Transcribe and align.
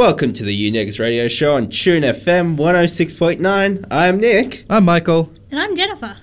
Welcome 0.00 0.32
to 0.32 0.44
the 0.44 0.72
Unix 0.72 0.98
Radio 0.98 1.28
Show 1.28 1.56
on 1.56 1.68
Tune 1.68 2.04
FM 2.04 2.56
106.9. 2.56 3.86
I'm 3.90 4.18
Nick, 4.18 4.64
I'm 4.70 4.86
Michael. 4.86 5.30
And 5.50 5.60
I'm 5.60 5.76
Jennifer. 5.76 6.16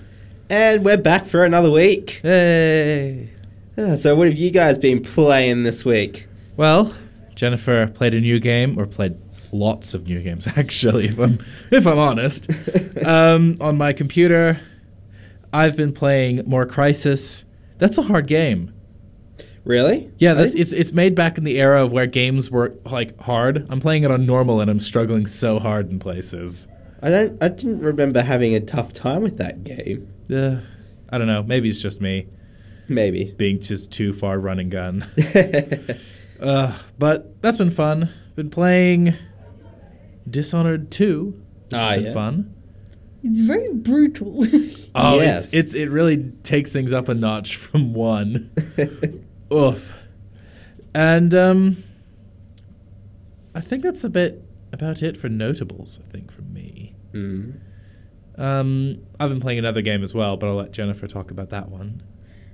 and 0.50 0.84
we're 0.84 0.96
back 0.96 1.24
for 1.24 1.44
another 1.44 1.70
week. 1.70 2.18
Hey. 2.22 3.30
Ah, 3.78 3.94
So, 3.94 4.16
what 4.16 4.26
have 4.26 4.36
you 4.36 4.50
guys 4.50 4.80
been 4.80 5.00
playing 5.00 5.62
this 5.62 5.84
week? 5.84 6.26
Well, 6.56 6.92
Jennifer 7.36 7.86
played 7.86 8.14
a 8.14 8.20
new 8.20 8.40
game, 8.40 8.76
or 8.76 8.84
played 8.84 9.14
lots 9.52 9.94
of 9.94 10.08
new 10.08 10.22
games 10.22 10.48
actually, 10.56 11.04
if 11.06 11.20
I'm 11.20 11.38
if 11.70 11.86
I'm 11.86 11.98
honest. 11.98 12.50
um, 13.06 13.58
on 13.60 13.78
my 13.78 13.92
computer, 13.92 14.58
I've 15.52 15.76
been 15.76 15.92
playing 15.92 16.42
more 16.46 16.66
Crysis. 16.66 17.44
That's 17.78 17.96
a 17.96 18.02
hard 18.02 18.26
game. 18.26 18.74
Really? 19.68 20.10
Yeah, 20.16 20.32
that's 20.32 20.54
it's 20.54 20.72
it's 20.72 20.92
made 20.92 21.14
back 21.14 21.36
in 21.36 21.44
the 21.44 21.60
era 21.60 21.84
of 21.84 21.92
where 21.92 22.06
games 22.06 22.50
were 22.50 22.74
like 22.86 23.20
hard. 23.20 23.66
I'm 23.68 23.80
playing 23.80 24.02
it 24.02 24.10
on 24.10 24.24
normal 24.24 24.62
and 24.62 24.70
I'm 24.70 24.80
struggling 24.80 25.26
so 25.26 25.58
hard 25.58 25.90
in 25.90 25.98
places. 25.98 26.66
I 27.02 27.10
don't. 27.10 27.42
I 27.42 27.48
didn't 27.48 27.80
remember 27.80 28.22
having 28.22 28.54
a 28.54 28.60
tough 28.60 28.94
time 28.94 29.22
with 29.22 29.36
that 29.36 29.64
game. 29.64 30.08
Uh, 30.34 30.62
I 31.10 31.18
don't 31.18 31.26
know. 31.26 31.42
Maybe 31.42 31.68
it's 31.68 31.82
just 31.82 32.00
me 32.00 32.28
Maybe. 32.88 33.34
being 33.36 33.60
just 33.60 33.92
too 33.92 34.14
far 34.14 34.38
run 34.38 34.58
and 34.58 34.70
gun. 34.70 35.06
Uh, 36.40 36.72
but 37.00 37.42
that's 37.42 37.56
been 37.56 37.68
fun. 37.70 38.10
Been 38.36 38.48
playing 38.48 39.12
Dishonored 40.30 40.88
2, 40.92 41.24
which 41.24 41.72
Ah, 41.74 41.88
has 41.88 41.96
been 41.96 42.04
yeah. 42.06 42.12
fun. 42.12 42.54
It's 43.24 43.40
very 43.40 43.72
brutal. 43.74 44.46
Oh, 44.94 45.18
Yes. 45.20 45.46
it's, 45.46 45.54
it's 45.54 45.74
it 45.74 45.90
really 45.90 46.30
takes 46.44 46.72
things 46.72 46.92
up 46.92 47.08
a 47.08 47.14
notch 47.14 47.56
from 47.56 47.92
one. 47.92 48.50
Oof. 49.52 49.96
And 50.94 51.34
um, 51.34 51.82
I 53.54 53.60
think 53.60 53.82
that's 53.82 54.04
a 54.04 54.10
bit 54.10 54.42
about 54.72 55.02
it 55.02 55.16
for 55.16 55.28
notables. 55.28 56.00
I 56.06 56.10
think 56.10 56.30
from 56.30 56.52
me. 56.52 56.94
Mm. 57.12 57.60
Um, 58.36 58.98
I've 59.18 59.30
been 59.30 59.40
playing 59.40 59.58
another 59.58 59.82
game 59.82 60.02
as 60.02 60.14
well, 60.14 60.36
but 60.36 60.46
I'll 60.48 60.54
let 60.54 60.72
Jennifer 60.72 61.06
talk 61.06 61.30
about 61.30 61.50
that 61.50 61.68
one. 61.70 62.02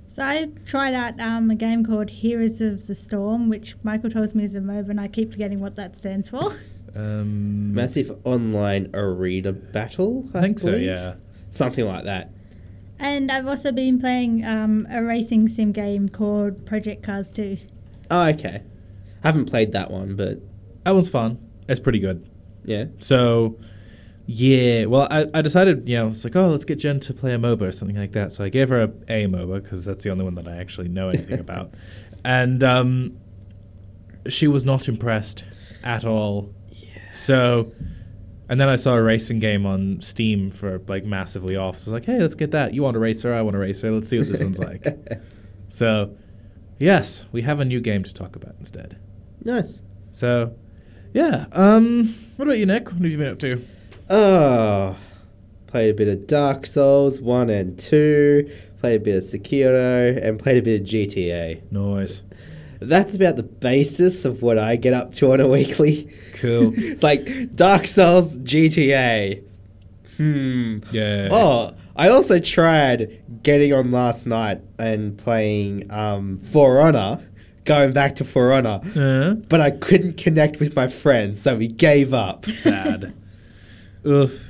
so 0.07 0.23
I 0.23 0.49
tried 0.65 0.93
out 0.93 1.19
um, 1.19 1.51
a 1.51 1.55
game 1.55 1.85
called 1.85 2.09
Heroes 2.09 2.59
of 2.61 2.87
the 2.87 2.95
Storm, 2.95 3.49
which 3.49 3.75
Michael 3.83 4.09
tells 4.09 4.33
me 4.33 4.43
is 4.45 4.55
a 4.55 4.59
MOBA, 4.61 4.89
and 4.89 4.99
I 4.99 5.07
keep 5.07 5.31
forgetting 5.31 5.59
what 5.59 5.75
that 5.75 5.97
stands 5.97 6.29
for. 6.29 6.55
Um, 6.97 7.73
Massive 7.73 8.17
online 8.23 8.89
arena 8.93 9.51
battle. 9.51 10.29
I, 10.33 10.37
I 10.37 10.41
think 10.43 10.59
so. 10.59 10.69
Yeah. 10.69 11.15
Something 11.49 11.83
like 11.83 12.05
that. 12.05 12.31
And 12.99 13.31
I've 13.31 13.47
also 13.47 13.71
been 13.71 13.99
playing 13.99 14.43
um, 14.45 14.87
a 14.89 15.03
racing 15.03 15.47
sim 15.47 15.71
game 15.71 16.09
called 16.09 16.65
Project 16.65 17.03
Cars 17.03 17.29
2. 17.31 17.57
Oh, 18.11 18.23
okay. 18.29 18.61
I 19.23 19.27
haven't 19.27 19.45
played 19.45 19.71
that 19.73 19.89
one, 19.91 20.15
but 20.15 20.39
That 20.83 20.91
was 20.91 21.09
fun. 21.09 21.39
It's 21.67 21.79
pretty 21.79 21.99
good. 21.99 22.29
yeah. 22.63 22.85
So, 22.99 23.57
yeah. 24.27 24.85
Well, 24.85 25.07
I, 25.09 25.27
I 25.33 25.41
decided, 25.41 25.87
you 25.89 25.97
know, 25.97 26.07
it's 26.09 26.23
like, 26.23 26.35
oh, 26.35 26.47
let's 26.49 26.65
get 26.65 26.75
Jen 26.79 26.99
to 27.01 27.13
play 27.13 27.33
a 27.33 27.37
MOBA 27.37 27.61
or 27.63 27.71
something 27.71 27.97
like 27.97 28.11
that. 28.13 28.31
So 28.31 28.43
I 28.43 28.49
gave 28.49 28.69
her 28.69 28.81
a, 28.83 28.91
a 29.07 29.25
MOBA 29.27 29.63
because 29.63 29.85
that's 29.85 30.03
the 30.03 30.11
only 30.11 30.23
one 30.23 30.35
that 30.35 30.47
I 30.47 30.57
actually 30.57 30.87
know 30.89 31.09
anything 31.09 31.39
about. 31.47 31.73
And 32.23 32.63
um, 32.63 33.17
she 34.27 34.47
was 34.47 34.63
not 34.65 34.87
impressed 34.87 35.43
at 35.83 36.05
all. 36.05 36.53
Yeah. 36.69 37.09
So, 37.11 37.71
and 38.49 38.59
then 38.59 38.69
I 38.69 38.75
saw 38.75 38.95
a 38.95 39.01
racing 39.01 39.39
game 39.39 39.65
on 39.65 40.01
Steam 40.01 40.51
for 40.51 40.79
like 40.87 41.03
massively 41.05 41.55
off. 41.55 41.77
So 41.79 41.91
I 41.91 41.93
was 41.93 41.93
like, 41.93 42.05
hey, 42.05 42.21
let's 42.21 42.35
get 42.35 42.51
that. 42.51 42.73
You 42.73 42.83
want 42.83 42.95
a 42.95 42.99
racer? 42.99 43.33
I 43.33 43.41
want 43.41 43.55
a 43.55 43.59
racer. 43.59 43.91
Let's 43.91 44.09
see 44.09 44.19
what 44.19 44.27
this 44.27 44.43
one's 44.43 44.59
like. 44.59 44.85
So, 45.67 46.15
yes, 46.79 47.25
we 47.31 47.41
have 47.41 47.59
a 47.59 47.65
new 47.65 47.81
game 47.81 48.03
to 48.03 48.13
talk 48.13 48.35
about 48.35 48.55
instead. 48.59 48.97
Nice. 49.43 49.81
So, 50.11 50.55
yeah. 51.13 51.47
Um, 51.51 52.15
what 52.35 52.47
about 52.47 52.59
you, 52.59 52.65
Nick? 52.65 52.85
What 52.91 53.01
have 53.01 53.11
you 53.11 53.17
been 53.17 53.31
up 53.31 53.39
to? 53.39 53.65
Oh, 54.09 54.95
played 55.67 55.89
a 55.89 55.93
bit 55.93 56.07
of 56.07 56.27
Dark 56.27 56.65
Souls 56.65 57.19
1 57.19 57.49
and 57.49 57.79
2, 57.79 58.49
played 58.77 59.01
a 59.01 59.03
bit 59.03 59.17
of 59.17 59.23
Sekiro, 59.23 60.23
and 60.23 60.39
played 60.39 60.57
a 60.57 60.61
bit 60.61 60.81
of 60.81 60.87
GTA. 60.87 61.71
Noise. 61.71 62.21
That's 62.87 63.15
about 63.15 63.35
the 63.37 63.43
basis 63.43 64.25
of 64.25 64.41
what 64.41 64.57
I 64.57 64.75
get 64.75 64.93
up 64.93 65.11
to 65.13 65.31
on 65.33 65.39
a 65.39 65.47
weekly. 65.47 66.11
Cool. 66.35 66.73
it's 66.77 67.03
like 67.03 67.55
Dark 67.55 67.87
Souls, 67.87 68.37
GTA. 68.39 69.43
Hmm. 70.17 70.79
Yeah. 70.91 71.27
Oh, 71.31 71.75
I 71.95 72.09
also 72.09 72.39
tried 72.39 73.21
getting 73.43 73.73
on 73.73 73.91
last 73.91 74.25
night 74.25 74.61
and 74.77 75.17
playing 75.17 75.91
um, 75.91 76.37
For 76.37 76.79
Honor, 76.81 77.19
going 77.65 77.91
back 77.93 78.15
to 78.15 78.23
For 78.23 78.53
Honor, 78.53 78.79
Uh, 78.95 79.33
but 79.35 79.59
I 79.61 79.71
couldn't 79.71 80.17
connect 80.17 80.59
with 80.59 80.75
my 80.75 80.87
friends, 80.87 81.41
so 81.41 81.55
we 81.57 81.67
gave 81.67 82.13
up. 82.13 82.45
sad. 82.45 83.13
Oof. 84.05 84.49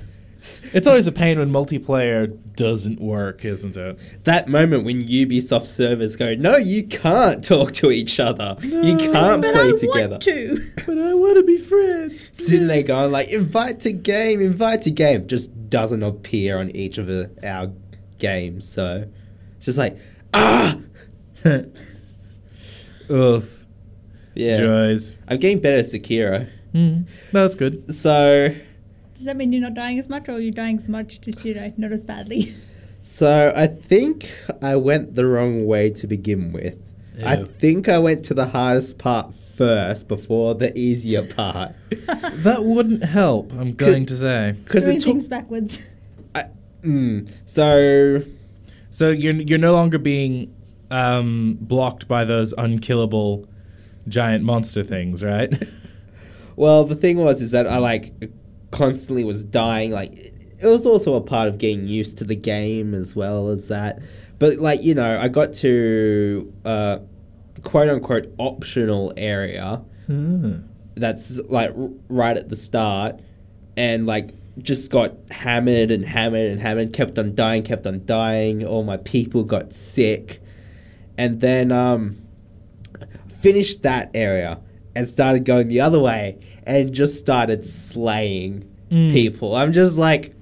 It's 0.74 0.86
always 0.86 1.08
a 1.08 1.12
pain 1.12 1.40
when 1.40 1.50
multiplayer 1.52 2.38
doesn't 2.56 3.00
work, 3.00 3.44
isn't 3.46 3.76
it? 3.78 4.00
that 4.24 4.48
moment 4.48 4.84
when 4.86 5.04
Ubisoft 5.08 5.66
servers 5.66 6.16
go, 6.16 6.34
no, 6.36 6.58
you 6.58 6.84
can't 6.84 7.44
talk 7.44 7.74
to 7.74 7.92
each 7.92 8.20
other. 8.20 8.58
you 8.62 8.98
can't 8.98 9.42
but 9.42 9.54
play 9.54 9.70
I 9.70 9.78
together. 9.78 10.10
want 10.12 10.24
to. 10.24 10.72
But 10.86 10.98
I 10.98 11.14
want 11.14 11.38
to 11.38 11.44
be 11.44 11.58
friends. 11.58 12.30
Sitting 12.38 12.68
there 12.68 12.84
going 12.84 13.12
like, 13.12 13.30
invite 13.30 13.80
to 13.82 13.92
game, 13.92 14.42
invite 14.42 14.82
to 14.84 14.92
game, 14.92 15.28
just 15.28 15.70
doesn't 15.70 16.04
appear 16.04 16.58
on 16.60 16.70
each 16.76 16.98
of 16.98 17.08
the, 17.08 17.30
our 17.44 17.72
games. 18.20 18.68
So 18.68 19.08
it's 19.58 19.66
just 19.66 19.78
like, 19.78 19.98
ah, 20.34 20.78
Oof. 23.10 23.66
yeah. 24.34 24.58
Joys. 24.58 25.16
I'm 25.28 25.38
getting 25.38 25.60
better 25.60 25.78
at 25.80 25.86
Sekiro. 25.86 26.50
Mm. 26.74 27.06
That's 27.32 27.56
good. 27.56 27.94
So, 27.94 28.54
Does 29.16 29.26
that 29.26 29.38
mean 29.38 29.54
you're 29.54 29.62
not 29.62 29.74
dying 29.74 29.98
as 30.00 30.10
much, 30.10 30.30
or 30.30 30.40
you're 30.40 30.52
dying 30.52 30.78
as 30.78 30.90
much, 30.90 31.22
just, 31.22 31.44
you 31.46 31.54
know, 31.54 31.74
not 31.78 31.92
as 31.92 32.04
badly? 32.04 32.56
so 33.02 33.54
I 33.56 33.68
think 33.68 34.30
I 34.62 34.76
went 34.76 35.16
the 35.16 35.26
wrong 35.26 35.66
way 35.66 35.90
to 35.92 36.08
begin 36.08 36.52
with. 36.52 36.82
I 37.24 37.44
think 37.44 37.88
I 37.88 37.98
went 37.98 38.26
to 38.26 38.34
the 38.34 38.48
hardest 38.48 38.98
part 38.98 39.34
first 39.34 40.10
before 40.10 40.54
the 40.54 40.78
easier 40.78 41.24
part. 41.24 41.74
That 42.34 42.64
wouldn't 42.64 43.04
help, 43.04 43.54
I'm 43.54 43.74
going 43.74 44.06
to 44.08 44.18
say. 44.18 44.52
Because 44.64 44.86
it 44.88 45.02
took. 45.02 45.28
backwards. 45.30 45.80
I, 46.36 46.46
mm, 46.84 47.32
so 47.46 48.22
So 48.92 49.12
you're 49.12 49.36
you're 49.36 49.58
no 49.58 49.74
longer 49.74 49.98
being 49.98 50.54
um, 50.92 51.58
blocked 51.62 52.08
by 52.08 52.26
those 52.26 52.54
unkillable 52.58 53.48
giant 54.08 54.44
monster 54.44 54.84
things, 54.84 55.24
right? 55.24 55.52
Well, 56.58 56.86
the 56.86 56.96
thing 56.96 57.18
was 57.18 57.42
is 57.42 57.52
that 57.52 57.68
I 57.68 57.80
like 57.80 58.14
constantly 58.72 59.24
was 59.24 59.44
dying. 59.44 59.92
Like 59.92 60.14
it 60.14 60.68
was 60.68 60.86
also 60.86 61.16
a 61.16 61.22
part 61.22 61.48
of 61.48 61.58
getting 61.58 61.88
used 61.88 62.18
to 62.20 62.24
the 62.24 62.36
game 62.36 62.94
as 62.94 63.16
well 63.16 63.50
as 63.50 63.68
that. 63.68 64.00
But 64.40 64.58
like 64.58 64.84
you 64.84 64.94
know, 64.96 65.20
I 65.20 65.28
got 65.28 65.54
to 65.56 66.54
uh, 66.66 66.98
quote 67.64 67.90
unquote 67.90 68.34
optional 68.38 69.14
area 69.18 69.82
Ah. 70.10 70.60
that's 70.96 71.40
like 71.50 71.72
r- 71.78 71.90
right 72.10 72.38
at 72.38 72.50
the 72.50 72.56
start, 72.56 73.20
and 73.78 74.06
like 74.06 74.32
just 74.60 74.92
got 74.92 75.14
hammered 75.32 75.92
and 75.92 76.06
hammered 76.06 76.52
and 76.52 76.62
hammered. 76.62 76.94
Kept 76.94 77.18
on 77.20 77.34
dying, 77.36 77.64
kept 77.64 77.88
on 77.88 78.06
dying. 78.06 78.66
All 78.66 78.84
my 78.84 78.98
people 78.98 79.44
got 79.44 79.74
sick, 79.74 80.42
and 81.18 81.42
then 81.42 81.72
um, 81.72 82.18
finished 83.30 83.84
that 83.84 84.12
area 84.14 84.60
and 84.96 85.08
started 85.08 85.44
going 85.46 85.68
the 85.68 85.82
other 85.82 86.00
way 86.00 86.38
and 86.66 86.94
just 86.94 87.18
started 87.18 87.66
slaying 87.66 88.70
Mm. 88.92 89.12
people. 89.12 89.56
I'm 89.56 89.74
just 89.74 89.98
like, 89.98 90.36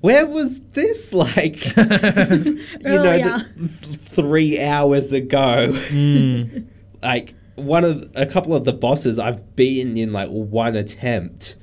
where 0.00 0.26
was 0.26 0.60
this 0.72 1.14
like? 1.14 1.64
you 1.76 1.84
know, 1.84 2.64
Earlier. 2.84 3.38
th- 3.58 4.00
three 4.06 4.60
hours 4.60 5.12
ago. 5.12 5.72
Mm. 5.88 6.66
like 7.02 7.34
one 7.54 7.84
of 7.84 8.10
a 8.16 8.26
couple 8.26 8.54
of 8.56 8.64
the 8.64 8.72
bosses 8.72 9.18
I've 9.20 9.54
beaten 9.54 9.96
in 9.96 10.12
like 10.12 10.28
one 10.30 10.74
attempt, 10.74 11.54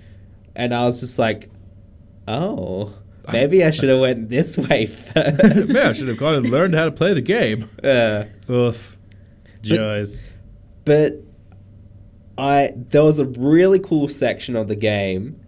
and 0.55 0.73
I 0.73 0.85
was 0.85 1.01
just 1.01 1.19
like, 1.19 1.49
oh, 2.27 2.93
maybe 3.33 3.65
I 3.65 3.71
should 3.71 3.89
have 3.89 3.99
went 3.99 4.29
this 4.29 4.57
way 4.57 4.85
first. 4.85 5.73
Man, 5.73 5.87
I 5.87 5.91
should 5.91 6.07
have 6.07 6.17
gone 6.17 6.35
and 6.35 6.49
learned 6.49 6.73
how 6.75 6.85
to 6.85 6.91
play 6.91 7.13
the 7.13 7.21
game. 7.21 7.69
Uh, 7.83 8.23
Oof. 8.49 8.97
Joys. 9.61 10.21
but 10.85 11.13
I 12.37 12.71
there 12.75 13.03
was 13.03 13.19
a 13.19 13.25
really 13.25 13.79
cool 13.79 14.07
section 14.07 14.55
of 14.55 14.67
the 14.67 14.75
game 14.75 15.39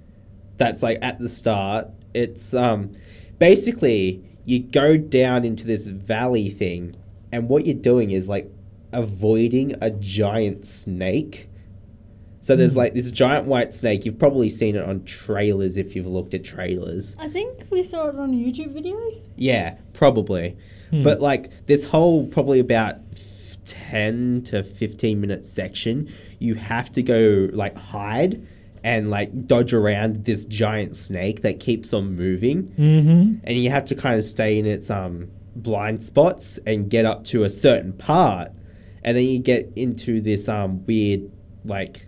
that's 0.57 0.81
like 0.83 0.99
at 1.01 1.19
the 1.19 1.29
start. 1.29 1.87
It's 2.13 2.53
um 2.53 2.91
basically 3.37 4.23
you 4.45 4.59
go 4.59 4.97
down 4.97 5.45
into 5.45 5.65
this 5.65 5.87
valley 5.87 6.49
thing, 6.49 6.95
and 7.31 7.47
what 7.49 7.65
you're 7.65 7.75
doing 7.75 8.11
is 8.11 8.27
like 8.27 8.51
avoiding 8.91 9.75
a 9.81 9.91
giant 9.91 10.65
snake. 10.65 11.49
So 12.41 12.55
there's 12.55 12.75
like 12.75 12.93
this 12.93 13.11
giant 13.11 13.45
white 13.45 13.73
snake. 13.73 14.05
You've 14.05 14.17
probably 14.17 14.49
seen 14.49 14.75
it 14.75 14.83
on 14.83 15.03
trailers 15.03 15.77
if 15.77 15.95
you've 15.95 16.07
looked 16.07 16.33
at 16.33 16.43
trailers. 16.43 17.15
I 17.19 17.27
think 17.27 17.65
we 17.69 17.83
saw 17.83 18.07
it 18.07 18.15
on 18.15 18.29
a 18.29 18.37
YouTube 18.37 18.73
video. 18.73 18.97
Yeah, 19.35 19.77
probably. 19.93 20.57
Hmm. 20.89 21.03
But 21.03 21.21
like 21.21 21.67
this 21.67 21.83
whole 21.83 22.25
probably 22.27 22.59
about 22.59 22.97
10 23.65 24.43
to 24.45 24.63
15 24.63 25.21
minute 25.21 25.45
section, 25.45 26.11
you 26.39 26.55
have 26.55 26.91
to 26.93 27.01
go 27.03 27.49
like 27.53 27.77
hide 27.77 28.45
and 28.83 29.09
like 29.09 29.45
dodge 29.47 29.73
around 29.73 30.23
this 30.25 30.45
giant 30.45 30.95
snake 30.95 31.41
that 31.41 31.59
keeps 31.59 31.93
on 31.93 32.15
moving, 32.15 32.63
Mm-hmm. 32.79 33.35
and 33.43 33.57
you 33.63 33.69
have 33.69 33.85
to 33.85 33.95
kind 33.95 34.17
of 34.17 34.23
stay 34.23 34.57
in 34.57 34.65
its 34.65 34.89
um 34.89 35.29
blind 35.55 36.03
spots 36.03 36.57
and 36.65 36.89
get 36.89 37.05
up 37.05 37.23
to 37.25 37.43
a 37.43 37.49
certain 37.49 37.91
part, 37.93 38.51
and 39.03 39.17
then 39.17 39.25
you 39.25 39.39
get 39.39 39.71
into 39.75 40.21
this 40.21 40.47
um 40.47 40.85
weird 40.85 41.29
like 41.65 42.07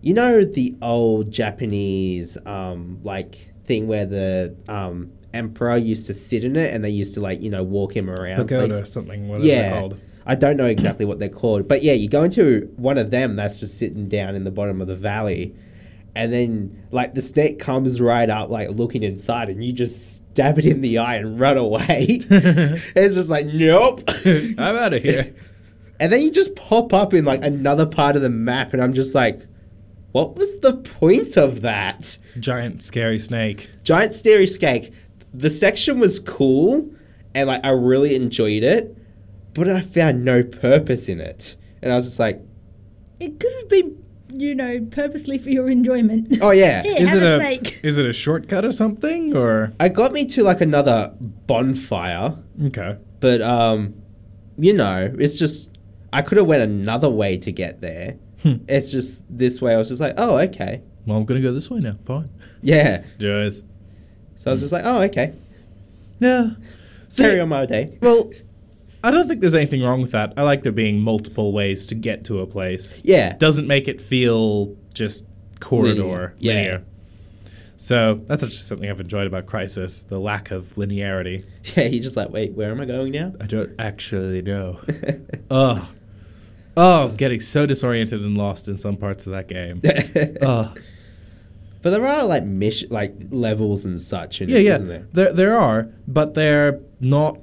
you 0.00 0.14
know 0.14 0.44
the 0.44 0.76
old 0.80 1.30
Japanese 1.32 2.38
um 2.46 3.00
like 3.02 3.50
thing 3.64 3.86
where 3.88 4.06
the 4.06 4.54
um 4.68 5.10
emperor 5.34 5.76
used 5.76 6.06
to 6.06 6.14
sit 6.14 6.44
in 6.44 6.56
it 6.56 6.72
and 6.74 6.84
they 6.84 6.90
used 6.90 7.14
to 7.14 7.20
like 7.20 7.40
you 7.40 7.50
know 7.50 7.62
walk 7.62 7.96
him 7.96 8.08
around 8.10 8.36
Pagoda 8.36 8.82
or 8.82 8.86
something, 8.86 9.28
whatever 9.28 9.46
yeah 9.46 9.70
called. 9.80 10.00
I 10.26 10.34
don't 10.34 10.56
know 10.56 10.66
exactly 10.66 11.04
what 11.04 11.18
they're 11.18 11.28
called 11.28 11.68
but 11.68 11.82
yeah 11.82 11.92
you 11.92 12.08
go 12.08 12.22
into 12.22 12.70
one 12.76 12.98
of 12.98 13.10
them 13.10 13.36
that's 13.36 13.58
just 13.58 13.78
sitting 13.78 14.08
down 14.08 14.34
in 14.34 14.44
the 14.44 14.50
bottom 14.50 14.80
of 14.80 14.86
the 14.88 14.96
valley 14.96 15.54
and 16.14 16.32
then 16.32 16.86
like 16.90 17.14
the 17.14 17.22
snake 17.22 17.58
comes 17.58 18.00
right 18.00 18.28
up 18.28 18.50
like 18.50 18.68
looking 18.70 19.02
inside 19.02 19.48
and 19.48 19.64
you 19.64 19.72
just 19.72 20.16
stab 20.16 20.58
it 20.58 20.66
in 20.66 20.80
the 20.82 20.98
eye 20.98 21.16
and 21.16 21.40
run 21.40 21.56
away. 21.56 22.06
It's 22.30 23.14
just 23.14 23.30
like 23.30 23.46
nope. 23.46 24.02
I'm 24.26 24.58
out 24.58 24.92
of 24.92 25.02
here. 25.02 25.34
and 25.98 26.12
then 26.12 26.20
you 26.20 26.30
just 26.30 26.54
pop 26.54 26.92
up 26.92 27.14
in 27.14 27.24
like 27.24 27.42
another 27.42 27.86
part 27.86 28.16
of 28.16 28.22
the 28.22 28.28
map 28.30 28.72
and 28.72 28.82
i'm 28.82 28.92
just 28.92 29.14
like 29.14 29.46
what 30.12 30.36
was 30.36 30.58
the 30.58 30.74
point 30.74 31.38
of 31.38 31.62
that? 31.62 32.18
Giant 32.38 32.82
scary 32.82 33.18
snake. 33.18 33.70
giant 33.82 34.14
scary 34.14 34.46
snake. 34.46 34.92
The 35.32 35.48
section 35.48 35.98
was 35.98 36.20
cool 36.20 36.90
and 37.34 37.48
like 37.48 37.64
i 37.64 37.70
really 37.70 38.14
enjoyed 38.14 38.62
it 38.62 38.94
but 39.54 39.68
i 39.68 39.80
found 39.80 40.24
no 40.24 40.42
purpose 40.42 41.08
in 41.08 41.20
it 41.20 41.56
and 41.82 41.92
i 41.92 41.94
was 41.94 42.04
just 42.06 42.18
like 42.20 42.40
It 43.20 43.38
could 43.38 43.52
have 43.60 43.68
been, 43.68 44.02
you 44.34 44.54
know, 44.54 44.80
purposely 44.90 45.38
for 45.38 45.50
your 45.50 45.68
enjoyment. 45.70 46.38
oh 46.40 46.50
yeah 46.50 46.82
Yeah. 46.86 46.98
Is 47.02 47.10
have 47.10 47.22
it 47.22 47.26
a 47.26 47.36
a 47.36 47.38
snake. 47.38 47.80
is 47.84 47.98
it 47.98 48.06
a 48.06 48.12
shortcut 48.12 48.64
or 48.64 48.72
something 48.72 49.36
or 49.36 49.72
it 49.78 49.92
got 49.94 50.12
me 50.12 50.24
to 50.26 50.42
like 50.42 50.60
another 50.60 51.12
bonfire 51.46 52.36
okay? 52.68 52.96
but 53.20 53.40
um 53.42 53.94
you 54.58 54.72
know 54.74 55.12
it's 55.18 55.36
just 55.38 55.70
i 56.12 56.20
could 56.22 56.38
have 56.38 56.46
went 56.46 56.62
another 56.62 57.10
way 57.10 57.36
to 57.38 57.52
get 57.52 57.80
there 57.80 58.16
Hmm. 58.42 58.56
it's 58.68 58.90
just 58.90 59.22
this 59.30 59.62
way 59.62 59.72
i 59.72 59.76
was 59.76 59.88
just 59.88 60.00
like 60.00 60.14
oh 60.18 60.36
okay 60.38 60.82
Well, 61.06 61.16
I'm 61.16 61.24
gonna 61.24 61.40
go 61.40 61.52
this 61.52 61.70
way 61.70 61.78
now. 61.78 61.96
Fine. 62.02 62.28
yeah 62.60 63.04
Joyce. 63.20 63.62
so 64.34 64.50
i 64.50 64.52
was 64.54 64.60
just 64.62 64.72
like 64.72 64.84
oh 64.84 65.00
okay 65.02 65.32
Yeah. 66.18 66.50
See, 67.08 67.22
carry 67.22 67.38
on 67.38 67.48
my 67.50 67.66
day 67.66 67.98
Well, 68.00 68.30
I 69.04 69.10
don't 69.10 69.26
think 69.28 69.40
there's 69.40 69.54
anything 69.54 69.82
wrong 69.82 70.00
with 70.00 70.12
that. 70.12 70.32
I 70.36 70.42
like 70.42 70.62
there 70.62 70.72
being 70.72 71.00
multiple 71.00 71.52
ways 71.52 71.86
to 71.86 71.94
get 71.94 72.24
to 72.26 72.40
a 72.40 72.46
place. 72.46 73.00
yeah 73.02 73.34
Doesn't 73.36 73.66
make 73.66 73.88
it 73.88 74.00
feel 74.00 74.76
just 74.94 75.24
corridor 75.60 76.02
Linear, 76.02 76.34
yeah. 76.38 76.52
linear. 76.54 76.84
So 77.76 78.20
that's 78.26 78.44
actually 78.44 78.58
something 78.58 78.88
I've 78.88 79.00
enjoyed 79.00 79.26
about 79.26 79.46
Crysis: 79.46 80.06
the 80.06 80.18
lack 80.20 80.50
of 80.52 80.74
linearity. 80.74 81.44
Yeah, 81.76 81.84
you're 81.84 82.02
just 82.02 82.16
like, 82.16 82.30
wait, 82.30 82.52
where 82.52 82.70
am 82.70 82.80
I 82.80 82.84
going 82.84 83.12
now? 83.12 83.32
I 83.40 83.46
don't 83.46 83.72
actually 83.78 84.42
know. 84.42 84.78
Ugh. 85.50 85.84
Oh, 86.76 87.00
I 87.00 87.04
was 87.04 87.14
getting 87.16 87.40
so 87.40 87.66
disoriented 87.66 88.20
and 88.22 88.36
lost 88.38 88.68
in 88.68 88.76
some 88.76 88.96
parts 88.96 89.26
of 89.26 89.32
that 89.32 89.46
game. 89.48 89.80
Ugh. 90.42 90.80
but 91.82 91.90
there 91.90 92.06
are 92.06 92.24
like 92.24 92.44
mission, 92.44 92.88
like 92.90 93.14
levels 93.30 93.84
and 93.84 94.00
such. 94.00 94.40
In 94.40 94.48
Yeah, 94.48 94.58
it, 94.58 94.62
yeah. 94.64 94.74
Isn't 94.76 94.88
there? 94.88 95.06
There, 95.12 95.32
there 95.32 95.58
are, 95.58 95.88
but 96.08 96.34
they're 96.34 96.80
not 97.00 97.38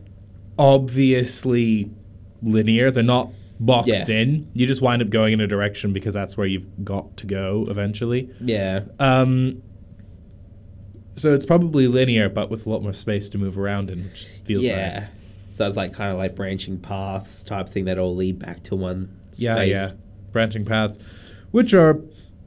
obviously 0.60 1.90
linear. 2.44 2.92
They're 2.92 3.02
not 3.04 3.32
boxed 3.60 4.10
Yeah. 4.10 4.16
in. 4.22 4.50
You 4.54 4.68
just 4.68 4.82
wind 4.82 5.02
up 5.02 5.10
going 5.10 5.34
in 5.34 5.42
a 5.42 5.48
direction 5.48 5.94
because 5.94 6.14
that's 6.14 6.38
where 6.38 6.46
you've 6.46 6.68
got 6.84 7.18
to 7.18 7.26
go 7.26 7.66
eventually. 7.70 8.30
Yeah, 8.40 8.82
Um, 9.00 9.64
so 11.16 11.34
it's 11.34 11.46
probably 11.46 11.88
linear, 11.88 12.30
but 12.30 12.50
with 12.50 12.66
a 12.66 12.70
lot 12.70 12.82
more 12.82 12.94
space 12.94 13.30
to 13.32 13.38
move 13.38 13.58
around 13.60 13.90
in, 13.90 14.06
which 14.06 14.28
feels 14.44 14.64
yeah. 14.64 14.92
nice. 14.92 15.10
So 15.50 15.68
it's 15.68 15.76
like 15.76 15.92
kind 15.94 16.12
of 16.14 16.18
like 16.18 16.36
branching 16.36 16.78
paths 16.80 17.44
type 17.44 17.68
thing 17.68 17.86
that 17.86 17.98
all 17.98 18.16
lead 18.16 18.40
back 18.40 18.64
to 18.66 18.76
one. 18.76 19.18
Yeah, 19.36 19.56
space. 19.56 19.78
yeah. 19.78 19.92
Branching 20.32 20.64
paths, 20.64 20.98
which 21.52 21.74
are, 21.74 22.00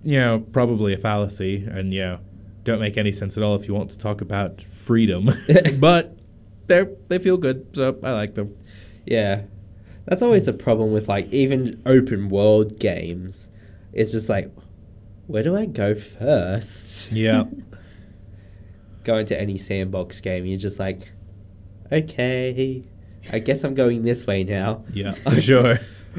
you 0.05 0.19
know, 0.19 0.41
probably 0.53 0.95
a 0.95 0.97
fallacy 0.99 1.67
and, 1.71 1.93
you 1.93 2.01
know, 2.01 2.19
don't 2.65 2.81
make 2.81 2.97
any 2.97 3.13
sense 3.13 3.37
at 3.37 3.43
all 3.45 3.57
if 3.57 3.69
you 3.69 3.75
want 3.75 3.91
to 3.91 3.99
talk 3.99 4.21
about 4.23 4.63
freedom. 4.73 5.29
but 5.79 6.17
they're, 6.73 6.91
they 7.09 7.19
feel 7.19 7.37
good, 7.37 7.67
so 7.75 7.99
I 8.03 8.13
like 8.13 8.35
them. 8.35 8.57
Yeah. 9.07 9.43
That's 10.07 10.23
always 10.23 10.49
a 10.49 10.53
problem 10.53 10.93
with 10.93 11.07
like 11.09 11.33
even 11.33 11.81
open 11.87 12.29
world 12.29 12.79
games. 12.81 13.51
It's 13.93 14.11
just 14.13 14.29
like, 14.29 14.51
where 15.27 15.43
do 15.43 15.55
I 15.55 15.67
go 15.67 15.95
first? 15.95 17.13
Yeah. 17.13 17.45
going 19.05 19.27
to 19.27 19.41
any 19.41 19.59
sandbox 19.59 20.21
game, 20.21 20.47
you're 20.47 20.59
just 20.59 20.79
like, 20.79 21.11
okay, 21.91 22.85
I 23.33 23.39
guess 23.39 23.65
I'm 23.65 23.75
going 23.75 24.03
this 24.03 24.27
way 24.27 24.45
now. 24.45 24.85
yeah, 24.93 25.13
for 25.27 25.41
sure. 25.41 25.79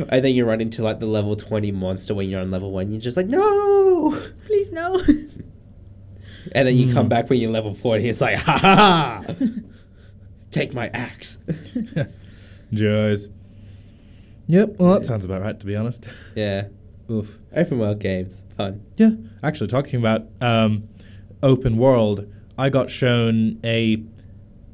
And 0.09 0.23
then 0.25 0.33
you 0.33 0.45
run 0.45 0.59
into 0.61 0.81
like 0.83 0.99
the 0.99 1.05
level 1.05 1.35
20 1.35 1.71
monster 1.71 2.13
when 2.13 2.29
you're 2.29 2.41
on 2.41 2.51
level 2.51 2.71
1. 2.71 2.91
You're 2.91 3.01
just 3.01 3.15
like, 3.17 3.27
no! 3.27 4.19
Please 4.47 4.71
no. 4.71 5.01
And 6.51 6.67
then 6.67 6.75
you 6.75 6.93
come 6.93 7.05
Hmm. 7.05 7.09
back 7.09 7.29
when 7.29 7.39
you're 7.39 7.49
level 7.51 7.73
40. 7.73 8.07
It's 8.09 8.19
like, 8.21 8.37
ha 8.37 8.57
ha! 8.57 9.23
ha! 9.25 9.35
Take 10.53 10.73
my 10.73 10.87
axe. 10.93 11.37
Joys. 12.73 13.29
Yep, 14.47 14.75
well, 14.77 14.93
that 14.93 15.05
sounds 15.05 15.25
about 15.25 15.41
right, 15.41 15.59
to 15.59 15.65
be 15.65 15.75
honest. 15.75 16.05
yeah. 16.35 16.67
Oof. 17.09 17.37
Open 17.55 17.79
world 17.79 17.99
games. 17.99 18.43
Fun. 18.55 18.83
Yeah, 18.95 19.11
actually, 19.41 19.67
talking 19.67 19.99
about 19.99 20.27
um, 20.41 20.87
open 21.41 21.77
world, 21.77 22.31
I 22.57 22.69
got 22.69 22.89
shown 22.89 23.59
a 23.63 24.03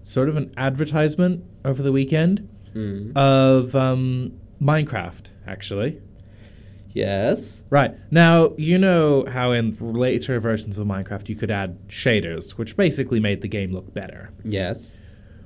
sort 0.02 0.30
of 0.30 0.38
an 0.38 0.54
advertisement 0.58 1.44
over 1.66 1.82
the 1.84 1.92
weekend 1.92 2.48
Mm. 2.76 3.18
of 3.18 3.76
um, 3.76 4.34
Minecraft, 4.62 5.32
actually. 5.48 6.00
Yes. 6.94 7.64
Right. 7.72 7.96
Now, 8.12 8.54
you 8.58 8.78
know 8.78 9.26
how 9.28 9.52
in 9.54 9.76
later 9.80 10.40
versions 10.40 10.78
of 10.78 10.86
Minecraft 10.86 11.30
you 11.30 11.36
could 11.36 11.50
add 11.50 11.80
shaders, 11.88 12.52
which 12.52 12.78
basically 12.78 13.20
made 13.20 13.42
the 13.42 13.48
game 13.48 13.72
look 13.74 13.92
better. 13.94 14.32
Yes. 14.44 14.94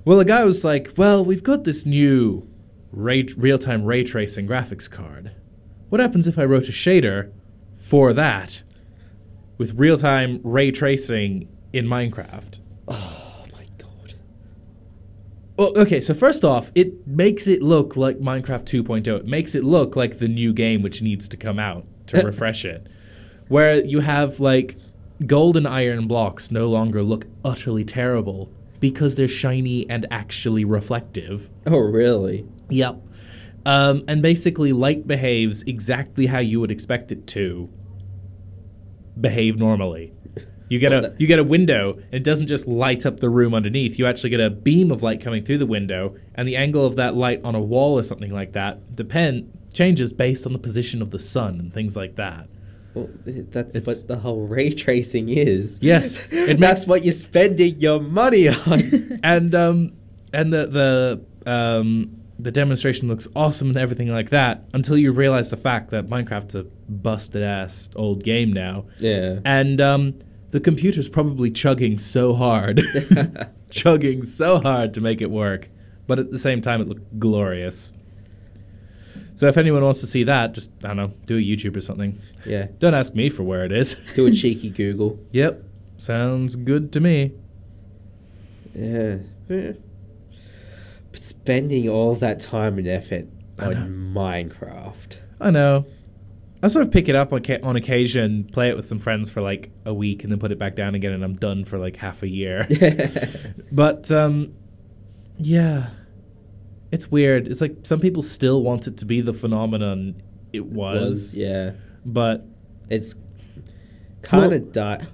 Well, 0.06 0.20
a 0.20 0.26
guy 0.26 0.44
was 0.44 0.66
like, 0.66 0.92
well, 0.98 1.24
we've 1.24 1.44
got 1.44 1.64
this 1.64 1.86
new 1.86 2.48
ray- 2.92 3.28
real 3.38 3.58
time 3.58 3.86
ray 3.86 4.04
tracing 4.04 4.48
graphics 4.48 4.90
card. 4.90 5.36
What 5.90 6.02
happens 6.02 6.28
if 6.28 6.38
I 6.38 6.44
wrote 6.44 6.68
a 6.68 6.74
shader 6.74 7.32
for 7.78 8.14
that 8.14 8.64
with 9.58 9.74
real 9.76 9.98
time 9.98 10.42
ray 10.44 10.72
tracing 10.72 11.48
in 11.72 11.86
Minecraft? 11.86 12.60
Oh 12.88 13.46
my 13.54 13.66
god. 13.78 14.16
Well, 15.58 15.72
okay, 15.78 16.02
so 16.02 16.14
first 16.14 16.44
off, 16.44 16.70
it 16.76 17.08
makes 17.08 17.48
it 17.48 17.64
look 17.64 17.96
like 17.96 18.20
Minecraft 18.20 18.66
2.0. 18.66 19.08
It 19.20 19.26
makes 19.26 19.56
it 19.56 19.64
look 19.64 19.96
like 19.96 20.20
the 20.20 20.28
new 20.28 20.52
game 20.52 20.82
which 20.82 21.02
needs 21.02 21.30
to 21.30 21.38
come 21.38 21.60
out 21.60 21.86
to 22.08 22.22
refresh 22.26 22.66
it. 22.66 22.88
Where 23.48 23.84
you 23.84 24.02
have 24.02 24.42
like 24.42 24.76
gold 25.26 25.56
and 25.56 25.68
iron 25.68 26.08
blocks 26.08 26.52
no 26.52 26.68
longer 26.70 27.02
look 27.04 27.26
utterly 27.46 27.86
terrible 27.86 28.52
because 28.84 29.16
they're 29.16 29.30
shiny 29.30 29.90
and 29.90 30.06
actually 30.12 30.66
reflective. 30.66 31.50
Oh, 31.66 31.78
really? 31.78 32.46
Yep. 32.68 33.02
Um, 33.66 34.04
and 34.10 34.22
basically, 34.22 34.74
light 34.74 35.08
behaves 35.08 35.64
exactly 35.64 36.26
how 36.26 36.40
you 36.40 36.60
would 36.60 36.70
expect 36.70 37.10
it 37.10 37.26
to 37.28 37.70
behave 39.18 39.58
normally. 39.58 40.12
You 40.68 40.80
get 40.80 40.92
a 40.92 41.16
you 41.18 41.28
get 41.28 41.40
a 41.40 41.46
window, 41.46 41.94
and 41.94 42.16
it 42.16 42.26
doesn't 42.26 42.48
just 42.48 42.68
light 42.68 43.06
up 43.06 43.22
the 43.22 43.30
room 43.30 43.54
underneath. 43.54 43.98
You 43.98 44.06
actually 44.06 44.32
get 44.32 44.42
a 44.42 44.50
beam 44.50 44.92
of 44.92 45.02
light 45.02 45.22
coming 45.22 45.46
through 45.46 45.60
the 45.60 45.66
window, 45.66 46.18
and 46.36 46.46
the 46.46 46.58
angle 46.58 46.86
of 46.86 46.98
that 46.98 47.16
light 47.16 47.40
on 47.46 47.56
a 47.56 47.62
wall 47.62 47.98
or 47.98 48.04
something 48.04 48.34
like 48.34 48.52
that 48.52 48.98
depend 48.98 49.50
changes 49.74 50.12
based 50.12 50.46
on 50.46 50.52
the 50.52 50.60
position 50.60 51.02
of 51.02 51.12
the 51.12 51.20
sun 51.20 51.58
and 51.58 51.74
things 51.74 51.96
like 51.96 52.18
that. 52.18 52.50
Well, 52.94 53.10
that's 53.26 53.76
It's- 53.76 53.88
what 53.88 54.08
the 54.08 54.18
whole 54.18 54.46
ray 54.48 54.70
tracing 54.70 55.30
is. 55.30 55.80
Yes, 55.82 56.18
it 56.32 56.60
That's 56.60 56.86
what 56.88 57.04
you're 57.04 57.12
spending 57.14 57.80
your 57.80 58.00
money 58.00 58.50
on. 58.50 59.20
and 59.24 59.54
um 59.56 59.94
and 60.34 60.54
the 60.54 61.22
the 61.46 61.52
um 61.52 62.18
the 62.40 62.52
demonstration 62.52 63.08
looks 63.08 63.28
awesome 63.36 63.70
and 63.70 63.78
everything 63.78 64.10
like 64.10 64.30
that 64.32 64.66
until 64.74 64.98
you 64.98 65.12
realize 65.12 65.50
the 65.50 65.58
fact 65.58 65.92
that 65.92 66.08
Minecraft's 66.08 66.56
a 66.56 66.64
busted 66.90 67.42
ass 67.44 67.90
old 67.96 68.24
game 68.24 68.52
now. 68.54 68.86
yeah. 69.00 69.40
And 69.46 69.80
um 69.82 70.16
the 70.52 70.60
computer's 70.60 71.10
probably 71.10 71.50
chugging 71.50 71.98
so 71.98 72.34
hard. 72.36 72.80
chugging 73.72 74.24
so 74.24 74.60
hard 74.60 74.94
to 74.94 75.02
make 75.02 75.20
it 75.22 75.32
work. 75.32 75.70
But 76.06 76.20
at 76.20 76.30
the 76.32 76.38
same 76.38 76.62
time 76.62 76.80
it 76.82 76.88
looked 76.88 77.18
glorious. 77.20 77.92
So 79.36 79.48
if 79.48 79.58
anyone 79.58 79.84
wants 79.84 80.00
to 80.02 80.08
see 80.08 80.24
that, 80.26 80.54
just 80.54 80.70
I 80.84 80.90
don't 80.90 80.98
know, 80.98 81.14
do 81.26 81.38
a 81.38 81.42
YouTube 81.42 81.76
or 81.76 81.82
something. 81.82 82.20
Yeah. 82.46 82.68
Don't 82.80 82.94
ask 82.94 83.14
me 83.14 83.30
for 83.30 83.44
where 83.44 83.66
it 83.66 83.72
is. 83.72 83.96
Do 84.16 84.26
a 84.26 84.32
cheeky 84.44 84.70
Google. 84.70 85.20
yep. 85.32 85.64
Sounds 85.98 86.56
good 86.56 86.92
to 86.94 87.00
me. 87.00 87.32
Yeah. 88.76 89.18
But 89.48 89.78
spending 91.24 91.88
all 91.88 92.16
that 92.16 92.40
time 92.40 92.78
and 92.78 92.88
effort 92.88 93.28
on 93.60 94.12
Minecraft. 94.14 95.18
I 95.40 95.52
know. 95.52 95.86
I 96.62 96.68
sort 96.68 96.86
of 96.86 96.92
pick 96.92 97.10
it 97.10 97.16
up 97.16 97.34
on, 97.34 97.42
on 97.62 97.76
occasion, 97.76 98.46
play 98.46 98.70
it 98.70 98.76
with 98.76 98.86
some 98.86 98.98
friends 99.00 99.30
for 99.30 99.42
like 99.42 99.70
a 99.86 99.94
week, 99.94 100.24
and 100.24 100.32
then 100.32 100.40
put 100.40 100.52
it 100.52 100.58
back 100.58 100.76
down 100.76 100.96
again, 100.96 101.12
and 101.12 101.24
I'm 101.24 101.36
done 101.36 101.66
for 101.66 101.78
like 101.78 101.98
half 101.98 102.24
a 102.24 102.30
year. 102.30 102.68
but 103.72 104.10
um, 104.12 104.54
yeah, 105.38 105.90
it's 106.92 107.12
weird. 107.12 107.48
It's 107.48 107.60
like 107.60 107.78
some 107.84 108.00
people 108.00 108.24
still 108.24 108.64
want 108.64 108.88
it 108.88 108.98
to 108.98 109.06
be 109.06 109.20
the 109.20 109.34
phenomenon 109.34 110.22
it 110.54 110.66
was, 110.66 111.36
yeah. 111.36 111.72
But 112.06 112.46
It's 112.90 113.16
kind 114.22 114.52
Well- 114.52 114.54
of 114.62 114.72
di 114.72 115.06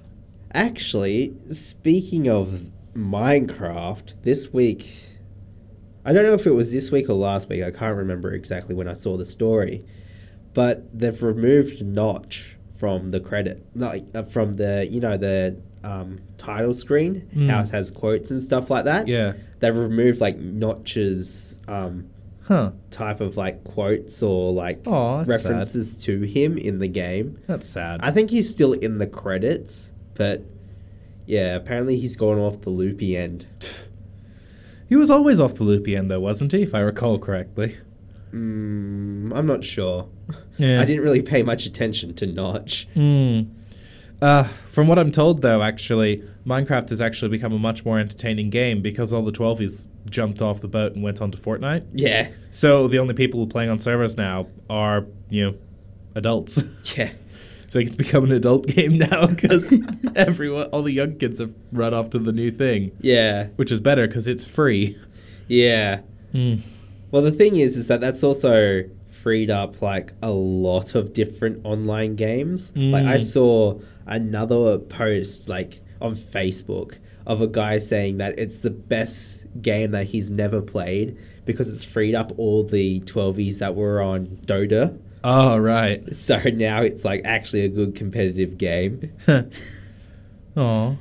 Actually, 0.52 1.32
speaking 1.50 2.28
of 2.28 2.70
Minecraft, 2.96 4.14
this 4.22 4.52
week, 4.52 4.92
I 6.04 6.12
don't 6.12 6.24
know 6.24 6.34
if 6.34 6.46
it 6.46 6.52
was 6.54 6.72
this 6.72 6.90
week 6.90 7.08
or 7.08 7.14
last 7.14 7.48
week. 7.48 7.62
I 7.62 7.70
can't 7.70 7.96
remember 7.96 8.32
exactly 8.32 8.74
when 8.74 8.88
I 8.88 8.94
saw 8.94 9.16
the 9.16 9.24
story, 9.24 9.84
but 10.54 10.86
they've 10.98 11.22
removed 11.22 11.84
Notch 11.86 12.56
from 12.74 13.10
the 13.10 13.20
credit, 13.20 13.64
like 13.76 14.04
uh, 14.14 14.22
from 14.24 14.56
the 14.56 14.88
you 14.90 14.98
know 15.00 15.16
the 15.16 15.56
um, 15.84 16.20
title 16.36 16.72
screen. 16.72 17.28
Mm. 17.34 17.48
How 17.50 17.60
it 17.62 17.68
has 17.68 17.90
quotes 17.92 18.30
and 18.32 18.42
stuff 18.42 18.70
like 18.70 18.86
that. 18.86 19.06
yeah, 19.06 19.32
they've 19.60 19.76
removed 19.76 20.20
like 20.20 20.36
Notch's 20.38 21.60
um, 21.68 22.08
huh? 22.50 22.72
type 22.90 23.20
of 23.20 23.36
like 23.36 23.62
quotes 23.64 24.22
or 24.22 24.52
like 24.52 24.82
that's 24.84 25.28
references 25.28 25.94
to 25.94 26.22
him 26.22 26.58
in 26.58 26.80
the 26.80 26.88
game. 26.88 27.38
That's 27.46 27.68
sad. 27.68 28.00
I 28.02 28.10
think 28.10 28.30
he's 28.30 28.50
still 28.50 28.72
in 28.72 28.98
the 28.98 29.06
credits, 29.06 29.92
but 30.14 30.42
yeah, 31.26 31.54
apparently 31.54 31.96
he's 31.96 32.16
gone 32.16 32.38
off 32.38 32.62
the 32.62 32.70
loopy 32.70 33.16
end. 33.16 33.46
he 34.88 34.96
was 34.96 35.10
always 35.10 35.38
off 35.40 35.54
the 35.54 35.64
loopy 35.64 35.94
end, 35.94 36.10
though, 36.10 36.20
wasn't 36.20 36.50
he? 36.52 36.62
If 36.62 36.74
I 36.74 36.80
recall 36.80 37.18
correctly. 37.18 37.76
Mm, 38.32 39.32
I'm 39.34 39.46
not 39.46 39.64
sure. 39.64 40.08
Yeah. 40.58 40.82
I 40.82 40.84
didn't 40.84 41.02
really 41.02 41.22
pay 41.22 41.42
much 41.42 41.64
attention 41.64 42.12
to 42.16 42.26
Notch. 42.26 42.86
Hmm. 42.92 43.44
Uh, 44.20 44.42
from 44.44 44.88
what 44.88 44.98
I'm 44.98 45.10
told, 45.10 45.40
though, 45.40 45.62
actually, 45.62 46.22
Minecraft 46.46 46.88
has 46.88 47.00
actually 47.02 47.28
become 47.28 47.52
a 47.52 47.58
much 47.58 47.84
more 47.84 47.98
entertaining 47.98 48.48
game 48.50 48.80
because 48.82 49.12
all 49.12 49.22
the 49.22 49.32
12s 49.32 49.88
jumped 50.08 50.40
off 50.40 50.60
the 50.60 50.68
boat 50.68 50.94
and 50.94 51.02
went 51.02 51.20
on 51.20 51.30
to 51.30 51.38
Fortnite. 51.38 51.84
Yeah, 51.92 52.28
So 52.50 52.88
the 52.88 52.98
only 52.98 53.14
people 53.14 53.46
playing 53.46 53.70
on 53.70 53.78
servers 53.78 54.16
now 54.16 54.46
are, 54.70 55.06
you 55.28 55.44
know, 55.50 55.58
adults. 56.14 56.62
yeah, 56.96 57.12
so 57.68 57.78
it's 57.78 57.94
become 57.96 58.24
an 58.24 58.32
adult 58.32 58.66
game 58.74 58.96
now 58.98 59.26
because 59.26 59.78
everyone, 60.16 60.66
all 60.68 60.82
the 60.82 60.92
young 60.92 61.16
kids 61.16 61.38
have 61.40 61.54
run 61.72 61.92
off 61.94 62.10
to 62.10 62.18
the 62.18 62.32
new 62.32 62.50
thing, 62.50 62.92
yeah, 63.00 63.48
which 63.56 63.70
is 63.70 63.80
better 63.80 64.06
because 64.06 64.26
it's 64.26 64.44
free. 64.46 64.96
yeah. 65.48 66.00
Hmm. 66.32 66.54
Well, 67.10 67.22
the 67.22 67.32
thing 67.32 67.56
is, 67.56 67.76
is 67.76 67.88
that 67.88 68.00
that's 68.00 68.22
also 68.22 68.84
freed 69.08 69.50
up 69.50 69.82
like 69.82 70.12
a 70.22 70.30
lot 70.30 70.94
of 70.94 71.12
different 71.12 71.60
online 71.66 72.14
games. 72.16 72.72
Like 72.78 73.04
I 73.04 73.16
Mm. 73.16 73.20
saw 73.20 73.80
another 74.06 74.78
post 74.78 75.48
like 75.48 75.80
on 76.00 76.14
Facebook 76.14 76.98
of 77.26 77.40
a 77.40 77.46
guy 77.46 77.78
saying 77.78 78.18
that 78.18 78.38
it's 78.38 78.60
the 78.60 78.70
best 78.70 79.44
game 79.62 79.90
that 79.92 80.08
he's 80.08 80.30
never 80.30 80.60
played 80.60 81.16
because 81.44 81.72
it's 81.72 81.84
freed 81.84 82.14
up 82.14 82.32
all 82.38 82.64
the 82.64 83.00
12s 83.00 83.58
that 83.58 83.74
were 83.74 84.00
on 84.00 84.26
Dota. 84.46 84.98
Oh, 85.22 85.58
right. 85.58 86.14
So 86.14 86.38
now 86.38 86.82
it's 86.82 87.04
like 87.04 87.22
actually 87.24 87.64
a 87.64 87.68
good 87.68 87.94
competitive 87.94 88.58
game. 88.58 89.12
Oh. 90.56 90.98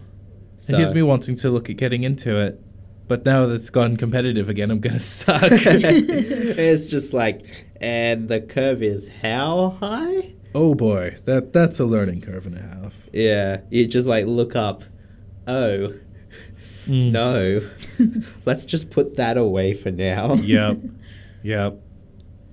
So, 0.58 0.74
It 0.74 0.78
here's 0.78 0.94
me 0.94 1.02
wanting 1.02 1.36
to 1.38 1.50
look 1.50 1.70
at 1.70 1.78
getting 1.78 2.04
into 2.04 2.40
it. 2.40 2.62
But 3.08 3.26
now 3.26 3.48
that 3.48 3.56
it's 3.56 3.72
gone 3.72 3.98
competitive 3.98 4.50
again, 4.50 4.70
I'm 4.70 4.80
going 4.80 4.94
to 4.94 5.02
suck. 5.02 5.42
it's 5.52 6.86
just 6.86 7.12
like, 7.14 7.42
and 7.82 8.28
the 8.28 8.40
curve 8.40 8.84
is 8.84 9.10
how 9.24 9.78
high? 9.80 10.34
Oh 10.56 10.76
boy, 10.76 11.18
that 11.26 11.54
that's 11.54 11.80
a 11.80 11.86
learning 11.86 12.22
curve 12.22 12.46
and 12.46 12.58
a 12.58 12.62
half. 12.62 13.08
Yeah, 13.14 13.62
you 13.70 13.88
just 13.88 14.08
like 14.08 14.26
look 14.26 14.56
up. 14.56 14.84
Oh 15.48 15.94
Mm. 16.88 17.12
no, 17.12 17.70
let's 18.46 18.66
just 18.66 18.90
put 18.90 19.18
that 19.18 19.38
away 19.38 19.74
for 19.76 19.92
now. 19.92 20.34
yep. 20.36 20.80
Yep. 21.44 21.80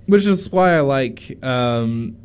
Which 0.06 0.26
is 0.26 0.50
why 0.52 0.76
I 0.76 0.80
like 0.80 1.42
um, 1.42 2.16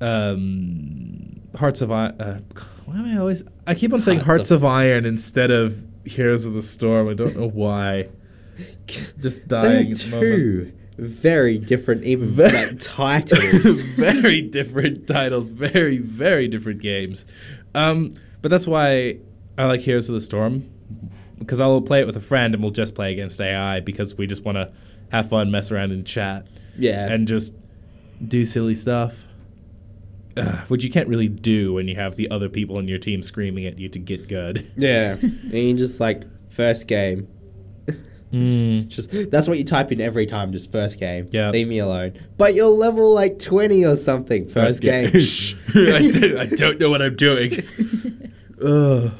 um, 0.00 1.40
Hearts 1.56 1.80
of 1.82 1.90
Iron. 1.90 2.20
Uh, 2.20 2.40
why 2.86 2.98
am 2.98 3.04
I 3.04 3.18
always? 3.18 3.44
I 3.66 3.74
keep 3.74 3.92
on 3.92 4.02
saying 4.02 4.20
Hearts 4.20 4.26
Hearts 4.48 4.50
of 4.50 4.64
Iron 4.64 5.04
instead 5.04 5.50
of 5.50 5.84
Heroes 6.04 6.46
of 6.46 6.54
the 6.54 6.62
Storm. 6.62 7.08
I 7.08 7.14
don't 7.14 7.36
know 7.36 7.48
why. 7.48 8.08
Just 9.20 9.48
They're 9.48 9.62
dying 9.62 9.90
at 9.92 9.96
the 9.98 10.08
moment. 10.10 10.22
two 10.36 10.72
very 10.98 11.58
different, 11.58 12.04
even 12.04 12.30
Ve- 12.30 12.42
like 12.44 12.78
titles. 12.80 13.80
very 13.96 14.42
different 14.42 15.06
titles, 15.06 15.48
very 15.48 15.98
very 15.98 16.48
different 16.48 16.82
games. 16.82 17.24
Um, 17.74 18.14
but 18.42 18.50
that's 18.50 18.66
why 18.66 19.18
I 19.56 19.66
like 19.66 19.80
Heroes 19.80 20.08
of 20.08 20.14
the 20.14 20.20
Storm 20.20 20.68
because 21.38 21.60
I'll 21.60 21.80
play 21.80 22.00
it 22.00 22.06
with 22.06 22.16
a 22.16 22.20
friend 22.20 22.52
and 22.54 22.62
we'll 22.62 22.72
just 22.72 22.94
play 22.94 23.12
against 23.12 23.40
AI 23.40 23.80
because 23.80 24.16
we 24.16 24.26
just 24.26 24.44
want 24.44 24.56
to 24.56 24.72
have 25.10 25.28
fun, 25.28 25.50
mess 25.50 25.70
around, 25.70 25.92
and 25.92 26.06
chat, 26.06 26.46
yeah, 26.76 27.06
and 27.06 27.26
just 27.28 27.54
do 28.26 28.44
silly 28.44 28.74
stuff. 28.74 29.24
Which 30.68 30.84
you 30.84 30.90
can't 30.90 31.08
really 31.08 31.26
do 31.26 31.72
when 31.72 31.88
you 31.88 31.96
have 31.96 32.14
the 32.14 32.30
other 32.30 32.48
people 32.48 32.78
in 32.78 32.86
your 32.86 33.00
team 33.00 33.24
screaming 33.24 33.66
at 33.66 33.76
you 33.78 33.88
to 33.88 33.98
get 33.98 34.28
good. 34.28 34.70
yeah, 34.76 35.12
and 35.20 35.52
you 35.52 35.74
just 35.74 35.98
like 36.00 36.24
first 36.50 36.86
game. 36.86 37.26
Mm. 38.32 38.88
Just 38.88 39.10
that's 39.30 39.48
what 39.48 39.58
you 39.58 39.64
type 39.64 39.90
in 39.90 40.00
every 40.00 40.26
time. 40.26 40.52
Just 40.52 40.70
first 40.70 40.98
game. 41.00 41.26
Yeah. 41.30 41.50
leave 41.50 41.68
me 41.68 41.78
alone. 41.78 42.14
But 42.36 42.54
you're 42.54 42.68
level 42.68 43.14
like 43.14 43.38
twenty 43.38 43.84
or 43.84 43.96
something. 43.96 44.46
First, 44.46 44.82
game. 44.82 45.18
Shh. 45.18 45.54
I, 45.74 46.10
don't, 46.10 46.38
I 46.38 46.46
don't 46.46 46.78
know 46.78 46.90
what 46.90 47.00
I'm 47.00 47.16
doing. 47.16 47.52
Ugh. 48.64 49.12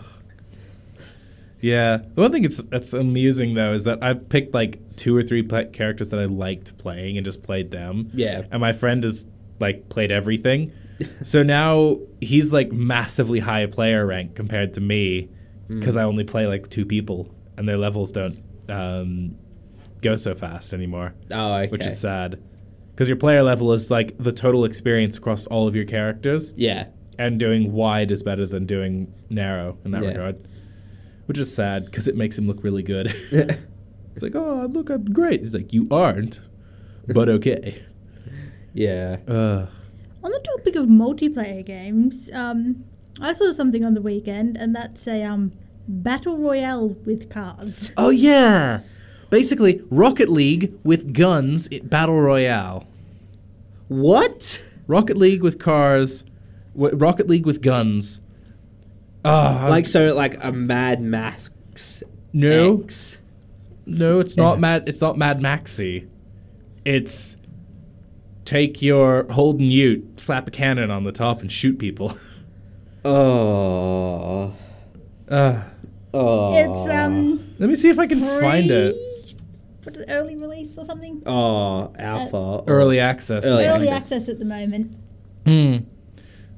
Yeah. 1.61 1.99
The 2.15 2.21
one 2.21 2.33
thing 2.33 2.43
that's 2.43 2.63
that's 2.65 2.93
amusing 2.93 3.55
though 3.55 3.73
is 3.73 3.85
that 3.85 4.03
I 4.03 4.15
picked 4.15 4.53
like 4.53 4.97
two 4.97 5.17
or 5.17 5.23
three 5.23 5.43
characters 5.43 6.11
that 6.11 6.21
I 6.21 6.27
liked 6.27 6.77
playing 6.79 7.17
and 7.17 7.25
just 7.25 7.43
played 7.43 7.71
them. 7.71 8.11
Yeah. 8.13 8.43
And 8.51 8.61
my 8.61 8.73
friend 8.73 9.05
has 9.05 9.27
like 9.59 9.89
played 9.89 10.13
everything. 10.13 10.73
so 11.23 11.43
now 11.43 11.99
he's 12.21 12.53
like 12.53 12.73
massively 12.73 13.39
high 13.41 13.65
player 13.67 14.05
rank 14.05 14.35
compared 14.35 14.75
to 14.75 14.81
me 14.81 15.29
because 15.69 15.97
I 15.97 16.03
only 16.05 16.25
play 16.25 16.47
like 16.47 16.71
two 16.71 16.87
people 16.87 17.35
and 17.57 17.69
their 17.69 17.77
levels 17.77 18.11
don't 18.11 18.43
um, 18.69 19.37
go 20.03 20.17
so 20.17 20.35
fast 20.35 20.73
anymore 20.73 21.15
Oh, 21.33 21.55
okay. 21.55 21.71
which 21.71 21.85
is 21.87 21.99
sad. 21.99 22.41
Because 22.93 23.09
your 23.09 23.17
player 23.17 23.43
level 23.43 23.73
is 23.73 23.91
like 23.91 24.17
the 24.19 24.33
total 24.33 24.65
experience 24.65 25.17
across 25.19 25.47
all 25.47 25.69
of 25.69 25.75
your 25.77 25.85
characters, 25.85 26.53
yeah. 26.57 26.87
and 27.19 27.39
doing 27.39 27.73
wide 27.73 28.11
is 28.11 28.23
better 28.23 28.47
than 28.47 28.67
doing 28.67 29.13
narrow 29.31 29.79
in 29.85 29.93
that 29.93 30.03
Yeah. 30.03 30.09
regard. 30.11 30.37
Which 31.27 31.39
is 31.39 31.55
sad 31.55 31.85
because 31.85 32.09
it 32.09 32.17
makes 32.17 32.37
him 32.39 32.47
look 32.47 32.65
really 32.65 32.83
good. 32.83 33.07
it's 33.33 34.23
like, 34.23 34.35
oh, 34.35 34.67
look, 34.71 34.91
I'm 34.91 35.05
great. 35.05 35.41
He's 35.43 35.55
like, 35.55 35.73
you 35.73 35.87
aren't, 35.91 36.41
but 37.07 37.29
okay. 37.29 37.85
yeah. 38.75 39.19
Uh, 39.29 39.67
On 40.25 40.31
the 40.33 40.41
topic 40.57 40.75
of 40.77 40.87
multiplayer 40.87 41.65
games, 41.65 42.29
um, 42.33 42.85
I 43.21 43.33
saw 43.33 43.53
something 43.53 43.85
on 43.85 43.95
the 43.95 44.03
weekend, 44.03 44.57
and 44.57 44.75
that's 44.75 45.07
a 45.07 45.23
um, 45.23 45.53
battle 45.89 46.39
royale 46.39 46.89
with 47.07 47.29
cars. 47.31 47.91
oh 47.97 48.11
yeah, 48.11 48.81
basically 49.31 49.83
Rocket 49.91 50.29
League 50.29 50.79
with 50.85 51.13
guns, 51.15 51.67
it, 51.71 51.89
battle 51.91 52.21
royale. 52.21 52.87
What? 53.89 54.63
Rocket 54.87 55.17
League 55.17 55.43
with 55.43 55.59
cars, 55.59 56.25
w- 56.75 56.95
Rocket 56.97 57.27
League 57.29 57.47
with 57.47 57.63
guns. 57.63 58.23
Ah, 59.25 59.67
Like 59.69 59.87
so, 59.87 60.15
like 60.15 60.43
a 60.43 60.53
Mad 60.53 61.01
Max. 61.01 62.03
no. 62.33 62.83
X. 62.83 63.19
No, 63.87 64.21
it's 64.21 64.37
not 64.37 64.61
Mad. 64.61 64.87
It's 64.87 65.01
not 65.01 65.17
Mad 65.17 65.41
Maxi. 65.41 66.07
It's 66.85 67.37
take 68.45 68.83
your 68.83 69.27
Holden 69.33 69.65
Ute, 69.67 70.21
slap 70.21 70.47
a 70.49 70.51
cannon 70.51 70.91
on 70.91 71.05
the 71.05 71.13
top, 71.13 71.41
and 71.41 71.51
shoot 71.51 71.79
people. 71.79 72.13
Oh. 73.05 74.53
Uh, 75.29 75.63
Oh. 76.15 76.55
It's 76.57 76.91
um, 76.95 77.55
let 77.59 77.69
me 77.69 77.75
see 77.75 77.89
if 77.91 77.99
I 77.99 78.07
can 78.07 78.21
find 78.41 78.71
it. 78.71 78.97
What, 79.85 79.97
early 80.09 80.37
release 80.37 80.77
or 80.77 80.85
something? 80.85 81.23
Oh, 81.27 81.93
alpha. 81.99 82.37
or- 82.37 82.65
Early 82.67 82.99
access. 83.01 83.45
Early 83.45 83.67
Early 83.67 83.89
access. 83.89 84.13
access 84.23 84.29
at 84.29 84.39
the 84.39 84.45
moment. 84.45 84.97
Hmm. 85.47 85.77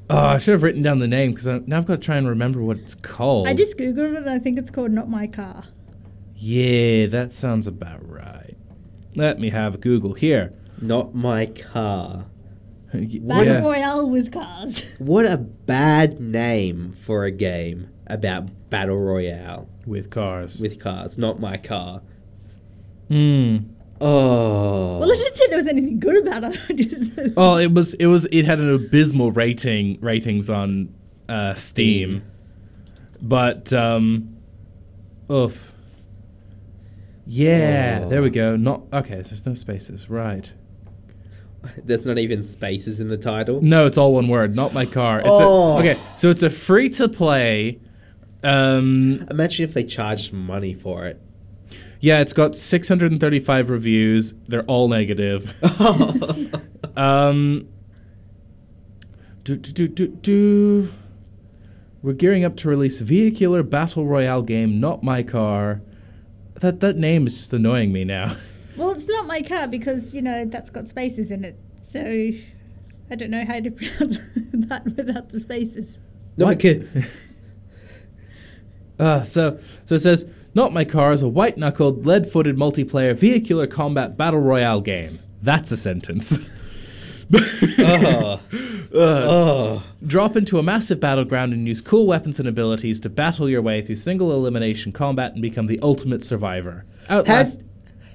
Oh, 0.08 0.16
I 0.18 0.38
should 0.38 0.52
have 0.52 0.62
written 0.64 0.82
down 0.82 0.98
the 0.98 1.06
name 1.06 1.30
because 1.32 1.46
now 1.66 1.78
I've 1.78 1.86
got 1.86 1.96
to 2.00 2.04
try 2.04 2.16
and 2.16 2.28
remember 2.28 2.60
what 2.62 2.78
it's 2.78 2.96
called. 2.96 3.46
I 3.46 3.54
just 3.54 3.76
googled 3.78 4.12
it, 4.14 4.16
and 4.16 4.30
I 4.30 4.40
think 4.40 4.58
it's 4.58 4.70
called 4.70 4.90
Not 4.90 5.08
My 5.08 5.28
Car. 5.28 5.64
Yeah, 6.34 7.06
that 7.06 7.30
sounds 7.32 7.66
about 7.68 8.08
right. 8.08 8.56
Let 9.14 9.38
me 9.38 9.50
have 9.50 9.74
a 9.76 9.78
Google 9.78 10.14
here. 10.14 10.52
Not 10.80 11.14
my 11.14 11.46
car. 11.46 12.26
Battle 12.92 13.44
Yeah. 13.44 13.60
royale 13.60 14.08
with 14.10 14.32
cars. 14.32 14.94
What 14.98 15.26
a 15.30 15.36
bad 15.36 16.20
name 16.20 16.92
for 16.92 17.24
a 17.24 17.30
game 17.30 17.88
about 18.12 18.70
battle 18.70 18.98
royale 18.98 19.68
With 19.86 20.10
cars. 20.10 20.60
with 20.60 20.78
cars. 20.80 21.18
Not 21.18 21.40
my 21.40 21.56
car. 21.56 22.02
Hmm. 23.08 23.56
Oh. 24.00 24.98
Well, 24.98 25.12
I 25.12 25.16
didn't 25.16 25.36
say 25.36 25.46
there 25.48 25.58
was 25.58 25.66
anything 25.66 26.00
good 26.00 26.26
about 26.26 26.44
it. 26.44 26.58
I 26.68 26.72
just 26.72 27.36
Well, 27.36 27.56
it 27.58 27.72
was 27.72 27.94
it 27.94 28.06
was 28.06 28.26
it 28.26 28.44
had 28.46 28.58
an 28.58 28.72
abysmal 28.72 29.30
rating 29.32 29.98
ratings 30.00 30.48
on 30.48 30.94
uh, 31.28 31.54
Steam, 31.54 32.22
but 33.20 33.72
um, 33.72 34.36
oof. 35.30 35.72
Yeah, 37.26 38.06
there 38.06 38.22
we 38.22 38.30
go. 38.30 38.56
Not 38.56 38.82
okay. 38.92 39.16
There's 39.22 39.44
no 39.46 39.54
spaces. 39.54 40.08
Right. 40.10 40.52
There's 41.84 42.06
not 42.06 42.18
even 42.18 42.42
spaces 42.42 43.00
in 43.00 43.08
the 43.08 43.18
title. 43.18 43.60
No, 43.60 43.86
it's 43.86 43.98
all 43.98 44.14
one 44.14 44.28
word. 44.28 44.56
Not 44.56 44.72
my 44.72 44.86
car. 44.86 45.18
It's 45.20 45.28
Oh. 45.28 45.76
a, 45.76 45.78
okay, 45.80 45.98
so 46.16 46.30
it's 46.30 46.42
a 46.42 46.50
free 46.50 46.88
to 46.90 47.08
play. 47.08 47.78
Um, 48.42 49.26
Imagine 49.30 49.64
if 49.64 49.74
they 49.74 49.84
charged 49.84 50.32
money 50.32 50.72
for 50.74 51.06
it. 51.06 51.20
yeah, 52.00 52.20
it's 52.20 52.32
got 52.32 52.54
635 52.56 53.68
reviews. 53.70 54.32
They're 54.48 54.62
all 54.64 54.88
negative. 54.88 55.54
um, 56.96 57.68
do, 59.44 59.56
do, 59.56 59.72
do, 59.72 59.88
do, 59.88 60.06
do. 60.08 60.92
We're 62.02 62.14
gearing 62.14 62.44
up 62.44 62.56
to 62.58 62.68
release 62.68 63.00
vehicular 63.00 63.62
battle 63.62 64.06
royale 64.06 64.42
game. 64.42 64.80
Not 64.80 65.02
my 65.02 65.22
car. 65.22 65.82
That 66.60 66.80
that 66.80 66.96
name 66.96 67.26
is 67.26 67.36
just 67.36 67.52
annoying 67.52 67.92
me 67.92 68.04
now. 68.04 68.36
well, 68.76 68.90
it's 68.92 69.06
not 69.06 69.26
my 69.26 69.42
car 69.42 69.66
because 69.68 70.14
you 70.14 70.22
know 70.22 70.44
that's 70.46 70.70
got 70.70 70.88
spaces 70.88 71.30
in 71.30 71.44
it. 71.44 71.58
So 71.82 72.00
I 73.10 73.14
don't 73.16 73.30
know 73.30 73.44
how 73.44 73.60
to 73.60 73.70
pronounce 73.70 74.18
that 74.68 74.84
without 74.96 75.28
the 75.30 75.40
spaces. 75.40 75.98
No, 76.38 76.46
What? 76.46 76.52
I 76.52 76.54
could. 76.54 77.06
Uh, 79.00 79.24
so, 79.24 79.58
so 79.84 79.94
it 79.94 80.00
says, 80.00 80.26
Not 80.54 80.72
My 80.72 80.84
Car 80.84 81.12
is 81.12 81.22
a 81.22 81.28
white 81.28 81.56
knuckled, 81.56 82.04
lead 82.06 82.30
footed 82.30 82.56
multiplayer 82.56 83.16
vehicular 83.16 83.66
combat 83.66 84.16
battle 84.16 84.40
royale 84.40 84.80
game. 84.80 85.20
That's 85.42 85.72
a 85.72 85.76
sentence. 85.76 86.38
Oh. 87.78 88.40
oh. 88.92 89.82
Drop 90.06 90.36
into 90.36 90.58
a 90.58 90.62
massive 90.62 91.00
battleground 91.00 91.52
and 91.52 91.66
use 91.66 91.80
cool 91.80 92.06
weapons 92.06 92.40
and 92.40 92.48
abilities 92.48 92.98
to 93.00 93.08
battle 93.08 93.48
your 93.48 93.62
way 93.62 93.82
through 93.82 93.94
single 93.96 94.32
elimination 94.32 94.92
combat 94.92 95.32
and 95.32 95.42
become 95.42 95.66
the 95.66 95.78
ultimate 95.80 96.24
survivor. 96.24 96.84
How, 97.08 97.18
Outlast. 97.18 97.62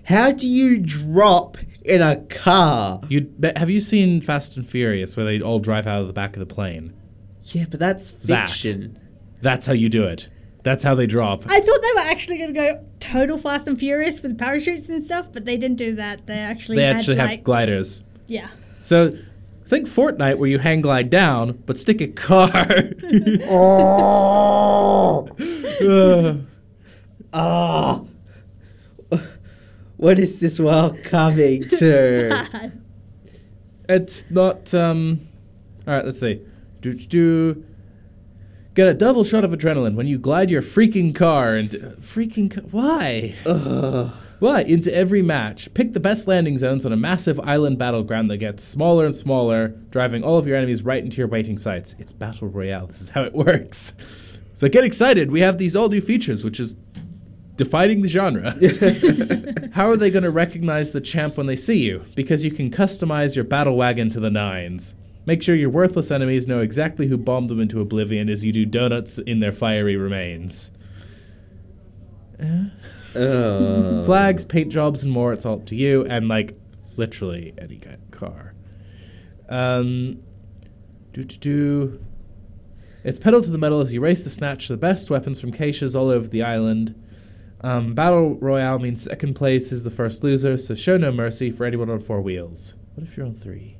how 0.04 0.32
do 0.32 0.48
you 0.48 0.80
drop 0.80 1.58
in 1.86 2.02
a 2.02 2.18
car? 2.26 3.02
You'd 3.08 3.54
have 3.56 3.70
you 3.70 3.80
seen 3.80 4.22
Fast 4.22 4.58
and 4.58 4.68
Furious 4.68 5.16
where 5.16 5.26
they 5.26 5.40
all 5.42 5.60
drive 5.60 5.88
out 5.88 6.02
of 6.02 6.08
the 6.08 6.14
back 6.14 6.36
of 6.36 6.40
the 6.40 6.54
plane? 6.54 6.94
Yeah, 7.46 7.66
but 7.70 7.80
that's 7.80 8.12
That. 8.12 8.50
fiction. 8.50 9.00
That's 9.42 9.66
how 9.66 9.74
you 9.74 9.90
do 9.90 10.04
it. 10.04 10.28
That's 10.66 10.84
how 10.84 10.96
they 10.96 11.06
drop. 11.06 11.44
I 11.48 11.60
thought 11.60 11.80
they 11.80 11.92
were 11.94 12.10
actually 12.10 12.40
going 12.40 12.52
to 12.52 12.60
go 12.60 12.84
total 13.00 13.38
Fast 13.38 13.68
and 13.68 13.78
Furious 13.78 14.24
with 14.24 14.36
parachutes 14.36 14.90
and 14.90 15.06
stuff, 15.06 15.28
but 15.32 15.46
they 15.46 15.58
didn't 15.58 15.78
do 15.78 15.94
that. 15.94 16.26
They 16.26 16.40
actually 16.40 16.78
They 16.78 16.86
had 16.86 16.96
actually 16.96 17.18
have 17.18 17.44
gliders. 17.44 18.02
yeah. 18.26 18.48
So 18.82 19.16
think 19.68 19.88
Fortnite 19.88 20.40
where 20.40 20.50
you 20.50 20.58
hang 20.58 20.82
glide 20.82 21.12
down, 21.12 21.62
but 21.68 21.78
stick 21.78 22.02
a 22.02 22.08
car. 22.08 22.66
Ugh. 25.82 26.42
Oh. 27.38 28.08
What 29.98 30.20
is 30.20 30.40
this 30.40 30.60
world 30.60 30.98
coming 31.04 31.68
to? 31.70 32.72
It's 33.90 34.24
not. 34.32 34.74
Um. 34.74 35.28
All 35.86 35.94
right, 35.94 36.06
let's 36.06 36.20
see. 36.20 36.42
Do 36.82 36.94
do 36.94 37.06
do. 37.06 37.66
Get 38.76 38.90
a 38.90 38.94
double 38.94 39.24
shot 39.24 39.46
of 39.46 39.52
adrenaline 39.52 39.96
when 39.96 40.06
you 40.06 40.20
glide 40.20 40.52
your 40.52 40.62
freaking 40.62 41.16
car 41.16 41.56
and 41.56 41.74
uh, 41.74 41.80
freaking. 42.02 42.52
Ca- 42.52 42.62
why? 42.72 43.34
Why? 44.40 44.64
Into 44.64 44.94
every 44.94 45.22
match. 45.22 45.74
Pick 45.74 45.94
the 45.94 46.02
best 46.02 46.28
landing 46.28 46.58
zones 46.58 46.86
on 46.86 46.92
a 46.92 46.98
massive 46.98 47.40
island 47.40 47.80
battleground 47.80 48.30
that 48.30 48.38
gets 48.38 48.66
smaller 48.66 49.06
and 49.06 49.16
smaller, 49.16 49.70
driving 49.92 50.26
all 50.26 50.38
of 50.38 50.46
your 50.46 50.58
enemies 50.58 50.84
right 50.84 51.02
into 51.02 51.18
your 51.18 51.30
waiting 51.30 51.58
sights. 51.58 51.96
It's 52.00 52.12
battle 52.12 52.50
royale. 52.50 52.86
This 52.86 53.00
is 53.00 53.08
how 53.08 53.24
it 53.24 53.34
works. 53.48 53.94
So 54.54 54.68
get 54.68 54.84
excited. 54.84 55.32
We 55.32 55.40
have 55.40 55.58
these 55.58 55.74
all 55.74 55.88
new 55.88 56.02
features, 56.02 56.44
which 56.44 56.60
is 56.60 56.76
defining 57.56 58.02
the 58.02 58.10
genre. 58.10 58.52
How 59.74 59.90
are 59.90 59.96
they 59.96 60.10
going 60.12 60.24
to 60.24 60.32
recognize 60.32 60.92
the 60.92 61.00
champ 61.00 61.38
when 61.38 61.48
they 61.48 61.56
see 61.56 61.78
you? 61.80 62.04
Because 62.14 62.44
you 62.44 62.52
can 62.52 62.70
customize 62.70 63.36
your 63.36 63.46
battle 63.46 63.78
wagon 63.78 64.10
to 64.10 64.20
the 64.20 64.30
nines. 64.30 64.96
Make 65.26 65.42
sure 65.42 65.56
your 65.56 65.70
worthless 65.70 66.12
enemies 66.12 66.48
know 66.48 66.60
exactly 66.60 67.08
who 67.08 67.18
bombed 67.18 67.50
them 67.50 67.60
into 67.60 67.82
oblivion 67.82 68.30
as 68.30 68.46
you 68.46 68.52
do 68.52 68.66
donuts 68.66 69.18
in 69.18 69.40
their 69.40 69.52
fiery 69.52 69.96
remains. 69.96 70.72
Oh. 73.16 74.04
Flags, 74.06 74.46
paint 74.46 74.72
jobs, 74.72 75.04
and 75.04 75.12
more, 75.12 75.34
it's 75.34 75.46
all 75.46 75.56
up 75.56 75.66
to 75.68 75.76
you, 75.76 76.06
and 76.06 76.28
like 76.28 76.56
literally 76.98 77.54
any 77.58 77.78
kind 77.78 77.96
of 77.96 78.12
car. 78.12 78.54
Um, 79.50 80.22
do 81.14 81.24
do 81.24 81.38
do. 81.38 82.06
It's 83.04 83.20
pedal 83.20 83.42
to 83.42 83.50
the 83.50 83.58
metal 83.58 83.82
as 83.82 83.94
you 83.94 84.02
race 84.02 84.24
to 84.24 84.30
snatch 84.30 84.68
the 84.68 84.78
best 84.78 85.10
weapons 85.10 85.40
from 85.40 85.52
caches 85.52 85.96
all 85.96 86.10
over 86.10 86.28
the 86.28 86.44
island. 86.44 87.02
Um, 87.62 87.94
Battle 87.94 88.36
Royale 88.36 88.80
means 88.80 89.04
second 89.04 89.36
place 89.36 89.72
is 89.72 89.84
the 89.84 89.90
first 89.90 90.24
loser, 90.24 90.58
so 90.58 90.76
show 90.76 90.98
no 90.98 91.12
mercy 91.12 91.52
for 91.52 91.66
anyone 91.66 91.90
on 91.90 92.00
four 92.00 92.22
wheels. 92.22 92.76
What 92.96 93.08
if 93.08 93.16
you're 93.16 93.26
on 93.26 93.36
three? 93.36 93.78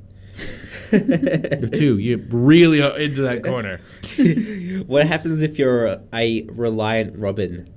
Or 0.92 1.68
two, 1.68 1.98
you're 1.98 2.18
really 2.18 2.80
into 3.04 3.22
that 3.24 3.44
corner. 3.44 3.80
what 4.88 5.08
happens 5.08 5.42
if 5.42 5.58
you're 5.60 6.02
a 6.14 6.44
reliant 6.50 7.18
Robin? 7.18 7.72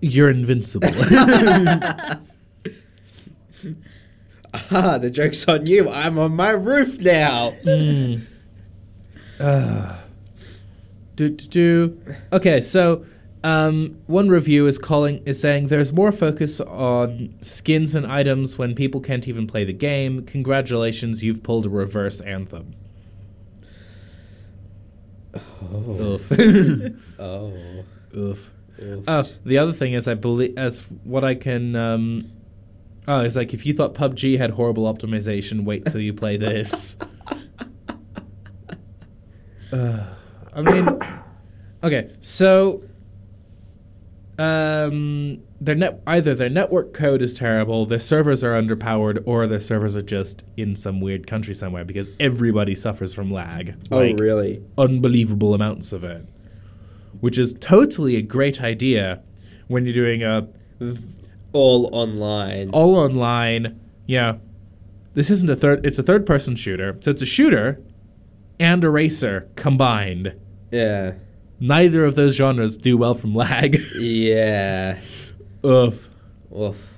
You're 0.00 0.30
invincible. 0.30 0.90
Ah, 4.70 4.98
the 4.98 5.08
joke's 5.08 5.48
on 5.48 5.66
you. 5.66 5.88
I'm 5.88 6.18
on 6.18 6.36
my 6.36 6.50
roof 6.50 7.00
now. 7.00 7.54
Uh, 9.40 9.96
do, 11.16 11.30
do, 11.30 11.46
do. 11.48 12.14
Okay, 12.32 12.60
so 12.60 13.06
um, 13.44 13.98
one 14.06 14.28
review 14.28 14.66
is 14.66 14.78
calling 14.78 15.22
is 15.26 15.40
saying 15.40 15.68
there's 15.68 15.92
more 15.92 16.12
focus 16.12 16.60
on 16.60 17.34
skins 17.40 17.94
and 17.94 18.06
items 18.06 18.58
when 18.58 18.74
people 18.74 19.00
can't 19.00 19.26
even 19.26 19.46
play 19.46 19.64
the 19.64 19.72
game. 19.72 20.24
Congratulations, 20.24 21.22
you've 21.22 21.42
pulled 21.42 21.66
a 21.66 21.70
reverse 21.70 22.20
anthem. 22.20 22.74
Oof. 25.74 26.32
Oh. 27.18 27.52
Oof. 28.16 28.50
Oof. 28.82 29.04
Oh, 29.06 29.22
the 29.44 29.58
other 29.58 29.72
thing 29.72 29.92
is, 29.92 30.08
I 30.08 30.14
believe 30.14 30.58
as 30.58 30.80
what 31.04 31.22
I 31.22 31.36
can. 31.36 31.76
Um, 31.76 32.32
oh, 33.06 33.20
it's 33.20 33.36
like 33.36 33.54
if 33.54 33.64
you 33.64 33.72
thought 33.72 33.94
PUBG 33.94 34.38
had 34.38 34.50
horrible 34.50 34.92
optimization, 34.92 35.64
wait 35.64 35.84
till 35.86 36.00
you 36.00 36.12
play 36.14 36.36
this. 36.36 36.96
Uh, 39.72 40.04
I 40.54 40.60
mean, 40.60 40.86
okay, 41.82 42.14
so 42.20 42.82
um, 44.38 45.38
their 45.60 45.74
net 45.74 46.00
either 46.06 46.34
their 46.34 46.48
network 46.48 46.92
code 46.94 47.22
is 47.22 47.36
terrible, 47.38 47.86
their 47.86 47.98
servers 47.98 48.42
are 48.42 48.52
underpowered, 48.60 49.22
or 49.26 49.46
their 49.46 49.60
servers 49.60 49.96
are 49.96 50.02
just 50.02 50.42
in 50.56 50.74
some 50.74 51.00
weird 51.00 51.26
country 51.26 51.54
somewhere 51.54 51.84
because 51.84 52.10
everybody 52.18 52.74
suffers 52.74 53.14
from 53.14 53.30
lag. 53.30 53.74
Oh, 53.90 53.98
Like, 53.98 54.18
really? 54.18 54.62
unbelievable 54.78 55.54
amounts 55.54 55.92
of 55.92 56.02
it, 56.04 56.26
which 57.20 57.38
is 57.38 57.54
totally 57.60 58.16
a 58.16 58.22
great 58.22 58.60
idea 58.62 59.22
when 59.68 59.84
you're 59.84 59.94
doing 59.94 60.22
a 60.22 60.48
All 61.52 61.88
online. 61.92 62.70
all 62.70 62.96
online. 62.96 63.78
Yeah, 64.06 64.36
this 65.14 65.30
isn't 65.30 65.48
a 65.50 65.56
third; 65.56 65.84
it's 65.86 65.98
a 65.98 66.02
third-person 66.02 66.56
shooter, 66.56 66.96
so 67.00 67.10
it's 67.10 67.22
a 67.22 67.26
shooter 67.26 67.80
and 68.58 68.82
a 68.82 68.90
racer 68.90 69.48
combined. 69.56 70.34
Yeah. 70.70 71.12
Neither 71.64 72.04
of 72.04 72.16
those 72.16 72.34
genres 72.34 72.76
do 72.76 72.96
well 72.98 73.14
from 73.14 73.32
lag. 73.32 73.78
Yeah. 73.96 74.98
Ugh. 75.62 75.94
Oof. 76.58 76.88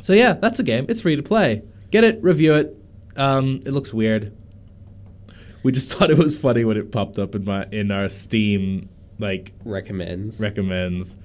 So 0.00 0.12
yeah, 0.12 0.32
that's 0.32 0.58
a 0.58 0.64
game. 0.64 0.86
It's 0.88 1.00
free 1.00 1.14
to 1.14 1.22
play. 1.22 1.62
Get 1.92 2.02
it, 2.02 2.20
review 2.20 2.54
it. 2.56 2.76
Um, 3.16 3.60
it 3.64 3.70
looks 3.70 3.94
weird. 3.94 4.36
We 5.62 5.70
just 5.70 5.92
thought 5.96 6.10
it 6.10 6.18
was 6.18 6.36
funny 6.36 6.64
when 6.64 6.76
it 6.76 6.90
popped 6.90 7.18
up 7.20 7.36
in 7.36 7.44
my 7.44 7.66
in 7.70 7.92
our 7.92 8.08
Steam 8.08 8.88
like 9.20 9.52
Recommends. 9.64 10.40
recommends, 10.40 11.16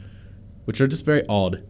which 0.66 0.80
are 0.82 0.88
just 0.88 1.04
very 1.06 1.26
odd. 1.28 1.64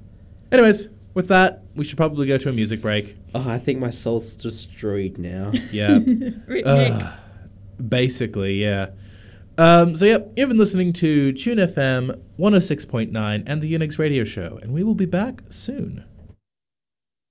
Anyways, 0.52 0.90
with 1.14 1.30
that, 1.30 1.64
we 1.74 1.86
should 1.86 1.96
probably 1.98 2.28
go 2.28 2.36
to 2.38 2.50
a 2.50 2.52
music 2.54 2.82
break. 2.82 3.16
oh, 3.34 3.50
I 3.50 3.60
think 3.60 3.80
my 3.80 3.90
soul's 3.92 4.36
destroyed 4.36 5.18
now. 5.18 5.54
Yeah, 5.72 6.00
Rick, 6.48 6.64
Ugh. 6.68 7.14
basically, 7.88 8.62
yeah. 8.62 8.88
Um, 9.60 9.98
so 9.98 10.06
yep, 10.06 10.32
you've 10.38 10.48
been 10.48 10.58
listening 10.58 10.94
to 10.94 11.34
Tune 11.34 11.58
FM 11.58 12.18
106.9 12.40 13.44
and 13.46 13.62
the 13.62 13.74
Unix 13.74 14.00
Radio 14.00 14.24
Show, 14.24 14.58
and 14.62 14.72
we 14.72 14.86
will 14.86 14.96
be 14.96 15.06
back 15.06 15.42
soon. 15.50 16.06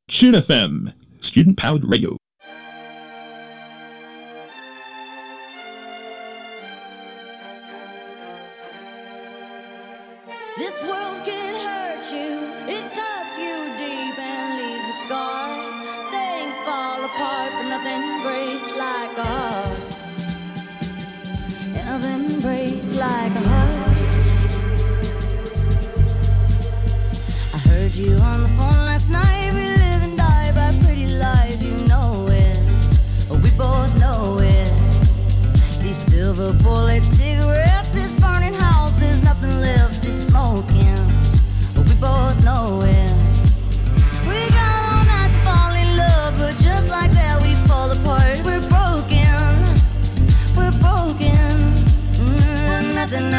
Tune 0.08 0.34
FM, 0.34 0.92
student 1.22 1.56
powered 1.56 1.86
radio. 1.86 2.17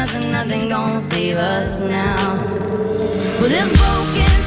nothing, 0.00 0.30
nothing 0.30 0.68
gonna 0.70 0.98
save 0.98 1.36
us 1.36 1.78
now. 1.80 2.34
Well, 3.38 3.50
this 3.50 3.70
broken. 3.78 4.39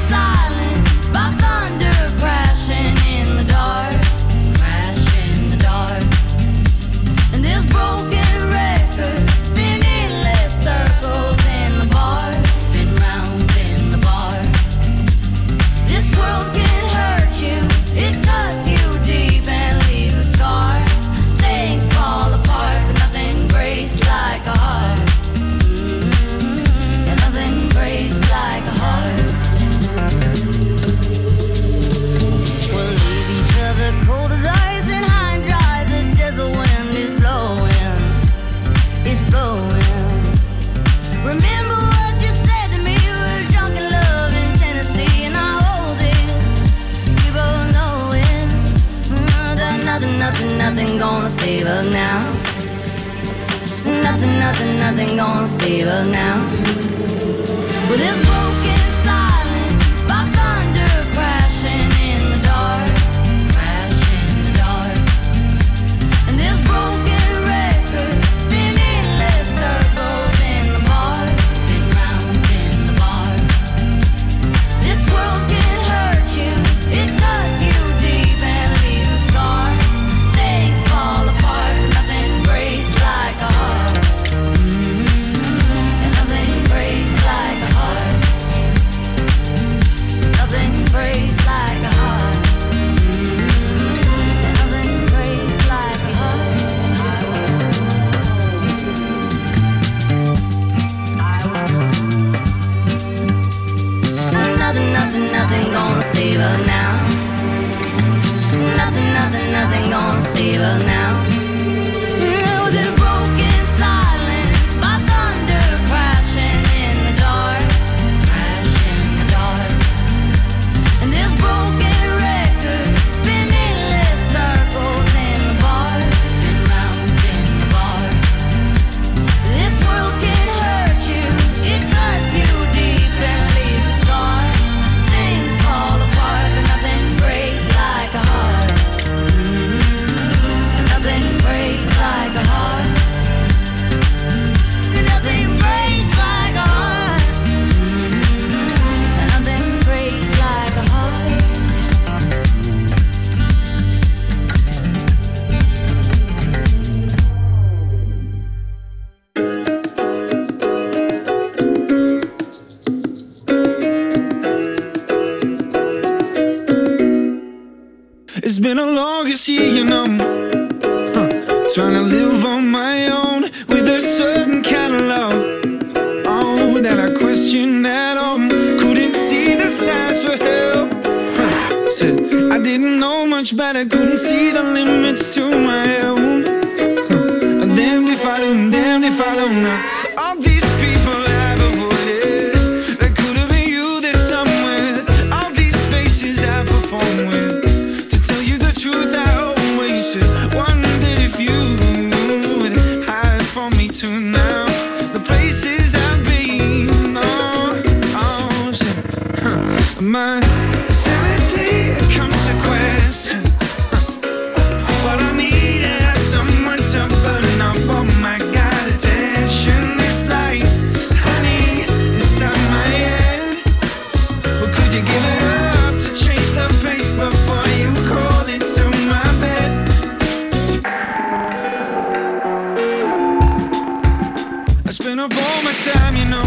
spend 235.04 235.20
up 235.20 235.36
all 235.36 235.62
my 235.62 235.74
time, 235.74 236.16
you 236.16 236.24
know. 236.24 236.46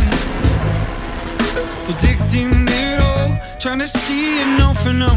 Predicting 1.86 2.67
it 2.67 3.00
all, 3.04 3.38
trying 3.60 3.78
to 3.78 3.88
see 3.88 4.41
it 4.41 4.62
all 4.62 4.74
for 4.74 4.93
no. 4.93 5.13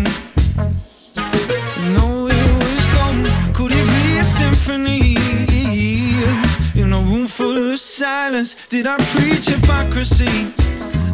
Know 1.94 2.26
it 2.26 2.50
was 2.60 2.84
come, 2.96 3.24
could 3.54 3.72
it 3.72 3.86
be 3.94 4.18
a 4.18 4.24
symphony? 4.24 5.16
In 6.74 6.92
a 6.92 7.00
room 7.00 7.26
full 7.26 7.72
of 7.72 7.80
silence, 7.80 8.56
did 8.68 8.86
I 8.86 8.98
preach 9.14 9.46
hypocrisy? 9.46 10.52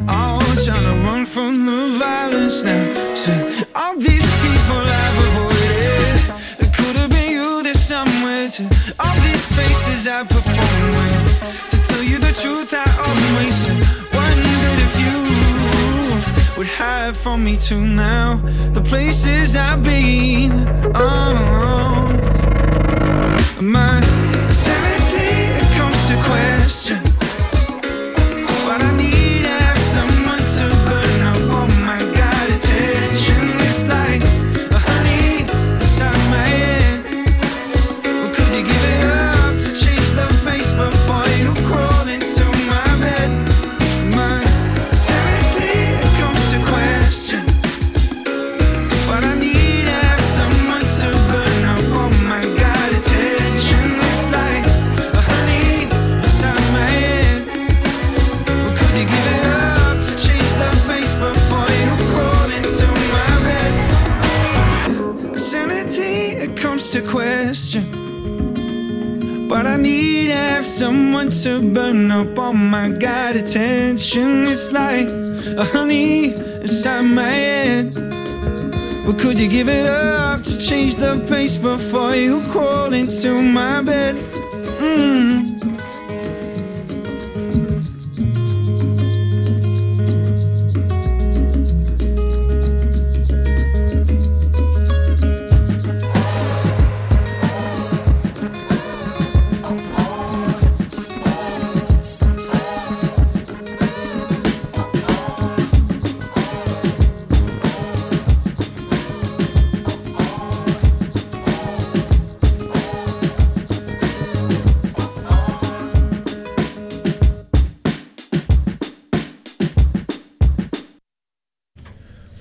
all 0.09 0.41
oh, 0.43 0.65
trying 0.65 0.87
to 0.91 0.97
run 1.07 1.27
from 1.27 1.65
the 1.65 1.99
violence 1.99 2.65
now. 2.65 3.15
See, 3.15 3.65
all 3.73 3.97
these 3.97 4.29
people 4.43 4.83
I've 5.03 5.19
avoided. 5.27 6.19
It 6.65 6.75
could 6.77 6.97
have 6.97 7.11
been 7.11 7.31
you 7.31 7.63
this 7.63 7.87
somewhere. 7.87 8.49
To 8.49 8.63
all 8.99 9.17
these 9.27 9.47
faces 9.47 10.09
I 10.09 10.25
perform 10.25 10.91
with. 10.97 11.76
The 12.27 12.33
truth, 12.43 12.75
I 12.75 12.87
always 13.07 13.69
wondered 14.13 14.79
if 14.89 14.95
you 15.01 16.59
would 16.59 16.67
hide 16.67 17.17
from 17.17 17.45
me 17.45 17.57
too 17.57 17.81
now. 17.81 18.43
The 18.73 18.81
places 18.81 19.55
I've 19.55 19.85
been. 19.85 20.51
Oh, 20.93 22.09
my 23.61 24.01
sanity 24.51 25.23
it 25.61 25.71
comes 25.79 26.09
to 26.09 26.17
question. 26.25 27.06
But 69.49 69.65
I 69.65 69.77
need 69.77 70.27
to 70.29 70.35
have 70.35 70.67
someone 70.67 71.31
to 71.43 71.61
burn 71.73 72.11
up 72.11 72.37
all 72.37 72.53
my 72.53 72.89
God 72.89 73.37
attention. 73.37 74.49
It's 74.49 74.73
like 74.73 75.09
a 75.57 75.65
honey 75.65 76.35
inside 76.35 77.03
my 77.03 77.31
head. 77.31 77.95
Well, 79.05 79.15
could 79.15 79.39
you 79.39 79.49
give 79.49 79.69
it 79.69 79.87
up 79.87 80.43
to 80.43 80.59
change 80.59 80.97
the 80.97 81.25
pace 81.29 81.57
before 81.57 82.17
you 82.17 82.43
crawl 82.51 82.93
into 82.93 83.41
my 83.41 83.83
bed? 83.83 84.17
Mm. 84.81 85.06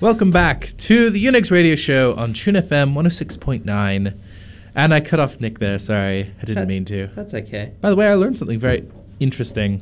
Welcome 0.06 0.30
back 0.30 0.72
to 0.76 1.10
the 1.10 1.26
Unix 1.26 1.50
Radio 1.50 1.74
Show 1.74 2.14
on 2.14 2.32
Tune 2.32 2.54
FM 2.54 2.94
106.9. 2.94 4.20
And 4.76 4.94
I 4.94 5.00
cut 5.00 5.18
off 5.18 5.40
Nick 5.40 5.58
there. 5.58 5.80
Sorry, 5.80 6.32
I 6.40 6.44
didn't 6.44 6.68
mean 6.68 6.84
to. 6.84 7.08
That's 7.16 7.34
okay. 7.34 7.72
By 7.80 7.90
the 7.90 7.96
way, 7.96 8.06
I 8.06 8.14
learned 8.14 8.38
something 8.38 8.60
very 8.60 8.88
interesting, 9.18 9.80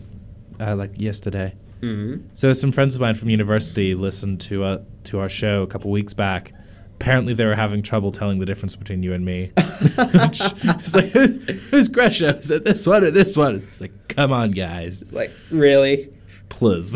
uh, 0.59 0.77
like 0.77 0.99
yesterday. 0.99 1.55
Mm-hmm. 1.83 2.29
So 2.33 2.55
some 2.55 2.73
friends 2.73 2.95
of 2.95 3.03
mine 3.03 3.17
from 3.17 3.29
university 3.29 3.95
listened 3.95 4.41
to 4.41 4.65
uh, 4.65 4.79
to 5.05 5.19
our 5.19 5.29
show 5.29 5.61
a 5.61 5.67
couple 5.67 5.91
weeks 5.91 6.15
back. 6.15 6.55
Apparently, 6.95 7.35
they 7.35 7.45
were 7.45 7.55
having 7.55 7.83
trouble 7.83 8.11
telling 8.11 8.39
the 8.39 8.47
difference 8.47 8.75
between 8.77 9.03
you 9.03 9.13
and 9.13 9.27
me. 9.27 9.53
Which, 9.59 10.41
it's 10.41 10.95
like, 10.95 11.11
Who, 11.11 11.27
who's 11.27 11.91
Gresha? 11.91 12.39
Is 12.39 12.51
it 12.51 12.65
this 12.65 12.87
one 12.87 13.05
or 13.05 13.11
this 13.11 13.37
one? 13.37 13.57
It's 13.57 13.79
like, 13.79 13.93
come 14.09 14.33
on, 14.33 14.53
guys, 14.53 15.03
It's 15.03 15.13
like, 15.13 15.33
really? 15.51 16.14
Please. 16.59 16.95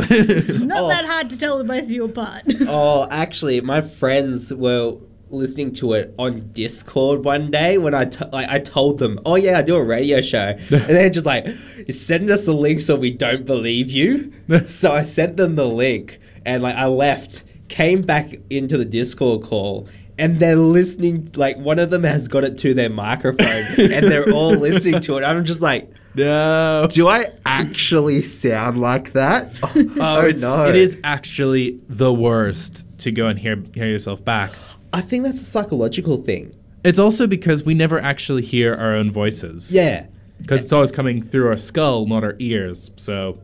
Not 0.61 0.79
Oh. 0.85 0.89
that 0.89 1.05
hard 1.05 1.31
to 1.31 1.37
tell 1.39 1.59
the 1.59 1.65
both 1.65 1.83
of 1.85 1.91
you 1.91 2.05
apart. 2.05 2.43
Oh, 2.69 3.07
actually, 3.11 3.61
my 3.61 3.81
friends 3.81 4.53
were 4.55 4.95
listening 5.31 5.73
to 5.75 5.93
it 5.93 6.15
on 6.19 6.51
Discord 6.53 7.23
one 7.25 7.51
day 7.51 7.77
when 7.77 7.93
I 7.95 8.07
t- 8.07 8.25
like 8.33 8.49
I 8.49 8.59
told 8.61 8.99
them, 8.99 9.19
"Oh 9.27 9.35
yeah, 9.35 9.59
I 9.59 9.63
do 9.63 9.77
a 9.77 9.83
radio 9.83 10.21
show," 10.23 10.39
and 10.59 10.69
they're 10.71 11.11
just 11.11 11.27
like, 11.27 11.47
"Send 11.91 12.31
us 12.31 12.47
the 12.47 12.53
link 12.55 12.81
so 12.81 12.97
we 12.97 13.11
don't 13.11 13.45
believe 13.45 13.91
you." 13.91 14.33
so 14.69 14.93
I 14.93 15.03
sent 15.03 15.37
them 15.37 15.57
the 15.57 15.67
link, 15.67 16.19
and 16.47 16.63
like 16.63 16.77
I 16.77 16.87
left, 16.87 17.45
came 17.69 18.03
back 18.03 18.35
into 18.51 18.79
the 18.79 18.85
Discord 18.87 19.43
call. 19.43 19.89
And 20.21 20.41
they're 20.41 20.57
listening, 20.57 21.31
like 21.37 21.59
one 21.59 21.79
of 21.79 21.91
them 21.91 22.03
has 22.03 22.27
got 22.27 22.43
it 22.43 22.59
to 22.59 22.75
their 22.75 22.91
microphone, 22.91 23.47
and 23.79 24.05
they're 24.09 24.29
all 24.33 24.51
listening 24.51 25.01
to 25.03 25.17
it. 25.19 25.23
I'm 25.23 25.45
just 25.45 25.63
like, 25.63 25.89
no. 26.19 26.87
do 26.91 27.09
I 27.09 27.29
actually 27.47 28.23
sound 28.23 28.81
like 28.81 29.13
that? 29.13 29.53
Oh, 29.63 29.73
Oh, 30.01 30.27
it's, 30.27 30.43
no. 30.43 30.67
it 30.67 30.77
is 30.77 30.99
actually 31.05 31.81
the 31.89 32.13
worst 32.13 32.87
to 32.99 33.11
go 33.11 33.27
and 33.27 33.39
hear 33.39 33.63
hear 33.75 33.87
yourself 33.87 34.25
back. 34.25 34.53
I 34.93 35.01
think 35.01 35.25
that's 35.25 35.41
a 35.41 35.45
psychological 35.45 36.17
thing. 36.17 36.55
It's 36.85 36.99
also 36.99 37.27
because 37.27 37.65
we 37.65 37.75
never 37.75 37.99
actually 37.99 38.43
hear 38.43 38.75
our 38.75 38.95
own 38.95 39.11
voices. 39.11 39.73
Yeah. 39.73 40.07
Because 40.41 40.63
it's 40.65 40.73
always 40.73 40.93
coming 40.93 41.21
through 41.21 41.49
our 41.49 41.57
skull, 41.57 42.07
not 42.07 42.23
our 42.25 42.37
ears. 42.39 42.91
So, 42.97 43.41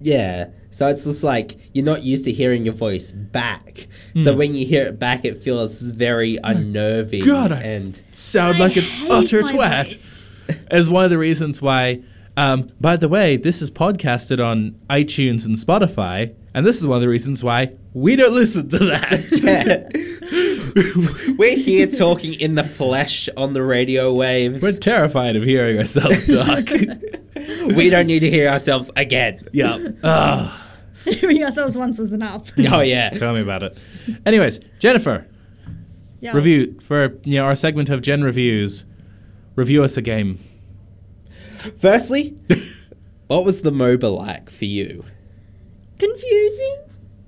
Yeah. 0.00 0.48
So 0.70 0.88
it's 0.88 1.04
just 1.04 1.22
like 1.22 1.56
you're 1.72 1.84
not 1.84 2.02
used 2.02 2.24
to 2.24 2.32
hearing 2.32 2.64
your 2.64 2.74
voice 2.74 3.12
back. 3.12 3.86
So 4.16 4.32
hmm. 4.32 4.38
when 4.38 4.54
you 4.54 4.66
hear 4.66 4.86
it 4.86 4.98
back, 4.98 5.24
it 5.24 5.38
feels 5.38 5.80
very 5.82 6.36
unnerving. 6.42 7.24
God, 7.24 7.52
I 7.52 7.60
and 7.60 8.02
sound 8.10 8.56
I 8.56 8.60
like 8.60 8.76
an 8.76 8.84
utter 9.08 9.42
twat. 9.42 9.84
voice. 9.90 10.23
As 10.70 10.90
one 10.90 11.04
of 11.04 11.10
the 11.10 11.18
reasons 11.18 11.60
why, 11.62 12.02
um, 12.36 12.70
by 12.80 12.96
the 12.96 13.08
way, 13.08 13.36
this 13.36 13.62
is 13.62 13.70
podcasted 13.70 14.44
on 14.44 14.72
iTunes 14.90 15.46
and 15.46 15.56
Spotify. 15.56 16.34
And 16.54 16.64
this 16.64 16.76
is 16.78 16.86
one 16.86 16.96
of 16.96 17.02
the 17.02 17.08
reasons 17.08 17.42
why 17.42 17.74
we 17.94 18.14
don't 18.16 18.32
listen 18.34 18.68
to 18.68 18.78
that. 18.78 19.94
we're 21.38 21.56
here 21.56 21.86
talking 21.86 22.34
in 22.34 22.54
the 22.54 22.62
flesh 22.64 23.28
on 23.36 23.52
the 23.52 23.62
radio 23.62 24.12
waves. 24.12 24.62
We're 24.62 24.72
terrified 24.72 25.36
of 25.36 25.42
hearing 25.42 25.78
ourselves 25.78 26.26
talk. 26.26 26.68
we 27.76 27.90
don't 27.90 28.06
need 28.06 28.20
to 28.20 28.30
hear 28.30 28.48
ourselves 28.48 28.90
again. 28.96 29.46
yeah. 29.52 30.60
Hearing 31.04 31.44
ourselves 31.44 31.76
once 31.76 31.98
was 31.98 32.12
enough. 32.14 32.50
Oh 32.58 32.80
yeah. 32.80 33.10
Tell 33.10 33.34
me 33.34 33.42
about 33.42 33.62
it. 33.62 33.76
Anyways, 34.24 34.58
Jennifer, 34.78 35.26
Yeah. 36.20 36.32
review 36.32 36.80
for 36.80 37.18
you 37.24 37.34
know 37.34 37.44
our 37.44 37.54
segment 37.54 37.90
of 37.90 38.00
Jen 38.00 38.24
reviews. 38.24 38.86
Review 39.56 39.82
us 39.84 39.96
a 39.96 40.02
game. 40.02 40.38
Firstly, 41.76 42.36
what 43.28 43.44
was 43.44 43.62
the 43.62 43.70
MOBA 43.70 44.16
like 44.16 44.50
for 44.50 44.64
you? 44.64 45.04
Confusing. 45.98 46.76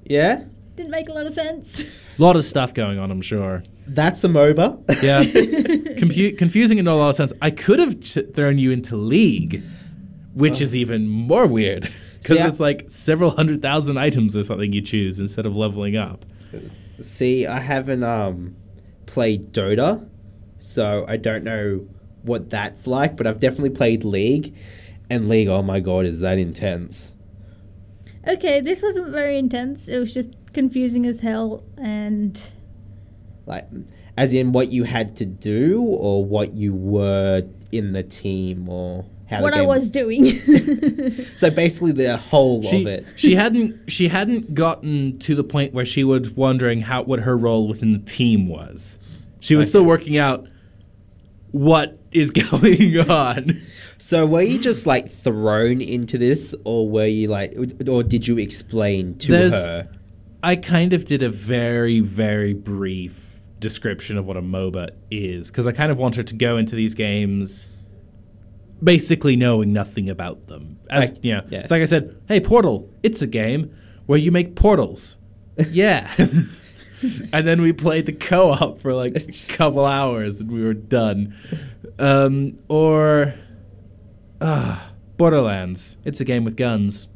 Yeah, 0.05 0.45
Didn't 0.77 0.91
make 0.91 1.09
a 1.09 1.13
lot 1.13 1.27
of 1.27 1.35
sense. 1.35 2.19
A 2.19 2.23
lot 2.23 2.37
of 2.37 2.45
stuff 2.45 2.75
going 2.75 2.99
on, 2.99 3.11
I'm 3.11 3.23
sure. 3.23 3.63
that's 3.87 4.23
a 4.25 4.29
MOBA. 4.29 5.03
Yeah, 5.03 5.23
Compu- 5.97 6.37
confusing 6.37 6.79
in 6.79 6.87
a 6.87 6.95
lot 6.95 7.09
of 7.11 7.15
sense. 7.15 7.33
I 7.41 7.51
could 7.51 7.79
have 7.79 8.01
t- 8.01 8.23
thrown 8.23 8.59
you 8.59 8.71
into 8.71 8.97
League, 8.97 9.63
which 10.35 10.61
is 10.61 10.77
even 10.77 11.09
more 11.09 11.47
weird 11.47 11.83
because 12.21 12.37
See, 12.39 12.43
I- 12.43 12.47
it's 12.49 12.61
like 12.61 12.85
several 12.91 13.31
hundred 13.31 13.63
thousand 13.63 13.97
items 13.99 14.37
or 14.37 14.43
something 14.43 14.73
you 14.73 14.83
choose 14.83 15.19
instead 15.19 15.47
of 15.47 15.57
leveling 15.57 15.97
up. 15.97 16.25
See, 16.99 17.47
I 17.47 17.59
haven't 17.61 18.03
um 18.05 18.57
played 19.07 19.53
Dota, 19.53 20.09
so 20.59 21.05
I 21.09 21.17
don't 21.17 21.43
know 21.45 21.87
what 22.27 22.51
that's 22.51 22.87
like, 22.87 23.17
but 23.17 23.27
I've 23.27 23.41
definitely 23.41 23.71
played 23.71 24.05
League. 24.05 24.55
And 25.09 25.29
League, 25.29 25.49
oh 25.49 25.63
my 25.63 25.81
god, 25.81 26.05
is 26.05 26.21
that 26.21 26.39
intense. 26.39 27.15
okay, 28.27 28.61
this 28.61 28.83
wasn't 28.83 29.11
very 29.13 29.39
intense. 29.39 29.87
It 29.89 29.99
was 29.99 30.13
just 30.13 30.31
confusing 30.53 31.07
as 31.07 31.21
hell 31.21 31.63
and 31.79 32.41
Like 33.47 33.67
as 34.17 34.33
in 34.33 34.53
what 34.53 34.73
you 34.73 34.85
had 34.85 35.15
to 35.17 35.27
do 35.27 35.81
or 35.83 36.25
what 36.25 36.55
you 36.55 36.75
were 36.75 37.43
in 37.71 37.93
the 37.93 38.03
team 38.03 38.69
or 38.69 39.05
how 39.29 39.43
what 39.43 39.55
I 39.55 39.63
was 39.63 39.91
doing. 39.91 40.25
So 41.39 41.51
basically 41.51 41.93
the 41.93 42.17
whole 42.17 42.63
She, 42.63 42.81
of 42.81 42.87
it. 42.87 43.07
she 43.17 43.35
hadn't 43.35 43.91
she 43.91 44.09
hadn't 44.09 44.55
gotten 44.55 45.19
to 45.21 45.35
the 45.35 45.45
point 45.45 45.75
where 45.75 45.85
she 45.85 46.03
was 46.03 46.31
wondering 46.31 46.81
how 46.83 47.03
what 47.03 47.21
her 47.21 47.37
role 47.37 47.69
within 47.69 47.93
the 47.93 47.99
team 47.99 48.49
was. 48.49 48.99
She 49.41 49.55
was 49.55 49.69
still 49.69 49.85
working 49.85 50.17
out 50.17 50.49
what 51.53 51.99
is 52.17 52.31
going 52.51 52.99
on? 53.11 53.51
So 53.99 54.27
were 54.27 54.43
you 54.43 54.59
just 54.59 54.87
like 54.87 55.11
thrown 55.11 55.81
into 55.81 56.19
this, 56.19 56.55
or 56.65 56.89
were 56.89 57.07
you 57.07 57.29
like, 57.29 57.55
or 57.89 58.03
did 58.03 58.27
you 58.27 58.39
explain 58.39 59.17
to 59.19 59.33
There's- 59.33 59.53
her? 59.67 59.89
I 60.43 60.55
kind 60.55 60.93
of 60.93 61.07
did 61.07 61.23
a 61.25 61.31
very, 61.31 61.99
very 62.01 62.53
brief 62.53 63.23
description 63.59 64.17
of 64.19 64.27
what 64.27 64.37
a 64.37 64.43
MOBA 64.43 64.91
is 65.11 65.51
because 65.51 65.67
I 65.67 65.73
kind 65.73 65.91
of 65.91 65.99
want 65.99 66.15
her 66.17 66.23
to 66.23 66.35
go 66.35 66.57
into 66.57 66.77
these 66.77 66.95
games 66.95 67.69
basically 68.83 69.35
knowing 69.35 69.73
nothing 69.73 70.09
about 70.11 70.47
them. 70.47 70.79
As 70.91 71.09
Like, 71.09 71.25
you 71.25 71.35
know, 71.35 71.43
yeah. 71.49 71.61
it's 71.61 71.71
like 71.71 71.83
I 71.83 71.87
said, 71.87 72.15
"Hey, 72.29 72.39
Portal, 72.41 72.89
it's 73.03 73.23
a 73.23 73.27
game 73.27 73.75
where 74.07 74.19
you 74.19 74.31
make 74.31 74.55
portals." 74.55 75.17
yeah. 75.71 76.13
and 77.33 77.47
then 77.47 77.61
we 77.63 77.73
played 77.73 78.07
the 78.07 78.13
co-op 78.13 78.79
for 78.79 78.93
like 78.95 79.17
a 79.17 79.21
couple 79.57 79.85
hours 79.87 80.41
and 80.41 80.51
we 80.53 80.63
were 80.63 80.75
done. 80.75 81.35
Um, 81.99 82.59
or 82.69 83.35
uh, 84.41 84.79
Borderlands. 85.17 85.97
It's 86.05 86.21
a 86.21 86.25
game 86.25 86.45
with 86.45 86.57
guns. 86.57 87.09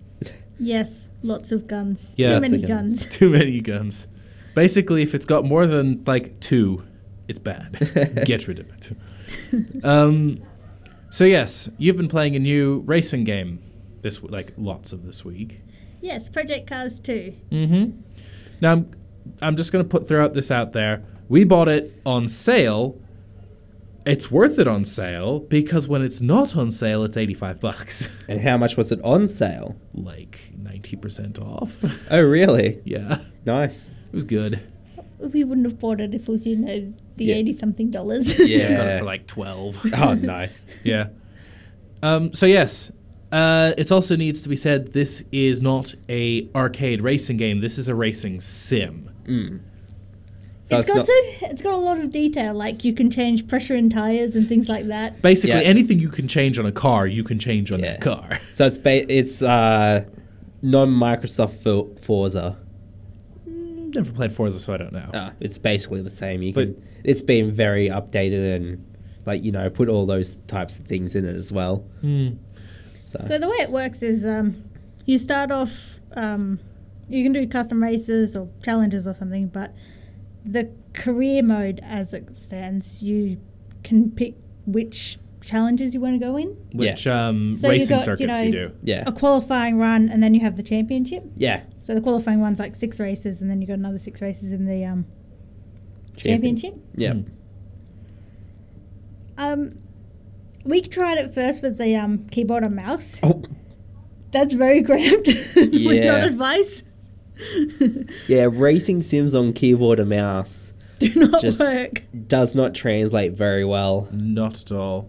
Yes, 0.58 1.08
lots 1.22 1.52
of 1.52 1.66
guns. 1.66 2.14
Yeah. 2.16 2.34
Too 2.34 2.40
many 2.40 2.58
guns. 2.58 3.04
guns. 3.04 3.16
Too 3.16 3.30
many 3.30 3.60
guns. 3.60 4.08
Basically, 4.54 5.02
if 5.02 5.14
it's 5.14 5.26
got 5.26 5.44
more 5.44 5.66
than 5.66 6.02
like 6.06 6.40
two, 6.40 6.84
it's 7.28 7.38
bad. 7.38 8.24
Get 8.26 8.48
rid 8.48 8.58
of 8.58 8.70
it. 8.70 9.84
Um, 9.84 10.42
so 11.10 11.24
yes, 11.24 11.68
you've 11.78 11.96
been 11.96 12.08
playing 12.08 12.36
a 12.36 12.38
new 12.38 12.80
racing 12.80 13.24
game 13.24 13.60
this 14.02 14.22
like 14.22 14.52
lots 14.56 14.92
of 14.92 15.04
this 15.04 15.24
week. 15.24 15.62
Yes, 16.00 16.28
Project 16.28 16.66
Cars 16.68 16.98
2. 16.98 17.34
Mm-hmm. 17.50 18.00
Now 18.60 18.72
I'm 18.72 18.90
I'm 19.42 19.56
just 19.56 19.72
gonna 19.72 19.84
put 19.84 20.08
throw 20.08 20.24
out 20.24 20.34
this 20.34 20.50
out 20.50 20.72
there. 20.72 21.02
We 21.28 21.44
bought 21.44 21.68
it 21.68 22.00
on 22.04 22.28
sale. 22.28 23.00
It's 24.06 24.30
worth 24.30 24.58
it 24.58 24.66
on 24.66 24.84
sale 24.84 25.40
because 25.40 25.86
when 25.86 26.02
it's 26.02 26.20
not 26.22 26.56
on 26.56 26.70
sale, 26.70 27.04
it's 27.04 27.16
eighty 27.16 27.34
five 27.34 27.60
bucks, 27.60 28.08
And 28.28 28.40
how 28.40 28.56
much 28.56 28.76
was 28.76 28.90
it 28.92 29.00
on 29.02 29.28
sale? 29.28 29.76
like 29.92 30.52
ninety 30.56 30.96
percent 30.96 31.38
off. 31.38 31.84
Oh, 32.10 32.20
really? 32.22 32.80
yeah, 32.84 33.18
Nice. 33.44 33.88
it 33.88 34.14
was 34.14 34.24
good. 34.24 34.60
We 35.18 35.44
wouldn't 35.44 35.66
have 35.66 35.78
bought 35.78 36.00
it 36.00 36.14
if 36.14 36.22
it 36.22 36.28
was, 36.28 36.46
you 36.46 36.56
know, 36.56 36.94
the 37.16 37.24
Yeah. 37.26 37.34
80 37.36 37.52
something 37.52 37.90
dollars. 37.90 38.38
Yeah, 38.38 38.64
I 38.64 38.76
got 38.76 38.86
it 38.86 38.98
for 39.00 39.04
like 39.04 39.26
twelve. 39.26 39.78
Oh, 39.96 40.14
nice. 40.14 40.64
Yeah. 40.82 41.08
Um, 42.02 42.32
so 42.32 42.46
yes, 42.46 42.90
uh, 43.30 43.74
it 43.76 43.92
also 43.92 44.16
needs 44.16 44.40
to 44.42 44.48
be 44.48 44.56
said 44.56 44.92
this 44.94 45.22
is 45.30 45.60
not 45.60 45.94
a 46.08 46.48
arcade 46.54 47.02
racing 47.02 47.36
game. 47.36 47.60
This 47.60 47.76
is 47.76 47.88
a 47.88 47.94
racing 47.94 48.40
sim. 48.40 49.10
So 50.70 50.78
it's 50.78 50.88
it's 50.88 50.88
got 50.88 50.96
not- 50.98 51.06
so 51.06 51.46
it's 51.50 51.62
got 51.62 51.74
a 51.74 51.76
lot 51.78 51.98
of 52.00 52.10
detail. 52.12 52.54
Like 52.54 52.84
you 52.84 52.92
can 52.94 53.10
change 53.10 53.46
pressure 53.48 53.74
in 53.74 53.90
tires 53.90 54.34
and 54.34 54.48
things 54.48 54.68
like 54.68 54.86
that. 54.86 55.20
Basically, 55.22 55.50
Yeah. 55.60 55.68
anything 55.68 55.98
you 56.00 56.08
can 56.08 56.28
change 56.28 56.58
on 56.58 56.66
a 56.66 56.72
car, 56.72 57.06
you 57.06 57.24
can 57.24 57.38
change 57.38 57.70
on 57.72 57.80
Yeah. 57.80 57.92
that 57.92 58.00
car. 58.00 58.38
So 58.54 58.66
it's 58.66 58.78
ba- 58.78 59.12
it's 59.12 59.42
uh, 59.42 60.04
non-Microsoft 60.62 61.62
For- 61.62 61.88
Forza. 62.00 62.56
Never 63.46 64.12
played 64.12 64.32
Forza, 64.32 64.60
so 64.60 64.72
I 64.72 64.76
don't 64.76 64.92
know. 64.92 65.10
Ah, 65.12 65.32
it's 65.40 65.58
basically 65.58 66.00
the 66.02 66.10
same. 66.10 66.42
You 66.42 66.52
But- 66.52 66.74
can. 66.76 66.82
It's 67.02 67.22
been 67.22 67.50
very 67.50 67.88
updated 67.88 68.56
and 68.56 68.84
like 69.26 69.42
you 69.42 69.52
know 69.52 69.68
put 69.70 69.88
all 69.88 70.04
those 70.06 70.34
types 70.46 70.78
of 70.78 70.86
things 70.86 71.14
in 71.14 71.24
it 71.24 71.34
as 71.34 71.50
well. 71.50 71.84
So, 73.00 73.18
So 73.26 73.38
the 73.38 73.48
way 73.48 73.56
it 73.60 73.70
works 73.70 74.02
is 74.02 74.24
um, 74.26 74.62
you 75.06 75.16
start 75.18 75.50
off. 75.50 75.98
Um, 76.14 76.60
you 77.08 77.22
can 77.24 77.32
do 77.32 77.46
custom 77.48 77.82
races 77.82 78.36
or 78.36 78.48
challenges 78.62 79.08
or 79.08 79.14
something, 79.14 79.48
but 79.48 79.74
the 80.44 80.70
career 80.94 81.42
mode, 81.42 81.80
as 81.82 82.12
it 82.12 82.38
stands, 82.38 83.02
you 83.02 83.38
can 83.82 84.10
pick 84.10 84.34
which 84.66 85.18
challenges 85.42 85.94
you 85.94 86.00
want 86.00 86.20
to 86.20 86.24
go 86.24 86.36
in. 86.36 86.48
Which 86.72 87.06
um, 87.06 87.56
So 87.56 87.68
racing 87.68 87.96
got, 87.98 88.04
circuits 88.04 88.40
you, 88.42 88.50
know, 88.50 88.68
do? 88.68 88.74
yeah, 88.82 89.04
A 89.06 89.12
qualifying 89.12 89.78
run, 89.78 90.08
and 90.08 90.22
then 90.22 90.34
you 90.34 90.40
have 90.40 90.56
the 90.56 90.62
championship. 90.62 91.24
yeah. 91.36 91.62
So 91.82 91.94
the 91.94 92.00
qualifying 92.00 92.40
one's 92.40 92.58
like 92.60 92.76
six 92.76 93.00
races, 93.00 93.40
and 93.42 93.50
then 93.50 93.60
you 93.60 93.66
got 93.66 93.74
another 93.78 93.98
six 93.98 94.22
races 94.22 94.52
in 94.52 94.66
the 94.66 94.84
um, 94.84 95.06
Champion. 96.16 96.56
championship. 96.56 96.74
Yeah. 96.94 97.12
Mm. 97.14 97.24
Um, 99.38 99.78
we 100.64 100.82
tried 100.82 101.18
it 101.18 101.34
first 101.34 101.62
with 101.62 101.78
the 101.78 101.96
um, 101.96 102.26
keyboard 102.28 102.62
and 102.62 102.76
mouse. 102.76 103.18
Oh, 103.22 103.42
That's 104.30 104.54
very 104.54 104.82
cramped. 104.82 105.26
Would 105.56 105.72
Yeah. 105.74 106.18
not 106.18 106.26
advise. 106.28 106.84
Yeah. 108.28 108.48
Racing 108.50 109.02
sims 109.02 109.34
on 109.34 109.52
keyboard 109.52 110.00
and 110.00 110.10
mouse 110.10 110.72
Do 110.98 111.12
not 111.14 111.40
Just- 111.42 111.60
work. 111.60 112.02
does 112.26 112.54
not 112.54 112.74
translate 112.74 113.32
very 113.32 113.64
well. 113.64 114.08
Not 114.12 114.60
at 114.60 114.72
all. 114.72 115.08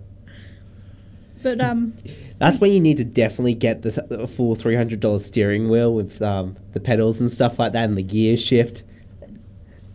But 1.44 1.60
um, 1.60 1.96
That's 2.38 2.60
when 2.60 2.72
you 2.72 2.80
need 2.80 2.98
to 2.98 3.04
definitely 3.04 3.56
get 3.56 3.82
the, 3.82 4.06
the 4.10 4.28
full 4.28 4.56
three 4.56 4.76
hundred 4.76 5.00
dollars 5.00 5.26
steering 5.26 5.70
wheel 5.70 5.94
with 5.94 6.22
um, 6.22 6.56
the 6.74 6.80
pedals 6.80 7.20
and 7.20 7.32
stuff 7.32 7.58
like 7.58 7.74
that 7.74 7.86
and 7.89 7.98
the 7.98 8.04
gear 8.04 8.38
shift. 8.38 8.84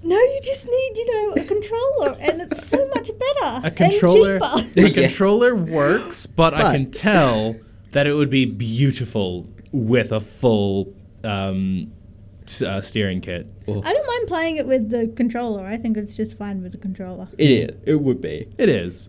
no, 0.02 0.16
you 0.16 0.40
just 0.42 0.64
need 0.66 0.92
you 0.96 1.06
know 1.12 1.42
a 1.42 1.44
controller, 1.46 2.16
and 2.20 2.42
it's 2.42 2.66
so 2.68 2.88
much 2.94 3.06
better. 3.16 3.66
A 3.66 3.70
controller, 3.70 4.40
And 4.42 4.74
cheaper. 4.74 4.86
a 4.88 4.90
controller 5.02 5.54
works, 5.54 6.26
but, 6.26 6.52
I 6.54 6.76
can 6.76 6.90
tell 6.90 7.54
that 7.92 8.08
it 8.08 8.14
would 8.14 8.30
be 8.30 8.44
beautiful 8.44 9.46
with 9.70 10.10
a 10.10 10.18
full 10.20 10.92
um, 11.22 11.92
s- 11.92 11.95
uh, 12.62 12.80
steering 12.80 13.20
kit. 13.20 13.48
I 13.68 13.72
don't 13.72 14.06
mind 14.06 14.28
playing 14.28 14.56
it 14.56 14.66
with 14.66 14.90
the 14.90 15.08
controller. 15.16 15.64
I 15.64 15.76
think 15.76 15.96
it's 15.96 16.16
just 16.16 16.36
fine 16.38 16.62
with 16.62 16.72
the 16.72 16.78
controller. 16.78 17.28
It 17.38 17.50
is. 17.50 17.76
It 17.84 17.96
would 18.00 18.20
be. 18.20 18.48
It 18.58 18.68
is. 18.68 19.08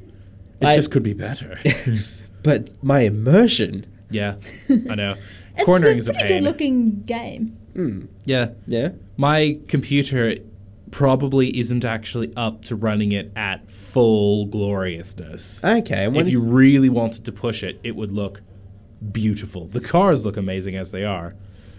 It 0.62 0.67
I- 0.67 0.76
just 0.76 0.91
could 0.91 1.04
be 1.04 1.13
better. 1.13 1.58
But 2.43 2.82
my 2.84 3.02
immersion. 3.02 3.86
yeah, 4.10 4.36
I 4.69 4.95
know. 4.95 5.15
It's 5.56 5.65
Cornering's 5.65 6.08
a 6.08 6.12
a 6.12 6.13
pretty 6.13 6.28
pain. 6.30 6.41
good 6.43 6.47
looking 6.47 7.02
game. 7.02 7.58
Yeah, 8.26 8.50
Yeah. 8.67 8.89
my 9.17 9.58
computer 9.67 10.36
probably 10.91 11.58
isn't 11.58 11.84
actually 11.84 12.32
up 12.38 12.63
to 12.65 12.76
running 12.76 13.12
it 13.12 13.32
at 13.36 13.69
full 13.69 14.45
gloriousness. 14.45 15.63
Okay. 15.63 16.06
And 16.06 16.15
when 16.15 16.26
if 16.28 16.32
you 16.32 16.39
really 16.39 16.89
wanted 16.89 17.26
to 17.26 17.32
push 17.32 17.63
it, 17.63 17.80
it 17.84 17.95
would 17.95 18.12
look 18.12 18.41
beautiful. 19.12 19.65
The 19.67 19.82
cars 19.82 20.26
look 20.28 20.38
amazing 20.38 20.76
as 20.76 20.91
they 20.91 21.04
are. 21.04 21.34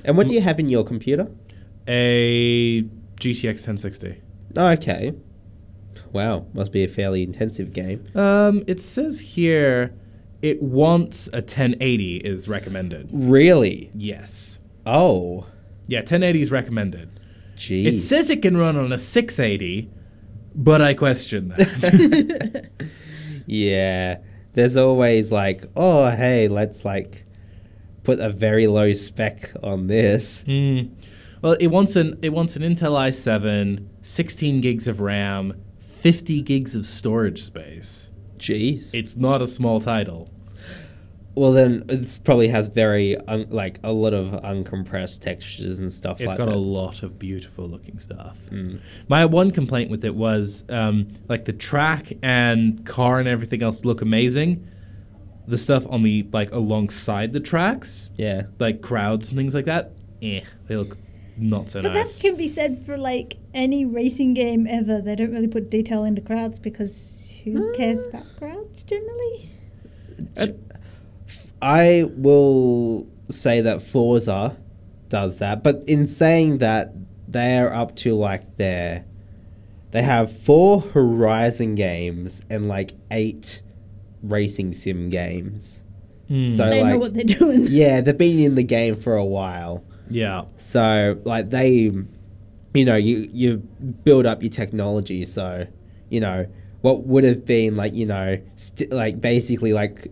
and 0.04 0.16
what 0.16 0.26
do 0.26 0.34
you 0.34 0.40
have 0.40 0.58
in 0.58 0.68
your 0.68 0.84
computer? 0.84 1.28
A 1.88 2.82
GTX 3.16 3.66
1060. 3.66 4.20
Okay. 4.56 5.14
Wow, 6.12 6.46
must 6.54 6.72
be 6.72 6.84
a 6.84 6.88
fairly 6.88 7.22
intensive 7.22 7.72
game. 7.72 8.06
Um, 8.14 8.62
it 8.66 8.80
says 8.80 9.20
here 9.20 9.94
it 10.40 10.62
wants 10.62 11.28
a 11.28 11.36
1080 11.38 12.16
is 12.18 12.48
recommended. 12.48 13.08
Really? 13.12 13.90
Yes. 13.94 14.58
Oh, 14.86 15.46
Yeah, 15.86 15.98
1080 16.00 16.40
is 16.40 16.50
recommended. 16.52 17.20
geez. 17.56 17.86
It 17.94 17.98
says 18.06 18.30
it 18.30 18.42
can 18.42 18.56
run 18.56 18.76
on 18.76 18.92
a 18.92 18.98
680, 18.98 19.90
but 20.54 20.80
I 20.80 20.94
question 20.94 21.48
that. 21.48 22.70
yeah. 23.46 24.18
There's 24.54 24.76
always 24.76 25.30
like, 25.32 25.64
oh, 25.76 26.10
hey, 26.10 26.48
let's 26.48 26.84
like 26.84 27.24
put 28.02 28.18
a 28.20 28.30
very 28.30 28.66
low 28.66 28.92
spec 28.92 29.52
on 29.62 29.86
this. 29.88 30.42
Hmm. 30.44 30.94
Well, 31.42 31.52
it 31.60 31.68
wants 31.68 31.96
an 31.96 32.18
it 32.22 32.30
wants 32.30 32.56
an 32.56 32.62
Intel 32.62 32.92
i7, 32.92 33.86
16 34.02 34.60
gigs 34.60 34.88
of 34.88 35.00
RAM, 35.00 35.62
50 35.78 36.42
gigs 36.42 36.74
of 36.74 36.86
storage 36.86 37.42
space. 37.42 38.10
Jeez. 38.38 38.94
It's 38.94 39.16
not 39.16 39.42
a 39.42 39.46
small 39.46 39.80
title. 39.80 40.28
well, 41.34 41.52
then 41.52 41.84
it 41.88 42.18
probably 42.24 42.48
has 42.48 42.68
very 42.68 43.16
un- 43.28 43.46
like 43.50 43.78
a 43.84 43.92
lot 43.92 44.12
of 44.14 44.28
uncompressed 44.42 45.20
textures 45.20 45.78
and 45.78 45.92
stuff 45.92 46.20
It's 46.20 46.28
like 46.28 46.38
got 46.38 46.46
that. 46.46 46.54
a 46.54 46.58
lot 46.58 47.02
of 47.04 47.18
beautiful 47.18 47.68
looking 47.68 47.98
stuff. 48.00 48.38
My 49.08 49.24
one 49.24 49.50
complaint 49.52 49.90
with 49.90 50.04
it 50.04 50.14
was 50.14 50.64
um, 50.68 51.08
like 51.28 51.44
the 51.44 51.52
track 51.52 52.12
and 52.22 52.84
car 52.84 53.20
and 53.20 53.28
everything 53.28 53.62
else 53.62 53.84
look 53.84 54.02
amazing. 54.02 54.68
The 55.46 55.58
stuff 55.58 55.86
on 55.88 56.02
the 56.02 56.26
like 56.32 56.50
alongside 56.52 57.32
the 57.32 57.40
tracks, 57.40 58.10
yeah. 58.16 58.42
like 58.58 58.82
crowds 58.82 59.30
and 59.30 59.38
things 59.38 59.54
like 59.54 59.64
that, 59.66 59.92
eh, 60.20 60.42
they 60.66 60.76
look 60.76 60.96
not 61.38 61.68
so 61.70 61.82
But 61.82 61.92
nice. 61.92 62.16
that 62.16 62.22
can 62.28 62.36
be 62.36 62.48
said 62.48 62.84
for 62.84 62.96
like 62.96 63.36
any 63.54 63.84
racing 63.84 64.34
game 64.34 64.66
ever. 64.66 65.00
They 65.00 65.16
don't 65.16 65.30
really 65.30 65.48
put 65.48 65.70
detail 65.70 66.04
into 66.04 66.20
crowds 66.20 66.58
because 66.58 67.30
who 67.44 67.72
cares 67.74 68.00
about 68.12 68.24
crowds 68.38 68.82
generally? 68.82 69.50
I 71.60 72.04
will 72.16 73.06
say 73.30 73.60
that 73.60 73.82
Forza 73.82 74.56
does 75.08 75.38
that, 75.38 75.62
but 75.62 75.82
in 75.86 76.06
saying 76.06 76.58
that, 76.58 76.92
they're 77.26 77.72
up 77.74 77.94
to 77.96 78.14
like 78.14 78.56
their. 78.56 79.04
They 79.90 80.02
have 80.02 80.34
four 80.36 80.80
Horizon 80.80 81.74
games 81.74 82.42
and 82.50 82.68
like 82.68 82.92
eight 83.10 83.62
racing 84.22 84.72
sim 84.72 85.08
games. 85.08 85.82
Hmm. 86.28 86.48
So 86.48 86.68
they 86.68 86.82
like, 86.82 86.92
know 86.92 86.98
what 86.98 87.14
they're 87.14 87.24
doing. 87.24 87.66
yeah, 87.68 88.00
they've 88.00 88.16
been 88.16 88.38
in 88.38 88.54
the 88.54 88.62
game 88.62 88.96
for 88.96 89.16
a 89.16 89.24
while. 89.24 89.84
Yeah. 90.10 90.42
So 90.56 91.18
like 91.24 91.50
they, 91.50 91.90
you 92.74 92.84
know, 92.84 92.96
you 92.96 93.28
you 93.32 93.58
build 94.04 94.26
up 94.26 94.42
your 94.42 94.50
technology. 94.50 95.24
So 95.24 95.66
you 96.10 96.20
know, 96.20 96.46
what 96.80 97.04
would 97.06 97.24
have 97.24 97.44
been 97.44 97.76
like 97.76 97.94
you 97.94 98.06
know 98.06 98.38
st- 98.56 98.92
like 98.92 99.20
basically 99.20 99.72
like 99.72 100.08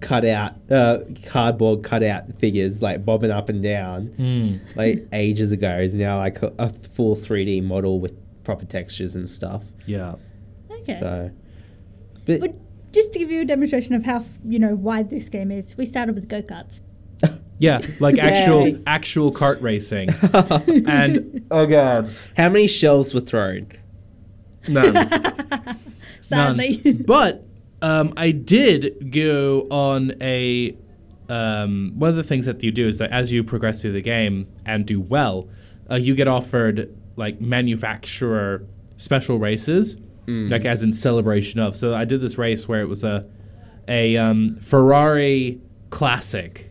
cut 0.00 0.24
out 0.24 0.54
uh, 0.70 0.98
cardboard 1.26 1.84
cutout 1.84 2.24
figures 2.38 2.82
like 2.82 3.04
bobbing 3.04 3.30
up 3.30 3.48
and 3.50 3.62
down 3.62 4.60
like 4.76 5.06
ages 5.12 5.52
ago 5.52 5.78
is 5.78 5.94
now 5.94 6.18
like 6.18 6.42
a, 6.42 6.52
a 6.58 6.70
full 6.70 7.14
3D 7.14 7.62
model 7.62 8.00
with 8.00 8.14
proper 8.44 8.64
textures 8.64 9.14
and 9.14 9.28
stuff. 9.28 9.62
Yeah. 9.86 10.14
Okay. 10.70 10.98
So, 10.98 11.30
but 12.24 12.40
But 12.40 12.54
just 12.92 13.12
to 13.12 13.18
give 13.18 13.30
you 13.30 13.42
a 13.42 13.44
demonstration 13.44 13.94
of 13.94 14.04
how 14.04 14.24
you 14.44 14.58
know 14.58 14.74
wide 14.74 15.10
this 15.10 15.28
game 15.28 15.50
is, 15.50 15.76
we 15.76 15.84
started 15.84 16.14
with 16.14 16.28
go 16.28 16.40
karts. 16.42 16.80
Yeah, 17.58 17.80
like 18.00 18.18
actual 18.18 18.68
Yay. 18.68 18.82
actual 18.86 19.32
kart 19.32 19.60
racing. 19.60 20.10
and 20.88 21.44
oh 21.50 21.66
god, 21.66 22.10
how 22.36 22.48
many 22.48 22.68
shells 22.68 23.12
were 23.12 23.20
thrown? 23.20 23.68
none. 24.68 24.94
Sadly, 26.22 26.80
None. 26.84 27.02
but 27.06 27.44
um, 27.82 28.12
I 28.16 28.30
did 28.32 29.10
go 29.12 29.66
on 29.70 30.12
a. 30.20 30.76
Um, 31.30 31.92
one 31.96 32.08
of 32.08 32.16
the 32.16 32.22
things 32.22 32.46
that 32.46 32.62
you 32.62 32.70
do 32.70 32.86
is 32.86 32.98
that 32.98 33.10
as 33.10 33.32
you 33.32 33.44
progress 33.44 33.82
through 33.82 33.92
the 33.92 34.00
game 34.00 34.46
and 34.64 34.86
do 34.86 34.98
well, 35.00 35.48
uh, 35.90 35.96
you 35.96 36.14
get 36.14 36.26
offered 36.28 36.94
like 37.16 37.40
manufacturer 37.40 38.64
special 38.96 39.38
races, 39.38 39.96
like 40.26 40.64
as 40.66 40.82
in 40.82 40.92
celebration 40.92 41.60
of. 41.60 41.76
So 41.76 41.94
I 41.94 42.04
did 42.04 42.20
this 42.20 42.36
race 42.38 42.68
where 42.68 42.80
it 42.82 42.88
was 42.88 43.04
a 43.04 43.26
a 43.88 44.16
um, 44.18 44.56
Ferrari 44.60 45.60
classic, 45.90 46.67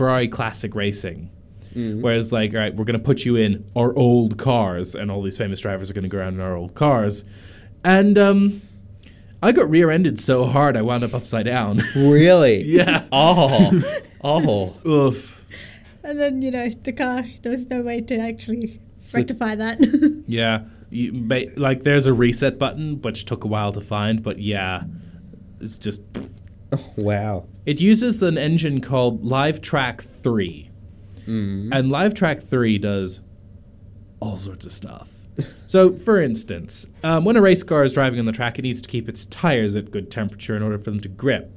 Ferrari 0.00 0.28
classic 0.28 0.74
racing. 0.74 1.28
Whereas, 1.74 2.32
like, 2.32 2.54
all 2.54 2.60
right, 2.60 2.74
we're 2.74 2.86
going 2.86 2.98
to 2.98 3.04
put 3.04 3.26
you 3.26 3.36
in 3.36 3.66
our 3.76 3.94
old 3.94 4.38
cars, 4.38 4.94
and 4.94 5.10
all 5.10 5.20
these 5.20 5.36
famous 5.36 5.60
drivers 5.60 5.90
are 5.90 5.92
going 5.92 6.04
to 6.04 6.08
go 6.08 6.16
around 6.16 6.32
in 6.36 6.40
our 6.40 6.56
old 6.56 6.74
cars. 6.74 7.22
And 7.84 8.16
um, 8.16 8.62
I 9.42 9.52
got 9.52 9.68
rear 9.68 9.90
ended 9.90 10.18
so 10.18 10.46
hard 10.46 10.74
I 10.74 10.80
wound 10.80 11.04
up 11.04 11.12
upside 11.12 11.44
down. 11.44 11.82
Really? 11.94 12.62
yeah. 12.62 13.04
Oh, 13.12 13.82
oh. 14.24 14.74
Oof. 14.86 15.44
and 16.02 16.18
then 16.18 16.40
you 16.40 16.50
know 16.50 16.70
the 16.70 16.92
car. 16.92 17.24
There 17.42 17.52
was 17.52 17.66
no 17.66 17.82
way 17.82 18.00
to 18.00 18.16
actually 18.18 18.80
rectify 19.12 19.54
that. 19.56 19.78
Yeah. 20.26 20.62
You, 20.88 21.12
ba- 21.12 21.52
like, 21.56 21.82
there's 21.82 22.06
a 22.06 22.14
reset 22.14 22.58
button, 22.58 23.02
which 23.02 23.26
took 23.26 23.44
a 23.44 23.48
while 23.48 23.72
to 23.72 23.82
find, 23.82 24.22
but 24.22 24.38
yeah, 24.38 24.84
it's 25.60 25.76
just. 25.76 26.00
Oh, 26.72 26.92
wow. 26.96 27.46
It 27.66 27.80
uses 27.80 28.22
an 28.22 28.38
engine 28.38 28.80
called 28.80 29.24
Live 29.24 29.60
Track 29.60 30.02
3. 30.02 30.70
And 31.26 31.90
Live 31.90 32.14
Track 32.14 32.40
3 32.42 32.78
does 32.78 33.20
all 34.18 34.36
sorts 34.36 34.66
of 34.66 34.72
stuff. 34.72 35.12
so, 35.66 35.94
for 35.94 36.20
instance, 36.20 36.86
um, 37.04 37.24
when 37.24 37.36
a 37.36 37.40
race 37.40 37.62
car 37.62 37.84
is 37.84 37.92
driving 37.94 38.18
on 38.18 38.26
the 38.26 38.32
track, 38.32 38.58
it 38.58 38.62
needs 38.62 38.82
to 38.82 38.88
keep 38.88 39.08
its 39.08 39.26
tires 39.26 39.76
at 39.76 39.92
good 39.92 40.10
temperature 40.10 40.56
in 40.56 40.62
order 40.62 40.76
for 40.76 40.90
them 40.90 41.00
to 41.00 41.08
grip. 41.08 41.52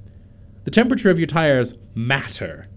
The 0.66 0.72
temperature 0.72 1.10
of 1.10 1.18
your 1.18 1.28
tires 1.28 1.74
matter. 1.96 2.68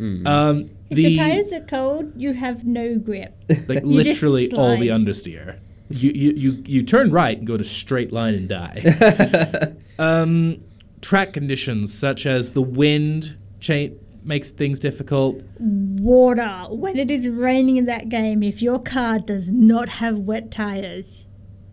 Um, 0.00 0.66
if 0.88 0.96
the 0.96 1.04
the 1.04 1.16
tires 1.18 1.52
are 1.52 1.60
cold, 1.60 2.12
you 2.16 2.32
have 2.32 2.64
no 2.64 2.96
grip. 2.98 3.36
like 3.68 3.82
You 3.82 3.86
literally 3.86 4.50
all 4.52 4.78
the 4.78 4.88
understeer. 4.88 5.58
You, 5.90 6.10
you 6.10 6.32
you 6.32 6.62
you 6.66 6.82
turn 6.82 7.10
right 7.10 7.36
and 7.36 7.46
go 7.46 7.56
to 7.58 7.64
straight 7.64 8.10
line 8.10 8.34
and 8.34 8.48
die. 8.48 9.74
um, 9.98 10.62
track 11.00 11.32
conditions 11.32 11.92
such 11.92 12.26
as 12.26 12.52
the 12.52 12.62
wind 12.62 13.36
cha- 13.58 13.88
makes 14.22 14.50
things 14.50 14.78
difficult. 14.78 15.42
Water. 15.58 16.66
When 16.70 16.98
it 16.98 17.10
is 17.10 17.28
raining 17.28 17.76
in 17.76 17.86
that 17.86 18.08
game, 18.08 18.42
if 18.42 18.62
your 18.62 18.78
car 18.78 19.18
does 19.18 19.50
not 19.50 19.88
have 19.88 20.18
wet 20.18 20.50
tires, 20.50 21.24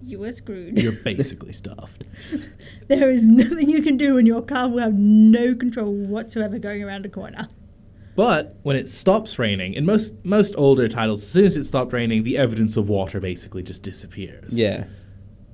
you 0.04 0.24
are 0.24 0.32
screwed. 0.32 0.78
You're 0.78 0.94
basically 1.04 1.52
stuffed. 1.52 2.04
there 2.88 3.12
is 3.12 3.24
nothing 3.24 3.70
you 3.70 3.82
can 3.82 3.98
do, 3.98 4.18
and 4.18 4.28
your 4.28 4.42
car 4.42 4.70
will 4.70 4.80
have 4.80 4.94
no 4.94 5.56
control 5.56 5.94
whatsoever 5.94 6.60
going 6.60 6.84
around 6.84 7.06
a 7.06 7.10
corner. 7.10 7.50
But 8.16 8.58
when 8.64 8.76
it 8.76 8.90
stops 8.90 9.38
raining, 9.38 9.74
in 9.76 9.86
most 9.86 10.16
most 10.24 10.56
older 10.58 10.88
titles, 10.88 11.22
as 11.22 11.30
soon 11.30 11.46
as 11.46 11.56
it 11.56 11.66
stopped 11.66 11.94
raining, 11.94 12.24
the 12.24 12.38
evidence 12.38 12.76
of 12.76 12.90
water 12.90 13.20
basically 13.20 13.62
just 13.62 13.84
disappears. 13.84 14.58
Yeah. 14.58 14.86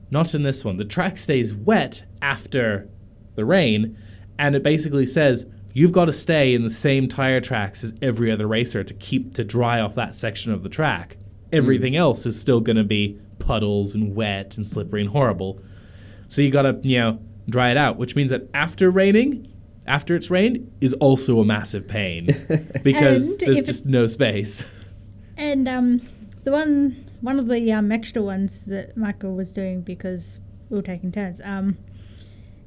Not 0.09 0.34
in 0.34 0.43
this 0.43 0.63
one. 0.63 0.78
The 0.78 0.86
track 0.86 1.17
stays 1.17 1.53
wet 1.53 2.03
after 2.21 2.88
the 3.36 3.45
rain, 3.45 3.97
and 4.38 4.55
it 4.55 4.63
basically 4.63 5.05
says 5.05 5.45
you've 5.73 5.91
got 5.91 6.05
to 6.05 6.11
stay 6.11 6.53
in 6.53 6.63
the 6.63 6.69
same 6.69 7.07
tire 7.07 7.41
tracks 7.41 7.84
as 7.84 7.93
every 8.01 8.31
other 8.31 8.47
racer 8.47 8.84
to 8.84 8.93
keep 8.93 9.34
to 9.36 9.43
dry 9.43 9.79
off 9.79 9.95
that 9.95 10.15
section 10.15 10.51
of 10.51 10.63
the 10.63 10.69
track. 10.69 11.17
Everything 11.51 11.95
else 11.95 12.25
is 12.25 12.39
still 12.39 12.59
going 12.59 12.75
to 12.77 12.84
be 12.84 13.19
puddles 13.39 13.93
and 13.95 14.15
wet 14.15 14.55
and 14.55 14.65
slippery 14.65 15.01
and 15.01 15.09
horrible. 15.09 15.59
So 16.27 16.41
you 16.41 16.49
got 16.51 16.63
to, 16.63 16.79
you 16.88 16.97
know, 16.99 17.19
dry 17.49 17.69
it 17.71 17.77
out, 17.77 17.97
which 17.97 18.15
means 18.15 18.29
that 18.31 18.49
after 18.53 18.89
raining, 18.89 19.51
after 19.86 20.15
it's 20.15 20.29
rained, 20.31 20.71
is 20.81 20.93
also 20.95 21.39
a 21.39 21.45
massive 21.45 21.88
pain 21.88 22.25
because 22.84 23.38
there's 23.38 23.57
if 23.57 23.63
it- 23.63 23.65
just 23.65 23.86
no 23.86 24.07
space. 24.07 24.65
And 25.38 25.67
um, 25.67 26.01
the 26.43 26.51
one 26.51 27.09
one 27.21 27.39
of 27.39 27.47
the 27.47 27.71
um, 27.71 27.91
extra 27.91 28.21
ones 28.21 28.65
that 28.65 28.97
Michael 28.97 29.34
was 29.36 29.53
doing 29.53 29.81
because 29.81 30.39
we 30.69 30.75
were 30.77 30.84
taking 30.84 31.11
turns. 31.11 31.39
Um, 31.43 31.77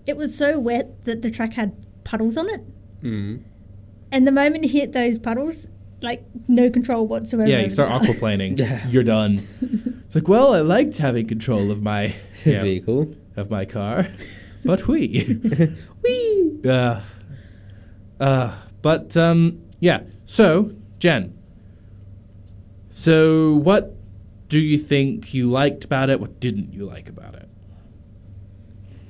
it 0.06 0.16
was 0.16 0.36
so 0.36 0.58
wet 0.58 1.04
that 1.04 1.22
the 1.22 1.30
track 1.30 1.54
had 1.54 1.72
puddles 2.04 2.36
on 2.36 2.48
it, 2.48 2.62
Mm. 3.02 3.42
and 4.12 4.26
the 4.26 4.32
moment 4.32 4.64
you 4.64 4.70
hit 4.70 4.92
those 4.92 5.18
puddles, 5.18 5.68
like 6.02 6.24
no 6.48 6.70
control 6.70 7.06
whatsoever. 7.06 7.48
Yeah, 7.48 7.60
you 7.60 7.70
start 7.70 7.88
car. 7.90 8.00
aquaplaning. 8.00 8.58
Yeah. 8.58 8.88
You're 8.88 9.02
done. 9.02 9.40
It's 10.06 10.14
like, 10.14 10.28
well, 10.28 10.54
I 10.54 10.60
liked 10.60 10.98
having 10.98 11.26
control 11.26 11.70
of 11.70 11.82
my 11.82 12.14
yeah, 12.44 12.62
Vehicle. 12.62 13.14
of 13.36 13.50
my 13.50 13.64
car, 13.64 14.06
but 14.64 14.86
we, 14.88 15.38
Whee! 16.04 16.60
uh, 16.68 17.00
uh, 18.20 18.54
but 18.82 19.16
um, 19.16 19.62
yeah. 19.80 20.00
So, 20.24 20.72
Jen. 20.98 21.32
So, 22.88 23.54
what 23.56 23.94
do 24.48 24.58
you 24.60 24.78
think 24.78 25.34
you 25.34 25.50
liked 25.50 25.84
about 25.84 26.08
it? 26.08 26.20
What 26.20 26.40
didn't 26.40 26.72
you 26.72 26.86
like 26.86 27.08
about 27.08 27.34
it? 27.34 27.48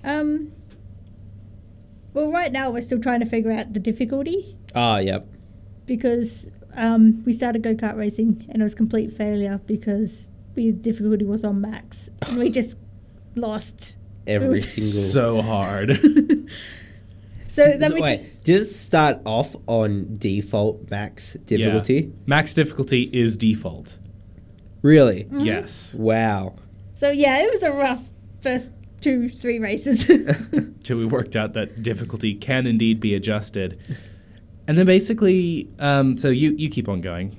Um. 0.03 0.53
Well, 2.17 2.33
right 2.33 2.51
now 2.51 2.71
we're 2.71 2.81
still 2.81 2.99
trying 2.99 3.21
to 3.21 3.27
figure 3.27 3.53
out 3.53 3.75
the 3.75 3.79
difficulty 3.79 4.57
Oh, 4.75 4.97
yep. 4.97 5.29
because 5.85 6.49
um, 6.75 7.23
we 7.27 7.35
started 7.35 7.63
go 7.63 7.75
kart 7.75 7.95
racing 7.95 8.47
and 8.49 8.63
it 8.63 8.65
was 8.65 8.75
complete 8.75 9.13
failure 9.13 9.61
because 9.67 10.29
the 10.55 10.73
difficulty 10.73 11.27
was 11.27 11.45
on 11.45 11.61
max 11.61 12.09
and 12.23 12.39
we 12.39 12.49
just 12.61 12.79
lost. 13.35 13.97
Every 14.27 14.49
was 14.49 14.73
single. 14.73 15.13
So 15.13 15.43
hard. 15.43 15.91
So 17.49 17.79
then 17.79 17.95
we 17.95 18.03
wait, 18.03 18.45
did 18.45 18.61
it 18.61 18.67
start 18.67 19.19
off 19.25 19.57
on 19.67 20.17
default 20.19 20.91
max 20.91 21.35
difficulty? 21.47 21.95
Yeah. 21.95 22.11
Max 22.27 22.53
difficulty 22.53 23.09
is 23.15 23.39
default. 23.39 23.99
Really? 24.83 25.25
Mm-hmm. 25.25 25.41
Yes. 25.41 25.95
Wow. 25.95 26.57
So 26.97 27.11
yeah, 27.11 27.39
it 27.39 27.51
was 27.51 27.63
a 27.63 27.73
rough 27.73 28.03
first 28.41 28.71
two, 29.01 29.29
three 29.29 29.59
races. 29.59 30.07
till 30.83 30.99
we 30.99 31.07
worked 31.07 31.37
out 31.37 31.53
that 31.55 31.83
difficulty 31.83 32.35
can 32.35 32.67
indeed 32.67 33.01
be 33.01 33.15
adjusted. 33.15 33.79
And 34.69 34.77
then 34.77 34.87
basically, 34.87 35.69
um, 35.79 36.17
so 36.17 36.29
you, 36.29 36.55
you 36.57 36.69
keep 36.69 36.89
on 36.89 37.01
going. 37.01 37.37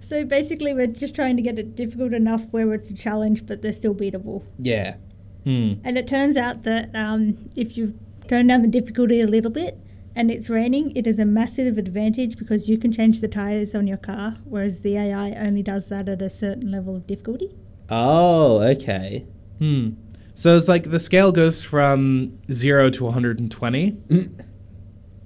so 0.00 0.24
basically, 0.24 0.74
we're 0.74 0.86
just 0.86 1.14
trying 1.14 1.36
to 1.36 1.42
get 1.42 1.58
it 1.58 1.74
difficult 1.74 2.12
enough 2.12 2.44
where 2.50 2.72
it's 2.74 2.90
a 2.90 2.94
challenge, 2.94 3.46
but 3.46 3.62
they're 3.62 3.72
still 3.72 3.94
beatable. 3.94 4.44
Yeah. 4.58 4.96
Hmm. 5.44 5.74
And 5.84 5.96
it 5.96 6.06
turns 6.06 6.36
out 6.36 6.64
that 6.64 6.90
um, 6.94 7.48
if 7.56 7.76
you 7.76 7.98
turn 8.28 8.48
down 8.48 8.62
the 8.62 8.68
difficulty 8.68 9.20
a 9.20 9.26
little 9.26 9.50
bit 9.50 9.78
and 10.14 10.30
it's 10.30 10.50
raining, 10.50 10.94
it 10.96 11.06
is 11.06 11.18
a 11.18 11.24
massive 11.24 11.78
advantage 11.78 12.36
because 12.36 12.68
you 12.68 12.78
can 12.78 12.92
change 12.92 13.20
the 13.20 13.28
tires 13.28 13.74
on 13.74 13.86
your 13.86 13.98
car, 13.98 14.38
whereas 14.44 14.80
the 14.80 14.96
AI 14.96 15.32
only 15.32 15.62
does 15.62 15.88
that 15.88 16.08
at 16.08 16.20
a 16.20 16.30
certain 16.30 16.70
level 16.72 16.96
of 16.96 17.06
difficulty. 17.06 17.54
Oh, 17.88 18.60
okay. 18.60 19.24
Hmm. 19.58 19.90
So 20.36 20.54
it's 20.54 20.68
like 20.68 20.90
the 20.90 20.98
scale 20.98 21.32
goes 21.32 21.64
from 21.64 22.38
0 22.52 22.90
to 22.90 23.04
120. 23.04 23.92
Mm. 23.92 24.44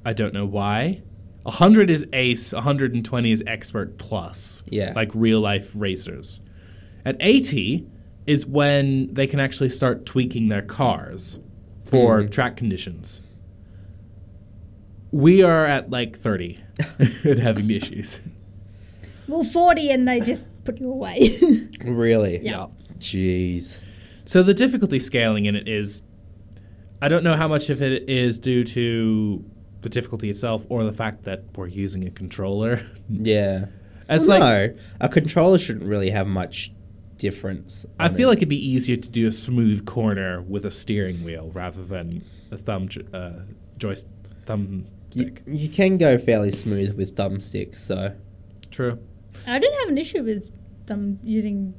I 0.04 0.12
don't 0.12 0.32
know 0.32 0.46
why. 0.46 1.02
100 1.42 1.90
is 1.90 2.06
ace, 2.12 2.52
120 2.52 3.32
is 3.32 3.42
expert 3.44 3.98
plus. 3.98 4.62
Yeah. 4.66 4.92
Like 4.94 5.11
real 5.12 5.40
life 5.40 5.72
racers. 5.74 6.38
At 7.04 7.16
80 7.18 7.88
is 8.28 8.46
when 8.46 9.12
they 9.12 9.26
can 9.26 9.40
actually 9.40 9.70
start 9.70 10.06
tweaking 10.06 10.46
their 10.46 10.62
cars 10.62 11.40
for 11.82 12.20
mm-hmm. 12.20 12.30
track 12.30 12.56
conditions. 12.56 13.20
We 15.11 15.42
are 15.42 15.66
at 15.66 15.90
like 15.90 16.16
30 16.16 16.56
and 17.24 17.40
having 17.40 17.68
issues. 17.68 18.20
Well, 19.26 19.42
40 19.42 19.90
and 19.90 20.06
they 20.06 20.20
just 20.20 20.46
put 20.62 20.78
you 20.78 20.88
away. 20.88 21.36
Really? 21.84 22.38
Yeah. 22.44 22.66
Jeez. 23.00 23.80
So 24.31 24.45
the 24.45 24.55
difficulty 24.55 25.01
scaling 25.01 25.47
in 25.47 25.57
it 25.57 25.66
is 25.66 26.05
I 27.03 27.09
don't 27.09 27.24
know 27.24 27.35
how 27.35 27.49
much 27.49 27.68
of 27.68 27.83
it 27.83 28.09
is 28.09 28.39
due 28.39 28.62
to 28.62 29.45
the 29.81 29.89
difficulty 29.89 30.31
itself 30.31 30.64
or 30.68 30.85
the 30.85 30.93
fact 30.93 31.24
that 31.24 31.43
we're 31.57 31.66
using 31.66 32.07
a 32.07 32.12
controller. 32.12 32.81
Yeah. 33.09 33.64
It's 34.09 34.28
Well, 34.28 34.39
like 34.39 34.76
no, 34.76 34.81
a 35.01 35.09
controller 35.09 35.59
shouldn't 35.59 35.85
really 35.85 36.11
have 36.11 36.28
much 36.28 36.72
difference. 37.16 37.85
I 37.99 38.09
feel 38.09 38.28
it. 38.28 38.31
like 38.31 38.37
it'd 38.39 38.49
be 38.49 38.64
easier 38.64 38.97
to 38.97 39.11
do 39.11 39.26
a 39.26 39.33
smooth 39.33 39.85
corner 39.85 40.41
with 40.43 40.64
a 40.64 40.70
steering 40.70 41.24
wheel 41.24 41.51
rather 41.53 41.85
than 41.85 42.22
a 42.53 42.57
thumb 42.57 42.87
jo- 42.87 43.03
uh, 43.12 43.41
joyst 43.78 44.07
thumb 44.47 44.87
you, 45.14 45.22
stick. 45.24 45.43
you 45.45 45.68
can 45.68 45.99
go 45.99 46.16
fairly 46.18 46.53
smooth 46.53 46.97
with 46.97 47.16
thumbsticks. 47.16 47.78
So 47.78 48.14
True. 48.70 49.01
I 49.49 49.59
didn't 49.59 49.81
have 49.81 49.89
an 49.89 49.99
issue 49.99 50.22
with 50.22 50.53
thumb 50.87 51.18
using 51.24 51.74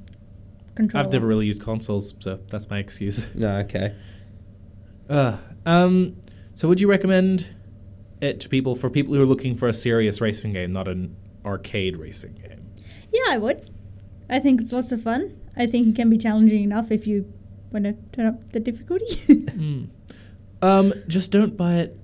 controller. 0.76 1.06
I've 1.06 1.12
never 1.12 1.28
really 1.28 1.46
used 1.46 1.62
consoles, 1.62 2.14
so 2.20 2.40
that's 2.48 2.70
my 2.70 2.80
excuse. 2.80 3.30
no, 3.36 3.58
okay. 3.60 3.96
Uh, 5.10 5.38
um, 5.66 6.18
so 6.56 6.68
would 6.68 6.80
you 6.80 6.90
recommend 6.90 7.48
it 8.22 8.40
to 8.42 8.50
people 8.50 8.76
for 8.76 8.90
people 8.90 9.14
who 9.14 9.22
are 9.22 9.26
looking 9.26 9.56
for 9.56 9.68
a 9.68 9.74
serious 9.74 10.22
racing 10.22 10.54
game, 10.54 10.72
not 10.72 10.88
an 10.88 11.16
arcade 11.46 11.98
racing 11.98 12.34
game? 12.36 12.70
Yeah, 13.12 13.26
I 13.30 13.38
would. 13.38 13.70
I 14.30 14.40
think 14.40 14.62
it's 14.62 14.72
lots 14.72 14.92
of 14.92 15.04
fun. 15.04 15.38
I 15.58 15.66
think 15.66 15.90
it 15.90 15.96
can 15.96 16.10
be 16.10 16.18
challenging 16.18 16.64
enough 16.64 16.92
if 16.92 17.06
you 17.06 17.32
want 17.72 17.86
to 17.86 17.94
turn 18.14 18.26
up 18.28 18.52
the 18.52 18.60
difficulty. 18.60 19.48
Um, 20.62 20.94
just 21.08 21.32
don't 21.32 21.58
buy 21.58 21.76
it 21.76 21.98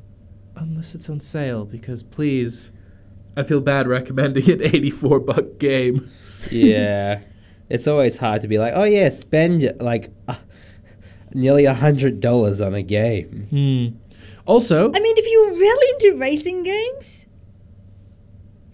unless 0.55 0.95
it's 0.95 1.09
on 1.09 1.19
sale 1.19 1.63
because 1.63 2.01
please, 2.01 2.71
I 3.35 3.43
feel 3.43 3.61
bad 3.61 3.87
recommending 3.87 4.49
an 4.49 4.63
84 4.63 5.19
buck 5.19 5.59
game. 5.59 6.09
Yeah, 6.51 7.21
it's 7.69 7.87
always 7.87 8.17
hard 8.17 8.41
to 8.41 8.47
be 8.47 8.57
like, 8.57 8.73
oh 8.75 8.83
yeah, 8.83 9.09
spend 9.09 9.73
like 9.79 10.11
uh, 10.27 10.35
nearly 11.33 11.65
a 11.65 11.73
hundred 11.73 12.19
dollars 12.19 12.61
on 12.61 12.73
a 12.73 12.81
game. 12.81 13.47
Hmm. 13.49 14.07
Also, 14.45 14.91
I 14.93 14.99
mean, 14.99 15.17
if 15.17 15.25
you're 15.29 15.59
really 15.59 16.07
into 16.07 16.19
racing 16.19 16.63
games, 16.63 17.25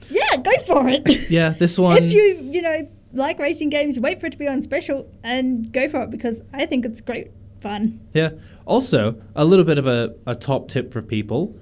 yeah, 0.10 0.38
go 0.38 0.52
for 0.66 0.88
it. 0.88 1.30
yeah, 1.30 1.50
this 1.50 1.78
one. 1.78 1.98
if 1.98 2.12
you, 2.12 2.40
you 2.44 2.62
know, 2.62 2.88
like 3.14 3.40
racing 3.40 3.70
games, 3.70 4.00
wait 4.00 4.20
for 4.20 4.28
it 4.28 4.32
to 4.32 4.38
be 4.38 4.48
on 4.48 4.62
special 4.62 5.10
and 5.24 5.72
go 5.72 5.90
for 5.90 6.04
it 6.04 6.12
because 6.12 6.42
I 6.54 6.66
think 6.66 6.86
it's 6.86 7.02
great 7.02 7.32
fun. 7.60 8.00
Yeah. 8.14 8.32
Also, 8.66 9.22
a 9.36 9.46
little 9.46 9.66
bit 9.66 9.78
of 9.78 9.88
a, 9.88 10.16
a 10.28 10.36
top 10.36 10.68
tip 10.68 10.94
for 10.94 11.02
people. 11.02 11.58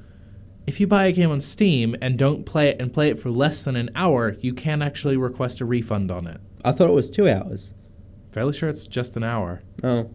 If 0.68 0.80
you 0.80 0.88
buy 0.88 1.06
a 1.06 1.12
game 1.12 1.32
on 1.32 1.42
Steam 1.42 1.96
and 2.02 2.18
don't 2.18 2.46
play 2.46 2.70
it 2.70 2.82
and 2.82 2.94
play 2.94 3.10
it 3.10 3.20
for 3.20 3.30
less 3.30 3.64
than 3.64 3.76
an 3.76 3.90
hour, 3.96 4.36
you 4.42 4.54
can 4.54 4.82
actually 4.82 5.18
request 5.18 5.60
a 5.62 5.66
refund 5.66 6.12
on 6.12 6.28
it. 6.28 6.40
I 6.64 6.72
thought 6.72 6.90
it 6.90 6.94
was 6.94 7.10
two 7.10 7.28
hours. 7.28 7.74
Fairly 8.28 8.54
sure 8.54 8.70
it's 8.70 8.88
just 8.88 9.16
an 9.18 9.24
hour. 9.24 9.62
Oh, 9.84 10.10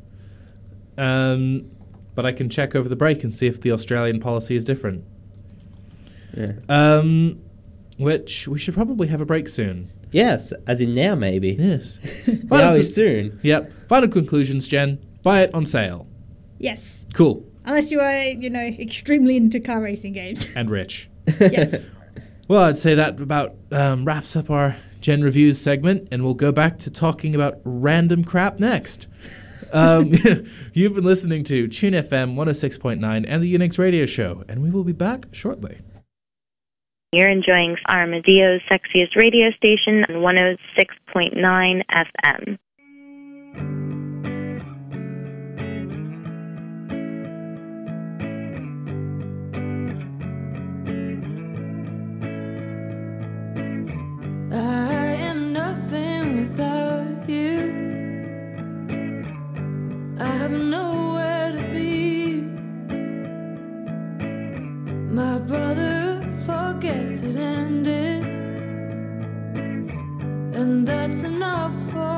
Um, 0.97 1.71
but 2.15 2.25
I 2.25 2.33
can 2.33 2.49
check 2.49 2.75
over 2.75 2.89
the 2.89 2.97
break 2.97 3.23
and 3.23 3.33
see 3.35 3.47
if 3.47 3.61
the 3.61 3.73
Australian 3.73 4.21
policy 4.21 4.57
is 4.57 4.65
different. 4.65 5.05
yeah. 6.37 6.53
Um, 6.69 7.41
which 7.99 8.47
we 8.49 8.59
should 8.59 8.75
probably 8.75 9.09
have 9.09 9.21
a 9.21 9.27
break 9.27 9.49
soon. 9.49 9.91
Yes, 10.13 10.53
as 10.67 10.81
in 10.81 10.95
now 10.95 11.15
maybe. 11.15 11.51
Yes. 11.59 11.99
Now 12.29 12.49
Final 12.49 12.75
is 12.75 12.95
soon. 12.95 13.41
Yep. 13.43 13.89
Final 13.89 14.09
conclusions, 14.09 14.69
Jen. 14.69 14.99
Buy 15.23 15.43
it 15.43 15.53
on 15.55 15.67
sale. 15.67 16.07
Yes, 16.59 17.05
Cool 17.15 17.45
unless 17.69 17.91
you 17.91 17.99
are, 18.01 18.17
you 18.23 18.49
know, 18.49 18.61
extremely 18.61 19.37
into 19.37 19.59
car 19.59 19.81
racing 19.83 20.13
games. 20.13 20.53
and 20.55 20.71
rich. 20.71 21.11
yes. 21.41 21.89
Well, 22.47 22.63
I'd 22.63 22.77
say 22.77 22.95
that 22.95 23.21
about 23.21 23.57
um, 23.73 24.05
wraps 24.05 24.37
up 24.37 24.51
our 24.51 24.77
Jen 25.07 25.23
Reviews 25.23 25.61
segment, 25.61 26.09
and 26.11 26.25
we'll 26.25 26.35
go 26.35 26.51
back 26.51 26.79
to 26.79 26.91
talking 26.91 27.37
about 27.37 27.61
random 27.63 28.25
crap 28.25 28.59
next. 28.59 29.07
Um, 29.73 30.13
you've 30.73 30.95
been 30.95 31.05
listening 31.05 31.45
to 31.45 31.69
Tune 31.69 31.93
FM 31.93 32.35
106.9 32.35 33.25
and 33.29 33.41
the 33.41 33.55
Unix 33.55 33.79
Radio 33.79 34.05
Show, 34.05 34.43
and 34.49 34.65
we 34.65 34.71
will 34.71 34.83
be 34.83 34.91
back 34.91 35.27
shortly. 35.31 35.79
You're 37.13 37.31
enjoying 37.31 37.77
Armidale's 37.89 38.63
sexiest 38.69 39.15
radio 39.15 39.53
station 39.53 40.05
on 40.09 40.17
106.9 40.77 41.83
FM. 42.25 43.86
Forgets 66.47 67.21
it 67.23 67.37
ended, 67.37 68.23
and 70.55 70.87
that's 70.87 71.23
enough 71.23 71.73
for 71.91 72.16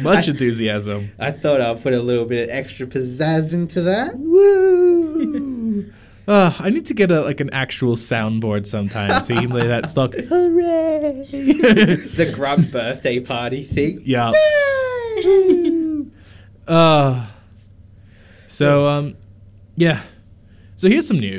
Much 0.02 0.26
I, 0.26 0.30
enthusiasm. 0.32 1.12
I 1.16 1.30
thought 1.30 1.60
I'll 1.60 1.76
put 1.76 1.94
a 1.94 2.02
little 2.02 2.24
bit 2.24 2.48
of 2.48 2.50
extra 2.52 2.88
pizzazz 2.88 3.54
into 3.54 3.82
that. 3.82 4.18
Woo! 4.18 5.92
uh, 6.26 6.56
I 6.58 6.70
need 6.70 6.86
to 6.86 6.94
get 6.94 7.12
a, 7.12 7.20
like 7.20 7.38
an 7.38 7.50
actual 7.50 7.94
soundboard 7.94 8.66
sometime 8.66 9.22
so 9.22 9.34
you 9.34 9.42
can 9.42 9.50
play 9.50 9.68
that 9.68 9.88
stock. 9.88 10.14
Hooray! 10.14 11.24
the 11.30 12.32
grub 12.34 12.72
birthday 12.72 13.20
party 13.20 13.62
thing. 13.62 14.02
Yeah. 14.04 14.32
uh, 16.66 17.28
so, 18.48 18.88
um, 18.88 19.16
yeah. 19.76 20.02
So 20.78 20.90
here's 20.90 21.08
some 21.08 21.18
news. 21.18 21.35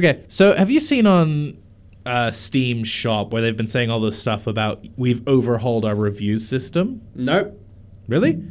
Okay, 0.00 0.24
so 0.28 0.56
have 0.56 0.70
you 0.70 0.80
seen 0.80 1.06
on 1.06 1.58
uh, 2.06 2.30
Steam 2.30 2.84
Shop 2.84 3.34
where 3.34 3.42
they've 3.42 3.54
been 3.54 3.66
saying 3.66 3.90
all 3.90 4.00
this 4.00 4.18
stuff 4.18 4.46
about 4.46 4.82
we've 4.96 5.20
overhauled 5.28 5.84
our 5.84 5.94
review 5.94 6.38
system? 6.38 7.02
Nope. 7.14 7.60
Really? 8.08 8.42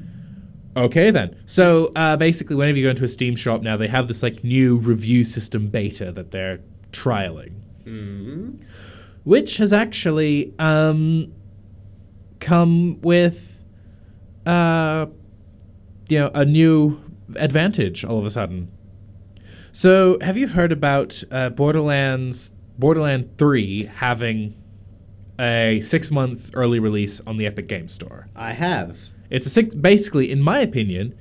Okay 0.77 1.09
then. 1.09 1.41
So 1.47 1.91
uh, 1.95 2.17
basically, 2.17 2.55
whenever 2.55 2.77
you 2.77 2.85
go 2.85 2.91
into 2.91 3.03
a 3.03 3.07
Steam 3.07 3.35
Shop 3.35 3.63
now, 3.63 3.77
they 3.77 3.87
have 3.87 4.07
this 4.07 4.21
like 4.21 4.43
new 4.43 4.77
review 4.77 5.23
system 5.23 5.69
beta 5.69 6.11
that 6.11 6.29
they're 6.29 6.59
trialing, 6.91 7.55
mm. 7.83 8.63
which 9.23 9.57
has 9.57 9.73
actually 9.73 10.53
um, 10.59 11.33
come 12.39 13.01
with 13.01 13.63
uh, 14.45 15.07
you 16.09 16.19
know 16.19 16.29
a 16.35 16.45
new 16.45 17.01
advantage 17.37 18.05
all 18.05 18.19
of 18.19 18.25
a 18.27 18.29
sudden. 18.29 18.71
So, 19.79 20.17
have 20.19 20.35
you 20.35 20.49
heard 20.49 20.73
about 20.73 21.23
uh, 21.31 21.51
Borderlands 21.51 22.51
Borderland 22.77 23.37
Three 23.37 23.85
having 23.85 24.61
a 25.39 25.79
six 25.79 26.11
month 26.11 26.51
early 26.53 26.79
release 26.79 27.21
on 27.21 27.37
the 27.37 27.45
Epic 27.45 27.69
Game 27.69 27.87
Store? 27.87 28.27
I 28.35 28.51
have. 28.51 29.07
It's 29.29 29.45
a 29.45 29.49
six. 29.49 29.73
Basically, 29.73 30.29
in 30.29 30.41
my 30.41 30.59
opinion, 30.59 31.17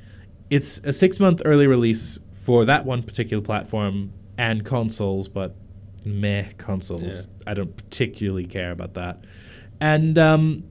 it's 0.50 0.78
a 0.78 0.92
six 0.92 1.20
month 1.20 1.40
early 1.44 1.68
release 1.68 2.18
for 2.42 2.64
that 2.64 2.84
one 2.84 3.04
particular 3.04 3.44
platform 3.44 4.12
and 4.36 4.64
consoles, 4.64 5.28
but 5.28 5.54
meh 6.04 6.48
consoles. 6.58 7.28
Yeah. 7.28 7.52
I 7.52 7.54
don't 7.54 7.76
particularly 7.76 8.46
care 8.46 8.72
about 8.72 8.94
that. 8.94 9.22
And 9.80 10.18
um, 10.18 10.64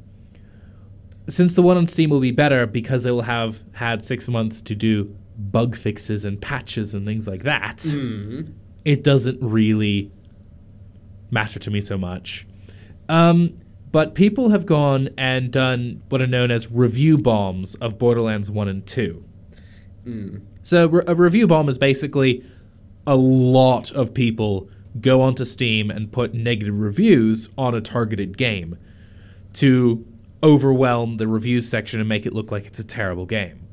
since 1.29 1.53
the 1.53 1.61
one 1.61 1.77
on 1.77 1.87
Steam 1.87 2.09
will 2.09 2.19
be 2.19 2.31
better 2.31 2.67
because 2.67 3.05
it 3.05 3.11
will 3.11 3.21
have 3.21 3.63
had 3.71 4.03
six 4.03 4.27
months 4.27 4.61
to 4.63 4.75
do 4.75 5.15
bug 5.37 5.75
fixes 5.75 6.25
and 6.25 6.41
patches 6.41 6.93
and 6.93 7.05
things 7.05 7.27
like 7.27 7.43
that, 7.43 7.85
it 8.85 9.03
doesn't 9.03 9.39
really 9.41 10.11
matter 11.29 11.59
to 11.59 11.69
me 11.71 11.79
so 11.81 11.97
much. 11.97 12.47
Um, 13.09 13.59
but 13.91 14.15
people 14.15 14.49
have 14.49 14.65
gone 14.65 15.09
and 15.17 15.51
done 15.51 16.01
what 16.09 16.21
are 16.21 16.27
known 16.27 16.51
as 16.51 16.69
review 16.71 17.17
bombs 17.17 17.75
of 17.75 17.97
Borderlands 17.97 18.49
1 18.51 18.67
and 18.67 18.85
2. 18.85 19.23
So 20.63 20.87
re- 20.87 21.03
a 21.07 21.15
review 21.15 21.47
bomb 21.47 21.69
is 21.69 21.77
basically 21.77 22.43
a 23.05 23.15
lot 23.15 23.91
of 23.91 24.13
people 24.13 24.69
go 24.99 25.21
onto 25.21 25.45
Steam 25.45 25.89
and 25.89 26.11
put 26.11 26.33
negative 26.33 26.77
reviews 26.79 27.49
on 27.57 27.75
a 27.75 27.81
targeted 27.81 28.37
game 28.37 28.77
to 29.53 30.05
overwhelm 30.43 31.15
the 31.15 31.27
reviews 31.27 31.67
section 31.69 31.99
and 31.99 32.07
make 32.09 32.25
it 32.25 32.33
look 32.33 32.51
like 32.51 32.65
it's 32.65 32.79
a 32.79 32.83
terrible 32.83 33.25
game. 33.25 33.66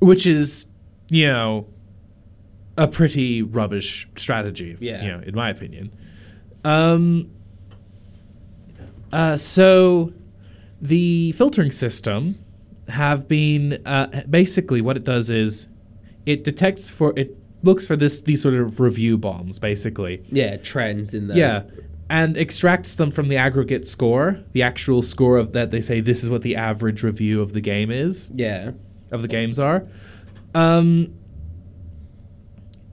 Which 0.00 0.26
is, 0.26 0.66
you 1.10 1.26
know, 1.26 1.66
a 2.76 2.86
pretty 2.86 3.42
rubbish 3.42 4.08
strategy, 4.16 4.76
Yeah. 4.80 5.02
you 5.02 5.10
know, 5.10 5.20
in 5.20 5.34
my 5.34 5.48
opinion. 5.50 5.90
Um, 6.64 7.30
uh, 9.12 9.36
so 9.36 10.12
the 10.80 11.32
filtering 11.32 11.70
system 11.70 12.38
have 12.88 13.26
been 13.28 13.80
uh, 13.86 14.22
basically 14.28 14.80
what 14.80 14.96
it 14.96 15.04
does 15.04 15.30
is 15.30 15.68
it 16.26 16.44
detects 16.44 16.90
for 16.90 17.12
it 17.16 17.36
looks 17.62 17.86
for 17.86 17.96
this 17.96 18.22
these 18.22 18.42
sort 18.42 18.54
of 18.54 18.78
review 18.78 19.16
bombs 19.18 19.58
basically 19.58 20.22
Yeah, 20.28 20.56
trends 20.56 21.14
in 21.14 21.26
the 21.28 21.34
yeah 21.34 21.62
and 22.08 22.36
extracts 22.36 22.94
them 22.94 23.10
from 23.10 23.26
the 23.28 23.36
aggregate 23.36 23.86
score 23.88 24.40
the 24.52 24.62
actual 24.62 25.02
score 25.02 25.36
of 25.36 25.52
that 25.54 25.70
they 25.72 25.80
say 25.80 26.00
this 26.00 26.22
is 26.22 26.30
what 26.30 26.42
the 26.42 26.54
average 26.54 27.02
review 27.02 27.40
of 27.42 27.54
the 27.54 27.60
game 27.60 27.90
is 27.90 28.30
yeah. 28.34 28.72
Of 29.16 29.22
the 29.22 29.28
games 29.28 29.58
are. 29.58 29.86
Um, 30.54 31.14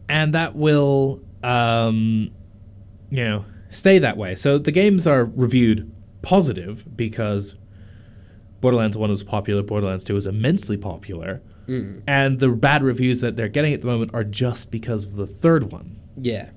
and 0.10 0.34
that 0.34 0.56
will, 0.56 1.22
um, 1.44 2.32
you 3.10 3.24
know, 3.24 3.46
stay 3.70 4.00
that 4.00 4.18
way. 4.18 4.36
So 4.36 4.58
the 4.58 4.72
games 4.72 5.08
are 5.08 5.26
reviewed 5.26 5.92
positive 6.22 6.86
because 6.96 7.56
Borderlands 8.62 8.98
1 8.98 9.10
was 9.10 9.24
popular, 9.24 9.62
Borderlands 9.62 10.04
2 10.04 10.14
was 10.14 10.26
immensely 10.26 10.78
popular. 10.78 11.42
And 12.08 12.40
the 12.40 12.50
bad 12.50 12.84
reviews 12.84 13.22
that 13.22 13.36
they're 13.36 13.48
getting 13.48 13.74
at 13.74 13.82
the 13.82 13.88
moment 13.88 14.12
are 14.14 14.24
just 14.24 14.72
because 14.72 15.06
of 15.06 15.16
the 15.16 15.28
third 15.28 15.72
one. 15.72 16.00
Yeah. 16.18 16.50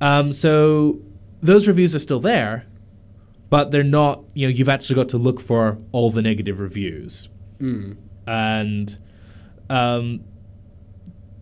Um, 0.00 0.32
so 0.32 1.00
those 1.40 1.66
reviews 1.66 1.94
are 1.94 1.98
still 1.98 2.20
there, 2.20 2.66
but 3.50 3.70
they're 3.70 3.82
not. 3.82 4.24
You 4.34 4.46
know, 4.48 4.52
you've 4.52 4.68
actually 4.68 4.96
got 4.96 5.08
to 5.10 5.18
look 5.18 5.40
for 5.40 5.78
all 5.92 6.10
the 6.10 6.22
negative 6.22 6.60
reviews, 6.60 7.28
and 8.26 8.98
um, 9.70 10.24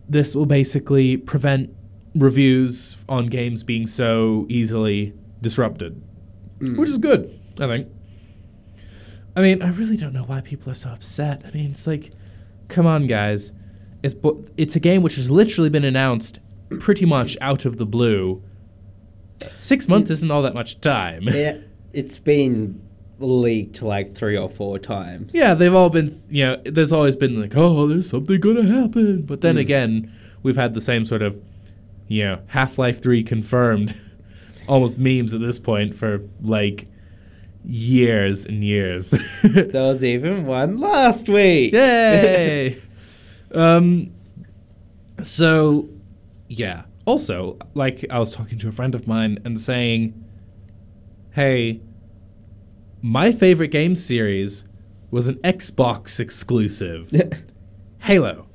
this 0.09 0.35
will 0.35 0.45
basically 0.45 1.17
prevent 1.17 1.73
reviews 2.15 2.97
on 3.07 3.27
games 3.27 3.63
being 3.63 3.87
so 3.87 4.45
easily 4.49 5.13
disrupted, 5.41 6.01
which 6.59 6.89
is 6.89 6.97
good. 6.97 7.39
I 7.59 7.67
think. 7.67 7.87
I 9.35 9.41
mean, 9.41 9.61
I 9.61 9.69
really 9.69 9.95
don't 9.97 10.13
know 10.13 10.23
why 10.23 10.41
people 10.41 10.71
are 10.71 10.75
so 10.75 10.89
upset. 10.89 11.43
I 11.45 11.51
mean, 11.51 11.71
it's 11.71 11.87
like, 11.87 12.11
come 12.67 12.85
on, 12.85 13.07
guys. 13.07 13.53
It's 14.03 14.13
bo- 14.13 14.43
it's 14.57 14.75
a 14.75 14.79
game 14.79 15.01
which 15.03 15.15
has 15.15 15.31
literally 15.31 15.69
been 15.69 15.85
announced 15.85 16.39
pretty 16.79 17.05
much 17.05 17.37
out 17.39 17.65
of 17.65 17.77
the 17.77 17.85
blue. 17.85 18.43
Six 19.55 19.87
months 19.87 20.11
isn't 20.11 20.29
all 20.31 20.41
that 20.41 20.53
much 20.53 20.81
time. 20.81 21.23
Yeah. 21.23 21.57
It's 21.93 22.19
been 22.19 22.81
leaked 23.21 23.81
like 23.81 24.15
three 24.15 24.37
or 24.37 24.49
four 24.49 24.79
times. 24.79 25.33
Yeah, 25.35 25.53
they've 25.53 25.73
all 25.73 25.89
been, 25.89 26.11
you 26.29 26.45
know, 26.45 26.61
there's 26.65 26.91
always 26.91 27.15
been 27.15 27.39
like, 27.39 27.55
oh, 27.55 27.87
there's 27.87 28.09
something 28.09 28.39
gonna 28.39 28.63
happen. 28.63 29.23
But 29.23 29.41
then 29.41 29.57
again, 29.57 30.11
we've 30.43 30.55
had 30.55 30.73
the 30.73 30.81
same 30.81 31.05
sort 31.05 31.21
of, 31.21 31.41
you 32.07 32.23
know, 32.23 32.41
Half 32.47 32.77
Life 32.77 33.01
3 33.01 33.23
confirmed, 33.23 33.95
almost 34.67 34.97
memes 34.97 35.33
at 35.33 35.41
this 35.41 35.59
point 35.59 35.95
for 35.95 36.21
like 36.41 36.87
years 37.63 38.45
and 38.45 38.63
years. 38.63 39.11
There 39.43 39.83
was 39.83 40.03
even 40.03 40.45
one 40.45 40.77
last 40.79 41.29
week. 41.29 41.73
Yay! 41.73 42.81
um, 43.53 44.11
so, 45.23 45.89
yeah. 46.47 46.83
Also, 47.05 47.57
like, 47.73 48.05
I 48.09 48.19
was 48.19 48.35
talking 48.35 48.57
to 48.59 48.69
a 48.69 48.71
friend 48.71 48.95
of 48.95 49.07
mine 49.07 49.39
and 49.43 49.59
saying, 49.59 50.23
hey, 51.31 51.81
my 53.01 53.31
favorite 53.31 53.69
game 53.69 53.95
series 53.95 54.63
was 55.09 55.27
an 55.27 55.35
Xbox 55.43 56.19
exclusive 56.19 57.11
Halo. 57.99 58.47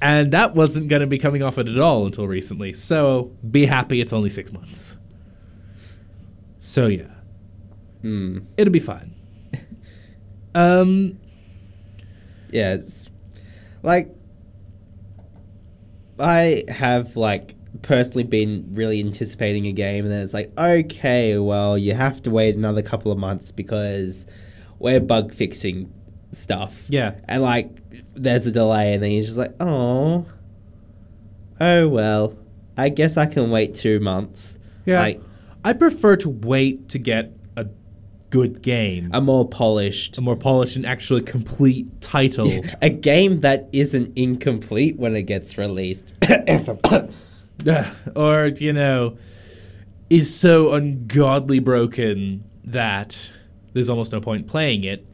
And 0.00 0.32
that 0.32 0.54
wasn't 0.54 0.88
going 0.88 1.00
to 1.00 1.06
be 1.06 1.18
coming 1.18 1.42
off 1.42 1.58
it 1.58 1.68
at 1.68 1.78
all 1.78 2.04
until 2.06 2.26
recently. 2.26 2.72
So, 2.72 3.32
be 3.50 3.66
happy 3.66 4.00
it's 4.00 4.12
only 4.12 4.28
six 4.30 4.52
months. 4.52 4.96
So, 6.58 6.86
yeah. 6.86 7.12
It'll 8.56 8.72
be 8.72 8.80
fine. 8.80 9.14
Um, 10.54 11.18
Yeah, 12.50 12.72
it's 12.72 13.10
like 13.82 14.08
I 16.18 16.64
have 16.68 17.14
like 17.14 17.54
personally 17.82 18.24
been 18.24 18.66
really 18.72 19.00
anticipating 19.00 19.66
a 19.66 19.72
game, 19.72 20.04
and 20.04 20.10
then 20.12 20.22
it's 20.22 20.34
like, 20.34 20.52
okay, 20.58 21.38
well, 21.38 21.76
you 21.76 21.94
have 21.94 22.22
to 22.22 22.30
wait 22.30 22.56
another 22.56 22.82
couple 22.82 23.12
of 23.12 23.18
months 23.18 23.52
because 23.52 24.26
we're 24.78 25.00
bug 25.00 25.32
fixing 25.32 25.92
stuff. 26.32 26.86
Yeah. 26.88 27.14
and 27.24 27.42
like 27.42 27.70
there's 28.14 28.46
a 28.46 28.52
delay, 28.52 28.94
and 28.94 29.02
then 29.02 29.10
you're 29.10 29.24
just 29.24 29.36
like, 29.36 29.54
oh, 29.60 30.26
oh 31.60 31.88
well, 31.88 32.36
I 32.76 32.88
guess 32.88 33.16
I 33.16 33.26
can 33.26 33.50
wait 33.50 33.74
two 33.74 34.00
months. 34.00 34.58
Yeah. 34.84 35.00
like 35.00 35.22
I 35.64 35.72
prefer 35.72 36.16
to 36.16 36.28
wait 36.28 36.90
to 36.90 36.98
get 36.98 37.32
a 37.56 37.66
good 38.30 38.62
game, 38.62 39.10
a 39.12 39.20
more 39.20 39.48
polished. 39.48 40.18
a 40.18 40.20
more 40.20 40.36
polished 40.36 40.76
and 40.76 40.86
actually 40.86 41.22
complete 41.22 42.00
title. 42.00 42.62
A 42.82 42.90
game 42.90 43.40
that 43.40 43.68
isn't 43.72 44.16
incomplete 44.16 44.96
when 44.96 45.16
it 45.16 45.22
gets 45.22 45.58
released. 45.58 46.14
or, 48.16 48.46
you 48.46 48.72
know, 48.72 49.18
is 50.10 50.34
so 50.34 50.72
ungodly 50.72 51.58
broken 51.58 52.44
that 52.64 53.32
there's 53.72 53.90
almost 53.90 54.12
no 54.12 54.20
point 54.20 54.46
playing 54.46 54.84
it. 54.84 55.06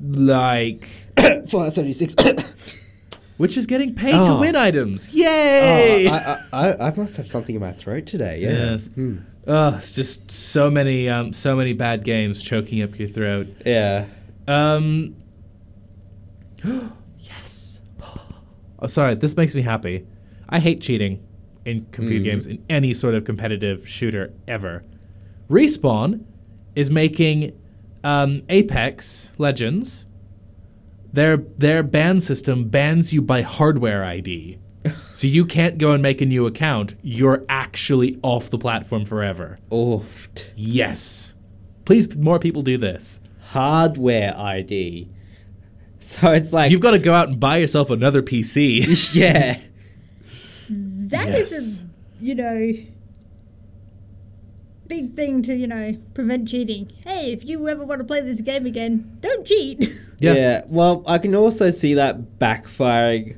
Like, 0.00 0.88
Fallout 1.48 1.72
76. 1.72 2.14
which 3.36 3.56
is 3.56 3.66
getting 3.66 3.94
paid 3.94 4.12
to 4.12 4.32
Oh. 4.32 4.40
win 4.40 4.56
items. 4.56 5.12
Yay! 5.12 6.08
Oh, 6.08 6.12
I, 6.12 6.36
I, 6.52 6.88
I, 6.88 6.94
must 6.94 7.16
have 7.16 7.26
something 7.26 7.54
in 7.54 7.60
my 7.60 7.72
throat 7.72 8.06
today. 8.06 8.40
Yeah. 8.40 8.50
Yes. 8.50 8.88
Oh, 9.46 9.76
it's 9.76 9.92
just 9.92 10.30
so 10.30 10.70
many, 10.70 11.08
um, 11.08 11.32
so 11.32 11.56
many 11.56 11.72
bad 11.72 12.04
games 12.04 12.42
choking 12.42 12.82
up 12.82 12.98
your 12.98 13.08
throat. 13.08 13.48
Yeah. 13.66 14.06
Um. 14.46 15.16
yes. 17.18 17.80
Oh, 18.80 18.86
sorry. 18.86 19.14
This 19.14 19.34
makes 19.34 19.54
me 19.54 19.62
happy. 19.62 20.06
I 20.46 20.58
hate 20.58 20.82
cheating 20.82 21.24
in 21.64 21.86
computer 21.86 22.24
games 22.24 22.46
in 22.46 22.62
any 22.68 22.92
sort 22.92 23.14
of 23.14 23.24
competitive 23.24 23.88
shooter 23.88 24.32
ever. 24.46 24.82
Respawn 25.48 26.24
is 26.74 26.90
making 26.90 27.58
um, 28.02 28.42
Apex 28.48 29.30
Legends. 29.38 30.06
Their 31.12 31.36
their 31.36 31.82
ban 31.82 32.20
system 32.20 32.68
bans 32.68 33.12
you 33.12 33.22
by 33.22 33.42
hardware 33.42 34.04
ID, 34.04 34.58
so 35.14 35.28
you 35.28 35.46
can't 35.46 35.78
go 35.78 35.92
and 35.92 36.02
make 36.02 36.20
a 36.20 36.26
new 36.26 36.46
account. 36.46 36.94
You're 37.02 37.44
actually 37.48 38.18
off 38.22 38.50
the 38.50 38.58
platform 38.58 39.04
forever. 39.04 39.58
Oofed. 39.70 40.48
Yes. 40.56 41.34
Please, 41.84 42.14
more 42.16 42.38
people 42.38 42.62
do 42.62 42.78
this. 42.78 43.20
Hardware 43.50 44.34
ID. 44.36 45.08
So 46.00 46.32
it's 46.32 46.52
like. 46.52 46.70
You've 46.70 46.80
got 46.80 46.92
to 46.92 46.98
go 46.98 47.14
out 47.14 47.28
and 47.28 47.38
buy 47.38 47.58
yourself 47.58 47.90
another 47.90 48.22
PC. 48.22 49.14
yeah. 49.14 49.60
That 51.10 51.28
is 51.28 51.52
Yes. 51.52 51.82
a, 51.82 52.24
you 52.24 52.34
know, 52.34 52.72
big 54.86 55.14
thing 55.14 55.42
to, 55.42 55.54
you 55.54 55.66
know, 55.66 55.96
prevent 56.14 56.48
cheating. 56.48 56.92
Hey, 57.04 57.32
if 57.32 57.44
you 57.44 57.68
ever 57.68 57.84
want 57.84 58.00
to 58.00 58.04
play 58.06 58.20
this 58.20 58.40
game 58.40 58.66
again, 58.66 59.18
don't 59.20 59.46
cheat. 59.46 60.00
Yeah. 60.20 60.34
Yeah. 60.34 60.62
Well, 60.68 61.02
I 61.08 61.18
can 61.18 61.34
also 61.34 61.70
see 61.72 61.92
that 61.94 62.38
backfiring 62.38 63.36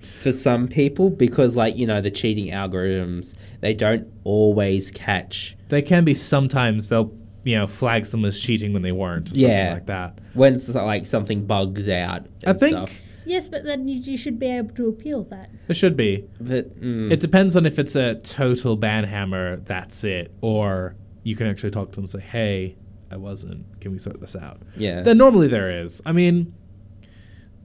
for 0.00 0.32
some 0.32 0.66
people 0.66 1.10
because, 1.10 1.54
like, 1.56 1.76
you 1.76 1.86
know, 1.86 2.00
the 2.00 2.10
cheating 2.10 2.46
algorithms, 2.46 3.34
they 3.60 3.74
don't 3.74 4.08
always 4.24 4.90
catch 4.90 5.56
They 5.68 5.82
can 5.82 6.04
be 6.04 6.14
sometimes 6.14 6.88
they'll 6.88 7.12
you 7.44 7.56
know 7.56 7.66
flag 7.68 8.06
someone 8.06 8.26
as 8.28 8.40
cheating 8.40 8.72
when 8.72 8.82
they 8.82 8.90
weren't 8.92 9.26
or 9.26 9.28
something 9.34 9.48
Yeah. 9.48 9.74
like 9.74 9.86
that. 9.86 10.18
when 10.34 10.54
s- 10.54 10.74
like 10.74 11.06
something 11.06 11.44
bugs 11.46 11.88
out. 11.88 12.26
I 12.46 12.54
think 12.54 12.72
stuff. 12.72 13.00
Yes, 13.26 13.48
but 13.48 13.64
then 13.64 13.88
you, 13.88 13.96
you 14.00 14.16
should 14.16 14.38
be 14.38 14.46
able 14.46 14.74
to 14.76 14.88
appeal 14.88 15.24
that. 15.24 15.50
It 15.68 15.74
should 15.74 15.96
be. 15.96 16.24
But, 16.40 16.80
mm, 16.80 17.10
It 17.12 17.20
depends 17.20 17.56
on 17.56 17.66
if 17.66 17.78
it's 17.78 17.96
a 17.96 18.14
total 18.16 18.76
ban 18.76 19.04
hammer, 19.04 19.56
that's 19.56 20.04
it, 20.04 20.32
or 20.40 20.94
you 21.24 21.34
can 21.36 21.46
actually 21.48 21.70
talk 21.70 21.90
to 21.92 21.96
them 21.96 22.04
and 22.04 22.10
say, 22.10 22.20
"Hey, 22.20 22.76
I 23.10 23.16
wasn't. 23.16 23.80
Can 23.80 23.92
we 23.92 23.98
sort 23.98 24.20
this 24.20 24.36
out?" 24.36 24.62
yeah. 24.76 25.02
Then 25.02 25.18
normally 25.18 25.48
there 25.48 25.82
is. 25.82 26.00
I 26.06 26.12
mean, 26.12 26.54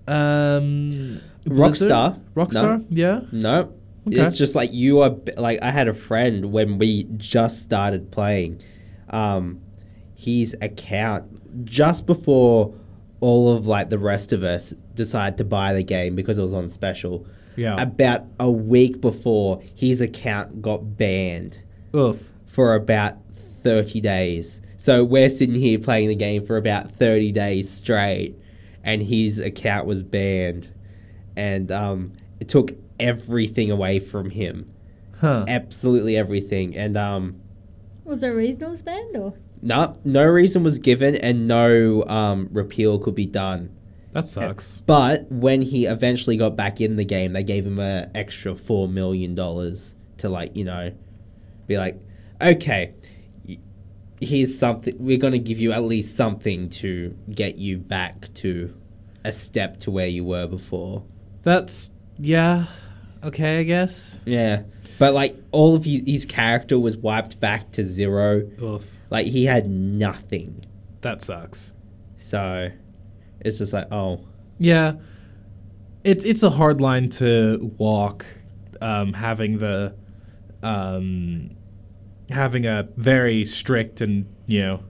um, 0.07 1.21
Blizzard? 1.45 1.89
Rockstar? 1.91 2.19
Rockstar, 2.35 2.85
yeah. 2.89 3.21
No. 3.31 3.73
Okay. 4.07 4.19
It's 4.19 4.35
just 4.35 4.55
like 4.55 4.73
you 4.73 5.01
are 5.01 5.15
like 5.37 5.59
I 5.61 5.69
had 5.69 5.87
a 5.87 5.93
friend 5.93 6.51
when 6.51 6.79
we 6.79 7.03
just 7.17 7.61
started 7.61 8.11
playing. 8.11 8.61
Um 9.09 9.61
his 10.15 10.55
account 10.61 11.65
just 11.65 12.05
before 12.05 12.73
all 13.19 13.55
of 13.55 13.67
like 13.67 13.89
the 13.89 13.97
rest 13.99 14.33
of 14.33 14.43
us 14.43 14.73
decided 14.95 15.37
to 15.37 15.43
buy 15.43 15.73
the 15.73 15.83
game 15.83 16.15
because 16.15 16.37
it 16.37 16.41
was 16.41 16.53
on 16.53 16.69
special. 16.69 17.25
Yeah. 17.55 17.81
About 17.81 18.25
a 18.39 18.49
week 18.49 19.01
before 19.01 19.61
his 19.75 20.01
account 20.01 20.61
got 20.61 20.97
banned 20.97 21.61
Oof. 21.95 22.31
for 22.45 22.75
about 22.75 23.17
30 23.35 24.01
days. 24.01 24.61
So 24.77 25.03
we're 25.03 25.29
sitting 25.29 25.55
here 25.55 25.77
playing 25.77 26.09
the 26.09 26.15
game 26.15 26.43
for 26.43 26.57
about 26.57 26.91
30 26.91 27.31
days 27.33 27.69
straight 27.69 28.35
and 28.83 29.03
his 29.03 29.37
account 29.39 29.85
was 29.85 30.01
banned 30.01 30.73
and 31.35 31.71
um, 31.71 32.13
it 32.39 32.49
took 32.49 32.71
everything 32.99 33.69
away 33.69 33.99
from 33.99 34.29
him. 34.31 34.73
Huh. 35.19 35.45
Absolutely 35.47 36.17
everything. 36.17 36.75
And 36.75 36.97
um, 36.97 37.41
Was 38.05 38.21
there 38.21 38.31
a 38.31 38.35
reason 38.35 38.63
it 38.63 38.69
was 38.69 38.81
banned 38.81 39.15
or? 39.15 39.33
no, 39.61 39.95
no 40.03 40.25
reason 40.25 40.63
was 40.63 40.79
given 40.79 41.15
and 41.15 41.47
no 41.47 42.03
um, 42.05 42.49
repeal 42.51 42.97
could 42.97 43.15
be 43.15 43.27
done. 43.27 43.69
That 44.13 44.27
sucks. 44.27 44.79
But 44.85 45.31
when 45.31 45.61
he 45.61 45.85
eventually 45.85 46.37
got 46.37 46.55
back 46.55 46.81
in 46.81 46.97
the 46.97 47.05
game, 47.05 47.33
they 47.33 47.43
gave 47.43 47.65
him 47.65 47.79
an 47.79 48.11
extra 48.13 48.55
four 48.55 48.87
million 48.87 49.35
dollars 49.35 49.93
to 50.17 50.29
like 50.29 50.55
you 50.55 50.65
know, 50.65 50.93
be 51.67 51.77
like, 51.77 51.99
okay, 52.41 52.93
here's 54.19 54.57
something. 54.57 54.95
We're 54.99 55.17
gonna 55.17 55.37
give 55.39 55.59
you 55.59 55.71
at 55.71 55.83
least 55.83 56.15
something 56.15 56.69
to 56.71 57.17
get 57.29 57.57
you 57.57 57.77
back 57.77 58.33
to 58.35 58.75
a 59.23 59.31
step 59.31 59.79
to 59.81 59.91
where 59.91 60.07
you 60.07 60.23
were 60.23 60.47
before. 60.47 61.03
That's 61.43 61.91
yeah. 62.17 62.65
Okay, 63.23 63.59
I 63.59 63.63
guess. 63.63 64.21
Yeah, 64.25 64.63
but 64.99 65.13
like 65.13 65.37
all 65.51 65.75
of 65.75 65.85
his, 65.85 66.03
his 66.05 66.25
character 66.25 66.77
was 66.79 66.97
wiped 66.97 67.39
back 67.39 67.71
to 67.73 67.83
zero. 67.83 68.47
Oof. 68.61 68.97
Like 69.09 69.27
he 69.27 69.45
had 69.45 69.69
nothing. 69.69 70.65
That 71.01 71.21
sucks. 71.21 71.73
So 72.17 72.71
it's 73.41 73.57
just 73.59 73.73
like, 73.73 73.91
oh, 73.91 74.21
Yeah. 74.57 74.93
It's 76.03 76.25
it's 76.25 76.41
a 76.41 76.49
hard 76.49 76.81
line 76.81 77.09
to 77.09 77.71
walk 77.77 78.25
um, 78.81 79.13
having 79.13 79.59
the 79.59 79.93
um, 80.63 81.51
having 82.29 82.65
a 82.65 82.87
very 82.97 83.45
strict 83.45 84.01
and, 84.01 84.25
you 84.47 84.61
know, 84.61 84.83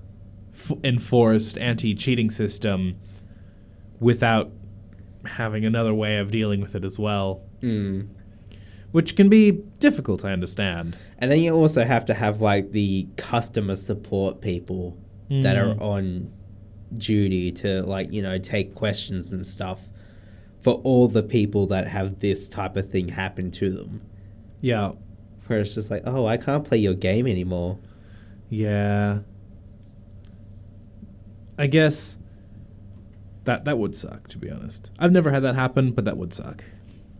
f- 0.54 0.72
enforced 0.84 1.58
anti-cheating 1.58 2.30
system 2.30 2.97
without 3.99 4.52
having 5.26 5.66
another 5.66 5.93
way 5.93 6.18
of 6.18 6.32
dealing 6.32 6.62
with 6.62 6.76
it 6.76 6.84
as 6.86 6.97
well, 6.97 7.41
mm. 7.62 8.08
which 8.91 9.16
can 9.16 9.28
be 9.30 9.52
difficult, 9.80 10.24
I 10.26 10.32
understand. 10.32 10.97
And 11.18 11.30
then 11.32 11.39
you 11.39 11.54
also 11.54 11.84
have 11.84 12.06
to 12.06 12.14
have 12.14 12.41
like 12.41 12.72
the 12.72 13.08
customer 13.18 13.76
support 13.76 14.39
people 14.41 14.97
that 15.30 15.58
are 15.58 15.76
Mm. 15.76 15.82
on 15.82 16.32
duty 16.98 17.52
to 17.54 17.84
like, 17.84 18.12
you 18.12 18.22
know, 18.22 18.38
take 18.38 18.76
questions 18.76 19.32
and 19.32 19.46
stuff 19.46 19.89
for 20.60 20.76
all 20.84 21.08
the 21.08 21.24
people 21.24 21.66
that 21.68 21.88
have 21.88 22.20
this 22.20 22.48
type 22.48 22.76
of 22.78 22.89
thing 22.89 23.10
happen 23.10 23.52
to 23.52 23.72
them. 23.72 24.02
Yeah. 24.62 24.92
Where 25.48 25.60
it's 25.60 25.76
just 25.76 25.89
like, 25.89 26.04
oh, 26.06 26.26
I 26.26 26.38
can't 26.38 26.64
play 26.64 26.78
your 26.78 26.94
game 26.94 27.28
anymore. 27.28 27.80
Yeah. 28.50 29.20
I 31.58 31.68
guess 31.68 32.18
that 33.44 33.66
that 33.66 33.78
would 33.78 33.96
suck 33.96 34.28
to 34.30 34.38
be 34.38 34.50
honest. 34.50 34.92
I've 35.00 35.12
never 35.12 35.32
had 35.32 35.44
that 35.44 35.56
happen, 35.56 35.92
but 35.92 36.06
that 36.06 36.18
would 36.18 36.34
suck. 36.34 36.64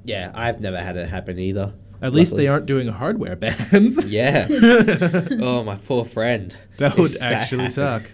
Yeah, 0.04 0.32
I've 0.34 0.60
never 0.62 0.78
had 0.78 0.98
it 0.98 1.10
happen 1.10 1.38
either. 1.40 1.74
At 2.02 2.14
least 2.14 2.32
Luckily. 2.32 2.46
they 2.46 2.48
aren't 2.48 2.66
doing 2.66 2.88
hardware 2.88 3.36
bans. 3.38 4.06
Yeah. 4.06 4.48
oh, 4.52 5.64
my 5.64 5.76
poor 5.76 6.06
friend. 6.06 6.56
That 6.78 6.98
would 6.98 7.12
that 7.14 7.34
actually 7.34 7.66
happened. 7.66 7.74
suck. 7.74 8.12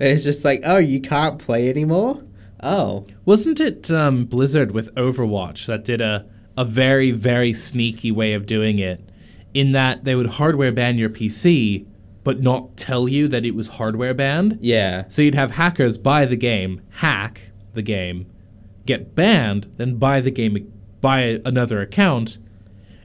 It's 0.00 0.24
just 0.24 0.44
like, 0.44 0.62
oh, 0.64 0.78
you 0.78 1.00
can't 1.00 1.38
play 1.38 1.68
anymore? 1.68 2.22
Oh. 2.62 3.06
Wasn't 3.24 3.60
it 3.60 3.90
um, 3.90 4.24
Blizzard 4.24 4.70
with 4.72 4.94
Overwatch 4.94 5.66
that 5.66 5.84
did 5.84 6.00
a 6.00 6.26
a 6.56 6.64
very 6.64 7.10
very 7.10 7.52
sneaky 7.52 8.12
way 8.12 8.32
of 8.32 8.46
doing 8.46 8.78
it 8.78 9.00
in 9.54 9.72
that 9.72 10.04
they 10.04 10.14
would 10.14 10.26
hardware 10.26 10.70
ban 10.70 10.96
your 10.96 11.10
PC 11.10 11.84
but 12.22 12.40
not 12.40 12.76
tell 12.76 13.06
you 13.06 13.28
that 13.28 13.44
it 13.44 13.54
was 13.54 13.68
hardware 13.68 14.14
banned? 14.14 14.58
Yeah. 14.62 15.04
So 15.08 15.20
you'd 15.20 15.34
have 15.34 15.52
hackers 15.52 15.98
buy 15.98 16.24
the 16.24 16.36
game, 16.36 16.80
hack 16.88 17.50
the 17.74 17.82
game, 17.82 18.32
get 18.86 19.14
banned, 19.14 19.70
then 19.76 19.96
buy 19.96 20.22
the 20.22 20.30
game, 20.30 20.72
buy 21.02 21.40
another 21.44 21.82
account, 21.82 22.38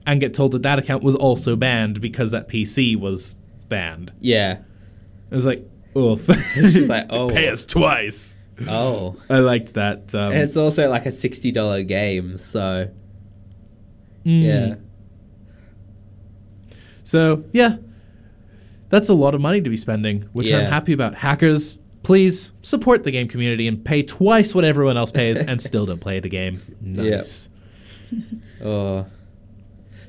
and 0.07 0.21
get 0.21 0.33
told 0.33 0.53
that 0.53 0.63
that 0.63 0.79
account 0.79 1.03
was 1.03 1.15
also 1.15 1.57
banned 1.57 1.99
because 1.99 2.31
that 2.31 2.47
PC 2.47 2.95
was 2.95 3.35
banned. 3.67 4.13
Yeah. 4.21 4.59
It 5.29 5.35
was 5.35 5.45
like, 5.45 5.67
oof. 5.97 6.27
It's 6.29 6.73
just 6.73 6.89
like, 6.95 7.07
oh. 7.09 7.29
Pay 7.29 7.49
us 7.49 7.65
twice. 7.65 8.35
Oh. 8.67 9.15
I 9.29 9.39
liked 9.39 9.73
that. 9.75 10.13
Um, 10.13 10.31
And 10.33 10.41
it's 10.41 10.57
also 10.57 10.89
like 10.89 11.05
a 11.05 11.09
$60 11.09 11.87
game, 11.87 12.37
so. 12.37 12.89
mm. 14.25 14.43
Yeah. 14.43 14.75
So, 17.03 17.43
yeah. 17.51 17.77
That's 18.89 19.07
a 19.09 19.13
lot 19.13 19.35
of 19.35 19.41
money 19.41 19.61
to 19.61 19.69
be 19.69 19.77
spending, 19.77 20.23
which 20.33 20.51
I'm 20.51 20.65
happy 20.65 20.93
about. 20.93 21.13
Hackers, 21.15 21.77
please 22.03 22.51
support 22.63 23.03
the 23.03 23.11
game 23.11 23.27
community 23.27 23.67
and 23.67 23.83
pay 23.85 24.01
twice 24.03 24.55
what 24.55 24.65
everyone 24.65 24.97
else 24.97 25.11
pays 25.11 25.39
and 25.47 25.61
still 25.61 25.85
don't 25.85 25.99
play 26.01 26.19
the 26.19 26.29
game. 26.29 26.61
Nice. 26.81 27.49
Oh. 28.61 29.05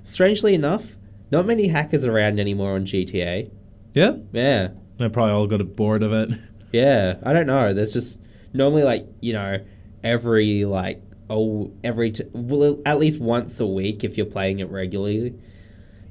Strangely 0.02 0.54
enough, 0.54 0.96
not 1.30 1.46
many 1.46 1.68
hackers 1.68 2.04
around 2.04 2.40
anymore 2.40 2.74
on 2.74 2.84
GTA. 2.84 3.48
Yeah? 3.92 4.16
Yeah. 4.32 4.68
They 5.01 5.09
probably 5.09 5.32
all 5.32 5.46
got 5.48 5.74
bored 5.74 6.03
of 6.05 6.12
it. 6.12 6.30
Yeah. 6.72 7.16
I 7.24 7.32
don't 7.32 7.48
know. 7.48 7.74
There's 7.74 7.92
just 7.92 8.20
normally 8.53 8.84
like, 8.84 9.05
you 9.20 9.32
know, 9.32 9.59
every 10.05 10.64
like 10.64 11.03
oh 11.28 11.72
every 11.82 12.11
t- 12.12 12.24
well 12.32 12.80
at 12.86 12.98
least 12.98 13.20
once 13.20 13.59
a 13.61 13.66
week 13.66 14.05
if 14.05 14.16
you're 14.16 14.26
playing 14.26 14.61
it 14.61 14.70
regularly, 14.70 15.34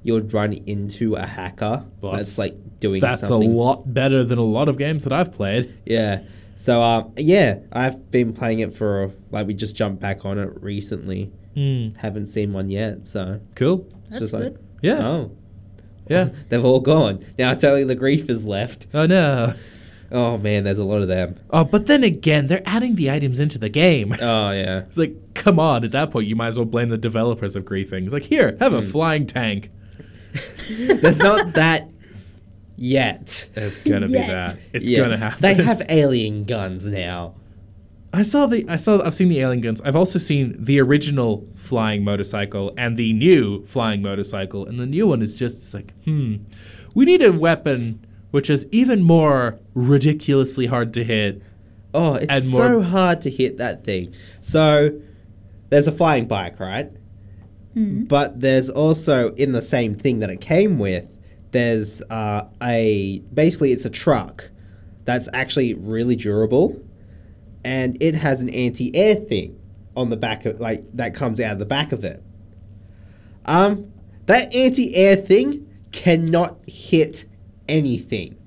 you 0.03 0.13
would 0.13 0.33
run 0.33 0.53
into 0.53 1.15
a 1.15 1.25
hacker 1.25 1.85
Well, 2.01 2.11
that's 2.13 2.35
that's- 2.35 2.37
like 2.37 2.79
doing 2.79 2.99
That's 2.99 3.29
a 3.29 3.37
lot 3.37 3.93
better 3.93 4.23
than 4.23 4.37
a 4.37 4.43
lot 4.43 4.67
of 4.69 4.77
games 4.77 5.03
that 5.05 5.13
I've 5.13 5.31
played. 5.33 5.73
Yeah. 5.85 6.23
So 6.55 6.81
um 6.81 7.13
yeah, 7.17 7.59
I've 7.71 8.11
been 8.11 8.33
playing 8.33 8.59
it 8.59 8.73
for 8.73 9.11
like 9.31 9.47
we 9.47 9.53
just 9.53 9.75
jumped 9.75 10.01
back 10.01 10.25
on 10.25 10.37
it 10.39 10.61
recently. 10.61 11.31
Mm. 11.55 11.95
Haven't 11.97 12.27
seen 12.27 12.53
one 12.53 12.69
yet, 12.69 13.05
so 13.05 13.39
Cool. 13.55 13.87
That's 14.09 14.21
just 14.21 14.33
good. 14.33 14.53
like 14.53 14.61
Yeah. 14.81 15.07
oh 15.07 15.31
Yeah. 16.09 16.29
they've 16.49 16.65
all 16.65 16.79
gone. 16.81 17.23
Now 17.37 17.51
it's 17.51 17.63
only 17.63 17.83
the 17.85 17.95
grief 17.95 18.29
is 18.29 18.45
left. 18.45 18.87
Oh 18.93 19.05
no. 19.05 19.53
Oh 20.11 20.37
man, 20.39 20.63
there's 20.63 20.79
a 20.79 20.83
lot 20.83 21.01
of 21.03 21.07
them. 21.07 21.39
Oh, 21.51 21.63
but 21.63 21.85
then 21.85 22.03
again, 22.03 22.47
they're 22.47 22.63
adding 22.65 22.95
the 22.95 23.11
items 23.11 23.39
into 23.39 23.57
the 23.59 23.69
game. 23.69 24.13
Oh 24.19 24.51
yeah. 24.51 24.79
It's 24.87 24.97
like, 24.97 25.15
come 25.35 25.59
on, 25.59 25.83
at 25.83 25.91
that 25.91 26.09
point, 26.11 26.27
you 26.27 26.35
might 26.35 26.47
as 26.47 26.57
well 26.57 26.65
blame 26.65 26.89
the 26.89 26.97
developers 26.97 27.55
of 27.55 27.63
griefing. 27.63 28.03
It's 28.05 28.13
like, 28.13 28.23
here, 28.23 28.57
have 28.59 28.71
Hmm. 28.71 28.79
a 28.79 28.81
flying 28.81 29.25
tank. 29.27 29.69
There's 30.67 31.19
not 31.19 31.53
that 31.53 31.89
yet. 32.75 33.47
It's 33.55 33.77
gonna 33.77 34.07
be 34.07 34.13
that. 34.13 34.57
It's 34.73 34.89
Yeah. 34.89 34.99
gonna 34.99 35.17
happen. 35.17 35.41
They 35.41 35.53
have 35.55 35.81
alien 35.89 36.43
guns 36.45 36.87
now. 36.89 37.35
I 38.11 38.23
saw 38.23 38.47
the. 38.47 38.65
I 38.67 38.77
saw. 38.77 39.03
I've 39.05 39.13
seen 39.13 39.29
the 39.29 39.39
alien 39.39 39.61
guns. 39.61 39.81
I've 39.81 39.95
also 39.95 40.17
seen 40.19 40.55
the 40.57 40.79
original 40.79 41.47
flying 41.55 42.03
motorcycle 42.03 42.73
and 42.77 42.97
the 42.97 43.13
new 43.13 43.65
flying 43.65 44.01
motorcycle. 44.01 44.65
And 44.65 44.79
the 44.79 44.85
new 44.85 45.07
one 45.07 45.21
is 45.21 45.35
just 45.35 45.73
like, 45.73 45.93
hmm, 46.03 46.37
we 46.93 47.05
need 47.05 47.21
a 47.21 47.31
weapon 47.31 48.05
which 48.31 48.49
is 48.49 48.67
even 48.71 49.01
more 49.01 49.59
ridiculously 49.73 50.67
hard 50.67 50.93
to 50.93 51.03
hit. 51.03 51.41
Oh, 51.93 52.15
it's 52.15 52.31
Add 52.31 52.43
so 52.43 52.81
hard 52.81 53.21
to 53.21 53.29
hit 53.29 53.57
that 53.57 53.83
thing. 53.83 54.13
So 54.41 54.99
there's 55.69 55.87
a 55.87 55.91
flying 55.91 56.27
bike, 56.27 56.59
right? 56.59 56.91
But 58.07 58.39
there's 58.39 58.69
also 58.69 59.33
in 59.35 59.53
the 59.53 59.61
same 59.61 59.95
thing 59.95 60.19
that 60.19 60.29
it 60.29 60.41
came 60.41 60.77
with. 60.79 61.15
There's 61.51 62.01
uh, 62.09 62.45
a 62.61 63.19
basically 63.33 63.71
it's 63.71 63.85
a 63.85 63.89
truck 63.89 64.49
that's 65.05 65.27
actually 65.33 65.73
really 65.73 66.15
durable, 66.15 66.79
and 67.63 68.01
it 68.01 68.15
has 68.15 68.41
an 68.41 68.49
anti-air 68.49 69.15
thing 69.15 69.59
on 69.95 70.09
the 70.09 70.17
back 70.17 70.45
of 70.45 70.59
like 70.59 70.83
that 70.93 71.13
comes 71.13 71.39
out 71.39 71.53
of 71.53 71.59
the 71.59 71.65
back 71.65 71.91
of 71.91 72.03
it. 72.03 72.23
Um, 73.45 73.91
that 74.27 74.55
anti-air 74.55 75.15
thing 75.15 75.67
cannot 75.91 76.57
hit 76.67 77.25
anything. 77.67 78.37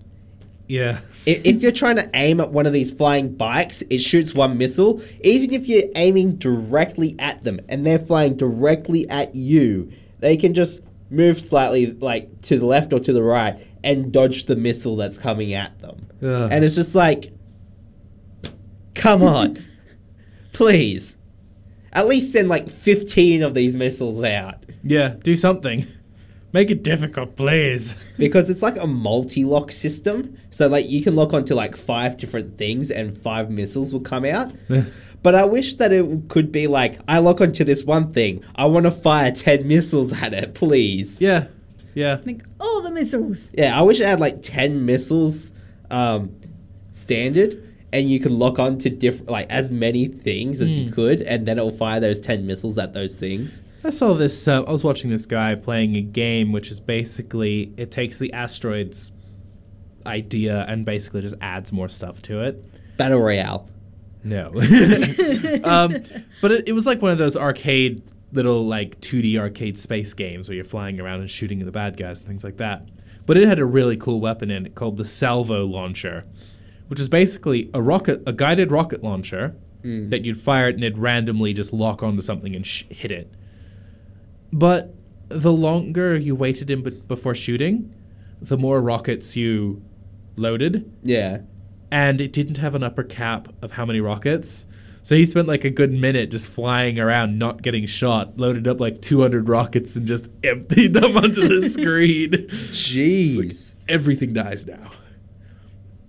Yeah. 0.69 1.01
if, 1.27 1.45
if 1.45 1.63
you're 1.63 1.73
trying 1.73 1.97
to 1.97 2.11
aim 2.15 2.41
at 2.41 2.51
one 2.51 2.67
of 2.67 2.73
these 2.73 2.93
flying 2.93 3.35
bikes, 3.35 3.83
it 3.91 3.99
shoots 3.99 4.35
one 4.35 4.59
missile. 4.59 5.03
Even 5.23 5.53
if 5.53 5.69
you're 5.69 5.85
aiming 5.95 6.37
directly 6.37 7.15
at 7.19 7.45
them 7.45 7.61
and 7.69 7.87
they're 7.87 7.99
flying 7.99 8.37
directly 8.37 9.09
at 9.09 9.35
you, 9.35 9.93
they 10.21 10.37
can 10.37 10.55
just 10.55 10.81
move 11.11 11.41
slightly 11.41 11.93
like 11.93 12.41
to 12.43 12.59
the 12.59 12.67
left 12.67 12.93
or 12.93 13.01
to 13.01 13.13
the 13.13 13.23
right 13.23 13.67
and 13.85 14.13
dodge 14.13 14.47
the 14.47 14.57
missile 14.57 14.97
that's 14.97 15.19
coming 15.19 15.53
at 15.53 15.79
them. 15.81 16.07
Ugh. 16.23 16.49
And 16.51 16.65
it's 16.65 16.75
just 16.75 16.95
like, 16.95 17.33
come 19.03 19.23
on, 19.23 19.59
please. 20.53 21.17
At 21.93 22.07
least 22.07 22.33
send 22.33 22.49
like 22.49 22.71
15 22.71 23.43
of 23.43 23.53
these 23.55 23.77
missiles 23.77 24.23
out. 24.25 24.65
Yeah, 24.83 25.17
do 25.23 25.35
something. 25.37 25.87
Make 26.53 26.71
it 26.71 26.83
difficult, 26.83 27.37
please. 27.37 27.97
because 28.19 28.49
it's 28.51 28.63
like 28.63 28.77
a 28.79 28.87
multi-lock 28.87 29.73
system. 29.73 30.37
So 30.51 30.69
like 30.69 30.89
you 30.89 31.03
can 31.03 31.17
lock 31.17 31.33
onto 31.35 31.55
like 31.55 31.77
five 31.77 32.17
different 32.17 32.59
things 32.59 32.91
and 32.91 33.17
five 33.17 33.51
missiles 33.51 33.93
will 33.93 34.01
come 34.01 34.25
out. 34.25 34.53
but 35.23 35.35
I 35.35 35.45
wish 35.45 35.75
that 35.77 35.93
it 35.93 36.29
could 36.29 36.53
be 36.53 36.67
like 36.67 36.99
I 37.09 37.19
lock 37.19 37.41
onto 37.41 37.65
this 37.65 37.85
one 37.85 38.13
thing. 38.13 38.45
I 38.55 38.67
want 38.67 38.85
to 38.85 38.91
fire 38.91 39.33
10 39.33 39.67
missiles 39.67 40.13
at 40.23 40.33
it, 40.33 40.55
please. 40.55 41.21
Yeah, 41.21 41.47
yeah. 41.95 42.19
Like 42.25 42.43
all 42.61 42.83
the 42.83 42.91
missiles. 42.91 43.51
Yeah, 43.57 43.79
I 43.79 43.83
wish 43.83 44.01
it 44.01 44.07
had 44.07 44.21
like 44.21 44.43
10 44.43 44.85
missiles 44.87 45.53
um 45.91 46.35
standard 46.93 47.72
and 47.93 48.11
you 48.11 48.19
could 48.19 48.31
lock 48.31 48.59
on 48.59 48.79
to 48.79 48.91
different 48.91 49.31
like 49.31 49.47
as 49.51 49.71
many 49.71 50.09
things 50.09 50.63
as 50.63 50.77
you 50.77 50.91
could 50.91 51.21
and 51.23 51.47
then 51.47 51.59
it'll 51.59 51.71
fire 51.71 52.01
those 52.01 52.21
10 52.21 52.47
missiles 52.47 52.79
at 52.79 52.95
those 52.95 53.17
things. 53.17 53.61
I 53.85 53.91
saw 53.91 54.15
this. 54.15 54.47
Uh, 54.47 54.63
I 54.63 54.71
was 54.71 54.85
watching 54.85 55.11
this 55.11 55.27
guy 55.27 55.55
playing 55.57 55.97
a 55.97 56.03
game, 56.03 56.53
which 56.53 56.71
is 56.71 56.79
basically 56.79 57.73
it 57.77 57.91
takes 57.91 58.19
the 58.19 58.33
asteroids 58.33 59.13
idea 60.07 60.65
and 60.69 60.85
basically 60.85 61.23
just 61.23 61.35
adds 61.41 61.73
more 61.73 61.89
stuff 61.89 62.23
to 62.23 62.43
it. 62.43 62.97
Battle 62.97 63.21
Royale. 63.21 63.69
No, 64.25 64.47
um, 65.65 65.97
but 66.41 66.53
it, 66.53 66.69
it 66.69 66.73
was 66.73 66.87
like 66.87 67.03
one 67.03 67.11
of 67.11 67.19
those 67.19 67.37
arcade 67.37 68.03
little 68.33 68.67
like 68.67 69.01
2D 69.01 69.37
arcade 69.37 69.79
space 69.79 70.15
games 70.15 70.49
where 70.49 70.55
you're 70.55 70.65
flying 70.65 71.01
around 71.01 71.21
and 71.21 71.29
shooting 71.29 71.61
at 71.61 71.67
the 71.67 71.73
bad 71.73 71.97
guys 71.97 72.21
and 72.21 72.29
things 72.29 72.45
like 72.45 72.57
that. 72.59 72.89
But 73.27 73.37
it 73.37 73.47
had 73.47 73.59
a 73.59 73.65
really 73.65 73.97
cool 73.97 74.21
weapon 74.21 74.51
in 74.51 74.67
it 74.67 74.75
called 74.75 74.97
the 74.97 75.05
salvo 75.05 75.65
launcher, 75.65 76.25
which 76.93 77.01
is 77.01 77.09
basically 77.09 77.71
a 77.73 77.81
rocket, 77.81 78.23
a 78.27 78.35
guided 78.35 78.71
rocket 78.71 79.03
launcher 79.03 79.57
mm. 79.83 80.11
that 80.11 80.27
you'd 80.27 80.37
fire 80.37 80.69
it 80.69 80.75
and 80.75 80.85
it'd 80.85 80.99
randomly 80.99 81.55
just 81.55 81.73
lock 81.73 82.03
onto 82.03 82.21
something 82.21 82.55
and 82.55 82.67
sh- 82.67 82.85
hit 82.91 83.11
it. 83.11 83.33
But 84.53 84.95
the 85.31 85.55
longer 85.55 86.15
you 86.15 86.35
waited 86.35 86.71
in 86.71 86.83
be- 86.83 86.91
before 86.91 87.35
shooting, 87.35 87.95
the 88.43 88.59
more 88.59 88.83
rockets 88.83 89.39
you 89.39 89.83
loaded, 90.37 90.93
Yeah. 91.03 91.39
and 91.91 92.21
it 92.21 92.31
didn't 92.31 92.59
have 92.59 92.75
an 92.75 92.83
upper 92.83 93.05
cap 93.05 93.49
of 93.63 93.73
how 93.73 93.87
many 93.87 94.03
rockets. 94.03 94.67
So 95.03 95.17
he 95.17 95.25
spent 95.25 95.49
like 95.49 95.65
a 95.65 95.71
good 95.71 95.93
minute 95.93 96.31
just 96.31 96.47
flying 96.47 96.99
around, 96.99 97.39
not 97.39 97.63
getting 97.63 97.87
shot, 97.87 98.37
loaded 98.37 98.69
up 98.69 98.83
like 98.83 99.01
200 99.01 99.49
rockets 99.49 99.97
and 99.97 100.07
just 100.07 100.29
emptied 100.45 100.93
them 100.93 101.17
onto 101.17 101.49
the 101.49 101.67
screen. 101.71 102.33
Jeez. 102.69 103.73
Everything 103.89 104.35
dies 104.35 104.67
now. 104.67 104.91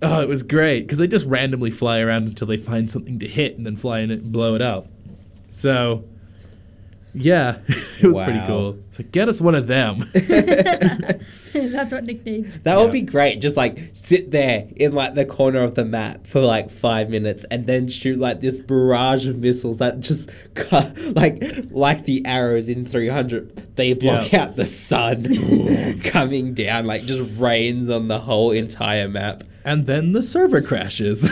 Oh, 0.04 0.20
it 0.20 0.28
was 0.28 0.42
great 0.42 0.80
because 0.82 0.98
they 0.98 1.06
just 1.06 1.26
randomly 1.26 1.70
fly 1.70 2.00
around 2.00 2.24
until 2.26 2.46
they 2.46 2.56
find 2.56 2.90
something 2.90 3.18
to 3.20 3.26
hit 3.28 3.56
and 3.56 3.64
then 3.66 3.76
fly 3.76 4.00
in 4.00 4.10
it 4.10 4.20
and 4.22 4.32
blow 4.32 4.54
it 4.54 4.62
up. 4.62 4.86
So, 5.50 6.04
yeah, 7.14 7.60
it 7.68 8.06
was 8.06 8.16
pretty 8.18 8.40
Wow. 8.40 8.46
cool. 8.46 8.78
So 8.90 9.04
get 9.04 9.28
us 9.28 9.40
one 9.40 9.54
of 9.54 9.66
them. 9.68 10.04
That's 11.52 11.92
what 11.92 12.04
Nick 12.04 12.24
needs. 12.26 12.58
That 12.60 12.78
would 12.78 12.90
be 12.92 13.00
great. 13.02 13.40
Just 13.40 13.56
like 13.56 13.90
sit 13.92 14.30
there 14.32 14.66
in 14.76 14.92
like 14.92 15.14
the 15.14 15.24
corner 15.24 15.62
of 15.62 15.74
the 15.76 15.84
map 15.84 16.26
for 16.26 16.40
like 16.40 16.70
five 16.70 17.08
minutes 17.10 17.44
and 17.50 17.66
then 17.66 17.86
shoot 17.88 18.18
like 18.18 18.40
this 18.40 18.60
barrage 18.60 19.26
of 19.26 19.38
missiles 19.38 19.78
that 19.78 20.00
just 20.00 20.28
cut 20.54 20.96
like 21.14 21.42
like 21.70 22.04
the 22.04 22.24
arrows 22.26 22.68
in 22.68 22.84
300. 22.84 23.76
They 23.76 23.92
block 23.94 24.32
Yeah. 24.32 24.42
out 24.44 24.56
the 24.56 24.66
sun 24.66 26.00
coming 26.02 26.54
down, 26.54 26.86
like 26.86 27.04
just 27.04 27.22
rains 27.38 27.88
on 27.88 28.08
the 28.08 28.18
whole 28.18 28.50
entire 28.50 29.08
map. 29.08 29.44
And 29.64 29.86
then 29.86 30.12
the 30.12 30.22
server 30.22 30.60
crashes. 30.62 31.28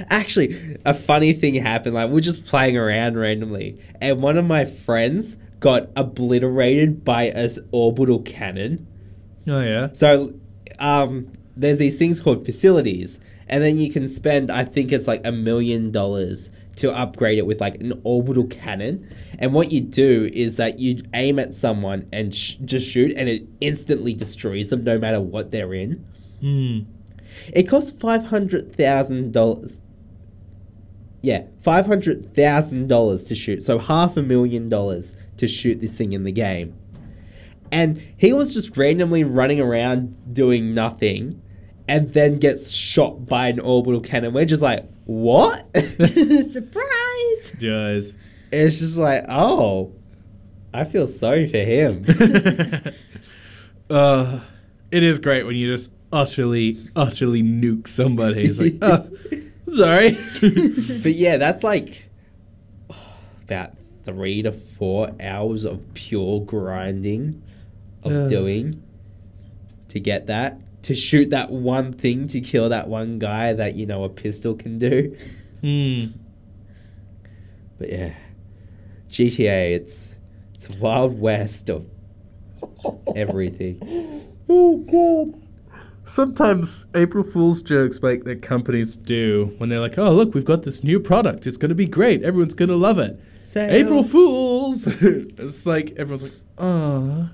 Actually, 0.10 0.76
a 0.84 0.94
funny 0.94 1.32
thing 1.32 1.54
happened. 1.54 1.94
Like 1.94 2.10
we're 2.10 2.20
just 2.20 2.44
playing 2.44 2.76
around 2.76 3.18
randomly, 3.18 3.80
and 4.00 4.22
one 4.22 4.36
of 4.36 4.44
my 4.44 4.64
friends 4.64 5.36
got 5.60 5.88
obliterated 5.96 7.04
by 7.04 7.24
a 7.24 7.50
orbital 7.72 8.20
cannon. 8.22 8.86
oh, 9.48 9.60
yeah. 9.60 9.88
So, 9.94 10.34
um, 10.78 11.32
there's 11.56 11.78
these 11.78 11.98
things 11.98 12.20
called 12.20 12.44
facilities, 12.44 13.18
and 13.48 13.62
then 13.62 13.78
you 13.78 13.90
can 13.90 14.08
spend, 14.08 14.50
I 14.50 14.64
think 14.64 14.92
it's 14.92 15.06
like 15.06 15.26
a 15.26 15.32
million 15.32 15.90
dollars 15.90 16.50
to 16.76 16.92
upgrade 16.92 17.38
it 17.38 17.46
with 17.46 17.60
like 17.60 17.76
an 17.76 18.00
orbital 18.04 18.46
cannon. 18.46 19.08
And 19.38 19.54
what 19.54 19.72
you 19.72 19.80
do 19.80 20.28
is 20.32 20.56
that 20.56 20.78
you 20.78 21.02
aim 21.14 21.38
at 21.38 21.54
someone 21.54 22.06
and 22.12 22.34
sh- 22.34 22.56
just 22.64 22.86
shoot, 22.88 23.12
and 23.16 23.28
it 23.28 23.48
instantly 23.60 24.12
destroys 24.12 24.70
them 24.70 24.84
no 24.84 24.98
matter 24.98 25.20
what 25.20 25.50
they're 25.50 25.72
in. 25.72 26.06
Hmm. 26.40 26.80
It 27.52 27.64
costs 27.64 27.98
five 27.98 28.24
hundred 28.24 28.74
thousand 28.74 29.32
dollars. 29.32 29.80
Yeah, 31.22 31.44
five 31.60 31.86
hundred 31.86 32.34
thousand 32.34 32.88
dollars 32.88 33.24
to 33.24 33.34
shoot. 33.34 33.62
So 33.62 33.78
half 33.78 34.16
a 34.16 34.22
million 34.22 34.68
dollars 34.68 35.14
to 35.38 35.48
shoot 35.48 35.80
this 35.80 35.96
thing 35.96 36.12
in 36.12 36.24
the 36.24 36.32
game. 36.32 36.74
And 37.72 38.00
he 38.16 38.32
was 38.32 38.54
just 38.54 38.76
randomly 38.76 39.24
running 39.24 39.60
around 39.60 40.32
doing 40.32 40.72
nothing, 40.72 41.42
and 41.88 42.10
then 42.10 42.38
gets 42.38 42.70
shot 42.70 43.26
by 43.26 43.48
an 43.48 43.58
orbital 43.58 44.00
cannon. 44.00 44.32
We're 44.32 44.44
just 44.44 44.62
like, 44.62 44.88
what? 45.04 45.66
Surprise! 45.76 47.52
Guys. 47.58 48.16
it's 48.52 48.78
just 48.78 48.98
like, 48.98 49.24
oh, 49.28 49.92
I 50.72 50.84
feel 50.84 51.06
sorry 51.08 51.46
for 51.46 51.58
him. 51.58 52.04
Uh, 53.88 54.40
it 54.90 55.04
is 55.04 55.20
great 55.20 55.46
when 55.46 55.54
you 55.54 55.70
just 55.70 55.92
utterly, 56.12 56.78
utterly 56.94 57.42
nuke 57.42 57.88
somebody. 57.88 58.42
It's 58.42 58.58
like, 58.58 58.76
oh, 58.82 59.08
sorry. 59.68 60.12
but 60.40 61.12
yeah, 61.12 61.36
that's 61.36 61.62
like 61.64 62.08
about 63.44 63.72
three 64.04 64.42
to 64.42 64.52
four 64.52 65.10
hours 65.20 65.64
of 65.64 65.92
pure 65.94 66.40
grinding 66.40 67.42
of 68.02 68.12
Yeah. 68.12 68.28
doing 68.28 68.82
to 69.88 70.00
get 70.00 70.26
that. 70.26 70.60
To 70.82 70.94
shoot 70.94 71.30
that 71.30 71.50
one 71.50 71.92
thing 71.92 72.28
to 72.28 72.40
kill 72.40 72.68
that 72.68 72.86
one 72.88 73.18
guy 73.18 73.52
that, 73.52 73.74
you 73.74 73.86
know, 73.86 74.04
a 74.04 74.08
pistol 74.08 74.54
can 74.54 74.78
do. 74.78 75.16
Hmm. 75.60 76.06
But 77.78 77.90
yeah. 77.90 78.14
GTA, 79.08 79.72
it's 79.74 80.16
it's 80.54 80.68
a 80.68 80.76
wild 80.78 81.18
west 81.20 81.68
of 81.70 81.86
everything. 83.14 84.22
Oh, 84.48 84.76
God. 84.76 85.34
Sometimes 86.08 86.86
April 86.94 87.24
Fool's 87.24 87.62
jokes 87.62 88.00
like 88.00 88.22
that 88.24 88.40
companies 88.40 88.96
do 88.96 89.52
when 89.58 89.68
they're 89.68 89.80
like, 89.80 89.98
oh, 89.98 90.12
look, 90.12 90.34
we've 90.34 90.44
got 90.44 90.62
this 90.62 90.84
new 90.84 91.00
product. 91.00 91.48
It's 91.48 91.56
going 91.56 91.70
to 91.70 91.74
be 91.74 91.86
great. 91.86 92.22
Everyone's 92.22 92.54
going 92.54 92.68
to 92.68 92.76
love 92.76 93.00
it. 93.00 93.20
Sale. 93.40 93.74
April 93.74 94.04
Fools! 94.04 94.86
it's 95.02 95.66
like, 95.66 95.94
everyone's 95.96 96.22
like, 96.22 96.40
uh. 96.58 97.26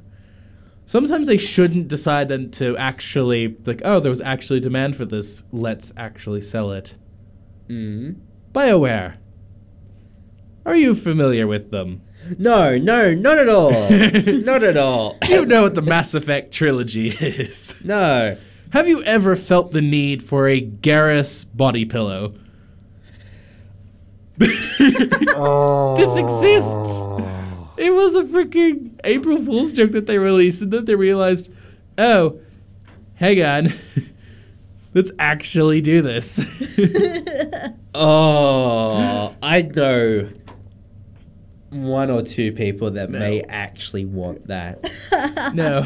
Sometimes 0.86 1.26
they 1.26 1.36
shouldn't 1.36 1.88
decide 1.88 2.28
then 2.28 2.50
to 2.52 2.74
actually, 2.78 3.58
like, 3.66 3.82
oh, 3.84 4.00
there 4.00 4.08
was 4.10 4.22
actually 4.22 4.60
demand 4.60 4.96
for 4.96 5.04
this. 5.04 5.44
Let's 5.52 5.92
actually 5.98 6.40
sell 6.40 6.72
it. 6.72 6.94
Mm. 7.68 8.20
BioWare. 8.52 9.18
Are 10.64 10.76
you 10.76 10.94
familiar 10.94 11.46
with 11.46 11.70
them? 11.70 12.00
No, 12.38 12.78
no, 12.78 13.12
not 13.12 13.36
at 13.36 13.50
all. 13.50 13.70
not 14.44 14.62
at 14.62 14.78
all. 14.78 15.18
You 15.28 15.44
know 15.44 15.60
what 15.62 15.74
the 15.74 15.82
Mass 15.82 16.14
Effect 16.14 16.54
trilogy 16.54 17.08
is. 17.08 17.74
No. 17.84 18.38
Have 18.72 18.88
you 18.88 19.02
ever 19.04 19.36
felt 19.36 19.72
the 19.72 19.82
need 19.82 20.22
for 20.22 20.48
a 20.48 20.60
Garrus 20.60 21.44
body 21.54 21.84
pillow? 21.84 22.34
This 24.38 26.16
exists. 26.16 27.06
It 27.78 27.92
was 27.94 28.14
a 28.14 28.24
freaking 28.24 28.98
April 29.04 29.38
Fool's 29.38 29.72
joke 29.72 29.92
that 29.92 30.06
they 30.06 30.18
released, 30.18 30.62
and 30.62 30.72
then 30.72 30.84
they 30.84 30.94
realized, 30.94 31.50
oh, 31.98 32.40
hang 33.14 33.42
on, 33.42 33.68
let's 34.94 35.12
actually 35.18 35.80
do 35.80 36.02
this. 36.02 36.40
Oh, 37.94 39.36
I 39.42 39.60
know 39.60 40.30
one 41.68 42.10
or 42.10 42.22
two 42.22 42.52
people 42.52 42.92
that 42.92 43.10
may 43.10 43.42
actually 43.42 44.06
want 44.06 44.46
that. 44.46 44.90
no, 45.54 45.84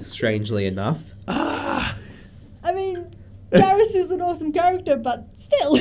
Strangely 0.00 0.64
enough. 0.64 1.12
I 1.28 2.72
mean, 2.74 3.14
Garrus 3.52 3.94
is 3.94 4.10
an 4.10 4.20
awesome 4.20 4.52
character, 4.52 4.96
but 4.96 5.28
still. 5.36 5.78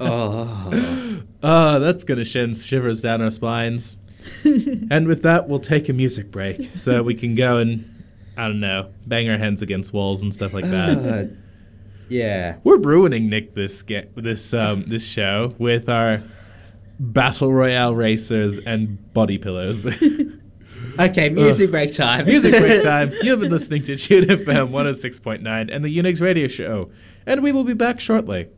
Oh. 0.00 1.22
oh, 1.42 1.80
that's 1.80 2.04
gonna 2.04 2.24
send 2.24 2.56
shivers 2.56 3.02
down 3.02 3.20
our 3.22 3.30
spines. 3.30 3.96
and 4.44 5.06
with 5.06 5.22
that, 5.22 5.48
we'll 5.48 5.58
take 5.58 5.88
a 5.88 5.92
music 5.92 6.30
break 6.30 6.76
so 6.76 7.02
we 7.02 7.14
can 7.14 7.34
go 7.34 7.56
and 7.56 8.04
I 8.36 8.46
don't 8.46 8.60
know, 8.60 8.92
bang 9.06 9.28
our 9.28 9.38
heads 9.38 9.62
against 9.62 9.92
walls 9.92 10.22
and 10.22 10.32
stuff 10.32 10.54
like 10.54 10.64
that. 10.66 10.98
Uh, 10.98 11.34
yeah. 12.08 12.56
We're 12.62 12.78
ruining 12.78 13.28
Nick 13.28 13.54
this 13.54 13.82
ga- 13.82 14.08
this 14.14 14.54
um, 14.54 14.84
this 14.86 15.08
show 15.08 15.54
with 15.58 15.88
our 15.88 16.22
battle 17.00 17.52
royale 17.52 17.94
racers 17.94 18.58
and 18.58 19.12
body 19.12 19.38
pillows. 19.38 19.86
Okay, 20.98 21.28
music 21.28 21.70
break 21.70 21.92
time. 21.92 22.26
Music 22.26 22.58
break 22.58 22.82
time. 22.82 23.12
You've 23.22 23.40
been 23.40 23.52
listening 23.52 23.84
to 23.84 23.96
Tune 23.96 24.24
FM 24.24 24.70
106.9 24.70 25.72
and 25.72 25.84
the 25.84 25.96
Unix 25.96 26.20
Radio 26.20 26.48
Show, 26.48 26.90
and 27.24 27.40
we 27.40 27.52
will 27.52 27.62
be 27.62 27.74
back 27.74 28.00
shortly. 28.00 28.48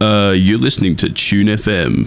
Uh, 0.00 0.32
you're 0.36 0.58
listening 0.58 0.94
to 0.96 1.10
Tune 1.10 1.48
FM. 1.48 2.06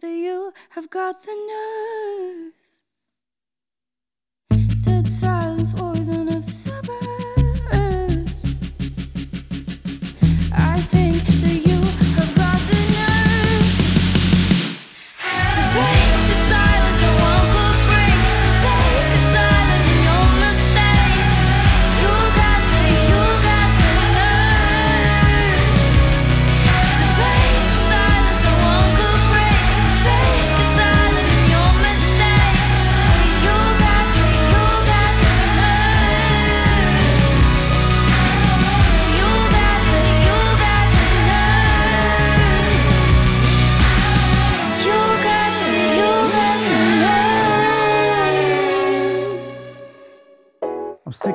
That 0.00 0.10
you 0.10 0.52
have 0.70 0.90
got 0.90 1.22
the 1.22 1.34
nerve. 1.50 2.52
Dead 4.84 5.08
silence, 5.08 5.74
wars 5.74 6.08
under 6.08 6.40
the 6.40 6.50
suburbs. 6.50 6.94
I 10.52 10.80
think 10.80 11.22
that 11.42 11.66
you 11.66 11.77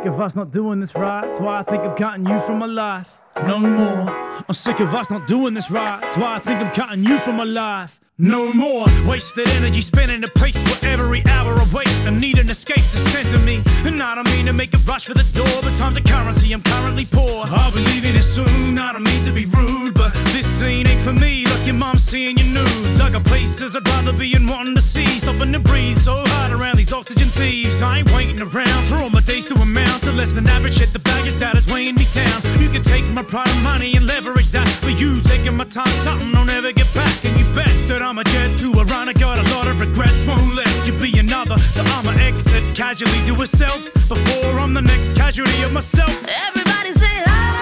sick 0.03 0.11
of 0.11 0.19
us 0.19 0.35
not 0.35 0.51
doing 0.51 0.81
this 0.81 0.93
right. 0.95 1.21
That's 1.21 1.39
why 1.39 1.59
I 1.59 1.63
think 1.63 1.81
I'm 1.81 1.95
cutting 1.95 2.25
you 2.25 2.41
from 2.41 2.59
my 2.59 2.65
life. 2.65 3.07
No 3.47 3.57
more. 3.57 4.09
I'm 4.09 4.53
sick 4.53 4.81
of 4.81 4.93
us 4.93 5.09
not 5.09 5.27
doing 5.27 5.53
this 5.53 5.71
right. 5.71 6.01
That's 6.01 6.17
why 6.17 6.35
I 6.35 6.39
think 6.39 6.59
I'm 6.59 6.73
cutting 6.73 7.05
you 7.05 7.19
from 7.19 7.37
my 7.37 7.45
life. 7.45 8.01
No 8.20 8.53
more 8.53 8.86
wasted 9.07 9.47
energy 9.57 9.82
spinning 9.82 10.22
the 10.22 10.28
pace 10.28 10.61
where 10.66 10.91
every 10.93 11.26
hour 11.26 11.55
I 11.55 11.68
wait. 11.74 11.89
I 12.05 12.11
need 12.11 12.38
an 12.38 12.47
escape 12.47 12.78
to 12.78 12.99
center 13.09 13.39
me. 13.39 13.64
And 13.86 13.99
I 13.99 14.14
don't 14.14 14.30
mean 14.30 14.45
to 14.45 14.53
make 14.53 14.72
a 14.76 14.78
rush 14.86 15.05
for 15.05 15.16
the 15.16 15.26
door, 15.34 15.61
but 15.64 15.76
time's 15.76 15.98
a 15.98 16.02
currency. 16.02 16.53
I'm 16.53 16.61
currently 16.61 17.06
poor. 17.06 17.44
I'll 17.49 17.72
be 17.72 17.80
leaving 17.80 18.14
it 18.14 18.22
soon. 18.22 18.77
I 18.77 18.94
don't 18.94 19.03
mean 19.03 19.26
to 19.26 19.31
be 19.31 19.45
rude, 19.45 19.95
but 19.95 20.14
this 20.26 20.45
scene 20.45 20.85
ain't 20.85 21.02
for 21.02 21.11
me. 21.11 21.48
Like 21.48 21.65
your 21.65 21.76
mom 21.76 21.98
seeing 21.98 22.38
your 22.38 22.53
nudes. 22.53 22.99
I 22.99 23.10
got 23.10 23.23
places 23.23 23.76
I'd 23.76 23.88
rather 23.88 24.14
be 24.14 24.31
and 24.35 24.48
wanting 24.48 24.76
to 24.76 24.81
see. 24.81 25.07
Stopping 25.18 25.52
to 25.53 25.60
breathe 25.60 25.98
so 25.98 26.23
hard 26.23 26.52
around 26.52 26.77
these 26.77 26.94
oxygen 26.94 27.30
thieves. 27.30 27.81
I 27.81 27.98
ain't 27.99 28.11
waiting 28.14 28.40
around 28.40 28.85
for 28.85 28.98
all 28.98 29.10
my 29.10 29.22
days 29.22 29.45
to 29.45 29.56
amount 29.56 30.03
to 30.03 30.11
less 30.11 30.34
than 30.34 30.45
average 30.45 30.77
shit. 30.77 30.94
The 30.94 30.99
baggage 30.99 31.40
that 31.40 31.56
is 31.56 31.65
weighing 31.65 31.95
me 31.95 32.06
down. 32.14 32.41
You 32.61 32.69
can 32.69 32.84
take 32.84 33.06
my 33.06 33.23
pride 33.23 33.49
and 33.49 33.64
money 33.64 33.95
and 33.95 34.06
leverage 34.06 34.52
that, 34.52 34.69
but 34.84 34.99
you 34.99 35.19
taking 35.22 35.57
my 35.57 35.65
time, 35.65 35.88
something 36.06 36.30
I'll 36.35 36.45
never 36.45 36.72
get 36.72 36.94
back. 36.94 37.26
And 37.26 37.40
you 37.40 37.45
bet 37.56 37.73
that 37.88 38.02
I'm 38.03 38.17
a 38.17 38.23
jet 38.23 38.59
to 38.59 38.71
a 38.73 38.84
run. 38.85 39.07
I 39.07 39.13
got 39.13 39.39
a 39.39 39.55
lot 39.55 39.67
of 39.67 39.80
regrets, 39.80 40.25
won't 40.25 40.53
let 40.53 40.67
you 40.85 40.93
be 40.99 41.17
another. 41.19 41.57
So 41.57 41.81
I'ma 41.84 42.11
exit 42.19 42.75
casually, 42.75 43.23
do 43.25 43.41
a 43.41 43.45
stealth 43.45 43.93
before 44.09 44.59
I'm 44.59 44.73
the 44.73 44.81
next 44.81 45.15
casualty 45.15 45.63
of 45.63 45.71
myself. 45.71 46.11
Everybody 46.27 46.93
say 46.93 47.23
hi. 47.25 47.52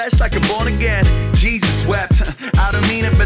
Fresh 0.00 0.20
like 0.20 0.34
a 0.34 0.40
born 0.48 0.68
again. 0.68 1.04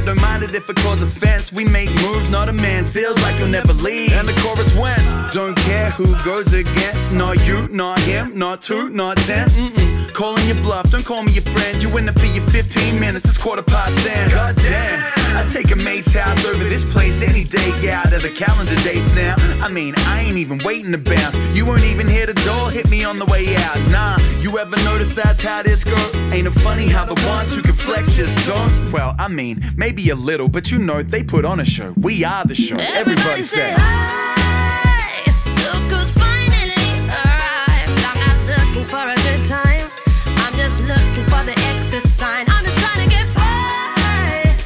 Don't 0.04 0.20
mind 0.20 0.42
it 0.42 0.54
if 0.54 0.68
it 0.68 0.76
cause 0.76 1.00
offense. 1.02 1.52
We 1.52 1.64
make 1.64 1.90
moves, 2.02 2.28
not 2.30 2.48
amends. 2.48 2.90
Feels 2.90 3.20
like 3.22 3.38
you'll 3.38 3.48
never 3.48 3.72
leave. 3.72 4.12
And 4.12 4.28
the 4.28 4.34
chorus 4.42 4.74
went. 4.74 5.00
Don't 5.32 5.56
care 5.56 5.90
who 5.90 6.14
goes 6.24 6.52
against. 6.52 7.12
Not 7.12 7.46
you, 7.46 7.68
not 7.68 7.98
him, 8.00 8.38
not 8.38 8.62
two, 8.62 8.90
not 8.90 9.16
ten. 9.18 9.48
Mm-mm. 9.48 10.12
calling 10.12 10.46
your 10.46 10.56
bluff. 10.56 10.90
Don't 10.90 11.04
call 11.04 11.22
me 11.22 11.32
your 11.32 11.42
friend. 11.42 11.82
You 11.82 11.96
in 11.96 12.08
it 12.08 12.18
for 12.18 12.26
your 12.26 12.44
15 12.50 13.00
minutes. 13.00 13.24
It's 13.26 13.38
quarter 13.38 13.62
past 13.62 13.98
ten. 14.06 14.30
God 14.30 14.56
damn. 14.56 15.14
I 15.36 15.44
take 15.48 15.70
a 15.72 15.76
mate's 15.76 16.14
house 16.14 16.44
over 16.44 16.62
this 16.62 16.84
place 16.84 17.20
any 17.20 17.42
day. 17.44 17.72
Yeah, 17.82 18.02
out 18.04 18.12
of 18.12 18.22
the 18.22 18.30
calendar 18.30 18.76
dates 18.82 19.12
now. 19.14 19.34
I 19.60 19.70
mean, 19.72 19.94
I 19.96 20.20
ain't 20.20 20.36
even 20.36 20.58
waiting 20.58 20.92
to 20.92 20.98
bounce. 20.98 21.36
You 21.56 21.66
weren't 21.66 21.84
even 21.84 22.06
here 22.08 22.26
the 22.26 22.34
door. 22.34 22.70
Hit 22.70 22.88
me 22.88 23.04
on 23.04 23.16
the 23.16 23.24
way 23.26 23.56
out. 23.56 23.76
Nah, 23.90 24.18
you 24.40 24.58
ever 24.58 24.76
notice 24.84 25.12
that's 25.12 25.40
how 25.40 25.62
this 25.62 25.82
go? 25.82 25.96
Ain't 26.30 26.46
it 26.46 26.52
funny 26.52 26.88
how 26.88 27.04
the 27.04 27.20
ones 27.26 27.54
who 27.54 27.62
can 27.62 27.72
flex 27.72 28.16
just 28.16 28.46
don't? 28.46 28.92
Well, 28.92 29.16
I 29.18 29.26
mean, 29.28 29.60
maybe 29.76 29.93
a 29.96 30.14
little, 30.14 30.48
but 30.48 30.70
you 30.70 30.78
know 30.78 31.02
they 31.02 31.22
put 31.22 31.44
on 31.44 31.60
a 31.60 31.64
show. 31.64 31.92
We 31.96 32.24
are 32.24 32.44
the 32.44 32.54
show. 32.54 32.76
Everybody 32.76 33.42
say. 33.44 33.70
Look 35.62 35.84
who's 35.88 36.10
finally 36.10 36.90
arrived. 37.08 38.02
I'm 38.10 38.18
not 38.20 38.38
looking 38.50 38.84
for 38.84 39.04
a 39.06 39.14
good 39.14 39.44
time. 39.46 39.88
I'm 40.26 40.54
just 40.56 40.80
looking 40.80 41.24
for 41.30 41.42
the 41.44 41.54
exit 41.70 42.06
sign. 42.08 42.44
I'm 42.48 42.64
just 42.64 42.78
trying 42.78 43.08
to 43.08 43.14
get 43.14 43.32
by. 43.34 44.56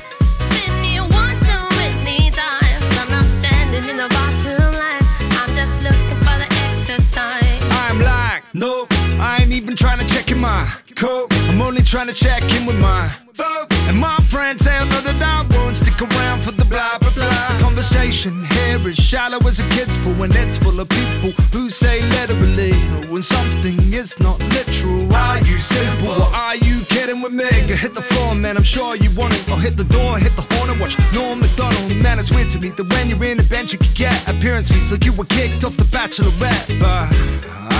Been 0.50 0.82
here 0.82 1.02
one 1.02 1.36
too 1.44 1.64
many 1.76 2.30
times. 2.30 2.98
I'm 2.98 3.10
not 3.10 3.26
standing 3.26 3.88
in 3.90 3.96
the 3.98 4.08
bathroom 4.08 4.72
line. 4.72 5.04
I'm 5.38 5.54
just 5.54 5.82
looking 5.82 6.18
for 6.24 6.36
the 6.40 6.48
exit 6.72 7.02
sign. 7.02 7.44
I'm 7.86 8.00
like, 8.00 8.42
nope, 8.54 8.88
I 9.20 9.40
ain't 9.42 9.52
even 9.52 9.76
trying 9.76 9.98
to 9.98 10.06
check 10.12 10.30
in 10.30 10.38
my 10.38 10.66
coat. 10.96 11.32
I'm 11.50 11.60
only 11.60 11.82
trying 11.82 12.08
to 12.08 12.14
check 12.14 12.42
in 12.54 12.66
with 12.66 12.80
my 12.80 13.12
folks. 13.38 13.88
And 13.88 13.98
my 13.98 14.18
friends, 14.32 14.64
they'll 14.64 14.86
know 14.86 15.00
that 15.00 15.22
I 15.22 15.46
won't 15.54 15.76
stick 15.76 15.98
around 16.02 16.42
for 16.42 16.50
the 16.50 16.66
blah 16.66 16.98
blah 16.98 17.14
blah. 17.14 17.58
Conversation 17.66 18.44
here 18.54 18.80
is 18.90 18.98
shallow 18.98 19.38
as 19.46 19.60
a 19.60 19.66
kid's 19.70 19.96
pool, 19.98 20.22
and 20.24 20.34
it's 20.34 20.58
full 20.58 20.78
of 20.80 20.88
people 20.88 21.30
who 21.54 21.70
say 21.70 22.02
literally 22.18 22.74
when 23.10 23.22
something 23.22 23.78
is 23.94 24.18
not 24.20 24.38
literal. 24.56 25.06
Are 25.14 25.38
you 25.38 25.56
simple 25.58 26.18
or 26.24 26.30
are 26.34 26.56
you 26.56 26.76
kidding 26.94 27.22
with 27.22 27.32
me? 27.32 27.50
Hit 27.84 27.94
the 27.94 28.02
floor, 28.02 28.27
man, 28.38 28.56
I'm 28.56 28.62
sure 28.62 28.96
you 28.96 29.10
want 29.16 29.34
it. 29.34 29.48
Or 29.48 29.58
hit 29.58 29.76
the 29.76 29.84
door, 29.84 30.18
hit 30.18 30.32
the 30.36 30.42
horn 30.54 30.70
and 30.70 30.80
watch 30.80 30.96
Norm 31.12 31.40
Macdonald. 31.40 31.96
Man, 32.02 32.18
it's 32.18 32.30
weird 32.30 32.50
to 32.52 32.58
me 32.60 32.70
that 32.70 32.84
when 32.92 33.08
you're 33.10 33.24
in 33.24 33.40
a 33.40 33.42
bench, 33.44 33.72
you 33.72 33.78
can 33.78 33.92
get 33.94 34.14
appearance 34.28 34.68
fees 34.70 34.90
like 34.92 35.04
you 35.04 35.12
were 35.12 35.24
kicked 35.26 35.64
off 35.64 35.76
the 35.76 35.84
Bachelorette. 35.84 36.78
But 36.80 37.08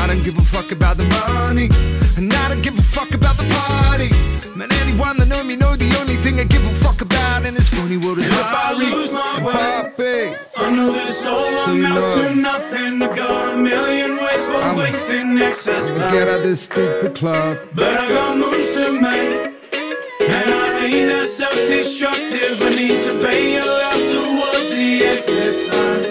I 0.01 0.07
don't 0.07 0.23
give 0.23 0.37
a 0.39 0.43
fuck 0.43 0.73
about 0.73 0.97
the 0.97 1.05
money, 1.05 1.69
and 2.17 2.33
I 2.33 2.49
don't 2.49 2.63
give 2.63 2.79
a 2.79 2.83
fuck 2.83 3.15
about 3.15 3.37
the 3.37 3.45
party. 3.55 4.11
Man, 4.57 4.73
anyone 4.83 5.19
that 5.19 5.29
know 5.29 5.45
me 5.45 5.55
know 5.57 5.77
the 5.77 5.97
only 6.01 6.17
thing 6.17 6.41
I 6.41 6.45
give 6.45 6.65
a 6.67 6.75
fuck 6.77 7.01
about 7.01 7.45
in 7.47 7.55
this 7.55 7.69
funny 7.69 7.97
world 7.97 8.19
is 8.19 8.29
If 8.29 8.37
I 8.43 8.73
lose 8.73 9.13
my 9.13 9.37
and 9.37 9.45
way, 9.45 9.53
Poppy. 9.53 10.37
I 10.57 10.71
know 10.75 10.93
this 10.93 11.25
all 11.27 11.65
So 11.65 11.73
you 11.75 11.85
amounts 11.87 12.17
know 12.17 12.29
to 12.29 12.35
nothing. 12.35 13.03
I've 13.03 13.17
got 13.17 13.55
a 13.55 13.57
million 13.57 14.17
ways 14.17 14.47
for 14.47 14.57
I'm- 14.57 14.77
wasting 14.77 15.39
excess 15.39 15.91
Get 15.99 16.27
out 16.29 16.39
of 16.39 16.43
this 16.43 16.63
stupid 16.63 17.15
club. 17.15 17.59
But 17.75 17.99
I 17.99 18.09
got 18.09 18.37
moves 18.37 18.75
to 18.75 19.01
make. 19.01 19.58
And 20.21 20.53
I 20.53 20.85
ain't 20.85 21.09
that 21.09 21.29
self-destructive. 21.29 22.61
I 22.61 22.71
need 22.71 23.03
to 23.03 23.19
pay 23.25 23.57
a 23.59 23.65
lot 23.65 23.95
towards 23.95 24.71
the 24.71 25.05
excess 25.05 25.69
sign. 25.69 26.05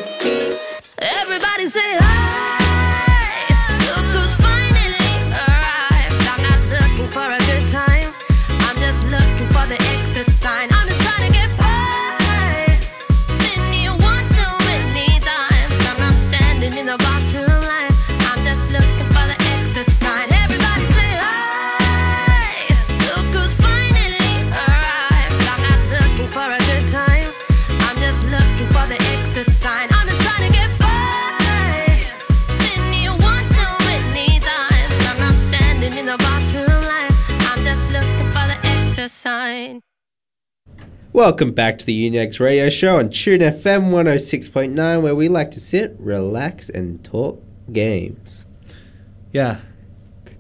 Everybody 0.98 1.68
say 1.68 1.98
hi. 2.00 2.57
The 39.08 39.12
sign. 39.12 39.82
Welcome 41.14 41.54
back 41.54 41.78
to 41.78 41.86
the 41.86 42.10
Unix 42.10 42.42
Radio 42.42 42.68
Show 42.68 43.00
on 43.00 43.10
Tune 43.10 43.40
FM 43.40 43.90
106.9, 43.90 45.02
where 45.02 45.16
we 45.16 45.30
like 45.30 45.50
to 45.52 45.62
sit, 45.62 45.96
relax, 45.98 46.70
and 46.70 47.02
talk 47.06 47.42
games. 47.72 48.46
Yeah. 49.32 49.62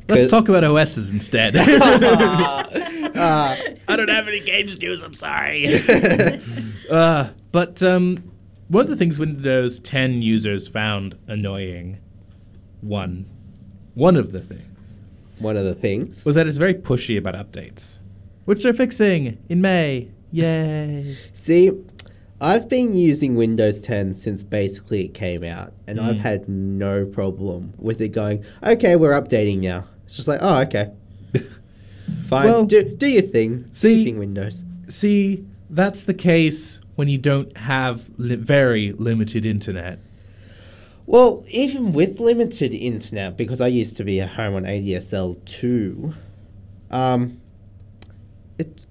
Let's 0.09 0.29
talk 0.29 0.49
about 0.49 0.65
OSs 0.65 1.11
instead. 1.11 1.53
Uh, 3.17 3.55
I 3.87 3.95
don't 3.95 4.09
have 4.09 4.27
any 4.27 4.41
games 4.41 4.79
news. 4.79 5.01
I'm 5.01 5.15
sorry. 5.15 5.65
uh, 6.91 7.29
but 7.51 7.81
um, 7.81 8.31
one 8.67 8.83
of 8.83 8.89
the 8.91 8.95
things 8.95 9.17
Windows 9.17 9.79
10 9.79 10.21
users 10.21 10.67
found 10.67 11.17
annoying, 11.25 11.97
one, 12.81 13.25
one 13.95 14.15
of 14.15 14.33
the 14.33 14.39
things, 14.39 14.93
one 15.39 15.57
of 15.57 15.65
the 15.65 15.73
things 15.73 16.25
was 16.27 16.35
that 16.35 16.45
it's 16.45 16.57
very 16.57 16.75
pushy 16.75 17.17
about 17.17 17.33
updates, 17.33 17.97
which 18.47 18.63
they're 18.63 18.73
fixing 18.73 19.37
in 19.49 19.59
May. 19.59 20.07
Yay! 20.31 21.17
See, 21.33 21.71
I've 22.39 22.69
been 22.69 22.93
using 22.95 23.35
Windows 23.35 23.81
10 23.81 24.13
since 24.15 24.43
basically 24.43 25.03
it 25.05 25.13
came 25.13 25.43
out, 25.43 25.73
and 25.85 25.99
I've 25.99 26.15
Mm. 26.17 26.19
had 26.19 26.47
no 26.49 27.05
problem 27.05 27.73
with 27.77 27.99
it 27.99 28.09
going, 28.09 28.43
okay, 28.63 28.95
we're 28.95 29.19
updating 29.19 29.59
now. 29.59 29.85
It's 30.05 30.15
just 30.15 30.27
like, 30.29 30.39
oh, 30.41 30.61
okay. 30.61 30.91
Fine. 32.23 32.45
Well, 32.45 32.65
do, 32.65 32.83
do 32.83 33.07
your 33.07 33.21
thing. 33.21 33.57
Do 33.63 33.67
see- 33.71 33.93
your 33.95 34.05
thing, 34.05 34.19
Windows. 34.19 34.63
See, 34.87 35.43
that's 35.69 36.03
the 36.03 36.13
case 36.13 36.79
when 36.95 37.09
you 37.09 37.17
don't 37.17 37.55
have 37.57 38.09
li- 38.17 38.35
very 38.35 38.93
limited 38.93 39.45
internet. 39.45 39.99
Well, 41.05 41.43
even 41.49 41.91
with 41.91 42.19
limited 42.21 42.73
internet, 42.73 43.35
because 43.37 43.59
I 43.61 43.67
used 43.67 43.97
to 43.97 44.03
be 44.05 44.21
at 44.21 44.29
home 44.29 44.55
on 44.55 44.63
ADSL 44.63 45.43
too, 45.45 46.13
um, 46.91 47.39
it, 48.57 48.85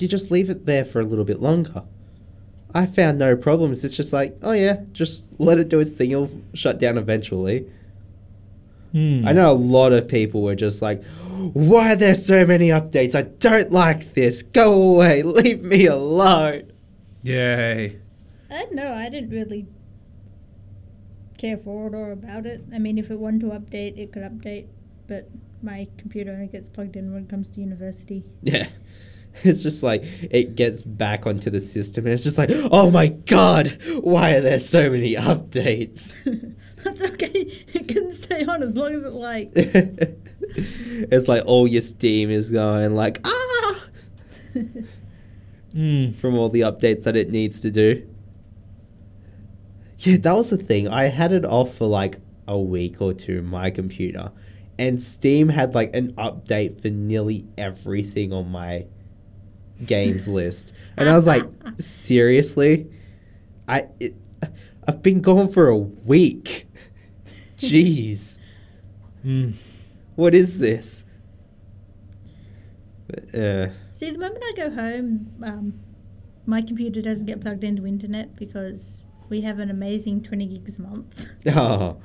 you 0.00 0.08
just 0.08 0.30
leave 0.30 0.50
it 0.50 0.66
there 0.66 0.84
for 0.84 1.00
a 1.00 1.04
little 1.04 1.24
bit 1.24 1.40
longer. 1.40 1.84
I 2.72 2.86
found 2.86 3.18
no 3.18 3.36
problems. 3.36 3.84
It's 3.84 3.96
just 3.96 4.12
like, 4.12 4.36
oh 4.42 4.52
yeah, 4.52 4.82
just 4.92 5.24
let 5.38 5.58
it 5.58 5.68
do 5.68 5.80
its 5.80 5.92
thing. 5.92 6.12
It'll 6.12 6.30
shut 6.54 6.78
down 6.78 6.98
eventually. 6.98 7.66
Hmm. 8.92 9.26
I 9.26 9.32
know 9.32 9.52
a 9.52 9.54
lot 9.54 9.92
of 9.92 10.08
people 10.08 10.42
were 10.42 10.56
just 10.56 10.82
like, 10.82 11.02
why 11.52 11.92
are 11.92 11.96
there 11.96 12.14
so 12.14 12.44
many 12.44 12.68
updates? 12.68 13.14
I 13.14 13.22
don't 13.22 13.70
like 13.70 14.14
this. 14.14 14.42
Go 14.42 14.94
away. 14.94 15.22
Leave 15.22 15.62
me 15.62 15.86
alone. 15.86 16.72
Yay. 17.22 17.98
I 18.50 18.54
don't 18.54 18.74
know. 18.74 18.92
I 18.94 19.08
didn't 19.08 19.30
really 19.30 19.66
care 21.38 21.56
for 21.56 21.86
it 21.86 21.94
or 21.94 22.12
about 22.12 22.46
it. 22.46 22.64
I 22.74 22.78
mean, 22.78 22.98
if 22.98 23.10
it 23.10 23.18
wanted 23.18 23.40
to 23.42 23.46
update, 23.46 23.96
it 23.96 24.12
could 24.12 24.22
update, 24.22 24.66
but 25.06 25.28
my 25.62 25.88
computer 25.98 26.32
only 26.32 26.46
gets 26.46 26.68
plugged 26.68 26.96
in 26.96 27.12
when 27.12 27.24
it 27.24 27.28
comes 27.28 27.48
to 27.50 27.60
university. 27.60 28.24
Yeah. 28.42 28.68
It's 29.44 29.62
just 29.62 29.84
like 29.84 30.02
it 30.22 30.56
gets 30.56 30.84
back 30.84 31.24
onto 31.24 31.50
the 31.50 31.60
system 31.60 32.04
and 32.04 32.14
it's 32.14 32.24
just 32.24 32.36
like, 32.36 32.50
oh 32.72 32.90
my 32.90 33.06
god, 33.06 33.78
why 34.00 34.32
are 34.32 34.40
there 34.40 34.58
so 34.58 34.90
many 34.90 35.14
updates? 35.14 36.12
That's 36.84 37.00
okay. 37.00 37.28
It 37.68 37.86
can 37.86 38.10
stay 38.10 38.44
on 38.44 38.60
as 38.60 38.74
long 38.74 38.92
as 38.92 39.04
it 39.04 39.12
likes. 39.12 39.52
it's 39.56 41.28
like 41.28 41.44
all 41.46 41.68
your 41.68 41.80
Steam 41.80 42.28
is 42.28 42.50
going 42.50 42.96
like, 42.96 43.20
ah! 43.24 43.80
From 44.52 46.34
all 46.36 46.48
the 46.48 46.62
updates 46.62 47.04
that 47.04 47.16
it 47.16 47.30
needs 47.30 47.62
to 47.62 47.70
do. 47.70 48.06
Yeah, 50.00 50.16
that 50.16 50.32
was 50.32 50.50
the 50.50 50.56
thing. 50.56 50.88
I 50.88 51.04
had 51.04 51.30
it 51.30 51.44
off 51.44 51.74
for 51.74 51.86
like 51.86 52.18
a 52.48 52.58
week 52.58 53.00
or 53.00 53.14
two, 53.14 53.42
my 53.42 53.70
computer. 53.70 54.32
And 54.80 55.02
Steam 55.02 55.50
had 55.50 55.74
like 55.74 55.94
an 55.94 56.14
update 56.14 56.80
for 56.80 56.88
nearly 56.88 57.44
everything 57.58 58.32
on 58.32 58.50
my 58.50 58.86
games 59.84 60.26
list. 60.38 60.72
And 60.96 61.06
I 61.06 61.12
was 61.12 61.26
like, 61.26 61.44
seriously? 61.76 62.90
I 63.68 63.88
it, 64.00 64.14
I've 64.88 65.02
been 65.02 65.20
gone 65.20 65.48
for 65.48 65.68
a 65.68 65.76
week. 65.76 66.66
Jeez. 67.58 68.38
Hmm. 69.22 69.50
What 70.16 70.34
is 70.34 70.58
this? 70.58 71.04
Uh, 73.34 73.66
See, 73.92 74.10
the 74.10 74.18
moment 74.18 74.42
I 74.46 74.52
go 74.56 74.70
home, 74.70 75.34
um, 75.42 75.80
my 76.46 76.62
computer 76.62 77.02
doesn't 77.02 77.26
get 77.26 77.42
plugged 77.42 77.64
into 77.64 77.86
internet 77.86 78.34
because 78.34 79.04
we 79.28 79.42
have 79.42 79.58
an 79.58 79.68
amazing 79.68 80.22
20 80.22 80.46
gigs 80.46 80.78
a 80.78 80.82
month. 80.82 81.36
oh. 81.48 81.98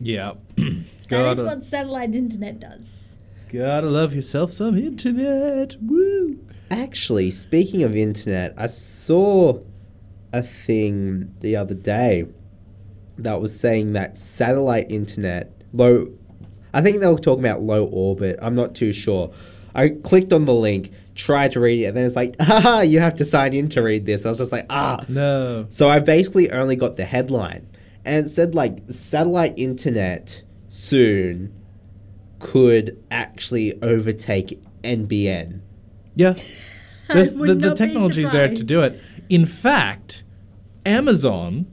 Yeah. 0.00 0.34
that 0.56 0.64
is 0.66 1.06
gotta, 1.06 1.44
what 1.44 1.64
satellite 1.64 2.14
internet 2.14 2.60
does. 2.60 3.08
gotta 3.50 3.88
love 3.88 4.14
yourself 4.14 4.52
some 4.52 4.76
internet. 4.76 5.76
Woo! 5.80 6.38
Actually, 6.70 7.30
speaking 7.30 7.82
of 7.82 7.96
internet, 7.96 8.54
I 8.56 8.66
saw 8.66 9.60
a 10.32 10.42
thing 10.42 11.34
the 11.40 11.56
other 11.56 11.74
day 11.74 12.26
that 13.16 13.40
was 13.40 13.58
saying 13.58 13.94
that 13.94 14.16
satellite 14.16 14.90
internet, 14.90 15.50
low 15.72 16.12
I 16.72 16.80
think 16.80 17.00
they 17.00 17.08
were 17.08 17.18
talking 17.18 17.44
about 17.44 17.62
low 17.62 17.86
orbit. 17.86 18.38
I'm 18.40 18.54
not 18.54 18.74
too 18.74 18.92
sure. 18.92 19.32
I 19.74 19.88
clicked 19.88 20.32
on 20.32 20.44
the 20.44 20.54
link, 20.54 20.92
tried 21.14 21.52
to 21.52 21.60
read 21.60 21.82
it, 21.82 21.86
and 21.86 21.96
then 21.96 22.06
it's 22.06 22.16
like, 22.16 22.36
ah, 22.40 22.82
you 22.82 23.00
have 23.00 23.16
to 23.16 23.24
sign 23.24 23.52
in 23.52 23.68
to 23.70 23.82
read 23.82 24.06
this. 24.06 24.26
I 24.26 24.28
was 24.28 24.38
just 24.38 24.52
like, 24.52 24.66
ah. 24.70 25.04
No. 25.08 25.66
So 25.70 25.88
I 25.88 26.00
basically 26.00 26.50
only 26.50 26.76
got 26.76 26.96
the 26.96 27.04
headline. 27.04 27.66
And 28.08 28.26
it 28.26 28.30
said, 28.30 28.54
like, 28.54 28.78
satellite 28.88 29.52
internet 29.58 30.42
soon 30.70 31.52
could 32.38 32.96
actually 33.10 33.78
overtake 33.82 34.58
NBN. 34.82 35.60
Yeah. 36.14 36.32
There's, 37.08 37.34
the, 37.34 37.54
the 37.54 37.68
not 37.68 37.76
technology 37.76 38.22
is 38.22 38.32
there 38.32 38.48
to 38.48 38.64
do 38.64 38.80
it. 38.80 38.98
In 39.28 39.44
fact, 39.44 40.24
Amazon 40.86 41.66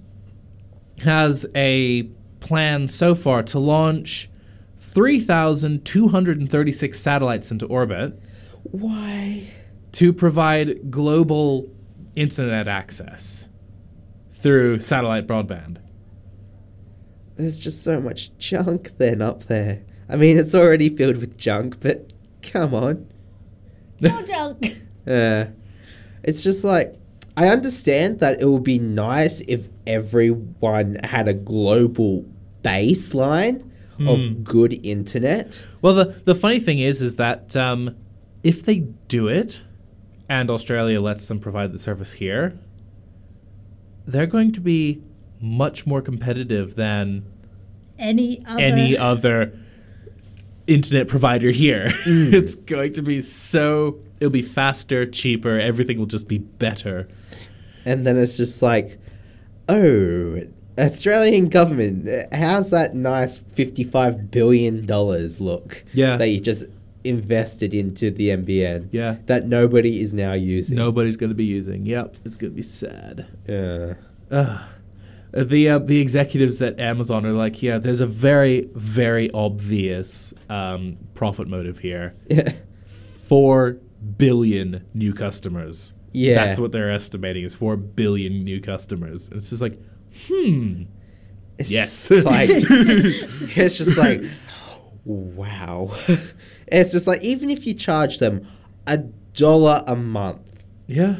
has 1.04 1.46
a 1.56 2.10
plan 2.42 2.90
so 2.90 3.16
far 3.16 3.42
to 3.44 3.58
launch 3.58 4.30
3,236 4.78 7.00
satellites 7.00 7.50
into 7.50 7.66
orbit 7.68 8.20
Why? 8.64 9.48
to 9.94 10.12
provide 10.12 10.92
global 10.92 11.70
internet 12.18 12.68
access 12.68 13.48
through 14.32 14.80
satellite 14.80 15.28
broadband. 15.28 15.78
There's 17.36 17.60
just 17.60 17.84
so 17.84 18.00
much 18.00 18.36
junk 18.38 18.94
then 18.98 19.22
up 19.22 19.44
there. 19.44 19.84
I 20.08 20.16
mean, 20.16 20.38
it's 20.38 20.56
already 20.56 20.90
filled 20.90 21.18
with 21.18 21.38
junk, 21.38 21.80
but 21.82 22.14
come 22.42 22.74
on. 22.74 23.08
No 24.02 24.26
junk. 24.26 24.66
Uh, 25.08 25.46
it's 26.24 26.42
just 26.42 26.64
like 26.64 26.96
I 27.38 27.48
understand 27.50 28.18
that 28.22 28.42
it 28.42 28.46
would 28.50 28.64
be 28.64 28.80
nice 28.80 29.40
if 29.42 29.70
everyone 29.86 30.96
had 31.04 31.28
a 31.28 31.34
global 31.36 32.26
baseline 32.64 33.70
Hmm. 33.98 34.08
of 34.10 34.44
good 34.44 34.80
internet. 34.84 35.62
Well, 35.82 35.94
the, 35.94 36.06
the 36.26 36.34
funny 36.36 36.60
thing 36.60 36.80
is, 36.80 37.02
is 37.04 37.16
that 37.18 37.56
um, 37.56 37.96
if 38.44 38.64
they 38.64 38.80
do 39.08 39.28
it, 39.30 39.64
and 40.28 40.50
Australia 40.50 41.00
lets 41.00 41.28
them 41.30 41.40
provide 41.40 41.72
the 41.72 41.80
service 41.80 42.14
here, 42.14 42.58
they're 44.06 44.26
going 44.28 44.52
to 44.54 44.60
be 44.60 45.02
much 45.42 45.86
more 45.86 46.02
competitive 46.02 46.76
than 46.76 47.26
Any 48.00 48.44
other. 48.46 48.62
any 48.62 48.98
other 48.98 49.60
internet 50.68 51.08
provider 51.08 51.52
here. 51.52 51.90
Hmm. 51.90 52.34
it's 52.34 52.56
going 52.56 52.94
to 52.94 53.02
be 53.02 53.22
so. 53.22 54.00
It'll 54.20 54.32
be 54.32 54.42
faster, 54.42 55.06
cheaper. 55.06 55.60
Everything 55.60 56.00
will 56.00 56.06
just 56.06 56.28
be 56.28 56.38
better. 56.38 57.08
And 57.84 58.06
then 58.06 58.18
it's 58.18 58.38
just 58.38 58.62
like, 58.62 58.98
oh, 59.70 60.42
Australian 60.80 61.50
government, 61.50 62.08
how's 62.34 62.70
that 62.72 62.96
nice 62.96 63.38
$55 63.38 64.32
billion 64.32 64.86
look? 64.86 65.84
Yeah. 65.94 66.18
That 66.18 66.30
you 66.30 66.40
just 66.40 66.66
invested 67.04 67.74
into 67.74 68.10
the 68.10 68.30
NBN 68.30 68.90
Yeah. 68.92 69.18
That 69.28 69.48
nobody 69.48 70.02
is 70.02 70.14
now 70.14 70.34
using. 70.34 70.76
Nobody's 70.78 71.18
going 71.18 71.30
to 71.30 71.36
be 71.36 71.46
using. 71.46 71.86
Yep, 71.86 72.18
it's 72.26 72.36
going 72.36 72.52
to 72.52 72.56
be 72.56 72.62
sad. 72.64 73.28
Yeah. 73.48 73.94
Ugh. 74.32 74.62
The 75.44 75.70
uh, 75.70 75.80
the 75.80 76.00
executives 76.00 76.62
at 76.62 76.80
Amazon 76.80 77.26
are 77.26 77.34
like, 77.34 77.62
yeah, 77.62 77.78
there's 77.78 78.02
a 78.02 78.08
very 78.08 78.70
very 78.74 79.30
obvious 79.32 80.34
um, 80.50 80.98
profit 81.14 81.48
motive 81.48 81.80
here. 81.80 82.14
Yeah. 82.30 82.54
Four 83.28 83.80
billion 84.18 84.86
new 84.94 85.14
customers. 85.14 85.94
Yeah. 86.12 86.36
that's 86.36 86.60
what 86.60 86.72
they're 86.72 86.92
estimating 86.92 87.44
is 87.44 87.54
four 87.54 87.76
billion 87.76 88.46
new 88.46 88.62
customers. 88.62 89.28
And 89.28 89.38
it's 89.38 89.50
just 89.50 89.62
like, 89.62 89.78
hmm. 90.28 90.84
It's 91.58 91.70
yes, 91.70 92.10
just 92.10 92.26
like 92.26 92.50
it's 92.52 93.78
just 93.78 93.98
like 93.98 94.22
wow. 95.06 95.96
It's 96.68 96.92
just 96.94 97.06
like 97.06 97.22
even 97.22 97.52
if 97.52 97.68
you 97.68 97.76
charge 97.76 98.18
them 98.18 98.48
a 98.88 98.98
dollar 98.98 99.84
a 99.86 99.96
month, 99.96 100.64
yeah, 100.88 101.20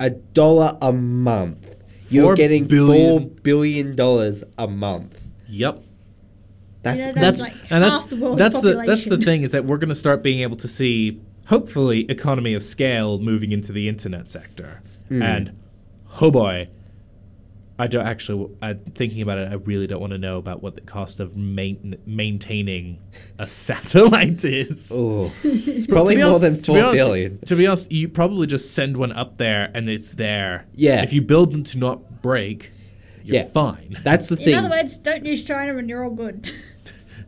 a 0.00 0.10
dollar 0.10 0.76
a 0.82 0.92
month, 0.92 1.75
you're 2.08 2.24
Four 2.24 2.34
getting 2.36 2.66
billion. 2.66 3.20
four 3.20 3.30
billion 3.42 3.96
dollars 3.96 4.44
a 4.58 4.66
month. 4.66 5.20
Yep. 5.48 5.82
That's 6.82 6.98
know, 6.98 7.12
that's 7.14 7.40
like 7.40 7.54
and 7.70 7.82
that's 7.82 8.02
the 8.02 8.16
world's 8.16 8.38
that's 8.38 8.60
the 8.62 8.82
that's 8.86 9.06
the 9.08 9.18
thing 9.18 9.42
is 9.42 9.52
that 9.52 9.64
we're 9.64 9.78
going 9.78 9.88
to 9.88 9.94
start 9.94 10.22
being 10.22 10.40
able 10.40 10.56
to 10.56 10.68
see 10.68 11.20
hopefully 11.46 12.08
economy 12.08 12.54
of 12.54 12.62
scale 12.62 13.18
moving 13.18 13.50
into 13.52 13.72
the 13.72 13.88
internet 13.88 14.30
sector 14.30 14.82
Hmm. 15.08 15.22
and 15.22 15.56
oh 16.20 16.30
boy 16.30 16.68
I 17.78 17.86
don't 17.88 18.06
actually 18.06 18.50
I 18.62 18.74
thinking 18.74 19.20
about 19.22 19.38
it 19.38 19.50
I 19.50 19.54
really 19.54 19.86
don't 19.86 20.00
want 20.00 20.12
to 20.12 20.18
know 20.18 20.38
about 20.38 20.62
what 20.62 20.74
the 20.76 20.80
cost 20.80 21.20
of 21.20 21.36
main, 21.36 21.96
maintaining 22.06 22.98
a 23.38 23.46
satellite 23.66 24.44
is 24.44 24.90
oh, 24.94 25.30
it's 25.44 25.86
probably 25.86 26.14
To 26.14 26.18
be 26.18 26.22
more 26.22 26.28
honest- 26.34 26.40
than 26.40 26.56
to 26.56 26.62
four 26.64 26.74
be 26.76 26.80
honest- 26.80 27.04
billion. 27.04 27.38
to 27.40 27.56
be 27.56 27.66
honest 27.66 27.92
you 27.92 28.08
probably 28.08 28.46
just 28.46 28.74
send 28.74 28.96
one 28.96 29.12
up 29.12 29.36
there 29.38 29.70
and 29.74 29.90
it's 29.90 30.14
there 30.14 30.66
Yeah. 30.74 31.02
if 31.02 31.12
you 31.12 31.20
build 31.22 31.52
them 31.52 31.64
to 31.64 31.78
not 31.78 32.22
break 32.22 32.72
you're 33.22 33.36
Yeah. 33.36 33.48
fine 33.48 33.96
That's 34.04 34.28
the 34.28 34.36
thing. 34.36 34.48
In 34.50 34.54
other 34.54 34.70
words, 34.70 34.96
don't 34.98 35.24
use 35.26 35.44
China 35.44 35.76
and 35.76 35.88
you're 35.90 36.02
all 36.04 36.10
good. 36.10 36.48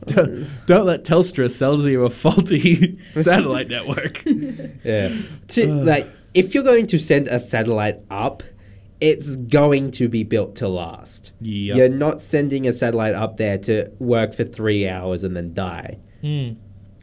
don't, 0.06 0.46
don't 0.66 0.86
let 0.86 1.04
Telstra 1.04 1.50
sell 1.50 1.78
you 1.80 2.04
a 2.04 2.10
faulty 2.10 2.98
satellite 3.12 3.68
network 3.68 4.22
Yeah. 4.84 5.14
To 5.48 5.74
like, 5.74 6.10
if 6.34 6.54
you're 6.54 6.62
going 6.64 6.86
to 6.88 6.98
send 6.98 7.26
a 7.28 7.38
satellite 7.38 7.98
up, 8.10 8.42
it's 9.00 9.36
going 9.36 9.90
to 9.92 10.08
be 10.08 10.24
built 10.24 10.56
to 10.56 10.68
last. 10.68 11.32
Yep. 11.40 11.76
You're 11.76 11.88
not 11.88 12.20
sending 12.20 12.66
a 12.66 12.72
satellite 12.72 13.14
up 13.14 13.36
there 13.36 13.58
to 13.58 13.90
work 13.98 14.34
for 14.34 14.44
three 14.44 14.88
hours 14.88 15.24
and 15.24 15.36
then 15.36 15.54
die. 15.54 15.98
Hmm. 16.20 16.52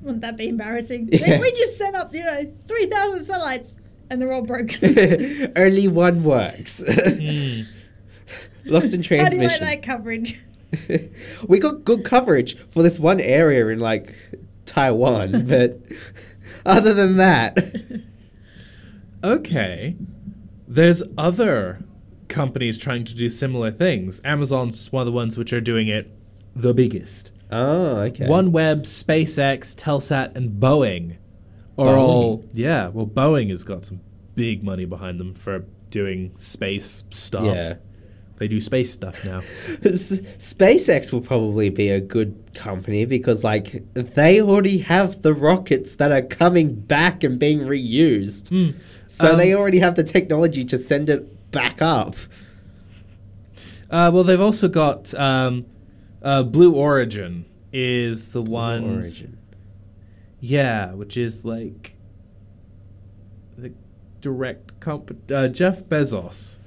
Wouldn't 0.01 0.21
that 0.21 0.37
be 0.37 0.47
embarrassing? 0.49 1.09
Yeah. 1.11 1.39
We 1.39 1.51
just 1.51 1.77
sent 1.77 1.95
up, 1.95 2.13
you 2.13 2.23
know, 2.23 2.51
3,000 2.67 3.25
satellites 3.25 3.75
and 4.09 4.21
they're 4.21 4.31
all 4.31 4.43
broken. 4.43 5.53
Only 5.55 5.87
one 5.87 6.23
works. 6.23 6.83
Hmm. 6.87 7.61
Lost 8.65 8.93
in 8.93 9.01
transmission. 9.01 9.19
How 9.19 9.29
do 9.29 9.35
you 9.35 9.41
like 9.41 9.59
transmission. 9.59 9.65
that 9.65 9.83
coverage? 9.83 10.41
we 11.47 11.59
got 11.59 11.85
good 11.85 12.03
coverage 12.03 12.57
for 12.69 12.83
this 12.83 12.99
one 12.99 13.21
area 13.21 13.67
in 13.67 13.79
like 13.79 14.13
Taiwan, 14.65 15.45
but 15.47 15.79
other 16.65 16.93
than 16.93 17.17
that, 17.17 17.57
Okay. 19.25 19.95
There's 20.67 21.03
other 21.17 21.83
companies 22.27 22.77
trying 22.77 23.05
to 23.05 23.15
do 23.15 23.29
similar 23.29 23.71
things. 23.71 24.21
Amazon's 24.23 24.91
one 24.91 25.01
of 25.01 25.05
the 25.05 25.11
ones 25.11 25.37
which 25.37 25.53
are 25.53 25.61
doing 25.61 25.87
it 25.87 26.11
the 26.55 26.73
biggest. 26.73 27.31
oh 27.51 27.97
okay. 28.01 28.25
OneWeb, 28.25 28.81
SpaceX, 28.81 29.75
Telesat, 29.75 30.35
and 30.35 30.51
Boeing 30.51 31.17
are 31.77 31.85
Boeing? 31.87 31.97
all 31.97 32.45
yeah. 32.53 32.87
Well, 32.87 33.05
Boeing 33.05 33.49
has 33.49 33.63
got 33.63 33.85
some 33.85 34.01
big 34.35 34.63
money 34.63 34.85
behind 34.85 35.19
them 35.19 35.33
for 35.33 35.65
doing 35.91 36.35
space 36.35 37.03
stuff. 37.11 37.45
Yeah. 37.45 37.75
They 38.37 38.47
do 38.49 38.59
space 38.59 38.91
stuff 38.91 39.23
now. 39.23 39.39
SpaceX 39.81 41.13
will 41.13 41.21
probably 41.21 41.69
be 41.69 41.89
a 41.89 42.01
good 42.01 42.35
company 42.53 43.05
because, 43.05 43.43
like, 43.45 43.83
they 43.93 44.41
already 44.41 44.79
have 44.79 45.21
the 45.21 45.33
rockets 45.33 45.95
that 45.95 46.11
are 46.11 46.21
coming 46.21 46.75
back 46.75 47.23
and 47.23 47.39
being 47.39 47.59
reused. 47.59 48.49
So 49.07 49.31
Um, 49.31 49.37
they 49.37 49.53
already 49.55 49.79
have 49.79 49.95
the 49.95 50.03
technology 50.03 50.65
to 50.65 50.77
send 50.77 51.09
it 51.09 51.51
back 51.51 51.81
up. 51.81 52.15
Uh, 53.89 54.11
well, 54.13 54.23
they've 54.25 54.41
also 54.41 54.67
got 54.67 55.13
um, 55.13 55.61
uh, 56.21 56.43
Blue 56.43 56.73
Origin 56.73 57.45
is 57.71 58.33
the 58.33 58.41
one. 58.41 58.83
Yeah, 60.41 60.91
which 60.93 61.15
is 61.15 61.45
like 61.45 61.95
the 63.57 63.71
direct 64.21 64.79
comp. 64.81 65.31
Uh, 65.31 65.47
Jeff 65.47 65.83
Bezos. 65.85 66.57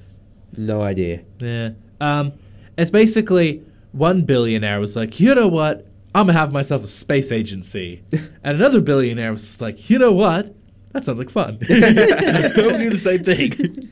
No 0.57 0.83
idea. 0.83 1.23
Yeah. 1.41 1.71
Um, 2.01 2.33
it's 2.77 2.91
basically 2.91 3.63
one 3.93 4.23
billionaire 4.23 4.81
was 4.81 4.97
like, 4.97 5.19
you 5.21 5.35
know 5.35 5.49
what? 5.49 5.87
I'm 6.15 6.27
gonna 6.27 6.39
have 6.39 6.53
myself 6.53 6.83
a 6.85 6.87
space 6.87 7.31
agency, 7.31 8.03
and 8.13 8.57
another 8.57 8.81
billionaire 8.81 9.33
was 9.33 9.61
like, 9.61 9.91
you 9.91 9.99
know 9.99 10.13
what? 10.13 10.55
That 10.93 11.05
sounds 11.05 11.19
like 11.19 11.31
fun. 11.31 11.59
we'll 11.69 12.79
do 12.79 12.91
the 12.91 12.97
same 12.97 13.23
thing. 13.23 13.91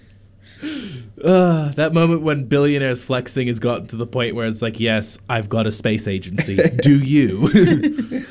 Uh, 1.23 1.69
that 1.73 1.93
moment 1.93 2.23
when 2.23 2.47
billionaires 2.47 3.05
flexing 3.05 3.49
has 3.49 3.61
gotten 3.61 3.87
to 3.89 3.97
the 3.97 4.07
point 4.07 4.35
where 4.35 4.47
it's 4.47 4.63
like, 4.63 4.81
yes, 4.81 5.19
I've 5.29 5.49
got 5.49 5.67
a 5.67 5.73
space 5.73 6.09
agency. 6.09 6.57
do 6.57 6.99
you? 6.99 8.25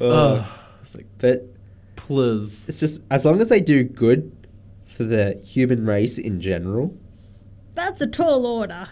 uh, 0.00 0.46
it's 0.80 0.94
like, 0.94 1.06
But 1.18 1.48
please. 1.96 2.68
it's 2.68 2.78
just, 2.80 3.02
as 3.10 3.24
long 3.24 3.40
as 3.40 3.48
they 3.48 3.60
do 3.60 3.82
good 3.82 4.30
for 4.84 5.02
the 5.04 5.34
human 5.44 5.84
race 5.84 6.18
in 6.18 6.40
general. 6.40 6.96
That's 7.78 8.00
a 8.00 8.08
tall 8.08 8.44
order. 8.44 8.88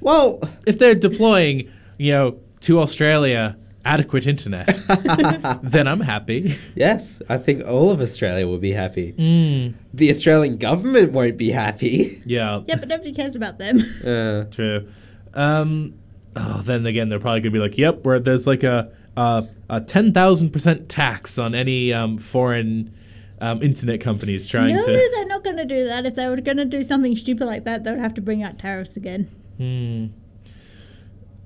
Well, 0.00 0.40
if 0.66 0.78
they're 0.78 0.94
deploying, 0.94 1.72
you 1.96 2.12
know, 2.12 2.38
to 2.60 2.80
Australia 2.80 3.56
adequate 3.82 4.26
internet, 4.26 4.66
then 5.62 5.88
I'm 5.88 6.00
happy. 6.00 6.54
yes, 6.74 7.22
I 7.30 7.38
think 7.38 7.66
all 7.66 7.90
of 7.90 8.02
Australia 8.02 8.46
will 8.46 8.58
be 8.58 8.72
happy. 8.72 9.14
Mm. 9.14 9.72
The 9.94 10.10
Australian 10.10 10.58
government 10.58 11.12
won't 11.12 11.38
be 11.38 11.48
happy. 11.48 12.22
Yeah, 12.26 12.60
Yeah, 12.66 12.76
but 12.76 12.88
nobody 12.88 13.14
cares 13.14 13.36
about 13.36 13.56
them. 13.56 13.80
Uh, 14.06 14.44
true. 14.50 14.86
Um, 15.32 15.94
oh, 16.36 16.60
then 16.62 16.84
again, 16.84 17.08
they're 17.08 17.18
probably 17.18 17.40
gonna 17.40 17.52
be 17.52 17.58
like, 17.58 17.78
"Yep, 17.78 18.04
where 18.04 18.20
there's 18.20 18.46
like 18.46 18.64
a 18.64 18.92
uh, 19.16 19.42
a 19.70 19.80
ten 19.80 20.12
thousand 20.12 20.50
percent 20.50 20.90
tax 20.90 21.38
on 21.38 21.54
any 21.54 21.90
um, 21.90 22.18
foreign 22.18 22.92
um, 23.40 23.62
internet 23.62 24.00
companies 24.00 24.46
trying 24.46 24.74
no, 24.74 24.82
to. 24.82 24.92
No, 24.92 25.10
they're 25.12 25.26
not 25.26 25.44
going 25.44 25.56
to 25.56 25.64
do 25.64 25.84
that. 25.86 26.06
If 26.06 26.14
they 26.14 26.28
were 26.28 26.40
going 26.40 26.56
to 26.56 26.64
do 26.64 26.82
something 26.82 27.16
stupid 27.16 27.46
like 27.46 27.64
that, 27.64 27.84
they 27.84 27.90
would 27.90 28.00
have 28.00 28.14
to 28.14 28.20
bring 28.20 28.42
out 28.42 28.58
tariffs 28.58 28.96
again. 28.96 29.30
Hmm. 29.56 30.06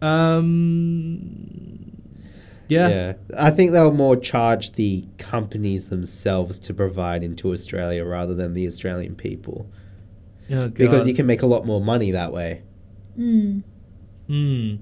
Um. 0.05 1.91
Yeah. 2.69 2.89
Yeah. 2.89 3.13
I 3.37 3.51
think 3.51 3.73
they'll 3.73 3.93
more 3.93 4.17
charge 4.17 4.73
the 4.73 5.07
companies 5.19 5.89
themselves 5.89 6.59
to 6.61 6.73
provide 6.73 7.23
into 7.25 7.53
Australia 7.53 8.05
rather 8.05 8.35
than 8.35 8.55
the 8.55 8.67
Australian 8.67 9.17
people. 9.17 9.69
Oh, 10.51 10.69
Because 10.69 11.07
you 11.07 11.15
can 11.15 11.27
make 11.27 11.43
a 11.43 11.47
lot 11.47 11.67
more 11.67 11.81
money 11.81 12.13
that 12.13 12.33
way. 12.33 12.63
Mm. 13.19 13.63
Hmm. 14.29 14.77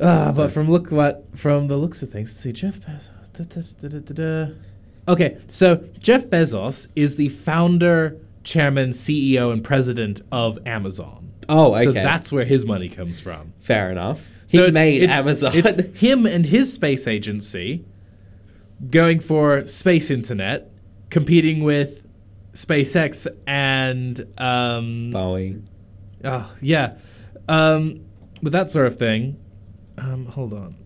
Ah, 0.00 0.32
but 0.34 0.50
from 0.50 0.68
look 0.68 0.90
what 0.90 1.36
from 1.36 1.68
the 1.68 1.76
looks 1.76 2.02
of 2.02 2.10
things, 2.10 2.30
let's 2.30 2.40
see, 2.40 2.52
Jeff 2.52 2.80
Bezos. 2.80 3.08
Da, 3.32 3.44
da, 3.44 3.62
da, 3.80 3.88
da, 3.88 3.98
da, 4.00 4.46
da. 4.46 4.54
Okay, 5.08 5.38
so 5.48 5.84
Jeff 5.98 6.26
Bezos 6.26 6.88
is 6.94 7.16
the 7.16 7.28
founder, 7.28 8.18
chairman, 8.44 8.90
CEO, 8.90 9.52
and 9.52 9.64
president 9.64 10.20
of 10.30 10.58
Amazon. 10.64 11.32
Oh, 11.48 11.74
okay. 11.74 11.84
So 11.84 11.92
that's 11.92 12.30
where 12.30 12.44
his 12.44 12.64
money 12.64 12.88
comes 12.88 13.18
from. 13.18 13.52
Fair 13.60 13.90
enough. 13.90 14.28
He 14.48 14.70
made 14.70 15.10
Amazon. 15.10 15.52
It's 15.54 15.76
him 16.00 16.26
and 16.26 16.46
his 16.46 16.72
space 16.72 17.06
agency 17.08 17.84
going 18.90 19.20
for 19.20 19.66
space 19.66 20.10
internet, 20.10 20.70
competing 21.10 21.64
with 21.64 22.06
SpaceX 22.52 23.26
and 23.46 24.20
um, 24.38 25.10
Boeing. 25.12 25.66
Oh 26.24 26.52
yeah, 26.60 26.94
um, 27.48 28.04
with 28.42 28.52
that 28.52 28.70
sort 28.70 28.86
of 28.86 28.96
thing. 28.96 29.38
Um, 29.98 30.26
hold 30.26 30.52
on, 30.52 30.76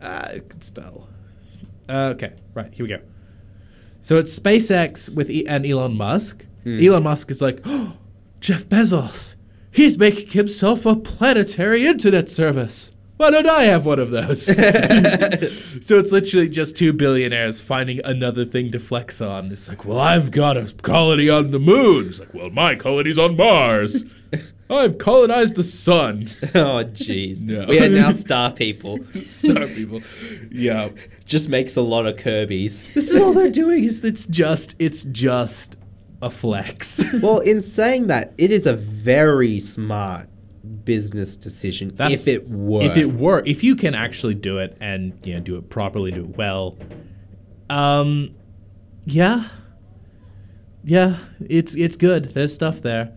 ah, 0.00 0.28
I 0.28 0.38
could 0.40 0.62
spell. 0.62 1.08
Uh, 1.88 2.12
okay, 2.14 2.34
right 2.54 2.72
here 2.72 2.84
we 2.84 2.88
go. 2.88 3.00
So 4.02 4.18
it's 4.18 4.36
SpaceX 4.38 5.08
with 5.08 5.30
e- 5.30 5.46
and 5.46 5.64
Elon 5.64 5.96
Musk. 5.96 6.44
Hmm. 6.64 6.80
Elon 6.84 7.04
Musk 7.04 7.30
is 7.30 7.40
like, 7.40 7.60
oh, 7.64 7.96
Jeff 8.40 8.66
Bezos. 8.68 9.36
He's 9.70 9.96
making 9.96 10.32
himself 10.32 10.84
a 10.84 10.96
planetary 10.96 11.86
internet 11.86 12.28
service. 12.28 12.90
Why 13.22 13.30
don't 13.30 13.46
I 13.46 13.62
have 13.66 13.86
one 13.86 14.00
of 14.00 14.10
those? 14.10 14.46
so 14.46 14.54
it's 14.56 16.10
literally 16.10 16.48
just 16.48 16.76
two 16.76 16.92
billionaires 16.92 17.62
finding 17.62 18.00
another 18.04 18.44
thing 18.44 18.72
to 18.72 18.80
flex 18.80 19.20
on. 19.20 19.52
It's 19.52 19.68
like, 19.68 19.84
well, 19.84 20.00
I've 20.00 20.32
got 20.32 20.56
a 20.56 20.64
colony 20.82 21.28
on 21.28 21.52
the 21.52 21.60
moon. 21.60 22.08
It's 22.08 22.18
like, 22.18 22.34
well, 22.34 22.50
my 22.50 22.74
colony's 22.74 23.20
on 23.20 23.36
Mars. 23.36 24.04
I've 24.68 24.98
colonized 24.98 25.54
the 25.54 25.62
sun. 25.62 26.30
oh, 26.56 26.82
jeez. 26.82 27.44
No. 27.44 27.66
We 27.68 27.78
are 27.78 27.88
now 27.88 28.10
star 28.10 28.50
people. 28.50 28.98
Star 29.22 29.68
people. 29.68 30.00
Yeah. 30.50 30.88
Just 31.24 31.48
makes 31.48 31.76
a 31.76 31.80
lot 31.80 32.06
of 32.06 32.16
Kirby's. 32.16 32.82
This 32.92 33.12
is 33.12 33.20
all 33.20 33.32
they're 33.32 33.52
doing. 33.52 33.84
Is 33.84 34.04
it's 34.04 34.26
just 34.26 34.74
it's 34.80 35.04
just 35.04 35.78
a 36.20 36.28
flex. 36.28 37.22
well, 37.22 37.38
in 37.38 37.60
saying 37.60 38.08
that, 38.08 38.34
it 38.36 38.50
is 38.50 38.66
a 38.66 38.74
very 38.74 39.60
smart 39.60 40.28
business 40.84 41.36
decision 41.36 41.94
if 41.98 42.28
it 42.28 42.48
were. 42.48 42.82
If 42.82 42.96
it 42.96 43.12
were, 43.14 43.42
if 43.44 43.62
you 43.64 43.76
can 43.76 43.94
actually 43.94 44.34
do 44.34 44.58
it 44.58 44.76
and 44.80 45.18
you 45.24 45.34
know 45.34 45.40
do 45.40 45.56
it 45.56 45.70
properly, 45.70 46.10
do 46.10 46.22
it 46.22 46.36
well. 46.36 46.76
Um, 47.70 48.34
yeah, 49.04 49.48
yeah, 50.84 51.18
it's 51.40 51.74
it's 51.74 51.96
good. 51.96 52.26
There's 52.34 52.54
stuff 52.54 52.82
there. 52.82 53.12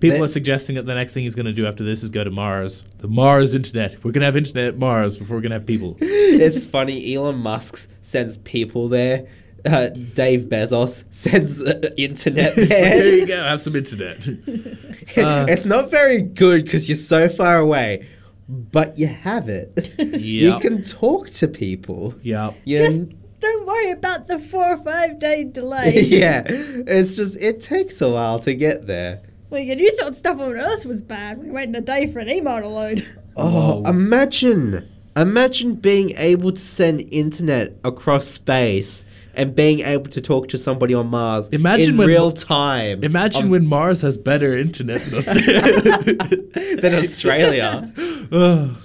People 0.00 0.22
are 0.22 0.28
suggesting 0.28 0.76
that 0.76 0.86
the 0.86 0.94
next 0.94 1.12
thing 1.12 1.24
he's 1.24 1.34
going 1.34 1.46
to 1.46 1.52
do 1.52 1.66
after 1.66 1.82
this 1.82 2.04
is 2.04 2.10
go 2.10 2.22
to 2.22 2.30
Mars. 2.30 2.84
The 2.98 3.08
Mars 3.08 3.52
internet. 3.52 4.04
We're 4.04 4.12
going 4.12 4.20
to 4.20 4.26
have 4.26 4.36
internet 4.36 4.66
at 4.66 4.78
Mars 4.78 5.16
before 5.16 5.36
we're 5.36 5.40
going 5.40 5.50
to 5.50 5.56
have 5.56 5.66
people. 5.66 5.96
it's 6.00 6.64
funny. 6.64 7.14
Elon 7.14 7.36
Musk 7.36 7.88
sends 8.02 8.38
people 8.38 8.88
there. 8.88 9.26
Uh, 9.64 9.88
Dave 9.88 10.42
Bezos 10.42 11.04
sends 11.10 11.60
uh, 11.60 11.90
internet 11.96 12.54
there. 12.54 12.66
there 12.66 13.14
you 13.14 13.26
go. 13.26 13.42
Have 13.42 13.60
some 13.60 13.76
internet. 13.76 14.18
Uh, 15.16 15.46
it's 15.48 15.64
not 15.64 15.90
very 15.90 16.20
good 16.20 16.64
because 16.64 16.86
you're 16.86 16.94
so 16.94 17.30
far 17.30 17.56
away, 17.56 18.06
but 18.46 18.98
you 18.98 19.06
have 19.06 19.48
it. 19.48 19.94
You 19.98 20.60
can 20.60 20.82
talk 20.82 21.30
to 21.30 21.48
people. 21.48 22.14
Yeah. 22.22 22.50
Just 22.66 23.04
don't 23.40 23.66
worry 23.66 23.90
about 23.90 24.26
the 24.26 24.38
four 24.38 24.72
or 24.74 24.76
five 24.84 25.18
day 25.18 25.44
delay. 25.44 26.00
yeah, 26.02 26.44
it's 26.46 27.16
just 27.16 27.36
it 27.40 27.60
takes 27.60 28.00
a 28.00 28.10
while 28.10 28.38
to 28.40 28.54
get 28.54 28.86
there. 28.86 29.22
Like, 29.50 29.68
and 29.68 29.80
you 29.80 29.96
thought 29.96 30.14
stuff 30.14 30.38
on 30.40 30.56
Earth 30.56 30.84
was 30.84 31.00
bad. 31.00 31.38
We're 31.38 31.52
waiting 31.52 31.74
a 31.74 31.80
day 31.80 32.06
for 32.12 32.18
an 32.18 32.28
email 32.28 32.60
to 32.60 32.68
load. 32.68 33.06
Oh, 33.36 33.82
imagine, 33.84 34.86
imagine 35.16 35.76
being 35.76 36.12
able 36.18 36.52
to 36.52 36.60
send 36.60 37.00
internet 37.12 37.78
across 37.82 38.26
space 38.26 39.04
and 39.38 39.54
being 39.54 39.80
able 39.80 40.10
to 40.10 40.20
talk 40.20 40.48
to 40.48 40.58
somebody 40.58 40.92
on 40.92 41.06
Mars 41.06 41.48
Imagine 41.52 41.90
in 41.90 41.96
when- 41.96 42.08
real 42.08 42.32
time. 42.32 43.02
Imagine 43.04 43.44
on- 43.44 43.50
when 43.50 43.66
Mars 43.66 44.02
has 44.02 44.18
better 44.18 44.56
internet 44.56 45.00
than 45.02 45.14
Australia. 45.14 45.82
than 46.82 46.94
Australia. 46.94 47.92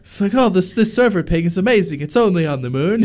It's 0.00 0.20
like, 0.20 0.34
oh, 0.34 0.48
this 0.48 0.74
this 0.74 0.92
server 0.92 1.22
ping 1.22 1.44
is 1.44 1.56
amazing. 1.56 2.00
It's 2.00 2.16
only 2.16 2.44
on 2.44 2.62
the 2.62 2.70
moon. 2.70 3.04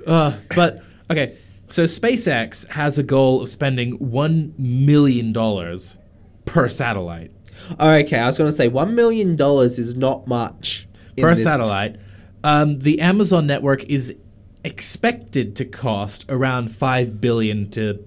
uh, 0.06 0.38
but 0.54 0.80
okay, 1.10 1.36
so 1.66 1.82
SpaceX 1.82 2.64
has 2.68 2.96
a 2.96 3.02
goal 3.02 3.42
of 3.42 3.48
spending 3.48 3.92
one 3.94 4.54
million 4.56 5.32
dollars 5.32 5.96
per 6.44 6.68
satellite. 6.68 7.32
Okay, 7.80 8.18
I 8.20 8.26
was 8.28 8.38
going 8.38 8.48
to 8.48 8.56
say 8.56 8.68
one 8.68 8.94
million 8.94 9.34
dollars 9.34 9.80
is 9.80 9.96
not 9.96 10.28
much 10.28 10.86
per 11.18 11.34
satellite. 11.34 11.96
Um, 12.44 12.78
the 12.78 13.00
Amazon 13.00 13.48
network 13.48 13.82
is 13.84 14.14
expected 14.66 15.56
to 15.56 15.64
cost 15.64 16.24
around 16.28 16.74
five 16.74 17.20
billion 17.20 17.70
to 17.70 18.04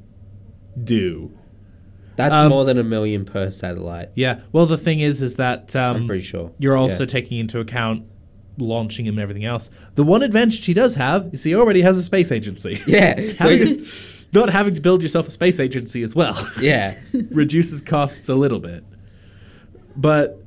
do. 0.84 1.32
That's 2.16 2.36
Um, 2.36 2.50
more 2.50 2.66
than 2.66 2.78
a 2.78 2.84
million 2.84 3.24
per 3.26 3.50
satellite. 3.50 4.10
Yeah. 4.14 4.42
Well, 4.52 4.66
the 4.66 4.78
thing 4.78 5.00
is, 5.00 5.22
is 5.22 5.36
that 5.36 5.76
um, 5.76 5.96
I'm 5.98 6.06
pretty 6.08 6.22
sure. 6.24 6.52
you're 6.60 6.76
also 6.76 7.04
Yeah. 7.04 7.08
taking 7.08 7.40
into 7.40 7.60
account 7.60 8.04
launching 8.58 9.06
him 9.06 9.14
and 9.14 9.22
everything 9.22 9.46
else. 9.46 9.70
The 9.96 10.04
one 10.04 10.22
advantage 10.22 10.66
he 10.66 10.74
does 10.74 10.96
have 10.96 11.30
is 11.32 11.44
he 11.46 11.56
already 11.56 11.82
has 11.82 11.98
a 11.98 12.04
space 12.04 12.30
agency. 12.32 12.78
Yeah, 12.88 13.32
so 13.34 13.56
not 14.34 14.50
having 14.50 14.74
to 14.76 14.82
build 14.82 15.02
yourself 15.02 15.28
a 15.30 15.32
space 15.32 15.60
agency 15.62 16.04
as 16.04 16.14
well. 16.14 16.38
Yeah. 16.60 16.96
reduces 17.32 17.82
costs 17.82 18.28
a 18.28 18.36
little 18.36 18.60
bit. 18.60 18.84
But 19.96 20.44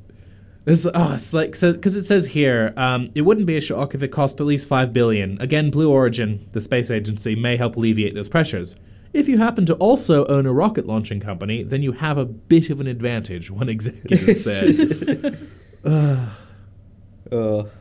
this 0.64 0.86
oh, 0.86 1.12
it's 1.14 1.32
like 1.32 1.52
because 1.52 1.96
it 1.96 2.04
says 2.04 2.28
here, 2.28 2.72
um, 2.76 3.10
it 3.14 3.22
wouldn't 3.22 3.46
be 3.46 3.56
a 3.56 3.60
shock 3.60 3.94
if 3.94 4.02
it 4.02 4.08
cost 4.08 4.40
at 4.40 4.46
least 4.46 4.68
five 4.68 4.92
billion. 4.92 5.40
Again, 5.40 5.70
Blue 5.70 5.90
Origin, 5.90 6.46
the 6.52 6.60
space 6.60 6.90
agency, 6.90 7.34
may 7.34 7.56
help 7.56 7.76
alleviate 7.76 8.14
those 8.14 8.28
pressures. 8.28 8.76
If 9.12 9.28
you 9.28 9.38
happen 9.38 9.66
to 9.66 9.74
also 9.74 10.24
own 10.26 10.46
a 10.46 10.52
rocket 10.52 10.86
launching 10.86 11.20
company, 11.20 11.62
then 11.62 11.82
you 11.82 11.92
have 11.92 12.16
a 12.16 12.24
bit 12.24 12.70
of 12.70 12.80
an 12.80 12.86
advantage. 12.86 13.50
One 13.50 13.68
executive 13.68 14.36
said. 14.36 15.48
Ugh. 15.84 17.68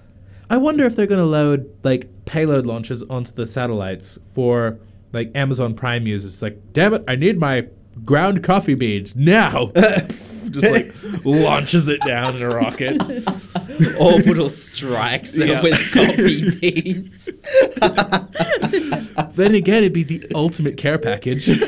I 0.51 0.57
wonder 0.57 0.83
if 0.83 0.97
they're 0.97 1.07
going 1.07 1.19
to 1.19 1.25
load 1.25 1.73
like 1.81 2.09
payload 2.25 2.65
launches 2.65 3.03
onto 3.03 3.31
the 3.31 3.47
satellites 3.47 4.19
for 4.25 4.79
like 5.13 5.31
Amazon 5.33 5.75
Prime 5.75 6.05
users. 6.05 6.41
Like, 6.41 6.73
damn 6.73 6.93
it, 6.93 7.03
I 7.07 7.15
need 7.15 7.39
my 7.39 7.67
ground 8.03 8.43
coffee 8.43 8.73
beans 8.73 9.15
now. 9.15 9.71
Just 10.51 10.71
like 10.71 10.93
launches 11.25 11.89
it 11.89 12.01
down 12.01 12.35
in 12.35 12.41
a 12.41 12.49
rocket. 12.49 13.01
Orbital 13.99 14.49
strikes 14.49 15.33
them 15.33 15.47
Yeah. 15.49 15.61
with 15.63 15.91
coffee 15.93 16.49
beans. 16.59 17.25
then 19.35 19.55
again, 19.55 19.77
it'd 19.83 19.93
be 19.93 20.03
the 20.03 20.25
ultimate 20.35 20.77
care 20.77 20.97
package. 20.99 21.47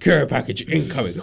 Care 0.00 0.26
package 0.26 0.68
incoming. 0.68 1.14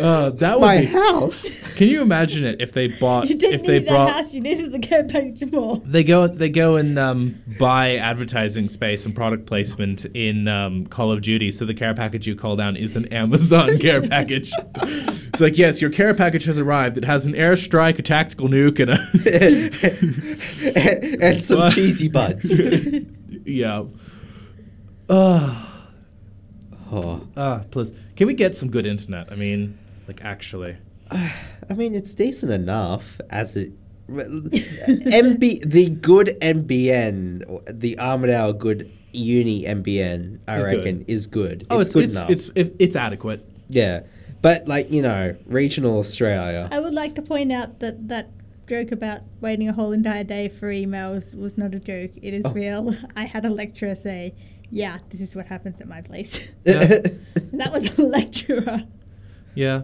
Uh, 0.00 0.30
that 0.30 0.58
would 0.58 0.66
My 0.66 0.78
be, 0.80 0.86
house. 0.86 1.74
Can 1.74 1.88
you 1.88 2.02
imagine 2.02 2.44
it 2.44 2.60
if 2.60 2.72
they 2.72 2.88
bought 2.88 3.28
You 3.28 3.36
didn't 3.36 3.54
if 3.60 3.66
they 3.66 3.78
need 3.78 3.88
that 3.88 3.92
brought 3.92 4.10
house, 4.12 4.32
you 4.34 4.40
needed 4.40 4.72
the 4.72 4.78
care 4.78 5.04
package 5.04 5.50
more. 5.52 5.76
They 5.84 6.02
go. 6.04 6.26
They 6.26 6.48
go 6.48 6.76
and 6.76 6.98
um, 6.98 7.42
buy 7.58 7.96
advertising 7.96 8.68
space 8.68 9.04
and 9.04 9.14
product 9.14 9.46
placement 9.46 10.06
in 10.06 10.48
um, 10.48 10.86
Call 10.86 11.12
of 11.12 11.20
Duty. 11.22 11.50
So 11.50 11.64
the 11.64 11.74
care 11.74 11.94
package 11.94 12.26
you 12.26 12.34
call 12.34 12.56
down 12.56 12.76
is 12.76 12.96
an 12.96 13.06
Amazon 13.12 13.78
care 13.78 14.02
package. 14.02 14.50
It's 14.76 15.40
like 15.40 15.58
yes, 15.58 15.80
your 15.80 15.90
care 15.90 16.14
package 16.14 16.44
has 16.46 16.58
arrived. 16.58 16.98
It 16.98 17.04
has 17.04 17.26
an 17.26 17.34
airstrike, 17.34 17.98
a 17.98 18.02
tactical 18.02 18.48
nuke, 18.48 18.80
and 18.80 18.90
a 18.90 19.00
and 21.24 21.42
some 21.42 21.70
cheesy 21.70 22.08
buds. 22.08 22.60
yeah. 23.44 23.84
Ah, 25.12 25.66
Oh. 26.92 27.26
ah, 27.36 27.62
please. 27.70 27.92
Can 28.16 28.26
we 28.26 28.34
get 28.34 28.56
some 28.56 28.70
good 28.70 28.86
internet? 28.86 29.30
I 29.32 29.34
mean, 29.36 29.78
like 30.10 30.24
actually. 30.24 30.76
I 31.12 31.74
mean, 31.74 31.94
it's 31.94 32.14
decent 32.14 32.50
enough 32.52 33.20
as 33.30 33.56
it. 33.56 33.72
MB, 34.08 35.70
the 35.70 35.90
good 35.90 36.36
NBN, 36.40 37.78
the 37.80 37.94
Armidale 37.96 38.58
good 38.58 38.90
uni 39.12 39.64
NBN, 39.64 40.40
I 40.48 40.58
Is 40.58 40.64
good. 40.64 40.76
reckon, 40.76 41.04
is 41.06 41.26
good. 41.28 41.66
Oh, 41.70 41.78
it's, 41.80 41.88
it's 41.90 41.94
good 41.94 42.04
it's, 42.04 42.14
enough. 42.16 42.30
it's 42.30 42.50
it's 42.56 42.76
it's 42.80 42.96
adequate. 42.96 43.44
yeah, 43.68 44.00
but 44.42 44.66
like 44.66 44.90
you 44.90 45.02
know, 45.02 45.36
regional 45.46 45.98
Australia. 45.98 46.68
I 46.72 46.80
would 46.80 46.94
like 46.94 47.14
to 47.16 47.22
point 47.22 47.52
out 47.52 47.78
that 47.80 48.08
that 48.08 48.30
joke 48.68 48.90
about 48.92 49.20
waiting 49.40 49.68
a 49.68 49.72
whole 49.72 49.92
entire 49.92 50.24
day 50.24 50.48
for 50.48 50.70
emails 50.72 51.36
was 51.38 51.56
not 51.56 51.72
a 51.74 51.78
joke. 51.80 52.10
It 52.20 52.34
is 52.34 52.44
Oh. 52.46 52.52
real. 52.52 52.96
I 53.16 53.24
had 53.24 53.44
a 53.44 53.50
lecturer 53.50 53.94
say, 53.94 54.34
"Yeah, 54.72 54.98
this 55.10 55.20
is 55.20 55.36
what 55.36 55.46
happens 55.46 55.80
at 55.80 55.86
my 55.88 56.00
place." 56.02 56.50
Yeah. 56.64 56.98
That 57.52 57.72
was 57.72 57.96
a 57.98 58.02
lecturer. 58.04 58.84
Yeah. 59.54 59.82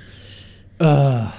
uh, 0.80 1.32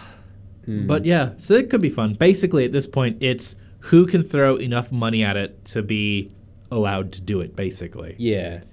Hmm. 0.66 0.88
But 0.88 1.06
yeah, 1.06 1.32
so 1.38 1.56
it 1.56 1.70
could 1.70 1.82
be 1.82 1.90
fun. 1.90 2.14
Basically, 2.14 2.66
at 2.66 2.72
this 2.72 2.88
point, 2.88 3.18
it's 3.22 3.56
who 3.80 4.06
can 4.06 4.22
throw 4.22 4.56
enough 4.56 4.92
money 4.92 5.24
at 5.24 5.38
it 5.38 5.66
to 5.66 5.82
be 5.82 6.32
allowed 6.70 7.12
to 7.14 7.22
do 7.22 7.42
it, 7.42 7.56
basically. 7.56 8.16
Yeah. 8.18 8.64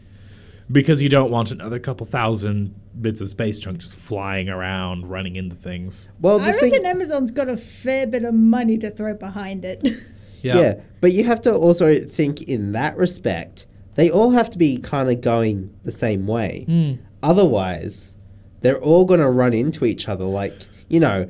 Because 0.70 1.00
you 1.00 1.08
don't 1.08 1.30
want 1.30 1.50
another 1.50 1.78
couple 1.78 2.04
thousand 2.04 2.74
bits 3.00 3.20
of 3.22 3.28
space 3.28 3.58
junk 3.58 3.78
just 3.78 3.96
flying 3.96 4.50
around, 4.50 5.08
running 5.08 5.36
into 5.36 5.56
things. 5.56 6.08
Well, 6.20 6.40
I 6.40 6.52
the 6.52 6.58
thing, 6.58 6.72
reckon 6.72 6.86
Amazon's 6.86 7.30
got 7.30 7.48
a 7.48 7.56
fair 7.56 8.06
bit 8.06 8.24
of 8.24 8.34
money 8.34 8.76
to 8.78 8.90
throw 8.90 9.14
behind 9.14 9.64
it. 9.64 9.86
yeah. 10.42 10.74
but 11.00 11.12
you 11.12 11.24
have 11.24 11.40
to 11.42 11.54
also 11.54 12.04
think 12.04 12.42
in 12.42 12.72
that 12.72 12.98
respect, 12.98 13.66
they 13.94 14.10
all 14.10 14.32
have 14.32 14.50
to 14.50 14.58
be 14.58 14.76
kind 14.76 15.10
of 15.10 15.22
going 15.22 15.74
the 15.84 15.90
same 15.90 16.26
way. 16.26 16.66
Mm. 16.68 16.98
Otherwise, 17.22 18.17
they're 18.60 18.78
all 18.80 19.04
going 19.04 19.20
to 19.20 19.28
run 19.28 19.52
into 19.54 19.84
each 19.84 20.08
other. 20.08 20.24
Like, 20.24 20.54
you 20.88 21.00
know, 21.00 21.28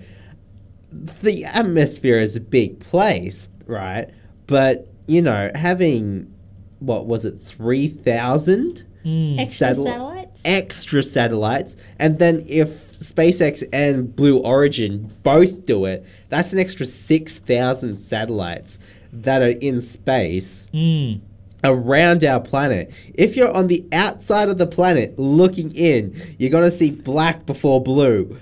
the 0.90 1.44
atmosphere 1.44 2.18
is 2.18 2.36
a 2.36 2.40
big 2.40 2.80
place, 2.80 3.48
right? 3.66 4.09
But, 4.46 4.88
you 5.06 5.20
know, 5.22 5.50
having, 5.55 6.32
what 6.78 7.06
was 7.06 7.24
it, 7.24 7.38
3,000? 7.38 8.84
Extra 9.05 9.68
Satell- 9.68 9.84
satellites? 9.86 10.40
Extra 10.44 11.02
satellites. 11.02 11.76
And 11.98 12.18
then 12.18 12.44
if 12.48 12.68
SpaceX 12.98 13.62
and 13.72 14.14
Blue 14.14 14.38
Origin 14.38 15.12
both 15.22 15.66
do 15.66 15.84
it, 15.84 16.05
that's 16.28 16.52
an 16.52 16.59
extra 16.59 16.84
6,000 16.86 17.94
satellites 17.96 18.78
that 19.12 19.40
are 19.42 19.48
in 19.50 19.80
space 19.80 20.66
Mm. 20.74 21.20
Around 21.64 22.24
our 22.24 22.40
planet. 22.40 22.90
If 23.14 23.36
you're 23.36 23.52
on 23.52 23.66
the 23.66 23.85
outside 23.93 24.48
of 24.48 24.59
the 24.59 24.66
planet 24.66 25.18
looking 25.18 25.74
in, 25.74 26.20
you're 26.39 26.51
going 26.51 26.64
to 26.64 26.70
see 26.76 26.90
black 26.90 27.47
before 27.47 27.82
blue. 27.82 28.39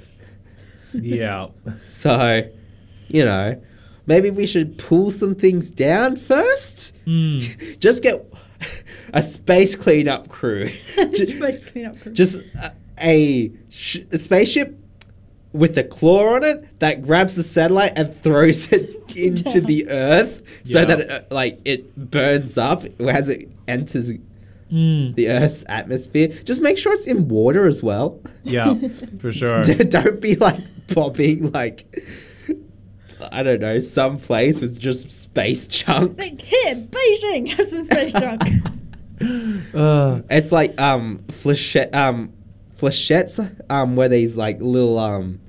Yeah. 0.92 1.48
So, 1.88 2.42
you 3.08 3.24
know, 3.24 3.60
maybe 4.06 4.30
we 4.30 4.46
should 4.46 4.76
pull 4.78 5.10
some 5.10 5.34
things 5.34 5.70
down 5.70 6.16
first. 6.16 6.92
Mm. 7.06 7.78
Just 7.80 8.02
get 8.02 8.24
a 9.12 9.22
space 9.22 9.74
cleanup 9.76 10.28
crew. 10.28 10.68
Ju- 10.96 11.26
Space 11.26 11.70
cleanup 11.70 12.00
crew. 12.00 12.12
Just 12.12 12.42
a, 12.62 12.72
a, 13.00 13.52
sh- 13.70 13.98
a 14.12 14.18
spaceship 14.18 14.78
with 15.56 15.76
a 15.78 15.84
claw 15.84 16.34
on 16.34 16.44
it 16.44 16.78
that 16.80 17.02
grabs 17.02 17.34
the 17.34 17.42
satellite 17.42 17.92
and 17.96 18.14
throws 18.22 18.70
it 18.72 18.90
into 19.16 19.60
the 19.60 19.88
Earth 19.88 20.42
so 20.64 20.80
Yeah. 20.80 20.84
that 20.86 21.00
it, 21.00 21.10
uh, 21.10 21.20
like 21.34 21.60
it 21.64 21.96
burns 22.10 22.58
up 22.58 22.84
as 23.00 23.28
it 23.28 23.48
enters 23.66 24.12
Mm. 24.72 25.14
the 25.14 25.28
Earth's 25.28 25.64
atmosphere. 25.68 26.26
Just 26.42 26.60
make 26.60 26.76
sure 26.76 26.92
it's 26.92 27.06
in 27.06 27.28
water 27.28 27.68
as 27.68 27.84
well. 27.84 28.20
Yeah, 28.42 28.74
for 29.20 29.30
sure. 29.30 29.62
Don't 29.62 30.20
be 30.20 30.34
like 30.34 30.58
popping 30.92 31.52
like 31.52 31.86
I 33.30 33.44
don't 33.44 33.60
know 33.60 33.78
some 33.78 34.18
place 34.18 34.60
with 34.60 34.80
just 34.80 35.10
space 35.12 35.68
junk. 35.68 36.18
Like, 36.18 36.40
here, 36.42 36.74
Beijing, 36.74 37.48
has 37.52 37.70
some 37.70 37.84
space 37.84 38.12
junk. 38.12 38.42
Uh, 39.74 40.20
It's 40.28 40.52
like 40.52 40.78
um 40.80 41.20
flechette 41.28 41.94
um 41.94 42.32
flechettes 42.76 43.38
um 43.70 43.96
where 43.96 44.08
these 44.08 44.36
like 44.36 44.60
little 44.60 44.98
um 44.98 45.40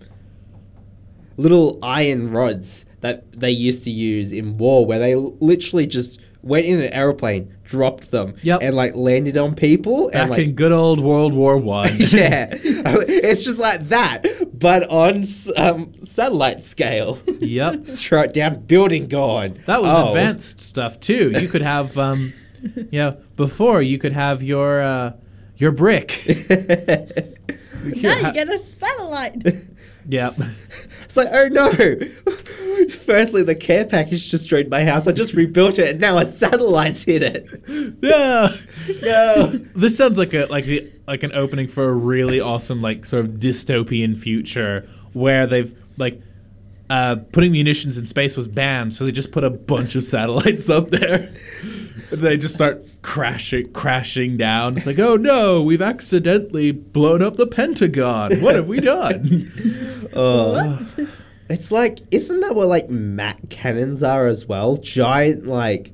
little 1.38 1.80
iron 1.81 2.31
rods 2.31 2.85
that 3.01 3.31
they 3.39 3.51
used 3.51 3.84
to 3.85 3.91
use 3.91 4.31
in 4.31 4.57
war 4.57 4.85
where 4.85 4.99
they 4.99 5.15
literally 5.15 5.85
just 5.88 6.19
went 6.41 6.65
in 6.65 6.80
an 6.81 6.91
aeroplane, 6.93 7.53
dropped 7.64 8.09
them, 8.11 8.34
Yep. 8.41 8.59
and 8.61 8.76
like 8.76 8.95
landed 8.95 9.38
on 9.38 9.53
people 9.53 10.09
back 10.11 10.22
and 10.22 10.30
like 10.31 10.39
in 10.39 10.53
good 10.53 10.72
old 10.72 10.99
World 10.99 11.34
War 11.34 11.57
One. 11.57 11.89
yeah, 11.97 12.47
it's 12.53 13.43
just 13.43 13.59
like 13.59 13.88
that, 13.89 14.23
but 14.57 14.89
on 14.89 15.23
um, 15.57 15.93
satellite 16.01 16.64
scale. 16.64 17.19
yep. 17.39 17.85
Throw 17.85 18.22
it 18.22 18.34
down, 18.34 18.61
building 18.61 19.07
gone. 19.07 19.59
That 19.65 19.81
was 19.81 19.93
Oh. 19.93 20.07
advanced 20.09 20.59
stuff 20.59 20.99
too. 20.99 21.31
You 21.39 21.47
could 21.49 21.61
have, 21.64 21.97
um, 21.97 22.34
you 22.64 22.99
know, 22.99 23.18
before 23.35 23.81
you 23.81 23.97
could 23.97 24.14
have 24.14 24.41
your 24.41 24.81
uh, 24.81 25.14
your 25.57 25.72
brick. 25.72 26.22
now 26.27 26.97
you 27.84 28.34
get 28.34 28.49
a 28.49 28.57
satellite. 28.59 29.43
Yep. 30.07 30.34
It's 31.03 31.15
like, 31.15 31.29
oh 31.31 31.47
no! 31.47 31.71
Firstly, 32.89 33.41
the 33.41 33.55
care 33.55 33.85
package 33.85 34.29
destroyed 34.29 34.67
my 34.67 34.84
house. 34.84 35.07
I 35.07 35.13
just 35.13 35.34
rebuilt 35.34 35.79
it, 35.79 35.91
and 35.91 36.01
now 36.01 36.17
a 36.17 36.25
satellite's 36.25 37.05
hit 37.05 37.23
it. 37.23 37.47
Yeah. 38.01 38.49
Yeah. 39.01 39.53
This 39.73 39.97
sounds 39.97 40.17
like 40.17 40.34
a 40.34 40.47
like 40.47 40.65
the 40.65 40.91
like 41.07 41.23
an 41.23 41.31
opening 41.34 41.69
for 41.69 41.88
a 41.88 41.93
really 41.93 42.41
awesome 42.41 42.81
like 42.81 43.05
sort 43.05 43.23
of 43.23 43.31
dystopian 43.35 44.19
future 44.19 44.85
where 45.13 45.47
they've 45.47 45.73
like 45.95 46.21
uh, 46.89 47.15
putting 47.31 47.53
munitions 47.53 47.97
in 47.97 48.05
space 48.05 48.35
was 48.35 48.49
banned, 48.49 48.93
so 48.93 49.05
they 49.05 49.13
just 49.13 49.31
put 49.31 49.45
a 49.45 49.49
bunch 49.49 49.95
of 49.95 50.03
satellites 50.03 50.69
up 50.69 50.89
there. 50.89 51.31
They 52.11 52.38
just 52.38 52.55
start 52.55 52.85
crashing 53.01 53.71
crashing 53.73 54.38
down. 54.38 54.77
It's 54.77 54.85
like, 54.85 54.99
oh 54.99 55.15
no, 55.15 55.61
we've 55.61 55.81
accidentally 55.81 56.71
blown 56.71 57.21
up 57.21 57.35
the 57.35 57.47
Pentagon. 57.47 58.39
What 58.41 58.55
have 58.55 58.67
we 58.67 58.79
done? 58.79 59.51
Uh, 60.17 60.81
it's 61.47 61.71
like, 61.71 61.99
isn't 62.09 62.39
that 62.39 62.55
what 62.55 62.67
like 62.67 62.89
Mac 62.89 63.49
cannons 63.49 64.01
are 64.01 64.25
as 64.27 64.47
well? 64.47 64.77
Giant 64.77 65.45
like 65.45 65.91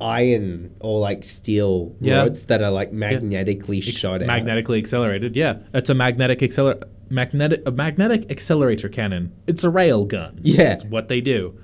iron 0.00 0.74
or 0.80 1.00
like 1.00 1.22
steel 1.24 1.94
Yeah. 2.00 2.18
rods 2.22 2.46
that 2.46 2.62
are 2.62 2.70
like 2.70 2.92
magnetically 2.92 3.78
Ex- 3.78 3.88
shot 3.88 4.22
out. 4.22 4.26
magnetically 4.26 4.78
accelerated. 4.78 5.36
Yeah, 5.36 5.58
it's 5.74 5.90
a 5.90 5.94
magnetic 5.94 6.38
acceler 6.38 6.82
magnetic 7.10 7.62
a 7.66 7.72
magnetic 7.72 8.30
accelerator 8.30 8.88
cannon. 8.88 9.32
It's 9.46 9.64
a 9.64 9.70
rail 9.70 10.04
gun. 10.06 10.38
Yeah. 10.42 10.68
That's 10.68 10.84
what 10.84 11.08
they 11.08 11.20
do. 11.20 11.58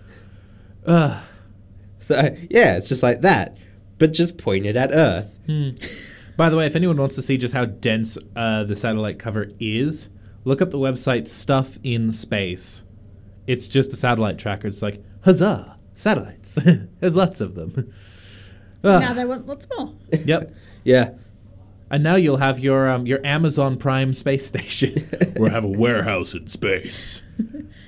Ugh. 0.85 1.25
So 2.01 2.37
yeah, 2.51 2.77
it's 2.77 2.89
just 2.91 3.03
like 3.03 3.23
that, 3.23 3.57
but 3.99 4.13
just 4.13 4.39
pointed 4.39 4.77
at 4.77 4.93
Earth. 4.93 5.39
Hmm. 5.47 5.71
By 6.37 6.51
the 6.51 6.57
way, 6.57 6.67
if 6.67 6.75
anyone 6.75 6.97
wants 6.97 7.15
to 7.15 7.23
see 7.23 7.37
just 7.37 7.55
how 7.55 7.65
dense 7.65 8.19
uh, 8.35 8.65
the 8.65 8.75
satellite 8.75 9.19
cover 9.19 9.51
is, 9.61 10.09
look 10.45 10.61
up 10.61 10.71
the 10.71 10.79
website 10.79 11.29
Stuff 11.29 11.79
in 11.83 12.11
Space. 12.11 12.85
It's 13.47 13.69
just 13.69 13.93
a 13.93 13.97
satellite 13.97 14.39
tracker. 14.39 14.67
It's 14.67 14.83
like, 14.83 15.01
huzzah, 15.25 15.79
satellites. 15.95 16.59
There's 17.01 17.15
lots 17.15 17.41
of 17.41 17.55
them. 17.55 17.93
Ah, 18.83 18.99
now 18.99 19.13
they 19.15 19.25
want 19.25 19.47
lots 19.47 19.67
more. 19.77 19.95
yep. 20.25 20.55
Yeah. 20.83 21.13
And 21.91 22.03
now 22.03 22.17
you'll 22.17 22.39
have 22.39 22.59
your 22.59 22.91
um, 22.91 23.07
your 23.07 23.25
Amazon 23.25 23.77
Prime 23.77 24.13
space 24.13 24.47
station. 24.47 25.09
we'll 25.37 25.53
have 25.53 25.65
a 25.65 25.69
warehouse 25.69 26.35
in 26.35 26.47
space. 26.49 27.23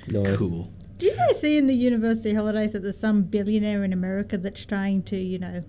Nice. 0.07 0.37
Cool. 0.37 0.71
Do 0.97 1.05
you 1.05 1.15
guys 1.15 1.39
see 1.39 1.57
in 1.57 1.67
the 1.67 1.75
university 1.75 2.33
holidays 2.33 2.71
that 2.71 2.81
there's 2.81 2.99
some 2.99 3.23
billionaire 3.23 3.83
in 3.83 3.93
America 3.93 4.37
that's 4.37 4.65
trying 4.65 5.03
to, 5.03 5.17
you 5.17 5.37
know, 5.37 5.63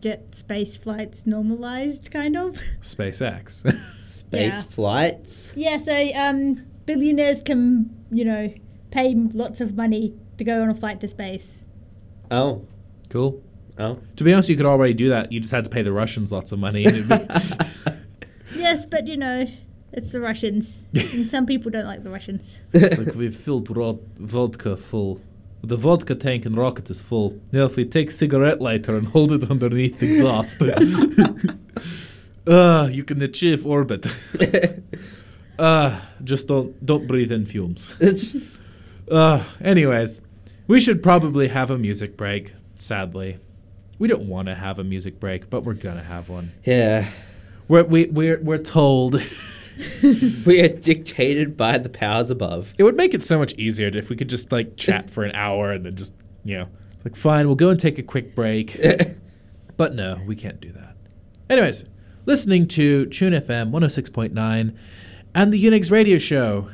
get 0.00 0.34
space 0.34 0.76
flights 0.76 1.26
normalized, 1.26 2.10
kind 2.10 2.36
of? 2.36 2.56
SpaceX. 2.80 3.62
Space 4.04 4.52
Yeah. 4.52 4.62
flights. 4.62 5.52
Yeah, 5.56 5.78
so 5.78 6.08
um, 6.14 6.64
billionaires 6.86 7.42
can, 7.42 7.90
you 8.10 8.24
know, 8.24 8.52
pay 8.90 9.14
lots 9.14 9.60
of 9.60 9.76
money 9.76 10.14
to 10.38 10.44
go 10.44 10.62
on 10.62 10.70
a 10.70 10.74
flight 10.74 11.00
to 11.00 11.08
space. 11.08 11.64
Oh, 12.30 12.64
cool. 13.08 13.42
oh. 13.78 13.98
To 14.16 14.24
be 14.24 14.32
honest, 14.32 14.48
you 14.48 14.56
could 14.56 14.66
already 14.66 14.94
do 14.94 15.08
that. 15.10 15.32
You 15.32 15.40
just 15.40 15.52
had 15.52 15.64
to 15.64 15.70
pay 15.70 15.82
the 15.82 15.92
Russians 15.92 16.30
lots 16.32 16.52
of 16.52 16.58
money. 16.60 16.84
And 16.84 16.96
it'd 16.96 17.08
be, 17.08 17.34
Yes, 18.56 18.86
but 18.86 19.06
you 19.08 19.16
know, 19.16 19.46
it's 19.92 20.12
the 20.12 20.20
Russians, 20.20 20.78
and 20.94 21.28
some 21.28 21.46
people 21.46 21.70
don't 21.70 21.86
like 21.86 22.04
the 22.04 22.10
Russians. 22.10 22.60
it's 22.72 22.96
like 22.98 23.14
we've 23.16 23.34
filled 23.34 23.74
ro- 23.76 24.00
vodka 24.18 24.76
full. 24.76 25.20
The 25.62 25.76
vodka 25.76 26.14
tank 26.14 26.46
and 26.46 26.56
rocket 26.56 26.88
is 26.90 27.02
full. 27.02 27.38
Now, 27.52 27.64
if 27.66 27.76
we 27.76 27.84
take 27.84 28.10
cigarette 28.10 28.60
lighter 28.60 28.96
and 28.96 29.08
hold 29.08 29.30
it 29.32 29.50
underneath 29.50 30.02
exhaust, 30.02 30.62
uh, 32.46 32.88
you 32.90 33.04
can 33.04 33.20
achieve 33.22 33.66
orbit. 33.66 34.06
uh, 35.58 36.00
just 36.24 36.48
don't 36.48 36.84
don't 36.84 37.06
breathe 37.06 37.30
in 37.30 37.44
fumes. 37.44 37.94
Uh, 39.10 39.44
anyways, 39.60 40.20
we 40.66 40.80
should 40.80 41.02
probably 41.02 41.48
have 41.48 41.70
a 41.70 41.76
music 41.78 42.16
break. 42.16 42.54
Sadly, 42.78 43.38
we 43.98 44.08
don't 44.08 44.24
want 44.24 44.48
to 44.48 44.54
have 44.54 44.78
a 44.78 44.84
music 44.84 45.20
break, 45.20 45.50
but 45.50 45.62
we're 45.64 45.74
gonna 45.74 46.02
have 46.02 46.28
one. 46.30 46.52
Yeah. 46.64 47.06
We're 47.68 47.84
we, 47.84 48.06
we're 48.06 48.40
we're 48.40 48.58
told. 48.58 49.22
we 50.46 50.60
are 50.60 50.68
dictated 50.68 51.56
by 51.56 51.78
the 51.78 51.88
powers 51.88 52.30
above. 52.30 52.74
It 52.78 52.84
would 52.84 52.96
make 52.96 53.14
it 53.14 53.22
so 53.22 53.38
much 53.38 53.54
easier 53.54 53.88
if 53.88 54.10
we 54.10 54.16
could 54.16 54.28
just 54.28 54.52
like 54.52 54.76
chat 54.76 55.10
for 55.10 55.24
an 55.24 55.34
hour 55.34 55.72
and 55.72 55.84
then 55.84 55.96
just 55.96 56.14
you 56.44 56.58
know 56.58 56.68
like 57.04 57.16
fine, 57.16 57.46
we'll 57.46 57.56
go 57.56 57.70
and 57.70 57.80
take 57.80 57.98
a 57.98 58.02
quick 58.02 58.34
break. 58.34 58.78
but 59.76 59.94
no, 59.94 60.20
we 60.26 60.36
can't 60.36 60.60
do 60.60 60.72
that. 60.72 60.96
Anyways, 61.48 61.84
listening 62.26 62.66
to 62.68 63.06
Tune 63.06 63.32
FM 63.32 63.70
106.9 63.70 64.76
and 65.34 65.52
the 65.52 65.64
Unix 65.64 65.90
radio 65.90 66.18
show. 66.18 66.70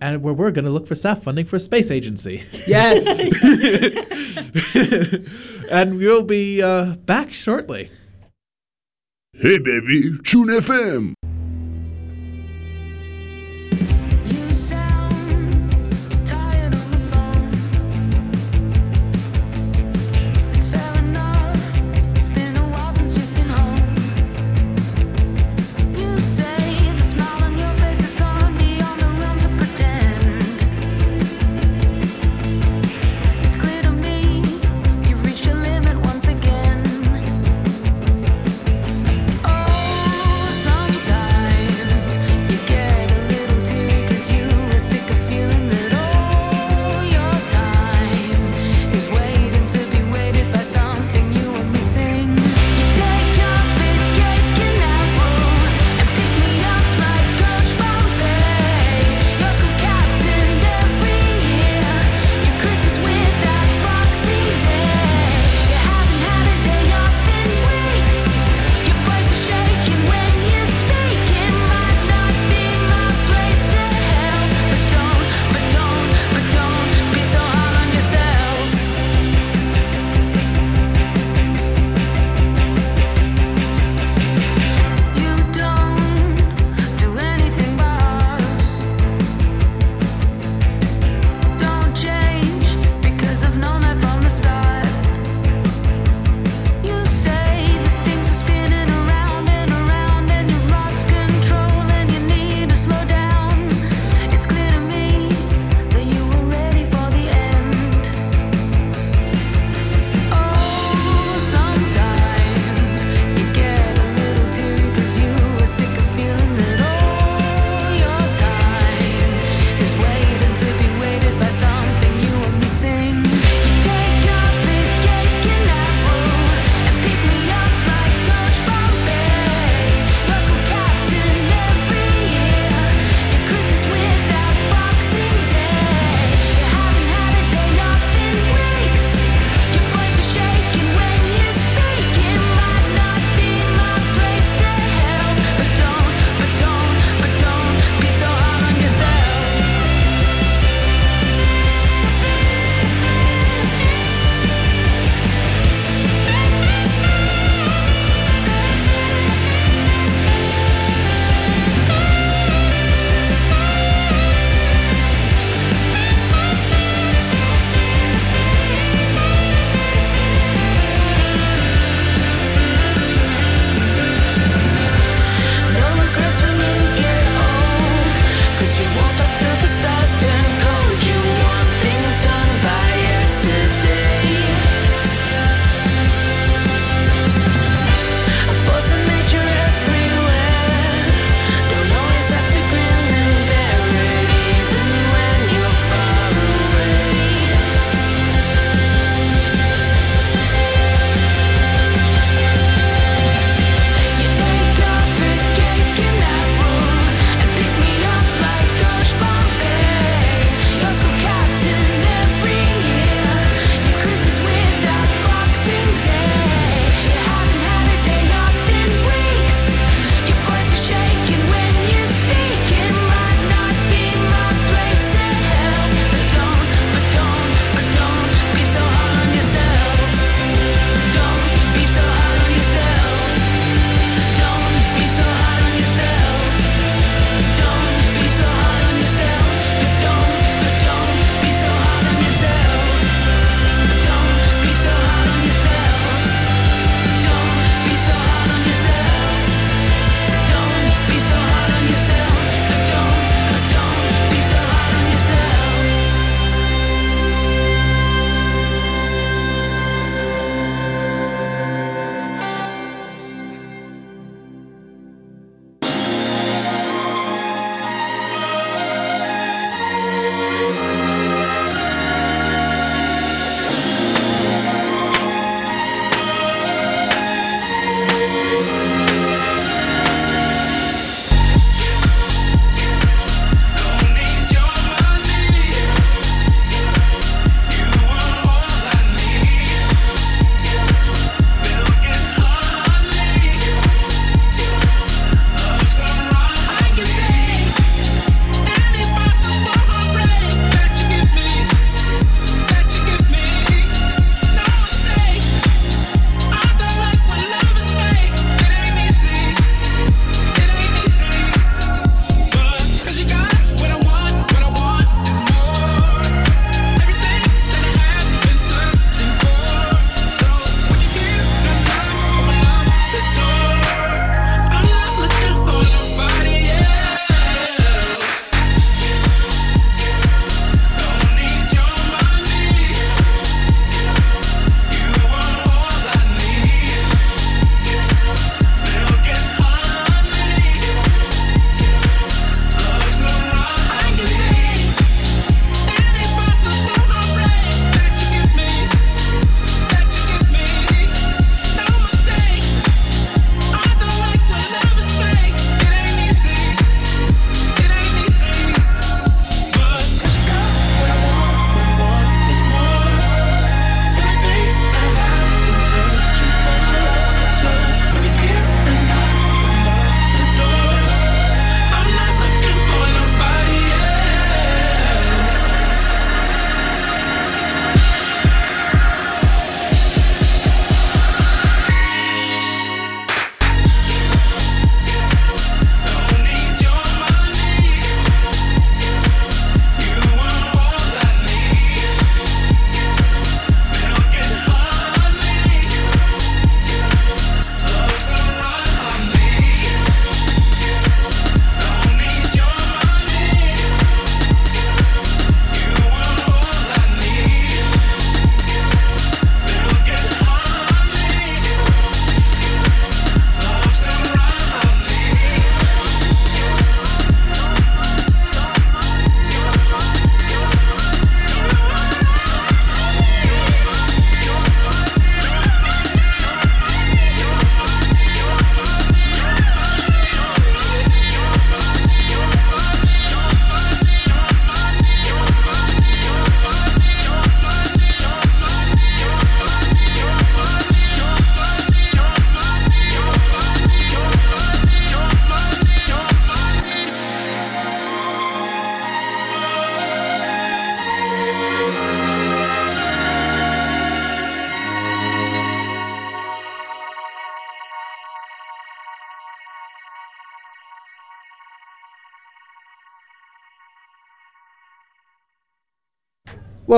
and 0.00 0.22
where 0.22 0.32
we're 0.32 0.52
going 0.52 0.64
to 0.64 0.70
look 0.70 0.86
for 0.86 0.94
staff 0.94 1.22
funding 1.24 1.44
for 1.44 1.56
a 1.56 1.60
space 1.60 1.90
agency. 1.90 2.44
Yes. 2.66 3.04
and 5.70 5.98
we'll 5.98 6.22
be 6.22 6.62
uh, 6.62 6.94
back 6.96 7.32
shortly. 7.32 7.90
Hey 9.34 9.58
baby, 9.58 10.16
Tune 10.24 10.48
FM. 10.48 11.14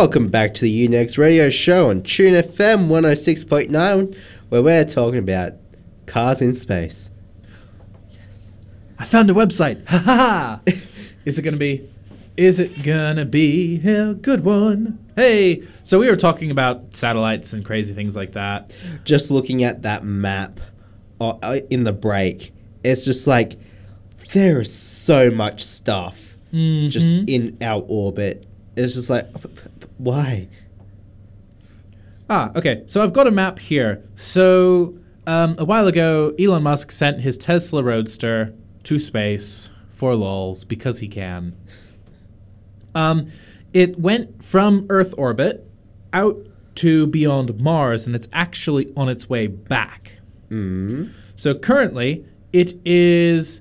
Welcome 0.00 0.28
back 0.30 0.54
to 0.54 0.62
the 0.62 0.88
Unix 0.88 1.18
Radio 1.18 1.50
Show 1.50 1.90
on 1.90 2.02
Tune 2.02 2.32
FM 2.32 2.88
106.9, 2.88 4.16
where 4.48 4.62
we're 4.62 4.86
talking 4.86 5.18
about 5.18 5.52
cars 6.06 6.40
in 6.40 6.56
space. 6.56 7.10
I 8.98 9.04
found 9.04 9.28
a 9.28 9.34
website. 9.34 9.86
Ha 9.88 9.98
ha 9.98 10.14
ha! 10.16 10.60
Is 11.26 11.38
it 11.38 11.42
gonna 11.42 11.58
be? 11.58 11.86
Is 12.38 12.58
it 12.60 12.82
gonna 12.82 13.26
be 13.26 13.78
a 13.86 14.14
good 14.14 14.42
one? 14.42 14.98
Hey, 15.16 15.64
so 15.82 15.98
we 15.98 16.08
were 16.08 16.16
talking 16.16 16.50
about 16.50 16.96
satellites 16.96 17.52
and 17.52 17.62
crazy 17.62 17.92
things 17.92 18.16
like 18.16 18.32
that. 18.32 18.72
Just 19.04 19.30
looking 19.30 19.62
at 19.64 19.82
that 19.82 20.02
map 20.02 20.60
uh, 21.20 21.34
uh, 21.42 21.60
in 21.68 21.84
the 21.84 21.92
break, 21.92 22.54
it's 22.82 23.04
just 23.04 23.26
like 23.26 23.58
there 24.32 24.62
is 24.62 24.74
so 24.74 25.30
much 25.30 25.62
stuff 25.62 26.38
just 26.52 27.12
Mhm. 27.12 27.28
in 27.28 27.58
our 27.60 27.84
orbit. 27.86 28.46
It's 28.76 28.94
just 28.94 29.10
like, 29.10 29.26
why? 30.02 30.48
Ah, 32.28 32.52
okay. 32.54 32.84
So 32.86 33.02
I've 33.02 33.12
got 33.12 33.26
a 33.26 33.30
map 33.30 33.58
here. 33.58 34.08
So 34.16 34.98
um, 35.26 35.56
a 35.58 35.64
while 35.64 35.86
ago, 35.86 36.34
Elon 36.38 36.62
Musk 36.62 36.90
sent 36.90 37.20
his 37.20 37.36
Tesla 37.36 37.82
Roadster 37.82 38.54
to 38.84 38.98
space 38.98 39.68
for 39.92 40.14
lols 40.14 40.64
because 40.64 41.00
he 41.00 41.08
can. 41.08 41.56
Um, 42.94 43.30
it 43.72 43.98
went 43.98 44.42
from 44.42 44.86
Earth 44.88 45.14
orbit 45.18 45.68
out 46.12 46.46
to 46.76 47.06
beyond 47.06 47.60
Mars, 47.60 48.06
and 48.06 48.16
it's 48.16 48.28
actually 48.32 48.92
on 48.96 49.08
its 49.08 49.28
way 49.28 49.46
back. 49.46 50.14
Mm. 50.50 51.12
So 51.36 51.54
currently, 51.54 52.24
it 52.52 52.74
is 52.84 53.60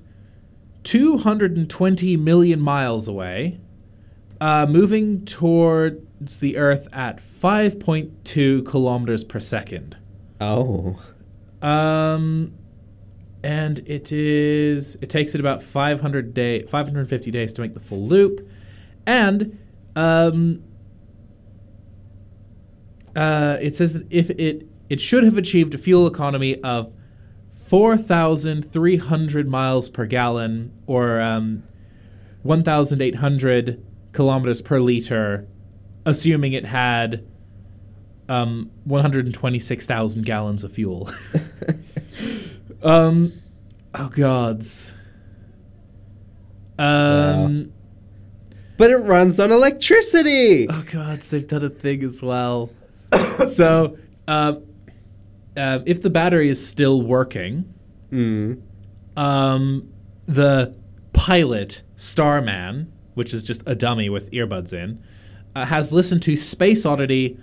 220 0.84 2.16
million 2.16 2.60
miles 2.60 3.06
away, 3.06 3.60
uh, 4.40 4.66
moving 4.66 5.24
towards 6.20 6.38
the 6.40 6.56
Earth 6.56 6.86
at 6.92 7.18
5.2 7.18 8.66
kilometers 8.66 9.24
per 9.24 9.40
second. 9.40 9.96
Oh. 10.40 11.00
Um, 11.62 12.52
and 13.42 13.80
it 13.86 14.12
is. 14.12 14.96
It 15.00 15.08
takes 15.08 15.34
it 15.34 15.40
about 15.40 15.62
500 15.62 16.34
day, 16.34 16.62
550 16.62 17.30
days 17.30 17.52
to 17.54 17.62
make 17.62 17.74
the 17.74 17.80
full 17.80 18.06
loop, 18.06 18.46
and 19.06 19.58
um, 19.96 20.62
uh, 23.16 23.56
it 23.60 23.74
says 23.74 23.94
that 23.94 24.06
if 24.10 24.30
it 24.30 24.66
it 24.88 25.00
should 25.00 25.24
have 25.24 25.38
achieved 25.38 25.74
a 25.74 25.78
fuel 25.78 26.06
economy 26.06 26.62
of 26.62 26.92
4,300 27.66 29.48
miles 29.48 29.88
per 29.88 30.04
gallon 30.04 30.72
or 30.86 31.20
um, 31.20 31.62
1,800 32.42 33.84
kilometers 34.12 34.60
per 34.60 34.80
liter, 34.80 35.46
assuming 36.06 36.52
it 36.52 36.64
had 36.64 37.24
um, 38.28 38.70
126,000 38.84 40.24
gallons 40.24 40.64
of 40.64 40.72
fuel. 40.72 41.10
um, 42.82 43.32
oh 43.94 44.08
gods. 44.08 44.94
Um, 46.78 47.72
But 48.76 48.90
it 48.90 48.96
runs 48.96 49.38
on 49.38 49.50
electricity. 49.52 50.66
Oh 50.70 50.84
gods, 50.90 51.30
they've 51.30 51.46
done 51.46 51.64
a 51.64 51.68
thing 51.70 52.02
as 52.02 52.22
well. 52.22 52.70
so, 53.46 53.98
um, 54.26 54.62
um, 55.56 55.82
if 55.84 56.00
the 56.00 56.10
battery 56.10 56.48
is 56.48 56.64
still 56.66 57.02
working, 57.02 57.74
Mm. 58.12 58.60
um, 59.16 59.88
the 60.26 60.74
pilot 61.12 61.82
Starman, 61.94 62.90
which 63.14 63.32
is 63.34 63.44
just 63.44 63.62
a 63.66 63.74
dummy 63.76 64.08
with 64.08 64.30
earbuds 64.32 64.72
in, 64.72 65.00
uh, 65.54 65.66
has 65.66 65.92
listened 65.92 66.22
to 66.22 66.34
Space 66.36 66.86
Oddity 66.86 67.38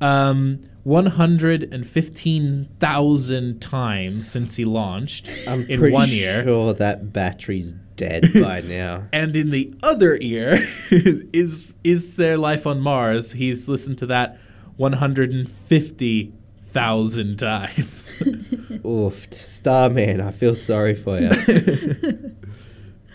um, 0.00 0.58
115,000 0.84 3.60
times 3.60 4.30
since 4.30 4.56
he 4.56 4.64
launched 4.64 5.28
I'm 5.46 5.66
in 5.68 5.92
one 5.92 6.08
year. 6.08 6.42
sure 6.44 6.72
that 6.72 7.12
battery's 7.12 7.74
dead 7.96 8.24
by 8.42 8.62
now. 8.62 9.06
And 9.12 9.36
in 9.36 9.50
the 9.50 9.74
other 9.82 10.16
ear 10.20 10.58
is 10.90 11.74
is 11.84 12.16
there 12.16 12.38
life 12.38 12.66
on 12.66 12.80
Mars? 12.80 13.32
He's 13.32 13.68
listened 13.68 13.98
to 13.98 14.06
that 14.06 14.38
150,000 14.76 17.38
times. 17.38 18.22
Oof, 18.86 19.30
Starman, 19.32 20.20
I 20.22 20.30
feel 20.30 20.54
sorry 20.54 20.94
for 20.94 21.18
you. 21.20 21.28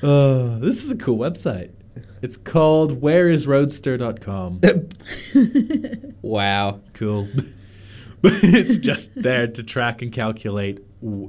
Oh, 0.04 0.60
this 0.60 0.84
is 0.84 0.92
a 0.92 0.98
cool 0.98 1.18
website. 1.18 1.72
It's 2.26 2.38
called 2.38 3.02
whereisroadster.com. 3.02 4.62
wow. 6.24 6.82
Cool. 6.94 7.28
but 8.22 8.34
it's 8.44 8.80
just 8.80 9.12
there 9.14 9.46
to 9.46 9.62
track 9.62 10.02
and 10.02 10.12
calculate. 10.12 10.80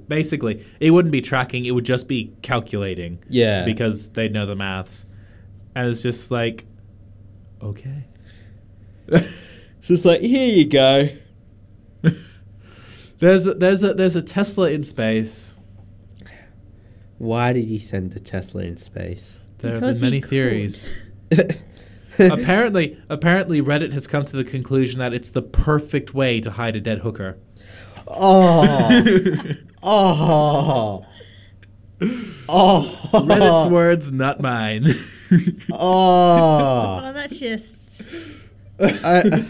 Basically, 0.09 0.65
it 0.81 0.93
wouldn't 0.93 1.13
be 1.13 1.21
tracking, 1.21 1.67
it 1.67 1.73
would 1.73 1.85
just 1.85 2.09
be 2.09 2.35
calculating. 2.41 3.23
Yeah. 3.29 3.67
Because 3.67 4.09
they 4.09 4.31
know 4.31 4.47
the 4.47 4.57
maths. 4.57 5.05
And 5.75 5.87
it's 5.91 6.01
just 6.01 6.31
like, 6.31 6.65
okay. 7.63 8.05
It's 9.79 9.89
just 9.89 10.05
like, 10.07 10.23
here 10.23 10.49
you 10.49 10.67
go. 10.67 11.11
There's 13.19 13.47
a, 13.47 13.55
there's 13.55 13.85
a 13.85 13.95
there's 13.95 14.17
a 14.17 14.23
Tesla 14.23 14.71
in 14.71 14.83
space. 14.83 15.55
Why 17.19 17.53
did 17.53 17.67
he 17.67 17.79
send 17.79 18.11
the 18.13 18.19
Tesla 18.19 18.63
in 18.63 18.79
space? 18.79 19.39
There 19.59 19.73
have 19.73 19.81
Because 19.81 20.01
been 20.01 20.13
he 20.13 20.21
many 20.21 20.21
theories. 20.21 20.89
apparently, 22.19 23.01
apparently 23.09 23.61
Reddit 23.61 23.93
has 23.93 24.07
come 24.07 24.25
to 24.27 24.37
the 24.37 24.45
conclusion 24.45 24.99
that 25.01 25.13
it's 25.15 25.31
the 25.31 25.43
perfect 25.43 26.15
way 26.15 26.41
to 26.41 26.51
hide 26.51 26.77
a 26.77 26.81
dead 26.81 27.01
hooker. 27.01 27.39
Oh. 28.07 28.65
oh. 29.83 31.07
Oh. 32.49 33.11
Reddit's 33.13 33.69
words, 33.69 34.13
not 34.13 34.41
mine. 34.41 34.87
Oh. 35.73 37.01
Oh, 37.03 37.13
that's 37.13 37.37
just. 37.41 38.01
I, 38.79 39.45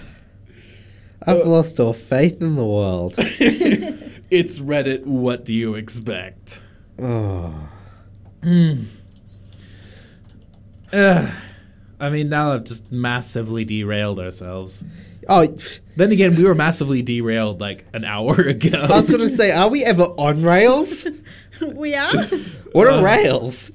I've 1.26 1.44
lost 1.44 1.78
all 1.78 1.92
faith 1.92 2.40
in 2.40 2.56
the 2.56 2.64
world. 2.64 3.12
it's 3.18 4.58
Reddit. 4.58 5.04
What 5.04 5.44
do 5.44 5.52
you 5.52 5.74
expect? 5.74 6.62
Oh. 6.98 7.68
Hmm. 8.42 8.84
Ugh. 10.92 11.32
I 11.98 12.10
mean, 12.10 12.28
now 12.28 12.52
I've 12.52 12.64
just 12.64 12.92
massively 12.92 13.64
derailed 13.64 14.20
ourselves. 14.20 14.84
Oh, 15.28 15.46
Then 15.96 16.12
again, 16.12 16.36
we 16.36 16.44
were 16.44 16.54
massively 16.54 17.02
derailed 17.02 17.60
like 17.60 17.84
an 17.94 18.04
hour 18.04 18.34
ago. 18.48 18.78
I 18.82 18.96
was 18.96 19.08
going 19.08 19.22
to 19.22 19.28
say, 19.28 19.50
are 19.50 19.68
we 19.68 19.84
ever 19.84 20.02
on 20.04 20.42
rails? 20.42 21.06
we 21.60 21.94
are? 21.94 22.24
What 22.72 22.86
are 22.86 22.98
Uh, 23.00 23.02
rails? 23.02 23.72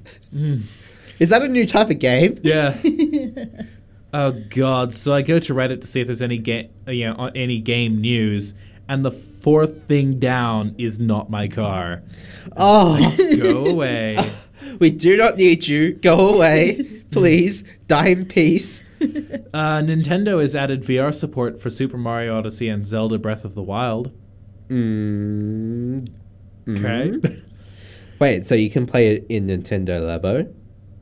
Is 1.18 1.28
that 1.30 1.42
a 1.42 1.48
new 1.48 1.66
type 1.66 1.90
of 1.90 1.98
game? 1.98 2.38
Yeah. 2.42 2.76
oh 4.14 4.32
God! 4.50 4.94
So 4.94 5.12
I 5.12 5.22
go 5.22 5.38
to 5.40 5.54
Reddit 5.54 5.80
to 5.82 5.86
see 5.86 6.00
if 6.00 6.06
there's 6.06 6.22
any 6.22 6.38
game, 6.38 6.70
you 6.86 7.12
know, 7.12 7.30
any 7.34 7.58
game 7.58 8.00
news, 8.00 8.54
and 8.88 9.04
the 9.04 9.10
fourth 9.10 9.82
thing 9.82 10.18
down 10.18 10.74
is 10.78 10.98
not 11.00 11.28
my 11.30 11.48
car. 11.48 12.02
Oh. 12.56 13.14
Go 13.38 13.66
away. 13.66 14.30
We 14.82 14.90
do 14.90 15.16
not 15.16 15.36
need 15.36 15.68
you. 15.68 15.92
Go 15.92 16.34
away. 16.34 16.82
Please. 17.12 17.62
Die 17.86 18.08
in 18.08 18.26
peace. 18.26 18.82
Uh, 19.52 19.82
Nintendo 19.82 20.40
has 20.40 20.54
added 20.56 20.82
VR 20.82 21.12
support 21.12 21.60
for 21.60 21.68
Super 21.68 21.98
Mario 21.98 22.38
Odyssey 22.38 22.68
and 22.68 22.86
Zelda 22.86 23.18
Breath 23.18 23.44
of 23.44 23.54
the 23.54 23.62
Wild. 23.62 24.12
Mm. 24.68 26.08
Okay. 26.72 27.20
Wait, 28.20 28.46
so 28.46 28.54
you 28.54 28.70
can 28.70 28.86
play 28.86 29.08
it 29.16 29.26
in 29.28 29.48
Nintendo 29.48 30.00
Labo? 30.00 30.54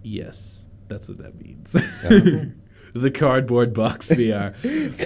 yes, 0.02 0.66
that's 0.88 1.08
what 1.08 1.18
that 1.18 1.38
means. 1.40 1.76
Oh. 2.04 2.98
the 2.98 3.10
cardboard 3.10 3.74
box 3.74 4.10
VR. 4.10 4.54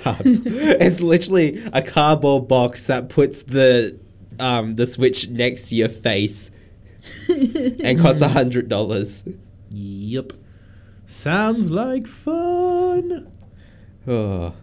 Card- 0.02 0.20
it's 0.24 1.00
literally 1.00 1.62
a 1.72 1.82
cardboard 1.82 2.46
box 2.48 2.86
that 2.86 3.08
puts 3.08 3.42
the 3.42 3.98
um, 4.38 4.76
the 4.76 4.86
Switch 4.86 5.28
next 5.28 5.68
to 5.68 5.74
your 5.74 5.88
face 5.88 6.50
and 7.28 8.00
costs 8.00 8.20
a 8.20 8.28
hundred 8.28 8.68
dollars. 8.68 9.24
Yep. 9.70 10.32
Sounds 11.06 11.70
like 11.70 12.06
fun. 12.06 13.30
Oh, 14.06 14.54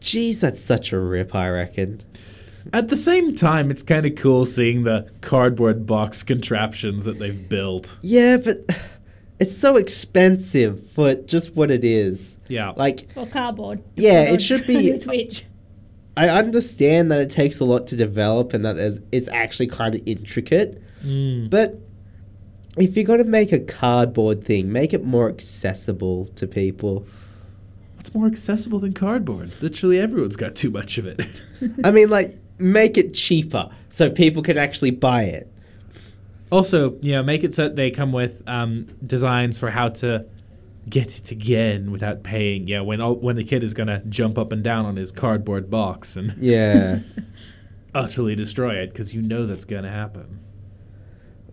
jeez, 0.00 0.40
that's 0.40 0.60
such 0.62 0.92
a 0.92 0.98
rip. 0.98 1.34
I 1.34 1.48
reckon. 1.48 2.02
At 2.72 2.88
the 2.88 2.96
same 2.96 3.34
time, 3.34 3.70
it's 3.70 3.82
kind 3.82 4.06
of 4.06 4.14
cool 4.14 4.44
seeing 4.44 4.84
the 4.84 5.08
cardboard 5.20 5.84
box 5.86 6.22
contraptions 6.22 7.04
that 7.06 7.18
they've 7.18 7.48
built. 7.48 7.98
Yeah, 8.02 8.36
but 8.36 8.58
it's 9.40 9.56
so 9.56 9.76
expensive 9.76 10.84
for 10.86 11.16
just 11.16 11.56
what 11.56 11.72
it 11.72 11.82
is. 11.82 12.38
Yeah. 12.48 12.72
Like, 12.76 13.12
for 13.12 13.26
cardboard. 13.26 13.82
Yeah, 13.96 14.22
Depends 14.26 14.42
it 14.42 14.46
should 14.46 14.66
be- 14.66 14.90
the 14.92 14.98
Switch. 14.98 15.44
I 16.16 16.28
understand 16.28 17.10
that 17.10 17.20
it 17.22 17.30
takes 17.30 17.58
a 17.58 17.64
lot 17.64 17.86
to 17.88 17.96
develop 17.96 18.52
and 18.52 18.64
that 18.64 18.76
it's 19.10 19.28
actually 19.28 19.66
kind 19.68 19.94
of 19.94 20.02
intricate. 20.06 20.80
Mm. 21.02 21.50
But 21.50 21.78
if 22.76 22.96
you're 22.96 23.04
going 23.04 23.18
to 23.18 23.24
make 23.24 23.52
a 23.52 23.58
cardboard 23.60 24.44
thing, 24.44 24.72
make 24.72 24.92
it 24.92 25.04
more 25.04 25.28
accessible 25.28 26.26
to 26.26 26.46
people. 26.46 27.06
What's 27.96 28.14
more 28.14 28.26
accessible 28.26 28.78
than 28.78 28.92
cardboard? 28.94 29.52
Literally 29.62 29.98
everyone's 29.98 30.36
got 30.36 30.54
too 30.54 30.70
much 30.70 30.98
of 30.98 31.06
it. 31.06 31.20
I 31.84 31.90
mean, 31.90 32.08
like, 32.08 32.30
make 32.58 32.96
it 32.96 33.14
cheaper 33.14 33.68
so 33.88 34.10
people 34.10 34.42
can 34.42 34.58
actually 34.58 34.90
buy 34.92 35.24
it. 35.24 35.48
Also, 36.50 36.98
you 37.00 37.12
know, 37.12 37.22
make 37.22 37.44
it 37.44 37.54
so 37.54 37.64
that 37.64 37.76
they 37.76 37.90
come 37.90 38.12
with 38.12 38.42
um, 38.46 38.86
designs 39.04 39.58
for 39.58 39.70
how 39.70 39.88
to 39.88 40.26
get 40.88 41.16
it 41.18 41.30
again 41.30 41.90
without 41.92 42.22
paying. 42.22 42.66
Yeah, 42.68 42.80
when 42.80 43.00
all, 43.00 43.14
when 43.14 43.36
the 43.36 43.44
kid 43.44 43.62
is 43.62 43.72
gonna 43.72 44.02
jump 44.08 44.36
up 44.36 44.52
and 44.52 44.62
down 44.64 44.84
on 44.84 44.96
his 44.96 45.12
cardboard 45.12 45.70
box 45.70 46.16
and 46.16 46.34
Yeah. 46.38 47.00
utterly 47.94 48.34
destroy 48.34 48.74
it 48.74 48.88
because 48.88 49.14
you 49.14 49.22
know 49.22 49.46
that's 49.46 49.64
gonna 49.64 49.90
happen. 49.90 50.40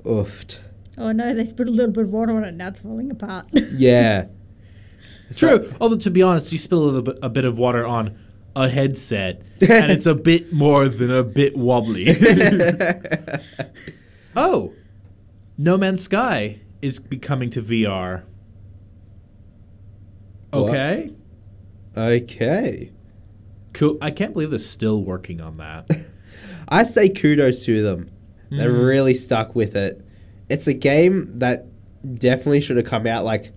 Oofed. 0.09 0.59
Oh 0.97 1.11
no, 1.11 1.33
they 1.33 1.45
put 1.53 1.67
a 1.67 1.71
little 1.71 1.91
bit 1.91 2.05
of 2.05 2.09
water 2.09 2.35
on 2.35 2.43
it. 2.43 2.55
Now 2.55 2.69
it's 2.69 2.79
falling 2.79 3.11
apart. 3.11 3.47
Yeah. 3.75 4.25
It's 5.29 5.37
True. 5.39 5.71
Although 5.79 5.97
to 5.97 6.09
be 6.09 6.23
honest, 6.23 6.51
you 6.51 6.57
spill 6.57 6.79
a 6.79 6.85
little 6.85 7.01
bit, 7.03 7.19
a 7.21 7.29
bit 7.29 7.45
of 7.45 7.59
water 7.59 7.85
on 7.85 8.17
a 8.55 8.67
headset, 8.67 9.43
and 9.61 9.91
it's 9.91 10.07
a 10.07 10.15
bit 10.15 10.51
more 10.53 10.89
than 10.89 11.11
a 11.11 11.23
bit 11.23 11.55
wobbly. 11.55 12.07
oh, 14.35 14.73
No 15.55 15.77
Man's 15.77 16.03
Sky 16.03 16.61
is 16.81 16.99
becoming 16.99 17.51
to 17.51 17.61
VR. 17.61 18.23
What? 20.49 20.69
Okay. 20.69 21.13
Okay. 21.95 22.91
Cool. 23.73 23.99
I 24.01 24.09
can't 24.09 24.33
believe 24.33 24.49
they're 24.49 24.57
still 24.57 25.03
working 25.03 25.41
on 25.41 25.53
that. 25.53 25.87
I 26.67 26.83
say 26.83 27.07
kudos 27.07 27.63
to 27.65 27.83
them. 27.83 28.09
They 28.49 28.57
Mhm. 28.57 28.85
really 28.87 29.13
stuck 29.13 29.55
with 29.55 29.75
it. 29.75 30.01
It's 30.49 30.65
a 30.67 30.73
game 30.73 31.31
that 31.39 31.65
definitely 32.17 32.61
should 32.61 32.77
have 32.77 32.85
come 32.85 33.05
out 33.05 33.23
like 33.25 33.51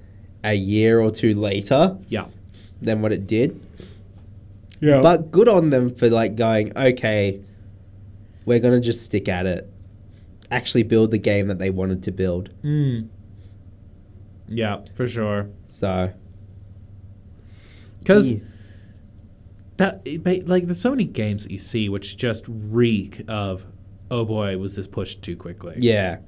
a 0.45 0.55
year 0.55 1.01
or 1.01 1.11
two 1.11 1.35
later 1.35 1.97
yeah. 2.09 2.27
than 2.81 3.01
what 3.03 3.13
it 3.13 3.27
did. 3.27 3.59
Yeah. 4.81 5.01
But 5.01 5.31
good 5.31 5.49
on 5.49 5.71
them 5.71 5.95
for 5.95 6.11
like 6.11 6.35
going, 6.37 6.77
okay, 6.77 7.41
we're 8.45 8.59
gonna 8.59 8.81
just 8.81 9.03
stick 9.03 9.29
at 9.29 9.47
it. 9.47 9.69
Actually 10.51 10.83
build 10.83 11.13
the 11.13 11.19
game 11.19 11.47
that 11.47 11.59
they 11.59 11.71
wanted 11.71 12.03
to 12.03 12.11
build. 12.11 12.51
Mm. 12.63 13.07
Yeah, 14.49 14.81
for 14.95 15.07
sure. 15.07 15.49
So 15.67 16.11
Because 18.01 18.33
Yeah. 18.35 18.39
that 19.77 20.07
like 20.49 20.65
there's 20.65 20.81
so 20.81 20.91
many 20.91 21.05
games 21.05 21.45
that 21.45 21.53
you 21.53 21.59
see 21.59 21.89
which 21.89 22.17
just 22.17 22.45
reek 22.49 23.23
of 23.29 23.69
oh 24.13 24.25
boy 24.25 24.57
was 24.59 24.77
this 24.77 24.87
pushed 24.87 25.23
too 25.23 25.37
quickly. 25.37 25.75
Yeah. 25.79 26.19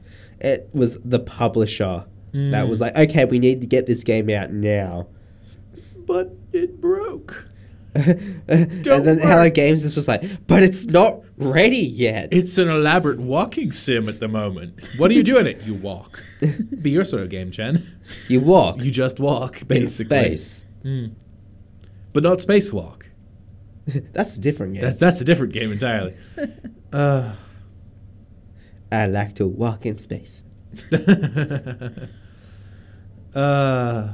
It 0.41 0.69
was 0.73 0.99
the 1.05 1.21
publisher 1.21 2.05
that 2.33 2.65
Mm. 2.65 2.69
was 2.69 2.81
like, 2.81 2.97
okay, 2.97 3.25
we 3.27 3.39
need 3.39 3.61
to 3.61 3.67
get 3.67 3.87
this 3.87 4.03
game 4.03 4.29
out 4.31 4.53
now. 4.53 5.07
But 6.07 6.35
it 6.53 6.81
broke. 6.81 7.49
and 7.95 8.43
then 8.49 9.19
Hello 9.21 9.49
Games 9.51 9.85
is 9.85 9.95
just 9.95 10.09
like, 10.09 10.25
but 10.49 10.65
it's 10.65 10.87
not 10.87 11.21
ready 11.37 11.77
yet. 11.77 12.31
It's 12.33 12.59
an 12.59 12.69
elaborate 12.69 13.21
walking 13.21 13.71
sim 13.71 14.09
at 14.09 14.19
the 14.19 14.27
moment. 14.27 14.81
What 14.97 15.13
are 15.13 15.15
you 15.15 15.23
doing 15.23 15.47
in 15.47 15.59
it? 15.59 15.63
You 15.63 15.75
walk. 15.75 16.21
Be 16.83 16.91
your 16.91 17.05
sort 17.05 17.23
of 17.23 17.29
game, 17.29 17.53
Jen. 17.53 17.87
You 18.29 18.41
walk. 18.41 18.81
You 18.83 18.91
just 18.91 19.21
walk, 19.21 19.63
in 19.63 19.69
basically. 19.69 20.17
space. 20.37 20.65
Mm. 20.85 21.15
But 22.13 22.25
not 22.25 22.39
spacewalk. 22.39 23.03
That's 24.13 24.37
a 24.37 24.41
different 24.41 24.75
game. 24.75 24.83
That's 24.83 24.99
that's 24.99 25.21
a 25.21 25.25
different 25.25 25.53
game 25.53 25.71
entirely. 25.71 26.17
uh, 26.93 27.33
I 29.03 29.07
like 29.07 29.35
to 29.37 29.47
walk 29.47 29.85
in 29.87 29.99
space. 29.99 30.45
uh, 33.35 34.13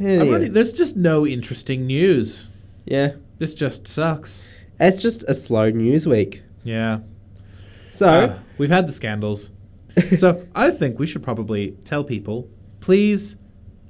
Anyway. 0.00 0.28
already- 0.28 0.48
there's 0.48 0.72
just 0.72 0.96
no 0.96 1.26
interesting 1.26 1.86
news. 1.86 2.48
Yeah. 2.84 3.12
This 3.38 3.54
just 3.54 3.86
sucks. 3.86 4.48
It's 4.80 5.00
just 5.02 5.22
a 5.28 5.34
slow 5.34 5.70
news 5.70 6.06
week. 6.06 6.42
Yeah. 6.64 7.00
So 7.92 8.08
Uh, 8.08 8.38
we've 8.58 8.70
had 8.70 8.86
the 8.86 8.92
scandals. 8.92 9.50
so 10.16 10.44
I 10.54 10.70
think 10.70 10.98
we 10.98 11.06
should 11.06 11.22
probably 11.22 11.72
tell 11.84 12.02
people, 12.04 12.48
please, 12.80 13.36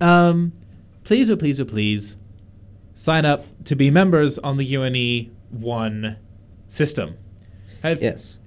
um, 0.01 0.53
please, 1.05 1.31
oh 1.31 1.37
please, 1.37 1.61
oh 1.61 1.65
please, 1.65 2.17
sign 2.95 3.25
up 3.25 3.47
to 3.65 3.77
be 3.77 3.91
members 3.91 4.39
on 4.41 4.57
the 4.57 4.65
UNE 4.75 5.31
one 5.51 6.17
system. 6.69 7.15
Have- 7.83 8.03
yes. 8.03 8.39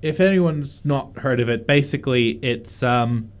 If 0.00 0.20
anyone's 0.20 0.84
not 0.84 1.18
heard 1.18 1.40
of 1.40 1.48
it, 1.48 1.66
basically 1.66 2.38
it's 2.42 2.82
um, 2.82 3.32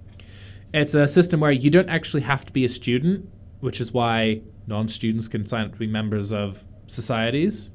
it's 0.74 0.94
a 0.94 1.06
system 1.06 1.40
where 1.40 1.52
you 1.52 1.70
don't 1.70 1.88
actually 1.88 2.22
have 2.22 2.44
to 2.46 2.52
be 2.52 2.64
a 2.64 2.68
student, 2.68 3.28
which 3.60 3.80
is 3.80 3.92
why 3.92 4.42
non-students 4.66 5.28
can 5.28 5.46
sign 5.46 5.66
up 5.66 5.72
to 5.72 5.78
be 5.78 5.86
members 5.86 6.32
of 6.32 6.66
societies. 6.86 7.70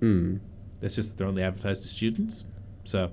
Mm. 0.00 0.40
It's 0.80 0.94
just 0.94 1.10
that 1.10 1.18
they're 1.18 1.26
only 1.26 1.42
advertised 1.42 1.82
to 1.82 1.88
students. 1.88 2.44
So, 2.84 3.10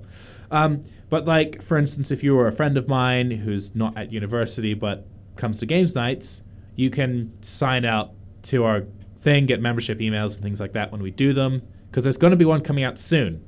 um, 0.52 0.82
but 1.10 1.26
like 1.26 1.62
for 1.62 1.78
instance, 1.78 2.12
if 2.12 2.24
you 2.24 2.36
were 2.36 2.48
a 2.48 2.52
friend 2.52 2.78
of 2.78 2.88
mine 2.88 3.32
who's 3.32 3.76
not 3.76 3.98
at 3.98 4.12
university 4.12 4.74
but 4.74 5.08
comes 5.36 5.60
to 5.60 5.66
games 5.66 5.96
nights, 5.96 6.44
you 6.76 6.90
can 6.90 7.34
sign 7.42 7.84
up 7.84 8.16
to 8.44 8.64
our 8.64 8.84
thing, 9.18 9.48
get 9.48 9.60
membership 9.60 10.00
emails 10.00 10.36
and 10.36 10.44
things 10.44 10.60
like 10.60 10.74
that 10.74 10.92
when 10.92 11.02
we 11.02 11.12
do 11.12 11.34
them. 11.34 11.64
Because 11.90 12.04
there's 12.04 12.18
going 12.18 12.32
to 12.32 12.38
be 12.38 12.46
one 12.46 12.62
coming 12.62 12.84
out 12.84 13.00
soon. 13.00 13.44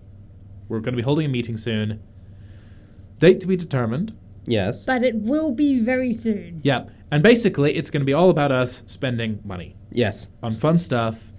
We're 0.67 0.79
going 0.79 0.93
to 0.93 0.97
be 0.97 1.03
holding 1.03 1.25
a 1.25 1.29
meeting 1.29 1.57
soon. 1.57 2.01
Date 3.19 3.39
to 3.41 3.47
be 3.47 3.55
determined. 3.55 4.15
Yes. 4.49 4.85
but 4.85 5.03
it 5.03 5.15
will 5.15 5.51
be 5.51 5.79
very 5.81 6.13
soon. 6.13 6.61
Yep. 6.63 6.89
And 7.11 7.21
basically, 7.21 7.75
it's 7.75 7.89
going 7.89 7.99
to 7.99 8.05
be 8.05 8.13
all 8.13 8.29
about 8.29 8.49
us 8.49 8.81
spending 8.85 9.39
money 9.43 9.75
Yes. 9.91 10.29
on 10.41 10.55
fun 10.55 10.77
stuff. 10.77 11.33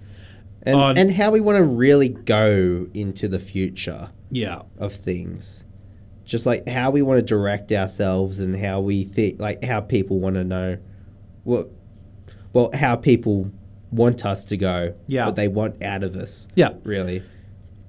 And 0.61 0.75
on- 0.75 0.95
and 0.97 1.09
how 1.13 1.31
we 1.31 1.39
want 1.41 1.57
to 1.57 1.63
really 1.63 2.09
go 2.09 2.87
into 2.93 3.27
the 3.27 3.39
future 3.39 4.09
Yeah. 4.29 4.61
of 4.77 4.93
things. 4.93 5.63
Just 6.23 6.45
like 6.45 6.67
how 6.69 6.91
we 6.91 7.01
want 7.01 7.17
to 7.17 7.23
direct 7.23 7.71
ourselves 7.71 8.39
and 8.39 8.55
how 8.57 8.79
we 8.79 9.03
think 9.05 9.39
like 9.41 9.63
how 9.63 9.81
people 9.81 10.19
want 10.19 10.35
to 10.35 10.43
know 10.43 10.77
what 11.43 11.69
well 12.53 12.69
how 12.75 12.95
people 12.95 13.49
want 13.91 14.23
us 14.23 14.45
to 14.45 14.57
go. 14.57 14.93
Yeah. 15.07 15.25
What 15.25 15.35
they 15.35 15.47
want 15.47 15.81
out 15.81 16.03
of 16.03 16.15
us. 16.15 16.47
Yeah. 16.53 16.73
Really. 16.83 17.23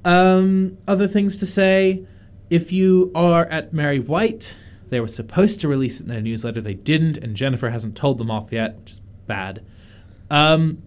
Um, 0.05 0.79
other 0.87 1.07
things 1.07 1.37
to 1.39 1.47
say. 1.47 2.07
If 2.49 2.73
you 2.73 3.13
are 3.15 3.47
at 3.47 3.73
Mary 3.73 4.01
White, 4.01 4.57
they 4.89 4.99
were 4.99 5.07
supposed 5.09 5.61
to 5.61 5.69
release 5.69 6.01
it 6.01 6.05
in 6.05 6.09
their 6.09 6.21
newsletter. 6.21 6.61
They 6.61 6.75
didn't, 6.75 7.17
and 7.17 7.37
Jennifer 7.37 7.71
hasn't 7.71 7.97
told 7.97 8.19
them 8.19 8.29
off 8.29 8.53
yet, 8.53 8.77
which 8.79 8.91
is 8.91 9.01
bad. 9.29 9.65
Um, 10.31 10.83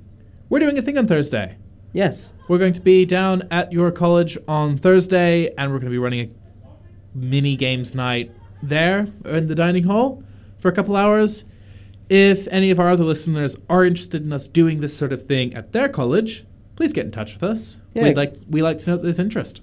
we're 0.50 0.60
doing 0.60 0.78
a 0.78 0.82
thing 0.82 0.98
on 0.98 1.08
Thursday. 1.08 1.58
Yes. 1.94 2.34
We're 2.50 2.58
going 2.58 2.74
to 2.74 2.82
be 2.82 3.06
down 3.06 3.48
at 3.50 3.72
your 3.72 3.92
college 3.92 4.38
on 4.46 4.78
Thursday, 4.78 5.54
and 5.58 5.72
we're 5.72 5.80
going 5.80 5.92
to 5.92 5.96
be 5.96 5.98
running 5.98 6.36
a 7.16 7.18
mini 7.18 7.56
games 7.56 7.96
night 7.96 8.32
there 8.62 9.08
in 9.24 9.48
the 9.48 9.56
dining 9.56 9.84
hall 9.84 10.22
for 10.60 10.68
a 10.68 10.74
couple 10.74 10.98
hours. 10.98 11.46
If 12.10 12.48
any 12.50 12.72
of 12.72 12.80
our 12.80 12.90
other 12.90 13.06
listeners 13.06 13.56
are 13.70 13.86
interested 13.86 14.24
in 14.24 14.34
us 14.34 14.50
doing 14.50 14.82
this 14.82 14.98
sort 14.98 15.14
of 15.14 15.26
thing 15.26 15.54
at 15.54 15.72
their 15.72 15.88
college, 15.88 16.46
please 16.76 16.94
get 16.94 17.06
in 17.06 17.12
touch 17.12 17.34
with 17.34 17.44
us. 17.44 17.80
Yeah. 17.94 18.04
We'd 18.04 18.18
like 18.18 18.36
we 18.50 18.62
like 18.62 18.80
to 18.80 18.90
know 18.92 18.96
that 18.98 19.04
there's 19.04 19.20
interest. 19.20 19.62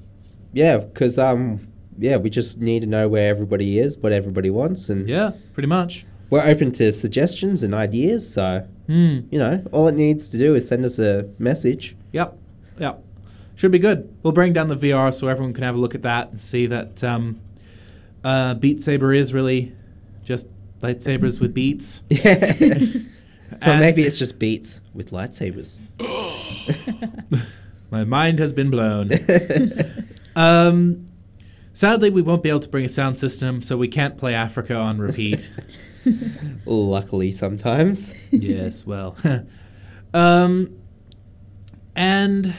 Yeah, 0.53 0.79
because 0.79 1.19
um, 1.19 1.69
yeah, 1.99 2.17
we 2.17 2.31
just 2.31 2.59
need 2.59 2.81
to 2.81 2.87
know 2.87 3.09
where 3.09 3.29
everybody 3.29 3.79
is, 3.79 3.97
what 3.99 4.13
everybody 4.13 4.51
wants, 4.51 4.89
and 4.89 5.09
Yeah, 5.09 5.33
pretty 5.55 5.69
much. 5.69 6.05
we're 6.29 6.43
open 6.45 6.73
to 6.73 6.93
suggestions 6.93 7.63
and 7.63 7.75
ideas. 7.75 8.33
So 8.33 8.67
Hmm. 8.87 9.21
you 9.31 9.39
know, 9.39 9.63
all 9.71 9.87
it 9.89 9.95
needs 9.95 10.29
to 10.31 10.39
do 10.39 10.55
is 10.57 10.67
send 10.67 10.85
us 10.85 10.99
a 10.99 11.29
message. 11.39 11.95
Yep. 12.13 12.37
Yep. 12.79 13.05
Should 13.55 13.71
be 13.73 13.79
good. 13.79 14.13
We'll 14.23 14.33
bring 14.33 14.53
down 14.53 14.69
the 14.69 14.77
VR 14.77 15.13
so 15.13 15.29
everyone 15.29 15.53
can 15.53 15.63
have 15.65 15.75
a 15.77 15.79
look 15.79 15.95
at 15.95 16.03
that 16.03 16.31
and 16.33 16.41
see 16.43 16.67
that 16.67 17.05
um, 17.05 17.39
uh, 18.25 18.55
Beat 18.55 18.81
Saber 18.83 19.13
is 19.15 19.33
really 19.35 19.73
just 20.25 20.47
lightsabers 20.81 21.41
with 21.41 21.53
beats. 21.55 22.03
Yeah. 22.11 22.89
Or 23.67 23.77
maybe 23.79 24.03
it's 24.03 24.19
just 24.19 24.39
beats 24.39 24.81
with 24.95 25.11
lightsabers. 25.11 25.81
My 27.91 28.05
mind 28.05 28.39
has 28.39 28.53
been 28.53 28.71
blown. 28.71 29.11
um, 30.37 31.09
sadly, 31.73 32.11
we 32.11 32.23
won't 32.23 32.43
be 32.43 32.49
able 32.49 32.61
to 32.61 32.69
bring 32.69 32.85
a 32.85 32.89
sound 32.89 33.19
system, 33.19 33.63
so 33.63 33.77
we 33.77 33.89
can't 33.89 34.17
play 34.17 34.35
Africa 34.35 34.77
on 34.77 34.99
repeat. 34.99 35.51
Luckily, 36.67 37.33
sometimes. 37.33 38.15
yes, 38.31 38.87
well. 38.87 39.17
um, 40.15 40.77
and 41.97 42.55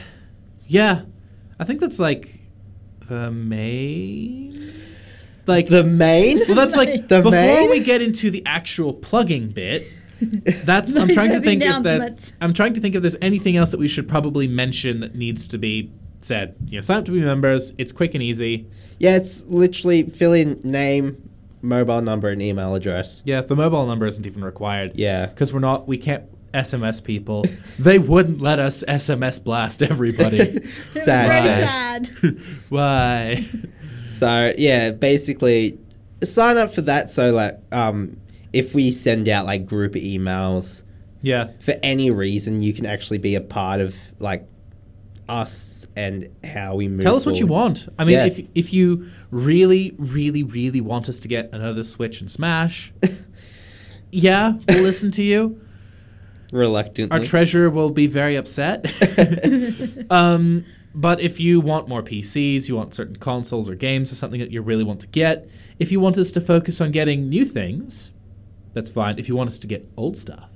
yeah, 0.66 1.02
I 1.58 1.64
think 1.64 1.80
that's 1.80 1.98
like 1.98 2.38
the 3.08 3.30
main. 3.30 4.74
Like 5.46 5.68
the 5.68 5.82
main. 5.82 6.38
Well, 6.46 6.54
that's 6.54 6.76
like 6.76 7.08
The 7.08 7.18
before 7.20 7.30
main? 7.32 7.70
we 7.70 7.80
get 7.80 8.00
into 8.02 8.30
the 8.30 8.42
actual 8.46 8.92
plugging 8.92 9.48
bit. 9.48 9.82
That's 10.64 10.94
I'm 10.96 11.08
trying 11.08 11.30
to 11.30 11.40
think 11.40 11.62
if 11.62 11.82
there's. 11.82 12.32
I'm 12.40 12.54
trying 12.54 12.74
to 12.74 12.80
think 12.80 12.94
if 12.94 13.02
there's 13.02 13.16
anything 13.20 13.56
else 13.56 13.70
that 13.70 13.78
we 13.78 13.88
should 13.88 14.08
probably 14.08 14.46
mention 14.46 15.00
that 15.00 15.14
needs 15.14 15.48
to 15.48 15.58
be 15.58 15.92
said. 16.20 16.56
You 16.66 16.76
know, 16.76 16.80
sign 16.80 16.98
up 16.98 17.04
to 17.06 17.12
be 17.12 17.20
members. 17.20 17.72
It's 17.78 17.92
quick 17.92 18.14
and 18.14 18.22
easy. 18.22 18.68
Yeah, 18.98 19.16
it's 19.16 19.46
literally 19.46 20.04
fill 20.04 20.32
in 20.32 20.60
name, 20.62 21.30
mobile 21.60 22.00
number, 22.00 22.28
and 22.28 22.40
email 22.40 22.74
address. 22.74 23.22
Yeah, 23.24 23.40
the 23.40 23.56
mobile 23.56 23.86
number 23.86 24.06
isn't 24.06 24.26
even 24.26 24.44
required. 24.44 24.92
Yeah. 24.94 25.26
because 25.26 25.52
we're 25.52 25.60
not 25.60 25.88
we 25.88 25.98
can't 25.98 26.24
SMS 26.52 27.02
people, 27.02 27.46
they 27.78 27.98
wouldn't 27.98 28.40
let 28.40 28.58
us 28.58 28.84
SMS 28.86 29.42
blast 29.42 29.82
everybody. 29.82 30.62
Sad 30.90 31.28
very 31.28 31.66
sad. 31.66 32.38
Why? 32.68 33.48
So 34.06 34.52
yeah, 34.58 34.90
basically, 34.90 35.78
sign 36.22 36.58
up 36.58 36.72
for 36.72 36.82
that. 36.82 37.10
So 37.10 37.32
like, 37.32 37.58
um, 37.72 38.20
if 38.52 38.74
we 38.74 38.90
send 38.92 39.28
out 39.28 39.46
like 39.46 39.66
group 39.66 39.92
emails 39.94 40.82
Yeah. 41.22 41.48
for 41.60 41.74
any 41.82 42.10
reason, 42.10 42.60
you 42.62 42.72
can 42.72 42.86
actually 42.86 43.18
be 43.18 43.34
a 43.34 43.40
part 43.40 43.80
of 43.80 43.96
like 44.18 44.46
us 45.28 45.86
and 45.96 46.28
how 46.44 46.74
we 46.74 46.88
move. 46.88 47.00
Tell 47.00 47.16
us 47.16 47.24
what 47.24 47.38
you 47.40 47.46
want. 47.46 47.88
I 47.98 48.04
mean, 48.04 48.14
Yeah. 48.14 48.26
if 48.26 48.40
if 48.54 48.72
you 48.72 49.08
really, 49.30 49.94
really, 49.98 50.42
really 50.42 50.80
want 50.80 51.08
us 51.08 51.20
to 51.20 51.28
get 51.28 51.48
another 51.52 51.82
Switch 51.82 52.20
and 52.20 52.30
Smash, 52.30 52.92
yeah, 54.10 54.58
we'll 54.68 54.82
listen 54.82 55.10
to 55.12 55.22
you. 55.22 55.60
Reluctantly, 56.52 57.16
Our 57.16 57.24
treasurer 57.24 57.70
will 57.70 57.88
be 57.90 58.06
very 58.06 58.36
upset. 58.36 58.84
um, 60.10 60.66
but 60.94 61.20
if 61.20 61.40
you 61.40 61.60
want 61.60 61.88
more 61.88 62.02
PCs, 62.02 62.68
you 62.68 62.76
want 62.76 62.92
certain 62.92 63.16
consoles 63.16 63.70
or 63.70 63.74
games 63.74 64.12
or 64.12 64.16
something 64.16 64.40
that 64.40 64.50
you 64.50 64.60
really 64.60 64.84
want 64.84 65.00
to 65.00 65.06
get, 65.06 65.48
if 65.78 65.90
you 65.90 65.98
want 65.98 66.18
us 66.18 66.30
to 66.32 66.40
focus 66.42 66.78
on 66.82 66.90
getting 66.90 67.30
new 67.30 67.46
things, 67.46 68.10
that's 68.74 68.88
fine. 68.88 69.18
If 69.18 69.28
you 69.28 69.36
want 69.36 69.48
us 69.48 69.58
to 69.60 69.66
get 69.66 69.88
old 69.96 70.16
stuff, 70.16 70.50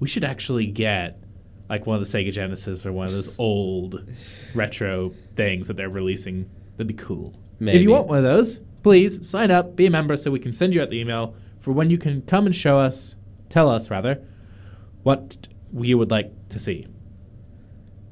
we 0.00 0.08
should 0.08 0.24
actually 0.24 0.66
get 0.66 1.22
like 1.68 1.86
one 1.86 2.00
of 2.00 2.06
the 2.06 2.18
Sega 2.18 2.32
Genesis 2.32 2.84
or 2.84 2.92
one 2.92 3.06
of 3.06 3.12
those 3.12 3.34
old 3.38 4.06
retro 4.54 5.12
things 5.34 5.68
that 5.68 5.76
they're 5.76 5.88
releasing. 5.88 6.48
That'd 6.76 6.88
be 6.88 6.94
cool. 6.94 7.34
If 7.60 7.82
you 7.82 7.90
want 7.90 8.08
one 8.08 8.18
of 8.18 8.24
those, 8.24 8.60
please 8.82 9.26
sign 9.28 9.50
up, 9.50 9.76
be 9.76 9.86
a 9.86 9.90
member, 9.90 10.16
so 10.16 10.30
we 10.30 10.40
can 10.40 10.52
send 10.52 10.74
you 10.74 10.82
out 10.82 10.90
the 10.90 10.98
email 11.00 11.34
for 11.58 11.72
when 11.72 11.88
you 11.88 11.96
can 11.96 12.20
come 12.22 12.46
and 12.46 12.54
show 12.54 12.78
us, 12.78 13.16
tell 13.48 13.70
us 13.70 13.90
rather, 13.90 14.22
what 15.02 15.48
you 15.72 15.96
would 15.96 16.10
like 16.10 16.32
to 16.50 16.58
see. 16.58 16.86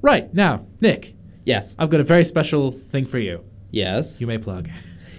Right 0.01 0.33
now, 0.33 0.67
Nick, 0.81 1.15
yes, 1.45 1.77
I've 1.79 1.91
got 1.91 2.01
a 2.01 2.05
very 2.05 2.25
special 2.25 2.73
thing 2.73 3.05
for 3.05 3.19
you. 3.19 3.45
yes, 3.71 4.21
You 4.21 4.27
may 4.27 4.39
plug. 4.39 4.69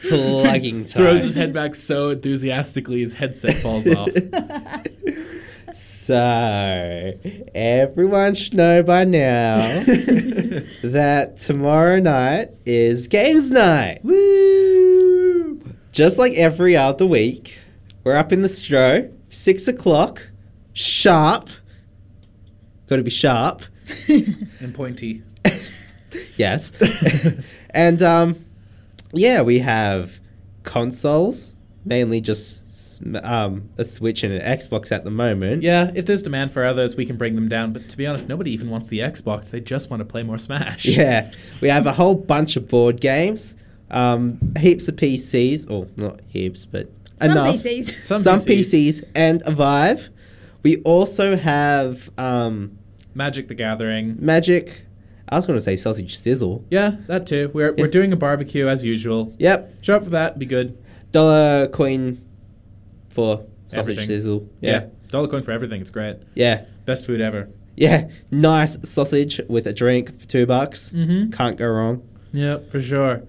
plugging 0.00 0.84
time. 0.84 0.96
Throws 1.02 1.22
his 1.22 1.34
head 1.34 1.52
back 1.52 1.74
so 1.74 2.10
enthusiastically 2.10 3.00
his 3.00 3.14
headset 3.14 3.56
falls 3.56 3.88
off. 3.88 4.10
So, 5.74 7.12
everyone 7.54 8.34
should 8.34 8.54
know 8.54 8.82
by 8.82 9.04
now 9.04 9.56
that 10.82 11.34
tomorrow 11.36 12.00
night 12.00 12.48
is 12.64 13.08
games 13.08 13.50
night. 13.50 14.00
Woo! 14.02 15.60
Just 15.92 16.18
like 16.18 16.32
every 16.32 16.78
other 16.78 17.04
week, 17.04 17.58
we're 18.04 18.16
up 18.16 18.32
in 18.32 18.40
the 18.40 18.48
stro, 18.48 19.12
six 19.28 19.68
o'clock, 19.68 20.30
sharp. 20.72 21.50
Got 22.88 22.96
to 22.96 23.02
be 23.02 23.10
sharp. 23.10 23.64
and 24.08 24.74
pointy. 24.74 25.24
Yes. 26.38 26.72
and 27.68 28.02
um, 28.02 28.45
yeah, 29.16 29.42
we 29.42 29.58
have 29.60 30.20
consoles, 30.62 31.54
mainly 31.84 32.20
just 32.20 33.00
um, 33.22 33.68
a 33.78 33.84
Switch 33.84 34.22
and 34.24 34.32
an 34.32 34.40
Xbox 34.58 34.90
at 34.92 35.04
the 35.04 35.10
moment. 35.10 35.62
Yeah, 35.62 35.90
if 35.94 36.06
there's 36.06 36.22
demand 36.22 36.52
for 36.52 36.64
others, 36.64 36.96
we 36.96 37.06
can 37.06 37.16
bring 37.16 37.34
them 37.34 37.48
down. 37.48 37.72
But 37.72 37.88
to 37.90 37.96
be 37.96 38.06
honest, 38.06 38.28
nobody 38.28 38.50
even 38.52 38.70
wants 38.70 38.88
the 38.88 38.98
Xbox. 39.00 39.50
They 39.50 39.60
just 39.60 39.90
want 39.90 40.00
to 40.00 40.04
play 40.04 40.22
more 40.22 40.38
Smash. 40.38 40.84
Yeah, 40.96 41.30
we 41.60 41.68
have 41.68 41.86
a 41.86 41.92
whole 41.92 42.14
bunch 42.14 42.56
of 42.56 42.68
board 42.68 43.00
games, 43.00 43.56
um, 43.90 44.54
heaps 44.58 44.88
of 44.88 44.96
PCs, 44.96 45.70
or 45.70 45.86
not 45.96 46.20
heaps, 46.28 46.64
but 46.64 46.90
Some 47.20 47.30
enough. 47.30 47.56
PCs. 47.56 47.90
Some 48.06 48.20
Some 48.20 48.38
PCs. 48.40 49.00
PCs 49.02 49.04
and 49.14 49.42
a 49.46 49.50
Vive. 49.52 50.10
We 50.62 50.78
also 50.78 51.36
have 51.36 52.10
um, 52.18 52.76
Magic 53.14 53.46
the 53.48 53.54
Gathering. 53.54 54.16
Magic. 54.18 54.82
I 55.28 55.36
was 55.36 55.46
going 55.46 55.56
to 55.58 55.62
say 55.62 55.74
sausage 55.76 56.16
sizzle. 56.16 56.64
Yeah, 56.70 56.96
that 57.08 57.26
too. 57.26 57.50
We're, 57.52 57.72
we're 57.74 57.88
doing 57.88 58.12
a 58.12 58.16
barbecue 58.16 58.68
as 58.68 58.84
usual. 58.84 59.34
Yep, 59.38 59.82
Show 59.82 59.96
up 59.96 60.04
for 60.04 60.10
that. 60.10 60.38
Be 60.38 60.46
good. 60.46 60.78
dollar 61.12 61.66
coin 61.68 62.22
for 63.08 63.44
sausage 63.66 63.78
Everything. 63.78 64.06
sizzle. 64.06 64.48
Yeah. 64.60 64.70
Yeah, 64.70 64.86
Dollar 65.08 65.28
coin 65.28 65.42
for 65.42 65.52
everything. 65.52 65.80
It's 65.80 65.90
great. 65.90 66.16
yeah, 66.34 66.64
Best 66.84 67.06
food 67.06 67.20
ever. 67.20 67.48
yeah. 67.76 68.08
Nice 68.30 68.76
sausage 68.88 69.40
with 69.48 69.66
a 69.66 69.72
drink 69.72 70.16
for 70.18 70.26
two 70.26 70.46
bucks. 70.46 70.90
Mm-hmm. 70.90 71.30
Can't 71.30 71.56
go 71.56 71.68
wrong. 71.68 72.02
Yeah, 72.32 72.58
for 72.70 72.80
sure. 72.80 73.22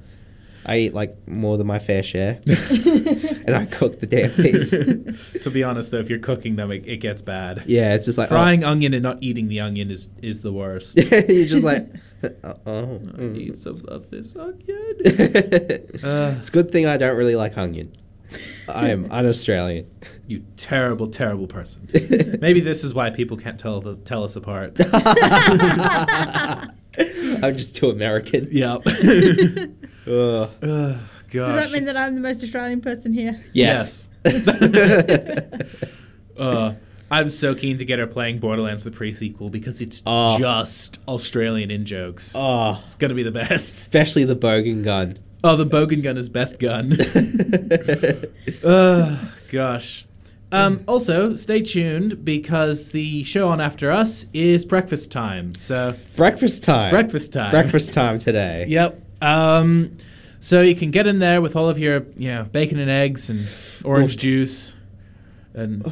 I 0.68 0.78
eat 0.80 0.94
like 0.94 1.28
more 1.28 1.58
than 1.58 1.66
my 1.66 1.80
fair 1.80 2.04
share, 2.04 2.42
and 2.48 3.56
I 3.56 3.66
cook 3.66 4.02
the 4.02 4.06
damn 4.06 4.30
things. 4.30 4.72
to 5.42 5.50
be 5.50 5.64
honest, 5.64 5.92
though, 5.92 6.00
if 6.00 6.10
you're 6.10 6.20
cooking 6.20 6.58
them, 6.58 6.72
it, 6.72 6.86
it 6.86 6.98
gets 6.98 7.22
bad. 7.22 7.64
Yeah, 7.66 7.96
it's 7.96 8.04
just 8.04 8.18
like 8.18 8.28
oh. 8.28 8.36
Frying 8.36 8.66
onion 8.66 8.94
and 8.94 9.02
not 9.02 9.18
eating 9.22 9.48
the 9.48 9.62
onion 9.62 9.90
is, 9.90 10.10
is 10.22 10.42
the 10.42 10.52
worst. 10.52 10.98
You're 10.98 11.46
just 11.46 11.64
like, 11.64 11.88
oh. 12.44 12.60
mm. 12.66 13.38
Eat 13.38 13.56
some 13.56 13.82
of 13.88 14.10
this 14.10 14.36
onion. 14.36 14.96
it's 15.00 16.50
a 16.50 16.52
good 16.52 16.70
thing 16.70 16.86
I 16.86 16.98
don't 16.98 17.16
really 17.16 17.38
like 17.38 17.58
onion. 17.58 17.96
I 18.68 18.90
am 18.90 19.10
un-Australian. 19.10 19.90
You 20.28 20.44
terrible, 20.58 21.08
terrible 21.08 21.48
person. 21.48 21.88
Maybe 22.42 22.60
this 22.60 22.84
is 22.84 22.94
why 22.94 23.10
people 23.10 23.38
can't 23.38 23.58
tell 23.58 23.80
the, 23.80 23.96
tell 23.96 24.26
us 24.26 24.36
apart. 24.36 24.76
I'm 26.98 27.56
just 27.56 27.76
too 27.78 27.90
American. 27.90 28.50
yep. 28.52 28.84
Ugh. 30.08 30.50
Ugh, 30.64 30.98
Does 31.32 31.66
that 31.66 31.72
mean 31.72 31.86
that 31.86 31.98
I'm 31.98 32.16
the 32.16 32.22
most 32.22 32.44
Australian 32.44 32.82
person 32.82 33.14
here? 33.14 33.44
Yes. 33.54 34.08
uh, 36.38 36.74
I'm 37.10 37.30
so 37.30 37.56
keen 37.56 37.78
to 37.78 37.86
get 37.86 38.00
her 38.00 38.08
playing 38.08 38.40
Borderlands 38.40 38.84
the 38.84 38.92
pre-sequel 38.92 39.50
because 39.50 39.80
it's 39.82 40.04
Oh. 40.06 40.38
just 40.38 41.00
Australian 41.08 41.72
in 41.72 41.86
jokes. 41.86 42.34
Oh, 42.36 42.82
It's 42.86 42.96
gonna 42.96 43.14
be 43.14 43.24
the 43.24 43.32
best. 43.32 43.74
especially 43.74 44.24
the 44.26 44.36
bogan 44.36 44.84
gun. 44.84 45.20
Oh, 45.44 45.56
the 45.56 45.68
Bogan 45.68 46.02
gun 46.02 46.18
is 46.18 46.30
best 46.30 46.60
gun. 46.60 46.98
uh, 48.64 49.18
gosh. 49.52 50.06
Um, 50.52 50.82
also, 50.88 51.36
stay 51.36 51.62
tuned 51.62 52.26
because 52.26 52.92
the 52.92 53.24
show 53.24 53.48
on 53.50 53.62
after 53.62 53.92
us 53.92 54.26
is 54.34 54.66
breakfast 54.66 55.12
time. 55.12 55.54
So 55.54 55.96
Breakfast 56.16 56.64
time. 56.64 56.90
breakfast 56.90 57.34
time. 57.34 57.52
Breakfast 57.52 57.94
time 57.94 58.18
today. 58.18 58.66
Yep. 58.68 59.04
Um, 59.22 59.98
so 60.40 60.62
you 60.62 60.76
can 60.76 60.92
get 60.92 61.08
in 61.08 61.20
there 61.20 61.42
with 61.42 61.56
all 61.56 61.70
of 61.70 61.80
your, 61.80 62.06
you 62.16 62.32
know, 62.32 62.44
bacon 62.44 62.80
and 62.80 62.90
eggs 62.90 63.30
and 63.30 63.48
orange 63.84 64.18
juice, 64.18 64.76
and 65.54 65.92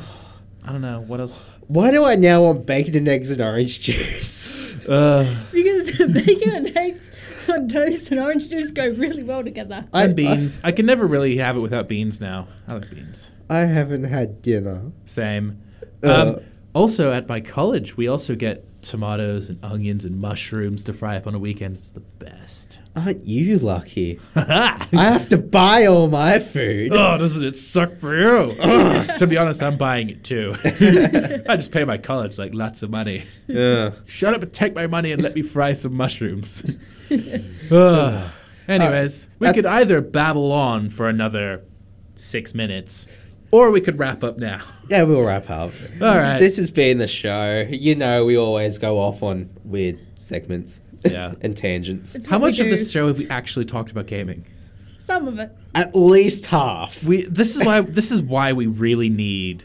I 0.64 0.72
don't 0.72 0.81
know 0.81 1.02
what 1.02 1.19
else. 1.19 1.43
Why 1.68 1.89
do 1.89 2.06
I 2.06 2.15
now 2.15 2.43
want 2.43 2.65
bacon 2.65 2.95
and 2.95 3.07
eggs 3.07 3.31
and 3.31 3.41
orange 3.41 3.81
juice? 3.81 4.64
Uh, 4.85 5.26
Because 5.52 5.97
bacon 6.14 6.53
and 6.53 6.77
eggs 6.77 7.10
on 7.49 7.68
toast 7.68 8.11
and 8.11 8.19
orange 8.19 8.49
juice 8.49 8.69
go 8.69 8.88
really 8.88 9.23
well 9.23 9.43
together. 9.43 9.88
I, 9.91 10.03
and 10.03 10.15
beans. 10.15 10.60
I, 10.64 10.73
can 10.73 10.85
never 10.85 11.07
really 11.07 11.38
have 11.38 11.57
it 11.57 11.61
without 11.61 11.88
beans 11.88 12.22
now. 12.22 12.47
I 12.68 12.76
like 12.76 12.91
beans. 12.91 13.31
I, 13.49 13.61
I 13.61 13.65
haven't 13.65 14.03
had 14.03 14.43
dinner. 14.43 14.91
Same. 15.06 15.60
Uh. 16.03 16.14
Um, 16.14 16.39
also, 16.76 17.11
at 17.14 17.27
my 17.27 17.39
college, 17.39 17.97
we 17.97 18.07
also 18.07 18.35
get 18.35 18.74
tomatoes 18.89 19.49
and 19.49 19.63
onions 19.63 20.05
and 20.05 20.19
mushrooms 20.19 20.83
to 20.85 20.93
fry 20.93 21.17
up 21.17 21.27
on 21.27 21.35
a 21.35 21.39
weekend. 21.39 21.75
It's 21.75 21.91
the 21.91 21.99
best. 21.99 22.79
Aren't 22.95 23.25
you 23.25 23.57
lucky? 23.59 24.19
I 24.35 24.87
have 24.91 25.29
to 25.29 25.37
buy 25.37 25.85
all 25.85 26.07
my 26.07 26.39
food. 26.39 26.93
Oh, 26.93 27.17
doesn't 27.17 27.43
it 27.43 27.55
suck 27.55 27.93
for 27.97 28.15
you? 28.15 28.55
Ugh. 28.61 29.17
to 29.17 29.27
be 29.27 29.37
honest, 29.37 29.61
I'm 29.63 29.77
buying 29.77 30.09
it 30.09 30.23
too. 30.23 30.55
I 30.63 31.55
just 31.55 31.71
pay 31.71 31.83
my 31.83 31.97
college 31.97 32.37
like 32.37 32.53
lots 32.53 32.83
of 32.83 32.89
money. 32.89 33.25
Yeah. 33.47 33.91
Shut 34.05 34.33
up 34.33 34.43
and 34.43 34.53
take 34.53 34.75
my 34.75 34.87
money 34.87 35.11
and 35.11 35.21
let 35.21 35.35
me 35.35 35.41
fry 35.41 35.73
some 35.73 35.93
mushrooms. 35.93 36.75
Anyways, 38.67 39.27
we 39.39 39.53
could 39.53 39.65
either 39.65 40.01
babble 40.01 40.51
on 40.51 40.89
for 40.89 41.07
another 41.07 41.63
six 42.15 42.53
minutes, 42.53 43.07
or 43.56 43.72
we 43.72 43.82
could 43.82 43.98
wrap 43.99 44.23
up 44.23 44.38
now. 44.38 44.61
Yeah, 44.88 45.02
we'll 45.02 45.23
wrap 45.23 45.49
up. 45.49 45.72
All 45.99 46.15
right. 46.15 46.38
This 46.38 46.57
has 46.57 46.69
been 46.69 46.99
the 46.99 47.07
show. 47.07 47.65
You 47.68 47.95
know, 47.95 48.23
we 48.23 48.38
always 48.38 48.77
go 48.77 48.99
off 48.99 49.23
on 49.23 49.49
weird 49.64 49.98
segments 50.18 50.80
Yeah. 51.03 51.34
and 51.41 51.57
tangents. 51.57 52.14
It's 52.15 52.27
How 52.27 52.38
much 52.38 52.60
of 52.60 52.68
this 52.69 52.91
show 52.91 53.07
have 53.07 53.18
we 53.18 53.27
actually 53.30 53.65
talked 53.65 53.90
about 53.90 54.06
gaming? 54.06 54.45
Some 54.99 55.27
of 55.27 55.40
it. 55.40 55.52
At 55.73 55.95
least 55.95 56.45
half. 56.48 57.03
We 57.03 57.23
this 57.23 57.56
is 57.56 57.65
why 57.65 57.82
this 57.82 58.11
is 58.11 58.22
why 58.22 58.53
we 58.53 58.68
really 58.68 59.10
need 59.10 59.64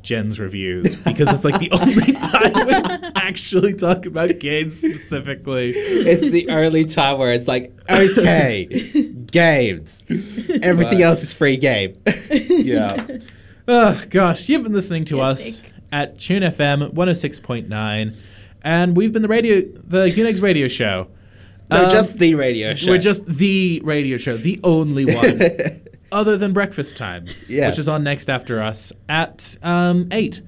Jen's 0.00 0.40
reviews 0.40 0.96
because 0.96 1.28
it's 1.30 1.44
like 1.44 1.58
the 1.60 1.70
only 1.80 2.12
time 2.12 2.66
we 2.66 3.08
actually 3.14 3.74
talk 3.74 4.06
about 4.06 4.38
games 4.38 4.74
specifically. 4.80 5.70
It's 5.72 6.30
the 6.30 6.48
only 6.48 6.86
time 6.86 7.18
where 7.18 7.32
it's 7.34 7.46
like, 7.46 7.72
okay, 7.90 8.66
games. 9.32 10.04
Everything 10.62 11.02
else 11.02 11.22
is 11.22 11.34
free 11.34 11.56
game. 11.56 11.96
Yeah. 12.30 13.18
oh 13.66 14.00
gosh, 14.08 14.48
you've 14.48 14.62
been 14.62 14.72
listening 14.72 15.04
to 15.06 15.16
Yes, 15.16 15.26
us 15.26 15.60
Dick. 15.62 15.72
at 15.90 16.18
Tune 16.20 16.42
FM 16.42 16.92
106.9 16.94 18.16
and 18.62 18.96
we've 18.96 19.12
been 19.12 19.22
the 19.22 19.28
radio 19.28 19.60
the 19.62 20.06
Unix 20.06 20.40
radio 20.40 20.68
show. 20.68 21.08
No, 21.70 21.84
Um, 21.84 21.90
just 21.90 22.18
the 22.18 22.34
radio 22.36 22.74
show. 22.74 22.90
We're 22.90 22.98
just 22.98 23.26
the 23.26 23.80
radio 23.84 24.16
show, 24.16 24.36
the 24.36 24.60
only 24.62 25.04
one. 25.06 25.40
other 26.12 26.36
than 26.36 26.52
breakfast 26.52 26.96
time, 26.96 27.26
Yeah. 27.48 27.66
which 27.68 27.78
is 27.78 27.88
on 27.88 28.04
next 28.04 28.28
after 28.30 28.62
us 28.62 28.92
at 29.08 29.56
um, 29.62 30.08
8. 30.12 30.42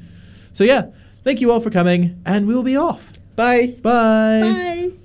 So, 0.52 0.62
yeah, 0.62 0.88
thank 1.24 1.40
you 1.40 1.50
all 1.50 1.60
for 1.60 1.70
coming, 1.70 2.20
and 2.26 2.46
we'll 2.46 2.62
be 2.62 2.76
off. 2.76 3.14
Bye. 3.34 3.68
Bye. 3.82 4.90
Bye. 4.92 5.03